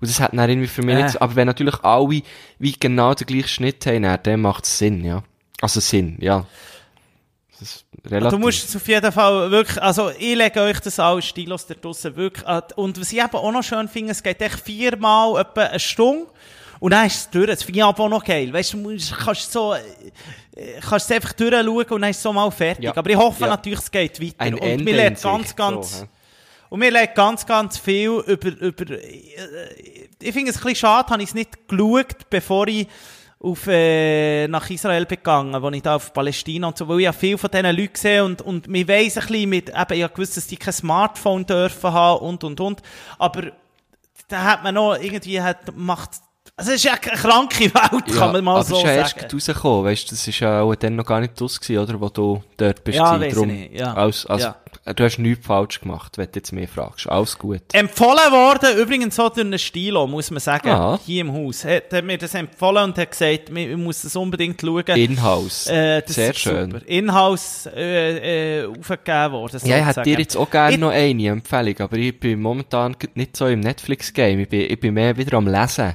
Und 0.00 0.08
das 0.08 0.20
hat 0.20 0.32
dann 0.32 0.48
irgendwie 0.48 0.68
für 0.68 0.82
mich 0.82 0.96
Äh. 0.96 1.02
nicht 1.04 1.20
aber 1.20 1.34
wenn 1.36 1.46
natürlich 1.46 1.82
alle 1.82 2.22
wie 2.58 2.72
genau 2.72 3.14
den 3.14 3.26
gleichen 3.26 3.48
Schnitt 3.48 3.84
haben, 3.86 4.02
dann, 4.04 4.18
dann 4.22 4.40
macht 4.40 4.64
es 4.64 4.78
Sinn, 4.78 5.04
ja. 5.04 5.22
Also 5.60 5.80
Sinn, 5.80 6.18
ja. 6.20 6.46
Das 7.58 7.68
ist 7.68 7.84
relativ. 8.08 8.30
Du 8.30 8.38
musst 8.38 8.68
es 8.68 8.76
auf 8.76 8.86
jeden 8.86 9.10
Fall 9.10 9.50
wirklich, 9.50 9.82
also 9.82 10.10
ich 10.10 10.36
lege 10.36 10.60
euch 10.62 10.78
das 10.78 11.00
alles 11.00 11.24
stilos 11.24 11.66
da 11.66 11.74
draussen 11.74 12.14
wirklich. 12.14 12.46
Und 12.76 13.00
was 13.00 13.12
ich 13.12 13.18
eben 13.18 13.34
auch 13.34 13.50
noch 13.50 13.64
schön 13.64 13.88
finde, 13.88 14.12
es 14.12 14.22
geht 14.22 14.40
echt 14.40 14.60
viermal 14.60 15.40
etwa 15.40 15.62
eine 15.62 15.80
Stunde 15.80 16.26
und 16.78 16.92
dann 16.92 17.06
ist 17.06 17.16
es 17.16 17.30
durch. 17.30 17.48
Das 17.48 17.64
finde 17.64 17.80
ich 17.80 17.84
aber 17.84 18.04
auch 18.04 18.08
noch 18.08 18.24
geil. 18.24 18.52
Weißt 18.52 18.74
du, 18.74 18.96
kannst 19.24 19.50
so, 19.50 19.74
kannst 20.88 21.10
es 21.10 21.16
einfach 21.16 21.32
durchschauen 21.34 21.84
und 21.90 22.00
dann 22.02 22.10
ist 22.10 22.16
es 22.16 22.22
so 22.22 22.32
mal 22.32 22.50
fertig. 22.50 22.84
Ja. 22.84 22.96
Aber 22.96 23.10
ich 23.10 23.16
hoffe 23.16 23.42
Ja. 23.42 23.48
natürlich, 23.48 23.78
es 23.80 23.90
geht 23.90 24.20
weiter. 24.20 24.34
ein 24.38 24.54
und 24.54 24.62
Ende 24.62 24.84
wir 24.84 24.92
in 24.92 24.96
lernen 24.96 25.16
Sicht, 25.16 25.24
ganz, 25.24 25.56
ganz, 25.56 25.98
So, 26.00 26.06
und 26.70 26.80
wir 26.80 26.90
lernen 26.90 27.12
ganz, 27.14 27.46
ganz 27.46 27.78
viel 27.78 28.10
über, 28.26 28.48
über, 28.48 28.90
äh, 28.90 29.04
ich 30.20 30.32
finde 30.32 30.50
es 30.50 30.56
ein 30.56 30.62
bisschen 30.62 30.74
schade, 30.74 31.10
habe 31.10 31.22
ich 31.22 31.28
es 31.30 31.34
nicht 31.34 31.68
geschaut, 31.68 32.28
bevor 32.30 32.66
ich 32.68 32.86
auf, 33.40 33.66
äh, 33.68 34.48
nach 34.48 34.68
Israel 34.68 35.06
begangen, 35.06 35.62
wo 35.62 35.70
ich 35.70 35.80
da 35.82 35.94
auf 35.94 36.12
Palästina 36.12 36.66
und 36.66 36.76
so, 36.76 36.88
weil 36.88 36.98
ich 36.98 37.04
ja 37.04 37.12
viel 37.12 37.38
von 37.38 37.48
diesen 37.50 37.76
Leuten 37.76 37.94
sehe 37.94 38.24
und, 38.24 38.42
und 38.42 38.66
mir 38.66 38.86
weiss 38.88 39.16
ein 39.16 39.26
bisschen 39.28 39.48
mit, 39.48 39.68
eben, 39.68 39.92
ich 39.92 40.02
habe 40.02 40.12
gewusst, 40.12 40.36
dass 40.36 40.48
die 40.48 40.56
kein 40.56 40.72
Smartphone 40.72 41.46
dürfen 41.46 41.92
haben 41.92 42.18
und, 42.26 42.42
und, 42.42 42.60
und, 42.60 42.82
aber 43.16 43.52
da 44.26 44.42
hat 44.42 44.64
man 44.64 44.74
noch 44.74 44.96
irgendwie, 44.96 45.40
hat, 45.40 45.74
macht, 45.76 46.10
also 46.58 46.70
es 46.72 46.76
ist 46.76 46.84
ja 46.84 46.92
eine 46.92 47.00
kranke 47.20 47.64
Welt, 47.72 48.06
kann 48.18 48.32
man 48.32 48.44
mal 48.44 48.56
aber 48.56 48.64
so 48.64 48.74
es 48.76 48.80
ist 48.82 48.86
ja 48.86 48.92
erst 48.92 49.20
sagen. 49.20 49.30
rausgekommen, 49.32 49.84
weißt 49.86 50.04
du, 50.10 50.10
das 50.14 50.28
ist 50.28 50.40
ja 50.40 50.60
auch 50.60 50.74
dann 50.74 50.96
noch 50.96 51.06
gar 51.06 51.20
nicht 51.20 51.40
aus 51.40 51.58
gewesen, 51.60 51.78
oder, 51.82 52.00
wo 52.00 52.08
du 52.10 52.42
dort 52.56 52.84
bist. 52.84 52.98
Ja, 52.98 53.18
weiss 53.18 53.28
ich 53.28 53.34
Darum, 53.34 53.48
nicht, 53.48 53.72
ja. 53.78 53.94
Alles, 53.94 54.26
also, 54.26 54.48
Ja. 54.84 54.92
du 54.94 55.04
hast 55.04 55.18
nichts 55.18 55.46
falsch 55.46 55.80
gemacht, 55.80 56.18
wenn 56.18 56.26
du 56.26 56.32
jetzt 56.34 56.52
mehr 56.52 56.68
fragst. 56.68 57.08
Alles 57.08 57.38
gut. 57.38 57.62
Empfohlen 57.72 58.30
worden, 58.32 58.76
übrigens 58.78 59.16
so 59.16 59.28
durch 59.28 59.40
einen 59.46 59.58
Stilo, 59.58 60.06
muss 60.06 60.30
man 60.30 60.40
sagen, 60.40 60.68
Ah. 60.68 60.98
hier 61.06 61.22
im 61.22 61.32
Haus. 61.32 61.64
Hat, 61.64 61.92
hat 61.92 62.04
mir 62.04 62.18
das 62.18 62.34
empfohlen 62.34 62.84
und 62.84 62.98
hat 62.98 63.10
gesagt, 63.10 63.50
man 63.50 63.82
muss 63.82 64.02
das 64.02 64.14
unbedingt 64.16 64.60
schauen. 64.60 64.84
Inhouse. 64.84 65.68
Äh, 65.68 66.02
Sehr 66.06 66.34
schön. 66.34 66.72
Super. 66.72 66.86
Inhouse 66.86 67.66
äh, 67.74 68.62
äh, 68.62 68.66
aufgegeben 68.66 69.32
worden. 69.32 69.60
Ja, 69.64 69.78
ich 69.78 69.86
hätte 69.86 70.02
dir 70.02 70.18
jetzt 70.18 70.36
auch 70.36 70.50
gerne 70.50 70.74
Ich- 70.74 70.80
noch 70.80 70.90
eine 70.90 71.28
Empfehlung, 71.28 71.74
aber 71.80 71.96
ich 71.96 72.18
bin 72.18 72.40
momentan 72.40 72.96
nicht 73.14 73.36
so 73.36 73.46
im 73.46 73.60
Netflix-Game. 73.60 74.40
Ich 74.40 74.48
bin, 74.48 74.60
ich 74.62 74.80
bin 74.80 74.94
mehr 74.94 75.16
wieder 75.16 75.36
am 75.36 75.46
Lesen. 75.46 75.94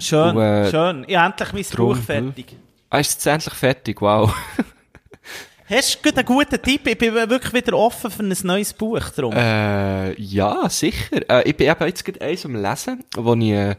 Schön, 0.00 0.36
Und, 0.36 0.42
äh, 0.42 0.70
schön. 0.70 1.04
Ich 1.06 1.16
habe 1.16 1.30
endlich 1.32 1.52
mein 1.52 1.76
drum, 1.76 1.88
Buch 1.96 2.04
fertig. 2.04 2.56
Ah, 2.88 2.98
ist 2.98 3.08
es 3.10 3.14
jetzt 3.14 3.26
endlich 3.26 3.54
fertig? 3.54 4.00
Wow. 4.00 4.34
Hast 5.68 6.04
du 6.04 6.10
einen 6.10 6.24
guten 6.26 6.60
Tipp? 6.60 6.86
Ich 6.88 6.98
bin 6.98 7.14
wirklich 7.14 7.52
wieder 7.52 7.76
offen 7.76 8.10
für 8.10 8.22
ein 8.24 8.34
neues 8.42 8.72
Buch 8.72 9.08
drum. 9.10 9.32
äh, 9.36 10.20
ja, 10.20 10.68
sicher. 10.68 11.30
Äh, 11.30 11.48
ich 11.48 11.56
bin 11.56 11.70
eben 11.70 11.86
jetzt 11.86 12.04
gerade 12.04 12.20
eins 12.22 12.44
am 12.44 12.56
Lesen, 12.56 13.04
wo 13.16 13.34
ich, 13.34 13.50
äh, 13.50 13.76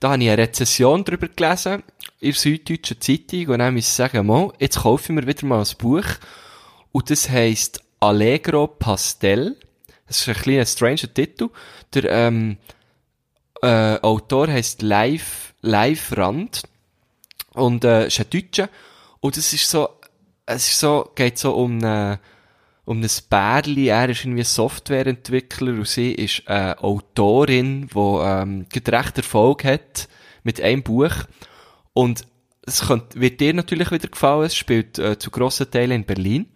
da 0.00 0.10
habe 0.10 0.22
ich 0.22 0.28
eine 0.30 0.42
Rezession 0.42 1.04
drüber 1.04 1.28
gelesen, 1.28 1.84
in 2.18 2.32
der 2.32 2.40
Süddeutschen 2.40 3.00
Zeitung, 3.00 3.46
und 3.48 3.58
dann 3.60 3.74
muss 3.74 3.86
ich 3.86 3.92
sagen, 3.94 4.26
mal, 4.26 4.52
jetzt 4.58 4.80
kaufe 4.80 5.04
ich 5.04 5.10
mir 5.10 5.26
wieder 5.28 5.46
mal 5.46 5.60
ein 5.60 5.76
Buch, 5.78 6.06
und 6.90 7.08
das 7.08 7.30
heisst 7.30 7.84
Allegro 8.00 8.66
Pastel. 8.66 9.56
Das 10.08 10.20
ist 10.20 10.28
ein 10.28 10.34
kleiner 10.34 10.66
stranger 10.66 11.12
Titel. 11.14 11.50
Der, 11.94 12.04
ähm, 12.10 12.56
äh, 13.62 13.98
Autor 14.00 14.48
heisst 14.48 14.82
Live, 14.82 15.47
Live 15.62 16.16
Rand. 16.16 16.62
Und, 17.54 17.84
äh, 17.84 18.06
ist 18.06 18.20
ein 18.20 18.30
Deutscher. 18.30 18.68
Und 19.20 19.36
es 19.36 19.52
ist 19.52 19.68
so, 19.68 19.88
es 20.46 20.68
ist 20.68 20.80
so, 20.80 21.10
geht 21.14 21.38
so 21.38 21.54
um 21.54 21.78
eine, 21.78 22.20
um 22.84 23.02
ein 23.02 23.10
Bärli. 23.28 23.88
Er 23.88 24.08
ist 24.08 24.24
irgendwie 24.24 24.44
Softwareentwickler 24.44 25.72
und 25.72 25.88
sie 25.88 26.12
ist 26.12 26.48
eine 26.48 26.82
Autorin, 26.82 27.88
die, 27.88 27.98
ähm, 27.98 28.66
recht 28.72 29.16
Erfolg 29.16 29.64
hat 29.64 30.08
mit 30.42 30.60
einem 30.60 30.82
Buch. 30.82 31.12
Und 31.92 32.24
es 32.64 32.86
könnte, 32.86 33.20
wird 33.20 33.40
dir 33.40 33.54
natürlich 33.54 33.90
wieder 33.90 34.08
gefallen. 34.08 34.46
Es 34.46 34.56
spielt, 34.56 34.98
äh, 34.98 35.18
zu 35.18 35.30
grossen 35.30 35.70
Teilen 35.70 35.90
in 35.90 36.04
Berlin. 36.04 36.46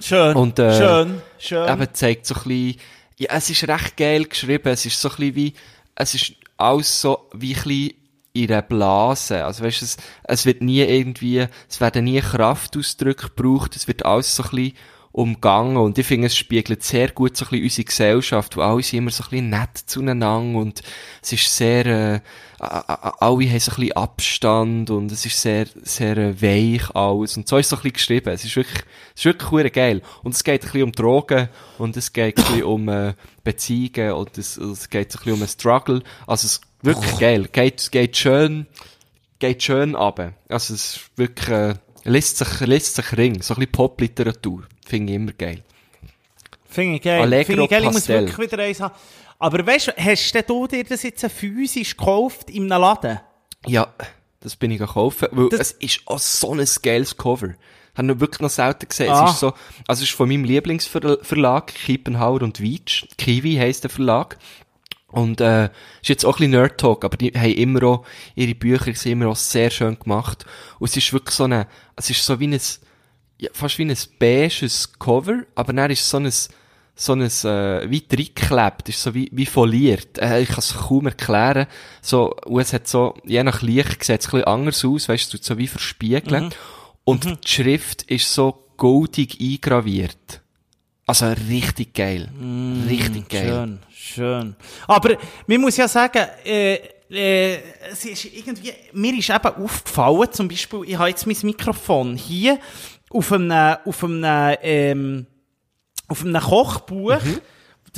schön, 0.00 0.36
und, 0.36 0.58
äh, 0.58 0.76
schön, 0.76 1.22
schön. 1.38 1.68
Eben 1.68 1.94
zeigt 1.94 2.26
so 2.26 2.34
ein 2.34 2.42
bisschen, 2.42 2.80
ja, 3.18 3.28
es 3.32 3.50
ist 3.50 3.66
recht 3.66 3.96
geil 3.96 4.24
geschrieben, 4.24 4.68
es 4.68 4.86
ist 4.86 5.00
so 5.00 5.08
ein 5.08 5.16
bisschen 5.16 5.34
wie, 5.34 5.54
es 5.94 6.14
ist 6.14 6.32
alles 6.56 7.00
so 7.00 7.28
wie 7.32 7.54
ein 7.54 7.62
bisschen 7.62 7.94
in 8.32 8.50
einer 8.50 8.62
Blase. 8.62 9.44
Also 9.44 9.64
weißt 9.64 9.82
es, 9.82 9.96
es 10.24 10.46
wird 10.46 10.62
nie 10.62 10.80
irgendwie, 10.80 11.46
es 11.68 11.80
werden 11.80 12.04
nie 12.04 12.20
Kraftausdrücke 12.20 13.30
gebraucht, 13.34 13.76
es 13.76 13.88
wird 13.88 14.04
alles 14.04 14.34
so 14.34 14.42
ein 14.44 14.50
bisschen 14.50 14.72
umgangen 15.10 15.78
und 15.78 15.98
ich 15.98 16.06
finde, 16.06 16.26
es 16.26 16.36
spiegelt 16.36 16.82
sehr 16.84 17.08
gut 17.10 17.36
so 17.36 17.44
ein 17.46 17.48
bisschen 17.48 17.64
unsere 17.64 17.84
Gesellschaft, 17.84 18.56
wo 18.56 18.60
alle 18.60 18.82
sind 18.82 18.98
immer 18.98 19.10
so 19.10 19.24
ein 19.24 19.30
bisschen 19.30 19.48
nett 19.48 19.76
zueinander 19.86 20.38
und 20.58 20.82
es 21.22 21.32
ist 21.32 21.56
sehr, 21.56 21.86
äh, 21.86 22.20
alle 22.58 23.50
haben 23.50 23.58
so 23.58 23.72
ein 23.72 23.76
bisschen 23.76 23.92
Abstand 23.92 24.90
und 24.90 25.10
es 25.10 25.24
ist 25.24 25.40
sehr, 25.40 25.66
sehr 25.82 26.16
äh, 26.18 26.42
weich 26.42 26.90
alles 26.94 27.36
und 27.36 27.48
so 27.48 27.56
ist 27.56 27.66
es 27.66 27.70
so 27.70 27.76
ein 27.76 27.82
bisschen 27.82 27.92
geschrieben. 27.94 28.28
Es 28.30 28.44
ist 28.44 28.54
wirklich, 28.54 28.82
es 29.14 29.20
ist 29.20 29.24
wirklich 29.24 29.50
hure 29.50 29.70
geil. 29.70 30.02
Und 30.22 30.34
es 30.34 30.44
geht 30.44 30.62
ein 30.62 30.66
bisschen 30.66 30.82
um 30.84 30.92
Drogen 30.92 31.48
und 31.78 31.96
es 31.96 32.12
geht 32.12 32.38
ein 32.38 32.44
bisschen 32.44 32.62
um 32.64 32.88
äh, 32.88 33.14
Beziehungen 33.44 34.12
und 34.12 34.36
es, 34.38 34.56
es 34.56 34.90
geht 34.90 35.08
ein 35.08 35.18
bisschen 35.18 35.32
um 35.32 35.40
einen 35.40 35.48
Struggle. 35.48 36.02
Also 36.26 36.46
es 36.46 36.60
wirklich 36.82 37.18
geil. 37.18 37.48
Geht, 37.52 37.90
geht 37.92 38.16
schön, 38.16 38.66
geht 39.38 39.62
schön 39.62 39.94
ab. 39.96 40.18
Also 40.48 40.74
es 40.74 40.96
ist 40.96 41.00
wirklich, 41.16 41.48
äh, 41.48 41.74
lässt 42.04 42.38
sich, 42.38 42.60
lässt 42.60 42.94
sich 42.96 43.16
ring. 43.16 43.42
So 43.42 43.54
ein 43.54 43.58
bisschen 43.60 43.72
Popliteratur. 43.72 44.64
Finde 44.86 45.12
ich 45.12 45.16
immer 45.16 45.32
geil. 45.32 45.62
Finde 46.68 46.96
ich 46.96 47.02
geil. 47.02 47.20
Allegro 47.22 47.46
Finde 47.46 47.64
ich 47.64 47.70
geil, 47.70 47.84
ich 47.84 47.92
muss 47.92 48.08
wirklich 48.08 48.38
wieder 48.38 48.62
eins 48.62 48.80
haben. 48.80 48.94
Aber 49.38 49.64
weißt 49.66 49.88
du, 49.88 49.92
hast 49.96 50.32
denn 50.32 50.44
du 50.46 50.66
dir 50.66 50.84
das 50.84 51.02
jetzt 51.02 51.24
physisch 51.30 51.96
gekauft 51.96 52.50
in 52.50 52.70
einem 52.70 52.82
Laden? 52.82 53.20
Ja, 53.66 53.92
das 54.40 54.56
bin 54.56 54.70
ich 54.70 54.78
gekauft, 54.78 55.26
weil 55.30 55.48
Das- 55.48 55.60
es 55.60 55.72
ist 55.72 56.00
auch 56.06 56.18
so 56.18 56.54
ein 56.54 56.66
geiles 56.82 57.16
Cover. 57.16 57.54
Habe 57.96 58.06
noch 58.06 58.20
wirklich 58.20 58.40
noch 58.40 58.50
selten 58.50 58.88
gesehen. 58.88 59.10
Ah. 59.10 59.24
Es 59.26 59.32
ist 59.34 59.40
so, 59.40 59.48
also 59.88 60.02
es 60.04 60.08
ist 60.08 60.12
von 60.12 60.28
meinem 60.28 60.44
Lieblingsverlag, 60.44 61.66
Kiepenhauer 61.68 62.42
und 62.42 62.62
Weitsch. 62.62 63.06
Kiwi 63.16 63.56
heisst 63.56 63.82
der 63.84 63.90
Verlag. 63.90 64.38
Und, 65.10 65.40
äh, 65.40 65.70
ist 66.02 66.08
jetzt 66.08 66.24
auch 66.24 66.34
ein 66.34 66.38
bisschen 66.38 66.50
Nerd 66.50 66.78
Talk, 66.78 67.04
aber 67.04 67.16
die 67.16 67.32
haben 67.32 67.52
immer 67.52 67.82
auch, 67.84 68.04
ihre 68.34 68.54
Bücher 68.54 68.94
sind 68.94 69.12
immer 69.12 69.28
auch 69.28 69.36
sehr 69.36 69.70
schön 69.70 69.98
gemacht. 69.98 70.44
Und 70.78 70.90
es 70.90 70.96
ist 70.96 71.12
wirklich 71.12 71.34
so 71.34 71.44
eine, 71.44 71.66
es 71.96 72.10
ist 72.10 72.24
so 72.24 72.38
wie 72.40 72.48
ein, 72.48 72.60
ja, 73.38 73.50
fast 73.52 73.78
wie 73.78 73.84
ein 73.84 73.96
beiges 74.18 74.92
Cover, 74.98 75.44
aber 75.54 75.72
dann 75.72 75.90
ist 75.90 76.08
so 76.08 76.18
ein, 76.18 76.30
so 76.30 77.12
ein, 77.12 77.22
äh, 77.22 77.90
wie 77.90 78.04
reingeklebt, 78.10 78.88
ist 78.90 79.02
so 79.02 79.14
wie, 79.14 79.30
wie 79.32 79.46
foliert. 79.46 80.18
Äh, 80.18 80.42
ich 80.42 80.48
kann 80.48 80.58
es 80.58 80.74
kaum 80.74 81.06
erklären. 81.06 81.68
So, 82.02 82.34
und 82.44 82.60
es 82.60 82.72
hat 82.74 82.86
so, 82.86 83.14
je 83.24 83.42
nach 83.42 83.62
Licht 83.62 84.04
sieht 84.04 84.20
es 84.20 84.26
ein 84.26 84.32
bisschen 84.32 84.44
anders 84.44 84.84
aus, 84.84 85.08
weißt 85.08 85.32
du, 85.32 85.36
es 85.36 85.42
tut 85.42 85.44
so 85.44 85.58
wie 85.58 85.68
verspiegeln. 85.68 86.50
Und 87.04 87.24
die 87.24 87.48
Schrift 87.48 88.02
ist 88.02 88.34
so 88.34 88.64
goldig 88.76 89.38
eingraviert. 89.40 90.42
Also 91.08 91.26
richtig 91.48 91.94
geil. 91.94 92.28
richtig 92.86 93.30
geil. 93.30 93.48
Schön, 93.48 93.78
schön. 93.90 94.56
Aber 94.86 95.16
man 95.46 95.60
muss 95.62 95.78
ja 95.78 95.88
sagen, 95.88 96.22
äh, 96.44 96.74
äh, 97.10 97.56
es 97.90 98.04
ist 98.04 98.26
irgendwie, 98.26 98.74
mir 98.92 99.16
ist 99.16 99.30
eben 99.30 99.64
aufgefallen, 99.64 100.30
zum 100.32 100.48
Beispiel, 100.48 100.82
ich 100.84 100.98
habe 100.98 101.08
jetzt 101.08 101.26
mein 101.26 101.36
Mikrofon 101.44 102.14
hier 102.14 102.58
auf 103.08 103.32
einem, 103.32 103.78
auf 103.86 104.04
einem, 104.04 104.56
ähm, 104.60 105.26
auf 106.08 106.22
einem 106.26 106.42
Kochbuch, 106.42 107.22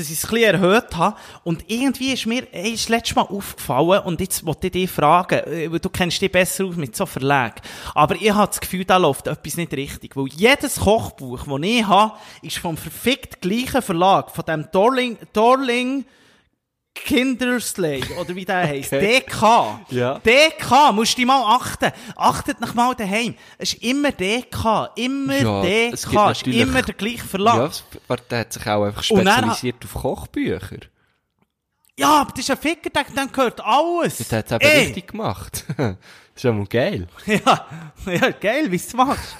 dass 0.01 0.11
ich 0.11 0.18
es 0.18 0.24
ein 0.24 0.30
bisschen 0.30 0.55
erhöht 0.55 0.96
habe. 0.96 1.16
Und 1.44 1.64
irgendwie 1.68 2.12
ist 2.12 2.26
mir 2.26 2.46
ey, 2.53 2.72
ist 2.72 2.88
letztes 2.88 3.16
Mal 3.16 3.22
aufgefallen, 3.22 4.03
und 4.05 4.20
jetzt 4.20 4.44
wollte 4.44 4.68
ich 4.68 4.72
dich 4.72 4.90
fragen, 4.90 5.38
äh, 5.40 5.68
du 5.68 5.88
kennst 5.88 6.20
dich 6.20 6.32
besser 6.32 6.64
aus 6.64 6.76
mit 6.76 6.96
so 6.96 7.07
Verlagen. 7.07 7.61
Aber 7.94 8.16
ich 8.16 8.32
habe 8.32 8.48
das 8.48 8.61
Gefühl, 8.61 8.84
da 8.84 8.96
läuft 8.96 9.26
etwas 9.26 9.57
nicht 9.57 9.72
richtig. 9.72 10.16
Weil 10.16 10.28
jedes 10.28 10.80
Kochbuch, 10.80 11.44
das 11.44 11.59
ich 11.62 11.86
habe, 11.86 12.14
ist 12.42 12.59
vom 12.59 12.76
verfickt 12.76 13.40
gleichen 13.40 13.82
Verlag, 13.82 14.30
von 14.30 14.44
dem 14.44 14.68
Dorling, 14.72 15.18
Dorling 15.32 16.05
Kindersley, 16.95 18.03
oder 18.20 18.34
wie 18.34 18.45
der 18.45 18.57
heisst. 18.66 18.93
Okay. 18.93 19.20
DK. 19.20 19.80
Ja. 19.91 20.18
DK, 20.18 20.93
musst 20.93 21.16
du 21.16 21.24
mal 21.24 21.43
achten. 21.57 21.93
Achtet 22.16 22.61
nach 22.61 22.74
mal 22.74 22.95
daheim. 22.95 23.34
Es 23.59 23.74
ist 23.74 23.82
immer 23.82 24.12
DK. 24.12 24.91
Immer 24.97 25.36
Ja, 25.41 25.62
DK. 25.62 25.93
es 25.95 26.05
ist 26.43 26.47
immer 26.47 26.82
der 26.82 26.95
gleiche 26.95 27.24
Verlag. 27.24 27.57
Ja, 27.57 27.70
warte, 28.09 28.24
der 28.30 28.38
hat 28.41 28.53
sich 28.53 28.66
auch 28.66 28.84
einfach 28.84 29.07
dann- 29.09 29.18
spezialisiert 29.26 29.84
auf 29.84 29.95
Kochbücher. 30.03 30.78
Ja, 31.99 32.20
aber 32.22 32.30
das 32.30 32.41
ist 32.41 32.51
ein 32.51 32.57
Ficker, 32.57 32.91
der, 32.91 33.05
der 33.05 33.26
gehört 33.26 33.61
alles. 33.61 34.16
Der 34.28 34.38
hat 34.38 34.47
es 34.47 34.53
eben 34.53 34.64
Ey. 34.64 34.84
richtig 34.86 35.09
gemacht. 35.09 35.64
das 36.43 36.45
ist 36.45 36.45
ja 36.45 36.53
mal 36.53 36.66
geil. 36.66 37.07
Ja, 37.26 37.66
ja, 38.12 38.30
geil, 38.30 38.70
wie 38.72 38.78
du 38.78 38.97
machst. 38.97 39.36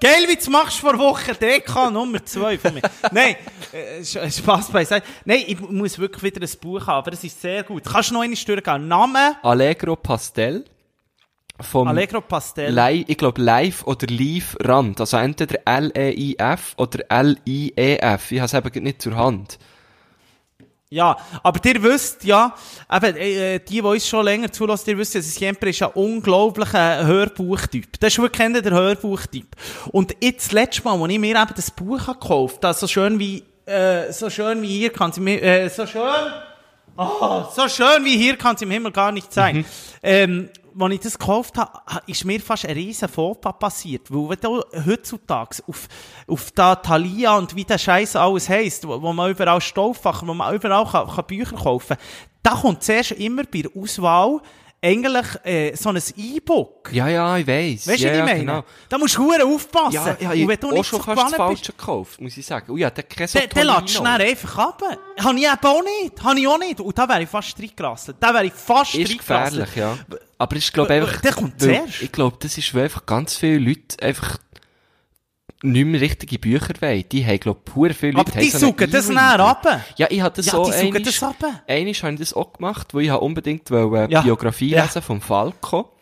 Geil, 0.00 0.24
wie 0.28 0.36
du 0.36 0.50
machst 0.50 0.78
vor 0.78 0.98
Wochen 0.98 1.32
DK 1.40 1.90
Nummer 1.92 2.24
2 2.24 2.58
von 2.58 2.74
mir. 2.74 2.82
Nein, 3.12 3.36
äh, 3.72 4.00
Sch- 4.00 4.38
Spaß 4.38 4.70
beiseite. 4.70 5.06
Nein, 5.24 5.44
ich 5.46 5.60
muss 5.60 5.98
wirklich 5.98 6.22
wieder 6.22 6.40
ein 6.46 6.58
Buch 6.60 6.86
haben, 6.86 6.98
aber 6.98 7.12
es 7.12 7.22
ist 7.24 7.40
sehr 7.40 7.62
gut. 7.62 7.84
Kannst 7.84 8.10
du 8.10 8.14
noch 8.14 8.22
einmal 8.22 8.36
durchgehen? 8.36 8.88
Name? 8.88 9.36
Allegro 9.42 9.96
Pastel. 9.96 10.64
Vom 11.60 11.88
Allegro 11.88 12.20
Pastel. 12.22 12.74
Li 12.74 13.04
ich 13.06 13.18
glaube 13.18 13.40
Live 13.42 13.84
oder 13.86 14.06
Live 14.08 14.56
Rand. 14.60 14.98
Also 15.00 15.18
entweder 15.18 15.60
L-E-I-F 15.66 16.74
oder 16.78 17.00
L-I-E-F. 17.10 18.32
Ich 18.32 18.40
habe 18.40 18.46
es 18.46 18.54
eben 18.54 18.84
nicht 18.84 19.02
zur 19.02 19.14
Hand. 19.16 19.58
Ja, 20.92 21.16
aber 21.44 21.64
ihr 21.64 21.80
wisst 21.84 22.24
ja, 22.24 22.52
eben, 22.92 23.16
äh, 23.16 23.60
die, 23.60 23.74
die 23.76 23.80
uns 23.80 24.08
schon 24.08 24.24
länger 24.24 24.50
zulassen, 24.50 24.90
ihr 24.90 24.98
wisst 24.98 25.14
ja, 25.14 25.22
Siempre 25.22 25.70
ist 25.70 25.80
ein 25.84 25.90
unglaublicher 25.90 27.06
Hörbuchtyp. 27.06 28.00
Das 28.00 28.12
ist 28.12 28.18
wirklich 28.18 28.52
der 28.60 28.72
Hörbuchtyp. 28.72 29.54
Und 29.92 30.16
jetzt, 30.20 30.46
das 30.46 30.52
letzte 30.52 30.82
Mal, 30.82 31.00
als 31.00 31.12
ich 31.12 31.18
mir 31.20 31.40
eben 31.40 31.54
das 31.54 31.70
Buch 31.70 32.04
gekauft 32.04 32.64
habe, 32.64 32.74
so 32.74 32.88
schön 32.88 33.20
wie, 33.20 33.44
äh, 33.66 34.12
so 34.12 34.28
schön 34.30 34.62
wie 34.62 34.78
hier 34.78 34.90
kann 34.90 35.12
sie 35.12 35.20
mir, 35.20 35.40
äh, 35.40 35.68
so 35.68 35.86
schön, 35.86 36.02
oh, 36.96 37.44
so 37.54 37.68
schön 37.68 38.04
wie 38.04 38.16
hier 38.16 38.36
kann 38.36 38.56
es 38.56 38.62
im 38.62 38.72
Himmel 38.72 38.90
gar 38.90 39.12
nicht 39.12 39.32
sein. 39.32 39.64
Ähm, 40.02 40.48
als 40.78 40.92
ich 40.94 41.00
das 41.00 41.18
gekauft 41.18 41.56
habe, 41.58 41.72
ha- 41.86 42.02
ist 42.06 42.24
mir 42.24 42.40
fast 42.40 42.66
ein 42.66 42.72
riesen 42.74 43.08
Fauxpas 43.08 43.58
passiert. 43.58 44.10
Weil 44.10 44.30
wenn 44.30 44.40
du 44.40 44.62
heutzutage 44.86 45.56
auf, 45.66 45.88
auf 46.26 46.50
da 46.52 46.76
Thalia 46.76 47.36
und 47.36 47.54
wie 47.56 47.64
der 47.64 47.78
Scheiß 47.78 48.16
alles 48.16 48.48
heisst, 48.48 48.86
wo, 48.86 49.00
wo 49.00 49.12
man 49.12 49.30
überall 49.30 49.60
Stofffachen, 49.60 50.28
wo 50.28 50.34
man 50.34 50.54
überall 50.54 50.86
kann, 50.86 51.08
kann 51.08 51.24
Bücher 51.26 51.56
kaufen 51.56 51.96
kann, 51.96 52.06
da 52.42 52.50
kommt 52.52 52.82
zuerst 52.82 53.12
immer 53.12 53.44
bei 53.44 53.62
der 53.62 53.70
Auswahl 53.76 54.40
eigentlich 54.82 55.26
äh, 55.44 55.76
so 55.76 55.90
ein 55.90 56.02
E-Book. 56.16 56.90
Ja, 56.92 57.08
ja, 57.08 57.36
ich 57.36 57.46
weiss. 57.46 57.86
Weißt 57.86 58.00
du, 58.00 58.06
ja, 58.06 58.12
was 58.12 58.18
ich 58.18 58.24
meine? 58.24 58.38
genau. 58.40 58.64
Da 58.88 58.98
musst 58.98 59.16
du 59.16 59.28
verdammt 59.28 59.54
aufpassen. 59.54 59.94
Ja, 59.94 60.16
ja, 60.20 60.30
und 60.30 60.36
ich 60.36 60.48
wenn 60.48 60.60
du 60.60 60.72
nicht 60.72 60.86
schon 60.86 61.02
fast 61.02 61.22
das 61.22 61.34
Falsche 61.34 61.72
gekauft, 61.72 62.20
muss 62.20 62.36
ich 62.36 62.46
sagen. 62.46 62.72
Ui, 62.72 62.80
ja, 62.80 62.90
der 62.90 63.04
kein 63.04 63.28
dann, 63.32 63.48
dann 63.54 63.82
lässt 63.82 63.98
du 63.98 64.02
einfach 64.02 64.58
ab. 64.58 64.82
Habe 65.18 65.38
ich 65.38 65.44
eben 65.44 65.58
auch 65.62 65.82
nicht. 65.82 66.22
Habe 66.22 66.40
ich 66.40 66.48
auch 66.48 66.58
nicht. 66.58 66.80
Und 66.80 66.98
da 66.98 67.08
wäre 67.08 67.22
ich 67.22 67.28
fast 67.28 67.58
reingerasselt. 67.58 68.16
Da 68.20 68.32
wäre 68.32 68.46
ich 68.46 68.52
fast 68.52 68.94
Ist 68.94 69.18
gefährlich, 69.18 69.76
ja. 69.76 69.98
Aber 70.38 70.56
ich 70.56 70.72
glaube 70.72 70.94
einfach... 70.94 71.20
der 71.20 71.32
kommt 71.34 71.60
zuerst. 71.60 72.00
Ich 72.00 72.12
glaube, 72.12 72.38
das 72.40 72.56
ist, 72.56 72.74
weil 72.74 72.84
einfach 72.84 73.04
ganz 73.04 73.36
viele 73.36 73.58
Leute 73.58 74.02
einfach 74.02 74.38
nicht 75.62 75.84
mehr 75.86 76.00
richtige 76.00 76.38
Bücher 76.38 76.72
wollen. 76.80 77.04
Die 77.10 77.24
haben, 77.26 77.38
glaube 77.40 77.60
ich, 77.64 77.72
pure 77.72 77.92
viele 77.94 78.12
Leute 78.12 78.32
Aber 78.32 78.40
die 78.40 78.48
so 78.50 78.58
suchen 78.58 78.90
das 78.90 79.08
näher 79.08 79.40
ab. 79.40 79.66
Ja, 79.96 80.06
ich 80.10 80.20
hatte 80.22 80.36
das 80.36 80.46
Ja, 80.46 80.52
so 80.52 80.64
die 80.64 80.72
suchen 80.72 81.02
das 81.04 81.22
ab. 81.22 81.36
Einisch 81.68 82.02
habe 82.02 82.14
ich 82.14 82.20
das 82.20 82.32
auch 82.34 82.52
gemacht, 82.54 82.94
weil 82.94 83.02
ich 83.04 83.12
unbedingt 83.12 83.70
wollte, 83.70 84.12
Ja. 84.12 84.22
Biografie 84.22 84.70
Ja. 84.70 84.84
lesen 84.84 85.02
vom 85.02 85.20
Falco. 85.20 85.92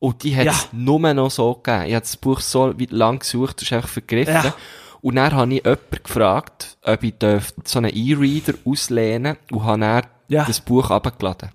Und 0.00 0.22
die 0.22 0.34
hat 0.36 0.44
Ja. 0.46 0.52
es 0.52 0.68
nur 0.72 0.98
noch 1.14 1.30
so 1.30 1.54
gegeben. 1.54 1.86
Ich 1.86 1.94
habe 1.94 2.00
das 2.02 2.16
Buch 2.16 2.40
so 2.40 2.74
lang 2.90 3.18
gesucht, 3.20 3.56
das 3.56 3.62
ist 3.64 3.72
einfach 3.72 3.88
vergriffen. 3.88 4.34
Ja. 4.34 4.54
Und 5.00 5.14
dann 5.16 5.32
habe 5.32 5.54
ich 5.54 5.64
jemanden 5.64 6.02
gefragt, 6.02 6.76
ob 6.82 7.02
ich 7.04 7.14
dürfte 7.14 7.62
so 7.64 7.78
einen 7.78 7.92
E-Reader 7.94 8.54
auslehnen 8.64 9.36
und 9.52 9.64
habe 9.64 9.80
dann 9.80 10.02
Ja. 10.28 10.44
das 10.44 10.60
Buch 10.60 10.90
abgeladen. 10.90 11.50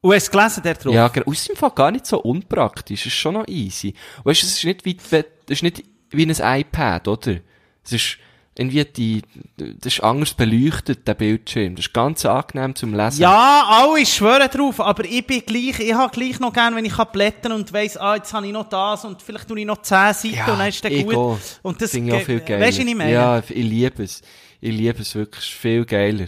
Und 0.00 0.14
hast 0.14 0.28
du 0.28 0.32
gelesen, 0.38 0.62
der 0.62 0.74
drauf? 0.74 0.94
Ja, 0.94 1.08
genau. 1.08 1.30
Aus 1.30 1.44
dem 1.44 1.56
Fall 1.56 1.70
gar 1.70 1.90
nicht 1.90 2.06
so 2.06 2.20
unpraktisch. 2.20 3.00
Es 3.00 3.06
ist 3.06 3.14
schon 3.14 3.34
noch 3.34 3.48
easy. 3.48 3.94
Weißt 4.22 4.42
du, 4.42 4.46
es 4.46 4.58
ist 4.58 4.64
nicht 4.64 4.84
wie, 4.84 4.94
das 4.94 5.24
ist 5.48 5.62
nicht 5.62 5.82
wie 6.16 6.26
ein 6.26 6.60
iPad, 6.60 7.08
oder? 7.08 7.36
Es 7.84 7.92
ist 7.92 8.18
irgendwie 8.56 8.84
die, 8.84 9.22
das 9.56 9.94
ist 9.94 10.00
anders 10.04 10.32
beleuchtet, 10.34 11.08
der 11.08 11.14
Bildschirm. 11.14 11.74
Das 11.74 11.86
ist 11.86 11.92
ganz 11.92 12.24
angenehm 12.24 12.74
zum 12.76 12.94
Lesen. 12.94 13.20
Ja, 13.22 13.64
alle 13.68 14.06
schwören 14.06 14.48
drauf, 14.48 14.78
aber 14.80 15.04
ich 15.04 15.26
bin 15.26 15.42
gleich, 15.44 15.80
ich 15.80 15.92
habe 15.92 16.12
gleich 16.12 16.38
noch 16.38 16.52
gern, 16.52 16.76
wenn 16.76 16.84
ich 16.84 16.92
kann 16.94 17.08
blättern 17.12 17.50
und 17.52 17.72
weiss, 17.72 17.96
ah, 17.96 18.14
jetzt 18.14 18.32
habe 18.32 18.46
ich 18.46 18.52
noch 18.52 18.68
das 18.68 19.04
und 19.04 19.20
vielleicht 19.22 19.48
tue 19.48 19.58
ich 19.58 19.66
noch 19.66 19.82
10 19.82 20.14
Seiten 20.14 20.34
Ja, 20.36 20.52
und 20.52 20.58
dann 20.60 20.68
ist 20.68 20.84
der 20.84 20.92
ich 20.92 21.04
gut. 21.04 21.16
auch. 21.16 21.38
Und 21.62 21.82
das 21.82 21.92
ich 21.94 22.12
auch 22.12 22.20
viel 22.20 22.38
ge- 22.38 22.46
geiler. 22.48 22.66
Weisst 22.66 22.78
du, 22.78 22.82
ich 22.82 22.94
meine? 22.94 23.12
Ja, 23.12 23.38
ich 23.40 23.48
liebe 23.50 24.04
es. 24.04 24.22
Ich 24.60 24.72
liebe 24.72 25.02
es 25.02 25.14
wirklich. 25.16 25.44
Ist 25.44 25.52
viel 25.52 25.84
geiler. 25.84 26.26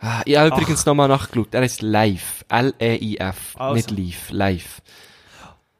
Ah, 0.00 0.22
ich 0.24 0.36
habe 0.36 0.48
übrigens 0.48 0.84
nochmal 0.86 1.08
nachgeschaut. 1.08 1.54
Er 1.54 1.62
ist 1.62 1.82
live. 1.82 2.44
L-E-I-F. 2.48 3.36
Also. 3.58 3.74
Nicht 3.74 3.90
live. 3.90 4.30
Live. 4.30 4.80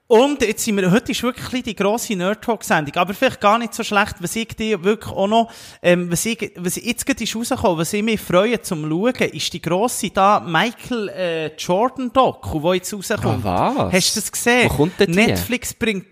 Und 0.06 0.42
jetzt 0.42 0.62
sind 0.62 0.76
wir, 0.76 0.90
heute 0.90 1.12
ist 1.12 1.22
wirklich 1.22 1.62
die 1.62 1.74
grosse 1.74 2.14
Nerd 2.14 2.44
Talk 2.44 2.62
Sendung, 2.62 2.94
aber 2.96 3.14
vielleicht 3.14 3.40
gar 3.40 3.58
nicht 3.58 3.72
so 3.72 3.82
schlecht, 3.82 4.16
was 4.20 4.36
ich 4.36 4.48
dir 4.48 4.84
wirklich 4.84 5.10
auch 5.10 5.26
noch, 5.26 5.50
ähm, 5.82 6.10
was 6.12 6.26
ich, 6.26 6.52
was 6.56 6.76
jetzt 6.76 7.06
gerade 7.06 7.24
ist 7.24 7.34
rausgekommen, 7.34 7.78
was 7.78 7.92
ich 7.94 8.02
mich 8.02 8.20
freue 8.20 8.60
zum 8.60 8.86
Schauen, 8.86 9.14
ist 9.32 9.50
die 9.54 9.62
grosse 9.62 10.10
da 10.10 10.40
Michael 10.40 11.08
äh, 11.08 11.46
Jordan 11.56 12.12
Doku, 12.12 12.60
wo 12.62 12.74
jetzt 12.74 12.92
rauskommt. 12.92 13.46
Ah, 13.46 13.72
was? 13.76 13.92
Hast 13.94 14.16
du 14.16 14.20
das 14.20 14.30
gesehen? 14.30 14.68
Wo 14.70 14.74
kommt 14.76 15.00
denn 15.00 15.10
die? 15.10 15.16
Netflix 15.16 15.72
bringt, 15.72 16.06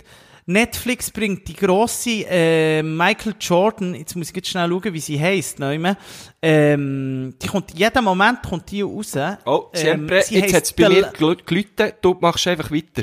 Netflix 0.47 1.11
bringt 1.11 1.47
die 1.47 1.55
grosse 1.55 2.24
äh, 2.30 2.82
Michael 2.82 3.34
Jordan, 3.38 3.95
jetzt 3.95 4.16
muss 4.16 4.30
ich 4.30 4.36
jetzt 4.36 4.49
schnell 4.49 4.70
schauen, 4.70 4.95
wie 4.95 5.01
sie 5.01 5.20
heisst, 5.20 5.59
neume. 5.59 5.99
Ähm, 6.40 7.34
die 7.43 7.47
kommt, 7.47 7.78
jeden 7.78 8.05
Moment 8.05 8.43
kommt 8.43 8.70
die 8.70 8.80
raus. 8.80 9.12
Oh, 9.45 9.66
Ähm, 9.74 9.78
Siempre, 10.09 10.22
sie 10.22 10.36
jetzt 10.36 10.45
heisst 10.45 10.55
hat 10.57 10.62
es 10.64 10.72
bei 10.72 10.88
mir 10.88 11.01
La- 11.03 11.11
gel- 11.11 11.36
geläutet. 11.45 11.97
Du 12.01 12.16
machst 12.18 12.47
einfach 12.47 12.70
weiter. 12.70 13.03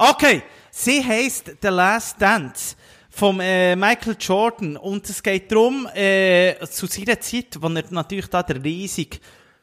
Okay, 0.00 0.44
sie 0.70 1.04
heisst 1.04 1.56
The 1.60 1.68
Last 1.68 2.22
Dance 2.22 2.76
vom 3.10 3.40
äh, 3.40 3.74
Michael 3.74 4.14
Jordan 4.20 4.76
und 4.76 5.10
es 5.10 5.20
geht 5.20 5.50
darum, 5.50 5.88
äh, 5.92 6.54
zu 6.70 6.86
seiner 6.86 7.18
Zeit, 7.18 7.60
wo 7.60 7.66
er 7.66 7.82
natürlich 7.90 8.28
da 8.28 8.44
der 8.44 8.62
riesige 8.62 9.18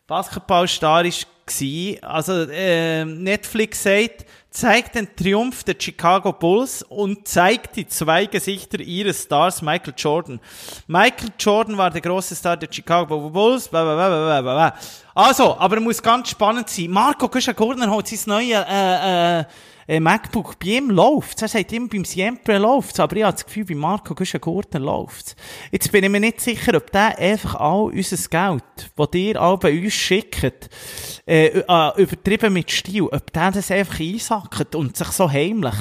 Basketballstar 0.05 1.05
ist, 1.05 1.25
gsi. 1.45 1.99
Also 2.01 2.49
äh, 2.51 3.05
Netflix 3.05 3.81
sagt, 3.83 4.25
zeigt 4.49 4.95
den 4.95 5.15
Triumph 5.15 5.63
der 5.63 5.75
Chicago 5.79 6.33
Bulls 6.33 6.83
und 6.83 7.25
zeigt 7.25 7.77
die 7.77 7.87
zwei 7.87 8.25
Gesichter 8.25 8.81
ihres 8.81 9.23
Stars 9.23 9.61
Michael 9.61 9.93
Jordan. 9.95 10.41
Michael 10.87 11.29
Jordan 11.39 11.77
war 11.77 11.91
der 11.91 12.01
große 12.01 12.35
Star 12.35 12.57
der 12.57 12.67
Chicago 12.69 13.29
Bulls. 13.29 13.73
Also, 13.73 15.57
aber 15.57 15.75
er 15.75 15.81
muss 15.81 16.03
ganz 16.03 16.29
spannend 16.29 16.69
sein. 16.69 16.91
Marco 16.91 17.29
Güschen-Gurner 17.29 17.89
hat 17.89 18.07
sein 18.09 18.19
neues 18.25 18.65
äh, 18.67 19.39
äh, 19.39 19.45
äh, 19.87 19.99
MacBook, 19.99 20.57
bei 20.59 20.67
ihm 20.67 20.89
läuft's. 20.89 21.41
Er 21.41 21.47
sagt 21.47 21.71
immer, 21.73 21.87
beim 21.87 22.05
Siempre 22.05 22.57
läuft's. 22.57 22.99
Aber 22.99 23.15
ich 23.15 23.23
habe 23.23 23.33
das 23.33 23.45
Gefühl, 23.45 23.65
bei 23.65 23.75
Marco 23.75 24.15
Güschen-Gurner 24.15 24.79
läuft's. 24.79 25.35
Jetzt 25.71 25.91
bin 25.91 26.03
ich 26.03 26.09
mir 26.09 26.19
nicht 26.19 26.41
sicher, 26.41 26.75
ob 26.75 26.91
der 26.91 27.17
einfach 27.17 27.55
all 27.55 27.91
unser 27.91 28.29
Geld, 28.29 28.63
das 28.95 29.09
ihr 29.13 29.41
all 29.41 29.57
bei 29.57 29.79
uns 29.79 29.93
schickt, 29.93 30.69
äh, 31.25 31.47
äh, 31.47 32.01
übertrieben 32.01 32.53
mit 32.53 32.71
Stil, 32.71 33.03
ob 33.03 33.31
der 33.31 33.51
das 33.51 33.71
einfach 33.71 33.99
einsackt 33.99 34.75
und 34.75 34.97
sich 34.97 35.07
so 35.07 35.29
heimlich 35.29 35.75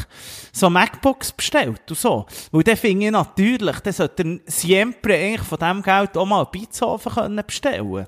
so 0.53 0.71
MacBooks 0.71 1.33
bestellt 1.33 1.83
und 1.89 1.99
so. 1.99 2.27
Weil 2.53 2.63
dann 2.63 2.77
finde 2.77 3.07
ich 3.07 3.11
natürlich, 3.11 3.81
dann 3.81 3.93
sollte 3.93 4.41
Siempre 4.47 5.15
eigentlich 5.15 5.43
von 5.43 5.59
dem 5.59 5.83
Geld 5.83 6.17
auch 6.17 6.27
mal 6.27 6.43
einen 6.43 6.51
Pizzaofen 6.51 7.13
können 7.13 7.43
bestellen 7.47 8.07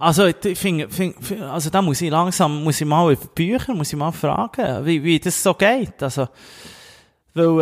also, 0.00 0.24
ich 0.26 0.36
ich 0.44 0.58
finde, 0.58 0.88
find, 0.88 1.14
find- 1.24 1.42
also 1.42 1.70
da 1.70 1.82
muss 1.82 2.00
ich 2.00 2.10
langsam, 2.10 2.64
muss 2.64 2.80
ich 2.80 2.86
mal 2.86 3.12
über 3.12 3.26
Bücher, 3.26 3.74
muss 3.74 3.92
ich 3.92 3.98
mal 3.98 4.10
fragen, 4.12 4.84
wie, 4.86 5.02
wie 5.04 5.20
das 5.20 5.40
so 5.42 5.52
geht. 5.54 6.02
Also, 6.02 6.28
weil, 7.34 7.60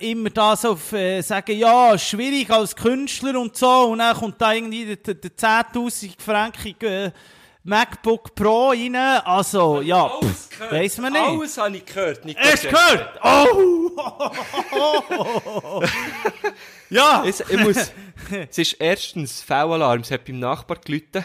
äh, 0.00 0.10
immer 0.10 0.30
da 0.30 0.56
so 0.56 0.72
auf, 0.72 0.92
äh, 0.92 1.20
sagen, 1.22 1.56
ja, 1.56 1.96
schwierig 1.96 2.50
als 2.50 2.74
Künstler 2.74 3.38
und 3.38 3.56
so, 3.56 3.88
und 3.90 3.98
dann 3.98 4.16
kommt 4.16 4.40
da 4.40 4.52
irgendwie 4.52 4.84
der, 4.84 4.96
der, 4.96 5.14
der 5.14 5.30
10.000 5.36 6.20
Franken, 6.20 6.74
äh, 6.80 7.12
MacBook 7.62 8.34
Pro 8.34 8.70
rein, 8.70 8.96
also, 8.96 9.80
ja, 9.80 10.08
pff, 10.08 10.70
weiss 10.70 10.98
man 10.98 11.12
nicht. 11.12 11.22
Alles 11.22 11.58
habe 11.58 11.76
ich 11.76 11.84
gehört, 11.84 12.24
Nico. 12.24 12.40
Hast 12.40 12.64
du 12.64 12.68
gehört? 12.68 13.20
Oh! 13.22 13.90
ja! 16.90 17.24
Es, 17.26 17.40
ich 17.40 17.58
muss, 17.58 17.92
es 18.50 18.58
ist 18.58 18.72
erstens 18.74 19.42
V-Alarm, 19.42 20.00
es 20.00 20.10
hat 20.10 20.24
beim 20.24 20.38
Nachbar 20.38 20.78
geläutet. 20.78 21.24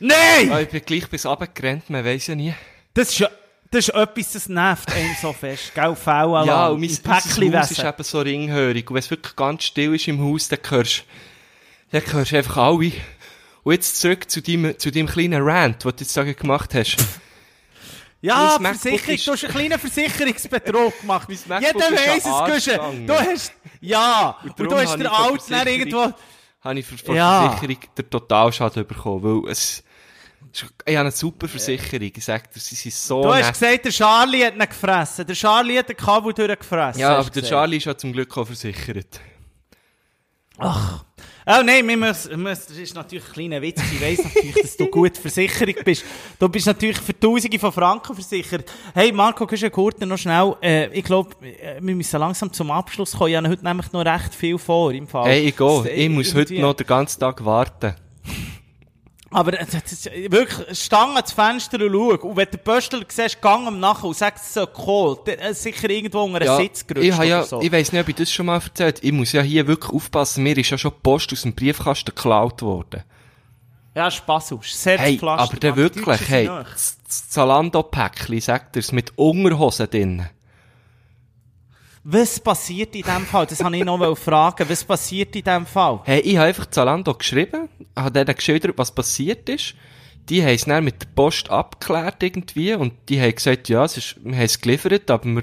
Nein! 0.00 0.52
Ah, 0.52 0.60
ich 0.60 0.68
bin 0.68 0.82
gleich 0.84 1.08
bis 1.08 1.26
runtergerannt, 1.26 1.90
man 1.90 2.04
weiss 2.04 2.26
ja 2.28 2.34
nie. 2.34 2.54
Das 2.94 3.08
ist 3.10 3.18
ja, 3.18 3.28
das 3.70 3.88
ist 3.88 3.94
etwas, 3.94 4.32
das 4.32 4.48
nervt 4.48 4.90
einen 4.92 5.16
so 5.20 5.32
fest. 5.32 5.74
Gell, 5.74 5.94
V-Alarm. 5.94 6.46
Ja, 6.46 6.68
und 6.68 6.80
mein, 6.80 6.88
unser 6.88 7.60
Haus 7.60 7.70
ist 7.70 7.84
eben 7.84 8.02
so 8.04 8.20
ringhörig. 8.20 8.88
Und 8.88 8.94
wenn 8.94 9.00
es 9.00 9.10
wirklich 9.10 9.36
ganz 9.36 9.64
still 9.64 9.94
ist 9.94 10.08
im 10.08 10.22
Haus, 10.24 10.48
dann 10.48 10.60
hörst 10.68 11.04
dann 11.90 12.02
hörst 12.12 12.32
du 12.32 12.36
einfach 12.36 12.56
alle. 12.56 12.92
Und 13.64 13.72
jetzt 13.72 14.00
zurück 14.00 14.30
zu 14.30 14.40
deinem, 14.40 14.78
zu 14.78 14.90
deinem 14.90 15.06
kleinen 15.08 15.42
Rant, 15.42 15.84
den 15.84 15.90
du 15.90 15.96
jetzt 16.00 16.12
sagen 16.14 16.34
gemacht 16.34 16.74
hast. 16.74 16.96
Ja, 18.20 18.56
Mein 18.60 18.74
Versicherung, 18.74 19.14
ist- 19.14 19.26
du 19.28 19.32
hast 19.32 19.44
einen 19.44 19.52
kleinen 19.52 19.78
Versicherungsbetrug 19.78 21.00
gemacht. 21.00 21.28
Mein 21.46 21.62
Jeder 21.62 21.78
weiss 21.78 22.24
es, 22.56 22.66
gegangen. 22.72 23.06
Du 23.06 23.14
hast, 23.14 23.52
ja, 23.80 24.36
und, 24.42 24.58
darum 24.58 24.72
du 24.72 24.76
hast 24.80 24.94
den 24.98 25.06
Alten 25.06 25.52
irgendwo, 25.68 26.12
habe 26.62 26.78
ich 26.80 26.86
von 26.86 26.98
von 26.98 27.14
Ja. 27.14 27.42
der 27.42 27.50
Versicherung 27.58 27.82
den 27.96 28.10
Totalschaden 28.10 28.86
bekommen, 28.86 29.44
weil 29.44 29.52
es, 29.52 29.84
ich 30.52 30.62
habe 30.62 31.00
eine 31.00 31.10
super 31.10 31.48
Versicherung, 31.48 32.10
ich 32.14 32.24
sag 32.24 32.52
dir, 32.52 32.60
sie 32.60 32.74
sind 32.74 32.94
so 32.94 33.22
du 33.22 33.34
hast 33.34 33.46
nett. 33.46 33.52
gesagt, 33.54 33.84
der 33.84 33.92
Charlie 33.92 34.44
hat 34.44 34.54
ihn 34.54 34.60
gefressen. 34.60 35.26
Der 35.26 35.34
Charlie 35.36 35.78
hat 35.78 35.88
den 35.88 35.96
Kabel 35.96 36.32
durchgefressen. 36.32 37.00
Ja, 37.00 37.16
aber 37.18 37.24
der 37.24 37.42
gesagt. 37.42 37.48
Charlie 37.48 37.76
ist 37.76 37.84
ja 37.86 37.96
zum 37.96 38.12
Glück 38.12 38.36
auch 38.36 38.46
versichert. 38.46 39.20
Ach, 40.58 41.04
Oh 41.50 41.62
nein, 41.64 41.88
wir 41.88 41.96
müssen, 41.96 42.44
das 42.44 42.68
ist 42.68 42.94
natürlich 42.94 43.24
ein 43.26 43.32
kleiner 43.32 43.62
Witz. 43.62 43.80
Ich 43.90 44.02
weiss 44.02 44.22
natürlich, 44.22 44.54
dass 44.54 44.76
du 44.76 44.86
gut 44.88 45.16
versichert 45.16 45.82
bist. 45.82 46.04
Du 46.38 46.46
bist 46.46 46.66
natürlich 46.66 46.98
für 46.98 47.18
Tausende 47.18 47.58
von 47.58 47.72
Franken 47.72 48.14
versichert. 48.14 48.70
Hey, 48.92 49.10
Marco, 49.12 49.46
kannst 49.46 49.62
du 49.62 49.70
kurz 49.70 49.98
noch 50.00 50.18
schnell, 50.18 50.56
äh, 50.60 50.88
ich 50.92 51.04
glaube, 51.04 51.30
wir 51.40 51.94
müssen 51.94 52.20
langsam 52.20 52.52
zum 52.52 52.70
Abschluss 52.70 53.12
kommen. 53.12 53.30
Ich 53.30 53.36
habe 53.38 53.48
heute 53.48 53.64
nämlich 53.64 53.90
noch 53.92 54.04
recht 54.04 54.34
viel 54.34 54.58
vor 54.58 54.92
im 54.92 55.08
Fall. 55.08 55.24
Hey, 55.30 55.48
ich 55.48 55.56
gehe. 55.56 55.84
Äh, 55.86 56.04
Ich 56.04 56.10
muss 56.10 56.34
heute 56.34 56.52
noch 56.60 56.74
den 56.74 56.86
ganzen 56.86 57.18
Tag 57.18 57.42
warten. 57.42 57.94
Aber 59.30 59.52
äh, 59.52 59.66
das 59.70 59.92
ist 59.92 60.10
wirklich, 60.30 60.78
stang 60.78 61.14
ans 61.16 61.32
Fenster 61.32 61.84
und 61.84 61.92
schau. 61.92 62.28
Und 62.28 62.36
wenn 62.36 62.48
der 62.50 62.58
Pöstler 62.58 63.00
siehst, 63.06 63.42
gang 63.42 63.66
ihm 63.66 63.78
nachher 63.78 64.04
und 64.04 64.16
sagst, 64.16 64.46
es 64.46 64.54
soll. 64.54 65.18
Der 65.26 65.50
ist 65.50 65.62
sicher 65.62 65.90
irgendwo 65.90 66.22
unter 66.22 66.40
einen 66.40 66.56
Sitz 66.62 66.86
gerutscht 66.86 67.08
ich, 67.08 67.28
ja, 67.28 67.42
so. 67.42 67.60
ich 67.60 67.70
weiss 67.70 67.92
nicht, 67.92 68.00
ob 68.00 68.08
ich 68.08 68.14
das 68.14 68.32
schon 68.32 68.46
mal 68.46 68.60
erzählt 68.60 69.00
Ich 69.02 69.12
muss 69.12 69.32
ja 69.32 69.42
hier 69.42 69.66
wirklich 69.66 69.92
aufpassen. 69.92 70.42
Mir 70.42 70.56
ist 70.56 70.70
ja 70.70 70.78
schon 70.78 70.92
Post 71.02 71.32
aus 71.32 71.42
dem 71.42 71.54
Briefkasten 71.54 72.14
geklaut 72.14 72.62
worden. 72.62 73.02
Ja, 73.94 74.10
Spaß 74.10 74.52
aus. 74.52 74.82
Sehr 74.82 74.98
Hey, 74.98 75.18
Pflaster. 75.18 75.42
aber 75.42 75.56
der 75.56 75.76
wirklich, 75.76 76.28
hey, 76.28 76.46
das 76.46 76.98
das 77.08 77.28
Zalando-Päckchen, 77.30 78.40
sagt 78.40 78.76
er's, 78.76 78.92
mit 78.92 79.16
Unterhosen 79.16 79.90
drin. 79.90 80.26
Was 82.10 82.40
passiert 82.40 82.94
in 82.94 83.02
dem 83.02 83.26
Fall? 83.26 83.44
Das 83.44 83.62
habe 83.62 83.76
ich 83.76 83.84
noch 83.84 84.16
fragen. 84.16 84.66
Was 84.66 84.82
passiert 84.82 85.36
in 85.36 85.44
dem 85.44 85.66
Fall? 85.66 86.00
Hey, 86.04 86.20
ich 86.20 86.38
habe 86.38 86.48
einfach 86.48 86.64
Zalando 86.64 87.12
geschrieben, 87.12 87.68
habe 87.94 88.10
denen 88.12 88.34
geschildert, 88.34 88.78
was 88.78 88.94
passiert 88.94 89.46
ist. 89.50 89.74
Die 90.30 90.42
haben 90.42 90.54
es 90.54 90.64
dann 90.64 90.84
mit 90.84 91.02
der 91.02 91.08
Post 91.14 91.50
abgeklärt 91.50 92.22
irgendwie 92.22 92.72
und 92.72 92.94
die 93.10 93.20
haben 93.20 93.34
gesagt, 93.34 93.68
ja, 93.68 93.84
es 93.84 93.98
ist, 93.98 94.16
wir 94.24 94.36
haben 94.36 94.42
es 94.42 94.58
geliefert, 94.58 95.10
aber 95.10 95.26
wir 95.26 95.42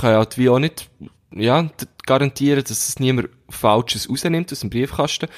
können 0.00 0.16
halt 0.16 0.38
wie 0.38 0.48
auch 0.48 0.58
nicht, 0.58 0.88
ja, 1.30 1.68
garantieren, 2.06 2.64
dass 2.64 2.88
es 2.88 2.98
niemand 2.98 3.28
Falsches 3.50 4.08
rausnimmt 4.08 4.50
aus 4.50 4.60
dem 4.60 4.70
Briefkasten. 4.70 5.28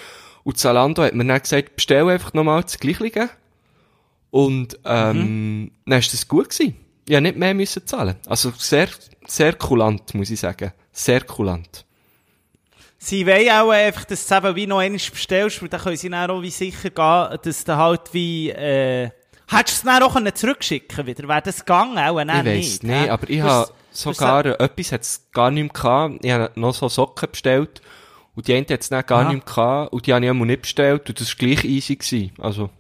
Und 0.45 0.57
Zalando 0.57 1.03
hat 1.03 1.17
mir 1.17 1.27
dann 1.27 1.43
gesagt, 1.43 1.75
bestell 1.75 2.09
einfach 2.09 2.33
nochmal 2.33 2.63
das 2.63 2.79
Gleiche. 2.79 3.29
Und, 4.31 4.79
ähm, 4.85 5.73
dann 5.85 5.99
ist 5.99 6.13
das 6.13 6.29
gut 6.29 6.51
gewesen. 6.51 6.77
Habe 7.15 7.23
nicht 7.23 7.37
mehr 7.37 7.55
müssen 7.55 7.87
zahlen. 7.87 8.17
Also 8.27 8.53
sehr, 8.57 8.89
sehr 9.27 9.55
kulant, 9.55 10.15
muss 10.15 10.31
ich 10.31 10.41
sagen. 10.41 10.73
Sehr 10.93 11.23
kulant. 11.23 11.85
Sie 12.99 13.27
wollen 13.27 13.49
auch 13.51 13.71
einfach, 13.71 14.05
dass 14.05 14.27
du 14.27 14.35
es 14.35 14.45
eben 14.45 14.57
wie 14.57 14.67
noch 14.67 14.79
einmal 14.79 14.99
bestellst, 14.99 15.63
weil 15.63 15.69
dann 15.69 15.81
können 15.81 15.97
sie 15.97 16.09
dann 16.11 16.31
auch 16.31 16.43
wie 16.43 16.51
sicher 16.51 16.91
gehen, 16.91 17.39
dass 17.43 17.65
du 17.65 17.77
halt 17.77 18.13
wie, 18.13 18.51
äh, 18.51 19.11
hättest 19.47 19.85
du 19.85 19.89
es 19.89 19.95
dann 19.95 20.03
auch 20.03 20.15
können 20.15 20.35
zurückschicken 20.35 21.07
wieder? 21.07 21.29
Wäre 21.29 21.43
das 21.43 21.61
gegangen? 21.61 21.99
Auch 21.99 22.23
nein, 22.25 22.47
ich 22.47 22.53
weiss 22.53 22.83
nicht. 22.83 22.83
nicht, 22.83 23.03
hä? 23.03 23.09
aber 23.09 23.31
ich 23.31 23.41
habe 23.41 23.71
sogar, 23.93 24.47
etwas 24.47 24.93
hat's 24.93 25.29
gar 25.33 25.51
nicht 25.51 25.63
mehr 25.63 25.73
gehabt. 25.73 26.25
Ich 26.25 26.31
habe 26.31 26.51
noch 26.57 26.75
so 26.75 26.89
Socken 26.89 27.31
bestellt. 27.31 27.81
Und 28.35 28.47
die 28.47 28.55
eine 28.55 28.67
hat's 28.69 28.89
dann 28.89 29.05
gar 29.07 29.23
Aha. 29.23 29.33
nicht 29.33 29.47
mehr 29.47 29.55
gehabt. 29.55 29.93
Und 29.93 30.07
die 30.07 30.15
habe 30.15 30.25
ich 30.25 30.31
einmal 30.31 30.47
nicht 30.47 30.63
bestellt. 30.63 31.09
Und 31.09 31.21
das 31.21 31.29
war 31.29 31.37
gleich 31.47 31.65
easy 31.65 31.97
gewesen. 31.97 32.33
Also, 32.39 32.71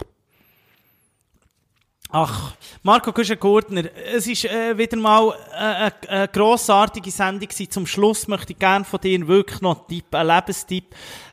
Ach, 2.11 2.53
Marco 2.83 3.13
Kuschen-Gurtner, 3.13 3.83
es 4.15 4.27
ist 4.27 4.47
äh, 4.47 4.79
wieder 4.79 4.97
mal 4.97 5.29
äh, 5.53 5.57
eine, 5.59 5.93
eine 6.09 6.29
grossartige 6.29 7.11
Sendung 7.11 7.47
gewesen. 7.47 7.71
Zum 7.71 7.87
Schluss 7.87 8.27
möchte 8.29 8.55
ich 8.55 8.59
gerne 8.59 8.87
von 8.87 8.99
dir 8.99 9.29
wirklich 9.29 9.61
noch 9.61 9.77
einen 9.77 9.87
Tipp, 9.89 10.15
einen 10.15 10.29
Lebenstipp. 10.35 10.85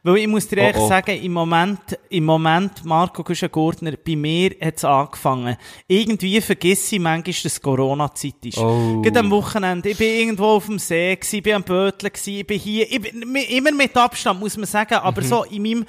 Weil 0.03 0.17
ich 0.17 0.27
muss 0.27 0.49
dir 0.49 0.57
Oh, 0.57 0.61
ehrlich 0.61 0.81
oh. 0.81 0.89
sagen, 0.89 1.23
im 1.23 1.31
Moment, 1.31 1.79
im 2.09 2.25
Moment, 2.25 2.83
Marco 2.83 3.23
Kuschen-Gurtner, 3.23 3.93
bei 4.05 4.17
mir 4.17 4.51
hat 4.61 4.75
es 4.75 4.83
angefangen. 4.83 5.55
Irgendwie 5.87 6.41
vergesse 6.41 6.95
ich 6.95 7.01
manchmal, 7.01 7.35
dass 7.41 7.61
Corona-Zeit 7.61 8.45
ist. 8.45 8.57
Oh. 8.57 9.01
Gerade 9.01 9.19
am 9.21 9.31
Wochenende, 9.31 9.91
ich 9.91 9.97
bin 9.97 10.09
irgendwo 10.13 10.45
auf 10.57 10.65
dem 10.65 10.77
See 10.77 11.15
gewesen, 11.15 11.37
ich 11.37 11.43
bin 11.43 11.53
am 11.55 11.63
Böteln 11.63 12.11
gewesen, 12.11 12.33
ich 12.39 12.47
bin 12.47 12.59
hier, 12.59 12.91
ich 12.91 13.01
bin, 13.01 13.33
immer 13.33 13.71
mit 13.71 13.95
Abstand, 13.95 14.41
muss 14.41 14.57
man 14.57 14.65
sagen, 14.65 14.95
aber 14.95 15.21
Mhm. 15.21 15.25
so 15.25 15.43
in 15.45 15.61
meinem, 15.63 15.85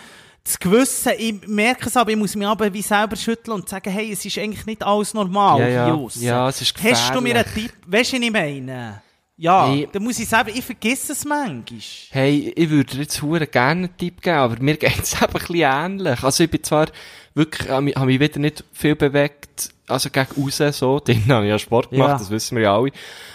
das 0.46 0.58
Gewissen, 0.58 1.12
ich 1.18 1.46
merke 1.46 1.86
es 1.88 1.96
aber, 1.96 2.10
ich 2.10 2.16
muss 2.16 2.34
mich 2.36 2.46
aber 2.46 2.72
wie 2.72 2.82
selber 2.82 3.16
schütteln 3.16 3.54
und 3.54 3.68
sagen, 3.68 3.90
hey, 3.90 4.12
es 4.12 4.24
ist 4.24 4.38
eigentlich 4.38 4.64
nicht 4.66 4.82
alles 4.82 5.12
normal 5.12 5.60
Ja, 5.60 5.68
ja. 5.68 5.84
hier 5.86 5.94
aussen. 5.94 6.22
Ja, 6.22 6.48
es 6.48 6.62
ist 6.62 6.74
Hast 6.82 7.14
du 7.14 7.20
mir 7.20 7.34
einen 7.34 7.44
gefährlich. 7.44 7.70
Tipp? 7.72 7.72
Weißt 7.86 8.12
du, 8.12 8.16
was 8.16 8.22
ich 8.24 8.30
meine? 8.32 9.02
Ja, 9.38 9.68
Hey. 9.68 9.86
dann 9.92 10.02
muss 10.02 10.18
ich 10.18 10.28
sagen, 10.28 10.50
ich 10.54 10.64
vergesse 10.64 11.12
es 11.12 11.24
manchmal. 11.26 11.80
hey, 12.10 12.52
ich 12.56 12.70
würde 12.70 12.94
dir 12.94 13.02
jetzt 13.02 13.20
hure 13.20 13.46
gerne 13.46 13.86
einen 13.88 13.96
Tipp 13.98 14.22
geben, 14.22 14.36
aber 14.38 14.56
mir 14.62 14.76
geht's 14.78 15.14
eben 15.14 15.24
ein 15.26 15.32
bisschen 15.32 15.54
ähnlich. 15.56 16.22
Also, 16.22 16.44
ich 16.44 16.50
bin 16.50 16.62
zwar 16.62 16.86
wirklich, 17.34 17.68
habe 17.68 17.82
mich, 17.82 17.94
hab 17.96 18.06
mich 18.06 18.18
wieder 18.20 18.38
nicht 18.38 18.64
viel 18.72 18.96
bewegt, 18.96 19.70
also 19.88 20.08
gegen 20.10 20.26
raus, 20.42 20.62
so. 20.78 21.00
Dann 21.04 21.24
habe 21.28 21.44
ich 21.44 21.50
ja 21.50 21.58
Sport 21.58 21.90
gemacht, 21.90 22.08
Ja. 22.12 22.18
das 22.18 22.30
wissen 22.30 22.56
wir 22.56 22.64
ja 22.64 22.76
alle. 22.78 22.92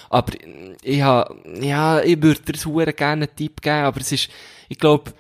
Aber 0.10 0.34
ich 0.82 1.02
habe, 1.02 1.36
ja, 1.62 2.02
ich 2.02 2.20
würde 2.22 2.42
dir 2.52 2.66
hure 2.66 2.94
gerne 2.94 3.26
einen 3.28 3.36
Tipp 3.36 3.62
geben, 3.62 3.84
aber 3.86 4.02
es 4.02 4.12
ist, 4.12 4.30
ich 4.70 4.80
glaube, 4.80 5.14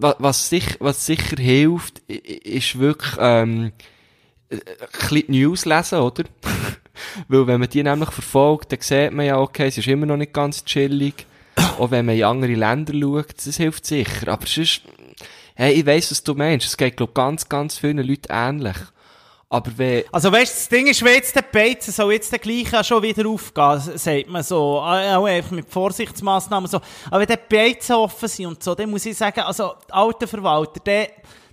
was, 0.00 0.16
was, 0.18 0.48
sich, 0.48 0.76
was 0.80 1.06
sicher 1.06 1.36
hilft, 1.36 1.98
ist 2.08 2.78
wirklich, 2.78 3.14
ähm, 3.18 3.72
äh, 4.48 4.56
ein 4.56 4.88
bisschen 4.90 5.26
die 5.28 5.40
News 5.40 5.64
lesen, 5.64 5.98
oder? 6.00 6.24
Weil 7.28 7.46
wenn 7.46 7.60
man 7.60 7.68
die 7.68 7.82
nämlich 7.82 8.10
verfolgt, 8.10 8.72
dann 8.72 8.80
sieht 8.80 9.12
man 9.12 9.26
ja, 9.26 9.38
okay, 9.38 9.68
es 9.68 9.78
ist 9.78 9.88
immer 9.88 10.06
noch 10.06 10.16
nicht 10.16 10.32
ganz 10.32 10.64
chillig. 10.64 11.26
Auch 11.78 11.90
wenn 11.90 12.06
man 12.06 12.16
in 12.16 12.24
andere 12.24 12.54
Länder 12.54 12.92
schaut, 12.92 13.46
das 13.46 13.56
hilft 13.56 13.86
sicher. 13.86 14.28
Aber 14.28 14.46
sonst, 14.46 14.82
hey, 15.54 15.72
ich 15.74 15.86
weiss, 15.86 16.10
was 16.10 16.22
du 16.22 16.34
meinst. 16.34 16.66
Es 16.66 16.76
geht, 16.76 16.96
glaub 16.96 17.14
ganz, 17.14 17.48
ganz 17.48 17.78
vielen 17.78 17.98
Leuten 17.98 18.30
ähnlich. 18.30 18.76
Aber 19.52 19.70
wenn, 19.76 20.04
Also 20.12 20.30
weißt 20.30 20.52
du, 20.52 20.56
das 20.58 20.68
Ding 20.68 20.86
ist, 20.86 21.04
wenn 21.04 21.14
jetzt 21.14 21.34
der 21.34 21.42
Beizen 21.42 21.90
soll 21.92 22.12
jetzt 22.12 22.30
der 22.30 22.38
gleiche 22.38 22.78
auch 22.78 22.84
schon 22.84 23.02
wieder 23.02 23.28
aufgehen, 23.28 23.98
sagt 23.98 24.28
man 24.28 24.44
so, 24.44 24.76
äh, 24.78 25.12
auch 25.16 25.24
einfach 25.24 25.50
mit 25.50 25.68
Vorsichtsmaßnahmen 25.68 26.70
so. 26.70 26.80
Aber 27.10 27.18
wenn 27.20 27.26
der 27.26 27.36
Beizen 27.36 27.96
offen 27.96 28.28
sind 28.28 28.46
und 28.46 28.62
so, 28.62 28.76
dann 28.76 28.88
muss 28.88 29.04
ich 29.06 29.16
sagen, 29.16 29.40
also, 29.40 29.72
der 29.88 29.96
alte 29.96 30.28
Verwalter, 30.28 30.78
der, 30.78 31.08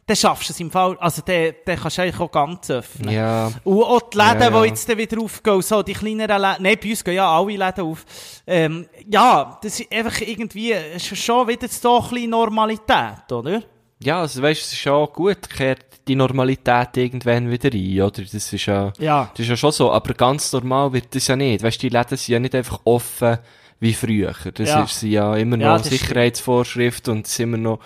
der 0.07 0.15
schaffst 0.15 0.47
du 0.49 0.53
es 0.53 0.59
im 0.59 0.69
Fall, 0.69 0.95
also 0.99 1.23
der, 1.23 1.53
der 1.53 1.75
kannst 1.75 1.97
du 1.97 2.03
eigentlich 2.03 2.19
auch 2.19 2.31
ganz 2.31 2.69
öffnen. 2.69 3.09
ja, 3.09 3.51
Und 3.63 3.83
auch 3.83 4.01
die 4.11 4.17
Läden, 4.17 4.41
Ja, 4.41 4.49
ja. 4.51 4.61
die 4.61 4.67
jetzt 4.69 4.97
wieder 4.97 5.19
aufgehen, 5.21 5.61
so 5.63 5.81
die 5.81 5.93
kleineren 5.93 6.39
Läden, 6.39 6.63
nein, 6.63 6.77
bei 6.81 6.89
uns 6.91 7.03
gehen 7.03 7.15
ja 7.15 7.27
alle 7.35 7.57
Läden 7.57 7.83
auf. 7.83 8.05
Ähm, 8.45 8.87
ja, 9.09 9.59
das 9.63 9.79
ist 9.79 9.91
einfach 9.91 10.21
irgendwie, 10.21 10.71
es 10.71 11.11
ist 11.11 11.17
schon 11.17 11.47
wieder 11.47 11.67
so 11.67 11.97
ein 11.99 12.09
bisschen 12.09 12.29
Normalität, 12.29 13.31
oder? 13.31 13.63
Ja, 14.01 14.21
also 14.21 14.41
weißt, 14.41 14.61
es 14.61 14.71
ist 14.73 14.79
schon 14.79 15.07
gut, 15.13 15.49
kehrt 15.49 15.85
die 16.07 16.15
Normalität 16.15 16.95
irgendwann 16.95 17.51
wieder 17.51 17.69
ein, 17.73 18.01
oder? 18.01 18.21
Das 18.21 18.33
ist 18.53 18.65
ja, 18.65 18.93
Ja. 18.97 19.29
das 19.33 19.41
ist 19.41 19.49
ja 19.49 19.57
schon 19.57 19.71
so. 19.71 19.91
Aber 19.91 20.13
ganz 20.13 20.53
normal 20.53 20.93
wird 20.93 21.13
das 21.15 21.27
ja 21.27 21.35
nicht. 21.35 21.63
Weißt, 21.63 21.81
die 21.81 21.89
Läden 21.89 22.17
sind 22.17 22.27
ja 22.33 22.39
nicht 22.39 22.55
einfach 22.55 22.79
offen 22.85 23.37
wie 23.79 23.93
früher. 23.93 24.33
Das 24.53 24.69
Ja. 24.69 24.83
ist 24.83 25.01
ja 25.03 25.35
immer 25.35 25.57
noch 25.57 25.65
Ja. 25.65 25.79
Sicherheitsvorschrift 25.79 27.07
und 27.09 27.25
es 27.25 27.33
ist 27.33 27.39
immer 27.39 27.57
noch 27.57 27.79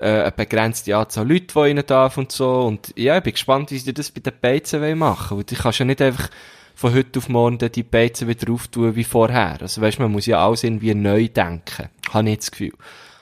äh, 0.00 0.22
eine 0.22 0.32
begrenzte 0.32 0.96
Anzahl 0.96 1.28
Leute, 1.28 1.46
die 1.54 1.58
rein 1.58 1.82
darf 1.86 2.16
und 2.16 2.32
so. 2.32 2.62
Und 2.62 2.92
ja, 2.96 3.18
ich 3.18 3.22
bin 3.22 3.32
gespannt, 3.34 3.70
wie 3.70 3.78
sie 3.78 3.92
das 3.92 4.10
bei 4.10 4.20
den 4.20 4.32
Beizen 4.40 4.80
wollen 4.80 4.98
machen. 4.98 5.36
Weil 5.36 5.44
du 5.44 5.54
kannst 5.54 5.78
ja 5.78 5.84
nicht 5.84 6.00
einfach 6.00 6.28
von 6.74 6.94
heute 6.94 7.18
auf 7.18 7.28
morgen 7.28 7.58
die 7.58 7.82
Beizen 7.82 8.26
wieder 8.26 8.50
auftun 8.50 8.96
wie 8.96 9.04
vorher. 9.04 9.58
Also 9.60 9.80
weißt, 9.82 9.98
man 9.98 10.10
muss 10.10 10.24
ja 10.26 10.44
alles 10.44 10.64
irgendwie 10.64 10.94
neu 10.94 11.28
denken. 11.28 11.88
Habe 12.12 12.30
ich 12.30 12.38
das 12.38 12.50
Gefühl. 12.50 12.72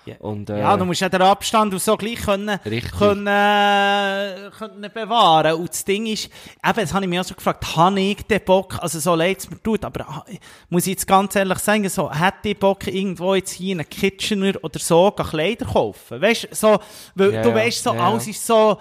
Ja. 0.08 0.16
Und, 0.20 0.50
äh, 0.50 0.60
Ja, 0.60 0.76
du 0.76 0.84
musst 0.84 1.00
ja 1.00 1.08
den 1.08 1.22
Abstand 1.22 1.72
und 1.72 1.80
so 1.82 1.96
gleich 1.96 2.16
können, 2.22 2.58
Richtig. 2.64 2.92
können, 2.92 3.26
äh, 3.26 4.50
können 4.58 4.90
bewahren. 4.92 5.54
Und 5.54 5.68
das 5.70 5.84
Ding 5.84 6.06
ist, 6.06 6.24
eben, 6.26 6.76
das 6.80 6.92
habe 6.92 7.04
ich 7.04 7.08
mir 7.10 7.20
auch 7.20 7.24
so 7.24 7.34
gefragt, 7.34 7.76
habe 7.76 8.00
ich 8.00 8.22
den 8.22 8.40
Bock, 8.44 8.78
also 8.80 8.98
so 8.98 9.14
leid 9.14 9.38
es 9.38 9.50
mir 9.50 9.62
tut, 9.62 9.84
aber 9.84 10.08
ah, 10.08 10.24
muss 10.70 10.86
ich 10.86 10.92
jetzt 10.94 11.06
ganz 11.06 11.34
ehrlich 11.36 11.58
sagen, 11.58 11.88
so, 11.88 12.10
hätte 12.12 12.48
ich 12.50 12.58
Bock, 12.58 12.86
irgendwo 12.86 13.34
jetzt 13.34 13.52
hier 13.52 13.72
in 13.72 13.80
einen 13.80 13.88
Kitchener 13.88 14.52
oder 14.62 14.78
so 14.78 15.10
Kleider 15.10 15.66
kaufen? 15.66 16.20
Weißt 16.20 16.44
du, 16.50 16.54
so, 16.54 16.78
weil 17.14 17.34
Ja, 17.34 17.42
du 17.42 17.54
weißt, 17.54 17.82
so, 17.84 17.94
ja. 17.94 18.00
alles 18.06 18.26
ist 18.26 18.46
so, 18.46 18.78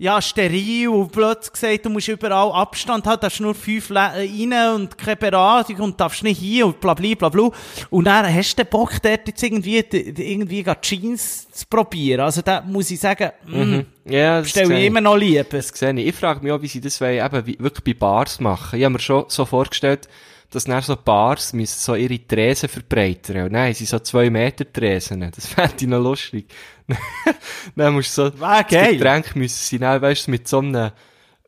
ja, 0.00 0.22
steril 0.22 0.88
und 0.88 1.12
blöd 1.12 1.52
gesagt, 1.52 1.84
du 1.84 1.90
musst 1.90 2.08
überall 2.08 2.50
Abstand 2.52 3.06
haben, 3.06 3.20
darfst 3.20 3.38
nur 3.38 3.54
fünf 3.54 3.90
Le 3.90 3.96
rein 3.96 4.74
und 4.74 4.96
keine 4.96 5.16
Beratung 5.16 5.76
und 5.80 6.00
darfst 6.00 6.22
nicht 6.22 6.38
hier 6.38 6.64
und 6.64 6.80
bla 6.80 6.94
bla 6.94 7.14
bla 7.14 7.28
bla. 7.28 7.50
Und 7.90 8.04
dann 8.06 8.34
hast 8.34 8.58
du 8.58 8.64
den 8.64 8.70
Bock, 8.70 8.92
dort 9.02 9.28
jetzt 9.28 9.42
irgendwie, 9.42 9.76
irgendwie 9.76 10.64
Jeans 10.80 11.50
zu 11.50 11.66
probieren. 11.68 12.20
Also 12.20 12.40
da 12.40 12.62
muss 12.62 12.90
ich 12.90 12.98
sagen, 12.98 13.30
mm, 13.46 13.80
ja, 14.06 14.40
das 14.40 14.48
stelle 14.48 14.68
sehe 14.68 14.78
ich 14.78 14.86
immer 14.86 15.02
noch 15.02 15.16
lieber. 15.16 15.44
Das 15.44 15.68
sehe 15.68 15.92
ich. 15.92 16.06
Ich 16.06 16.14
frage 16.14 16.42
mich 16.42 16.50
auch, 16.50 16.62
wie 16.62 16.68
sie 16.68 16.80
das 16.80 16.98
wollen, 17.02 17.22
eben, 17.22 17.46
wirklich 17.62 17.84
bei 17.84 17.92
Bars 17.92 18.40
machen. 18.40 18.78
Ich 18.78 18.84
habe 18.86 18.94
mir 18.94 19.00
schon 19.00 19.26
so 19.28 19.44
vorgestellt, 19.44 20.08
dass 20.50 20.64
dann 20.64 20.82
so 20.82 20.96
Bars 20.96 21.52
müssen 21.52 21.78
so 21.78 21.94
ihre 21.94 22.26
Tresen 22.26 22.68
verbreitern. 22.68 23.44
Und 23.46 23.52
nein, 23.52 23.72
sie 23.72 23.84
so 23.84 24.00
zwei 24.00 24.30
Meter 24.30 24.70
Tresen. 24.70 25.30
Das 25.34 25.46
fände 25.48 25.76
ich 25.80 25.86
noch 25.86 26.02
lustig. 26.02 26.46
dann 27.76 27.94
musst 27.94 28.18
du 28.18 28.24
so, 28.24 28.30
das 28.30 28.66
geil. 28.68 28.96
Getränk 28.96 29.36
müssen 29.36 29.62
sie 29.62 29.78
dann, 29.78 30.02
weißt 30.02 30.26
du, 30.26 30.30
mit 30.32 30.48
so 30.48 30.58
einem, 30.58 30.90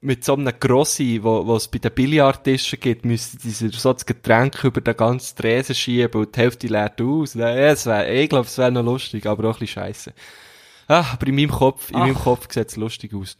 mit 0.00 0.24
so 0.24 0.34
einem 0.34 0.52
Grossi, 0.58 1.20
wo, 1.22 1.46
wo 1.46 1.56
es 1.56 1.68
bei 1.68 1.78
den 1.78 1.92
Billardtischen 1.92 2.78
gibt, 2.78 3.04
müssen 3.04 3.38
sie 3.40 3.68
so 3.68 3.92
das 3.92 4.06
Getränk 4.06 4.62
über 4.62 4.80
den 4.80 4.96
ganzen 4.96 5.36
Tresen 5.36 5.74
schieben 5.74 6.20
und 6.20 6.36
die 6.36 6.40
Hälfte 6.40 6.68
leert 6.68 7.00
aus. 7.00 7.34
Nein, 7.34 7.58
es 7.58 7.86
wär, 7.86 8.08
ich 8.12 8.28
glaube, 8.28 8.46
es 8.46 8.56
wäre 8.56 8.70
noch 8.70 8.84
lustig, 8.84 9.26
aber 9.26 9.48
auch 9.48 9.54
ein 9.54 9.60
bisschen 9.60 9.82
scheiße. 9.82 10.12
Ah, 10.88 11.04
aber 11.12 11.26
in 11.26 11.34
meinem 11.36 11.50
Kopf, 11.50 11.90
in 11.90 11.98
meinem 11.98 12.16
Ach. 12.18 12.24
Kopf 12.24 12.52
sieht 12.52 12.68
es 12.68 12.76
lustig 12.76 13.14
aus. 13.14 13.36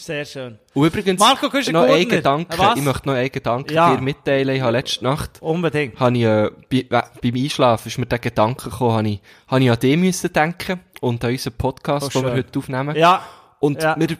Sehr 0.00 0.24
schön. 0.24 0.58
Und 0.74 0.86
übrigens, 0.86 1.18
Marco, 1.18 1.46
noch 1.46 1.52
Gurtner? 1.52 1.82
einen 1.82 2.08
Gedanken, 2.08 2.56
Was? 2.58 2.78
ich 2.78 2.84
möchte 2.84 3.08
noch 3.08 3.14
einen 3.16 3.32
Gedanken 3.32 3.72
Ja. 3.74 3.94
dir 3.96 4.00
mitteilen. 4.00 4.54
Ich 4.56 4.62
habe 4.62 4.72
letzte 4.72 5.04
Nacht, 5.04 5.42
Unbedingt. 5.42 5.98
habe 5.98 6.16
ich, 6.16 6.22
äh, 6.24 6.50
bei, 6.70 6.86
we- 6.88 7.20
beim 7.22 7.34
Einschlafen 7.42 7.88
ist 7.88 7.98
mir 7.98 8.06
der 8.06 8.18
Gedanke 8.20 8.70
gekommen, 8.70 8.92
habe 8.96 9.08
ich, 9.08 9.20
habe 9.48 9.64
ich 9.64 9.70
an 9.70 9.78
dich 9.80 9.96
müssen 9.96 10.32
denken 10.32 10.80
und 11.00 11.24
an 11.24 11.32
unseren 11.32 11.52
Podcast, 11.54 12.06
Oh, 12.06 12.20
den 12.20 12.26
wir 12.26 12.32
heute 12.32 12.58
aufnehmen. 12.58 12.96
Ja. 12.96 13.22
Und 13.58 13.82
Ja. 13.82 13.96
wir, 13.98 14.16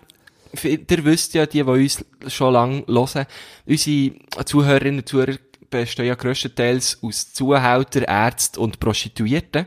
ihr 0.65 1.05
wisst 1.05 1.35
ja, 1.35 1.47
die, 1.47 1.63
die 1.63 1.71
uns 1.71 2.05
schon 2.27 2.53
lange 2.53 2.85
hören, 2.89 3.27
unsere 3.67 4.13
Zuhörerinnen 4.45 5.01
und 5.01 5.09
Zuhörer 5.09 5.37
bestehen 5.71 6.07
ja 6.07 6.15
grösstenteils 6.17 6.99
aus 7.03 7.33
Zuhältern, 7.33 8.03
Ärzten 8.05 8.59
und 8.61 8.81
Prostituierten. 8.81 9.67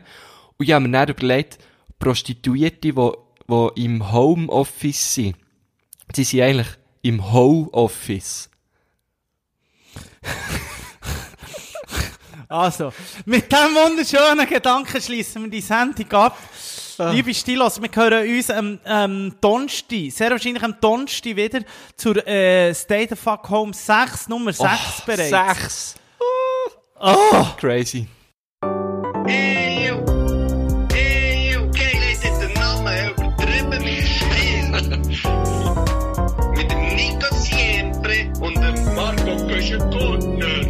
Und 0.58 0.66
ich 0.68 0.72
habe 0.72 0.86
mir 0.86 0.92
dann 1.06 1.08
überlegt, 1.08 1.58
Prostituierte, 1.98 2.92
die, 2.92 2.92
die 2.92 3.84
im 3.84 4.12
Homeoffice 4.12 5.14
sind, 5.14 5.36
die 6.12 6.24
sind 6.24 6.42
eigentlich 6.42 6.68
im 7.02 7.32
Ho-Office. 7.32 8.48
Also, 12.48 12.92
mit 13.24 13.50
diesem 13.50 13.74
wunderschönen 13.74 14.46
Gedanken 14.46 15.00
schließen 15.00 15.44
wir 15.44 15.50
die 15.50 15.62
Sendung 15.62 16.12
ab. 16.12 16.36
Liebe 16.98 17.32
Stilos, 17.32 17.80
wir 17.80 17.88
hören 17.90 18.28
uns 18.28 18.50
am 18.50 18.78
ähm, 18.84 19.34
Donsti, 19.40 20.10
sehr 20.10 20.32
wahrscheinlich 20.32 20.62
am 20.62 20.76
Donsti 20.78 21.34
wieder 21.34 21.60
zur 21.96 22.26
äh, 22.26 22.74
State 22.74 23.14
of 23.14 23.20
Fuck 23.20 23.48
Home 23.48 23.72
6, 23.72 24.28
Nummer 24.28 24.52
6 24.52 24.68
bereits. 25.06 25.30
Sechs. 25.30 25.94
Oh. 27.00 27.46
Crazy. 27.56 28.06
Ich 29.26 30.21
You're 39.68 39.78
good. 39.78 40.61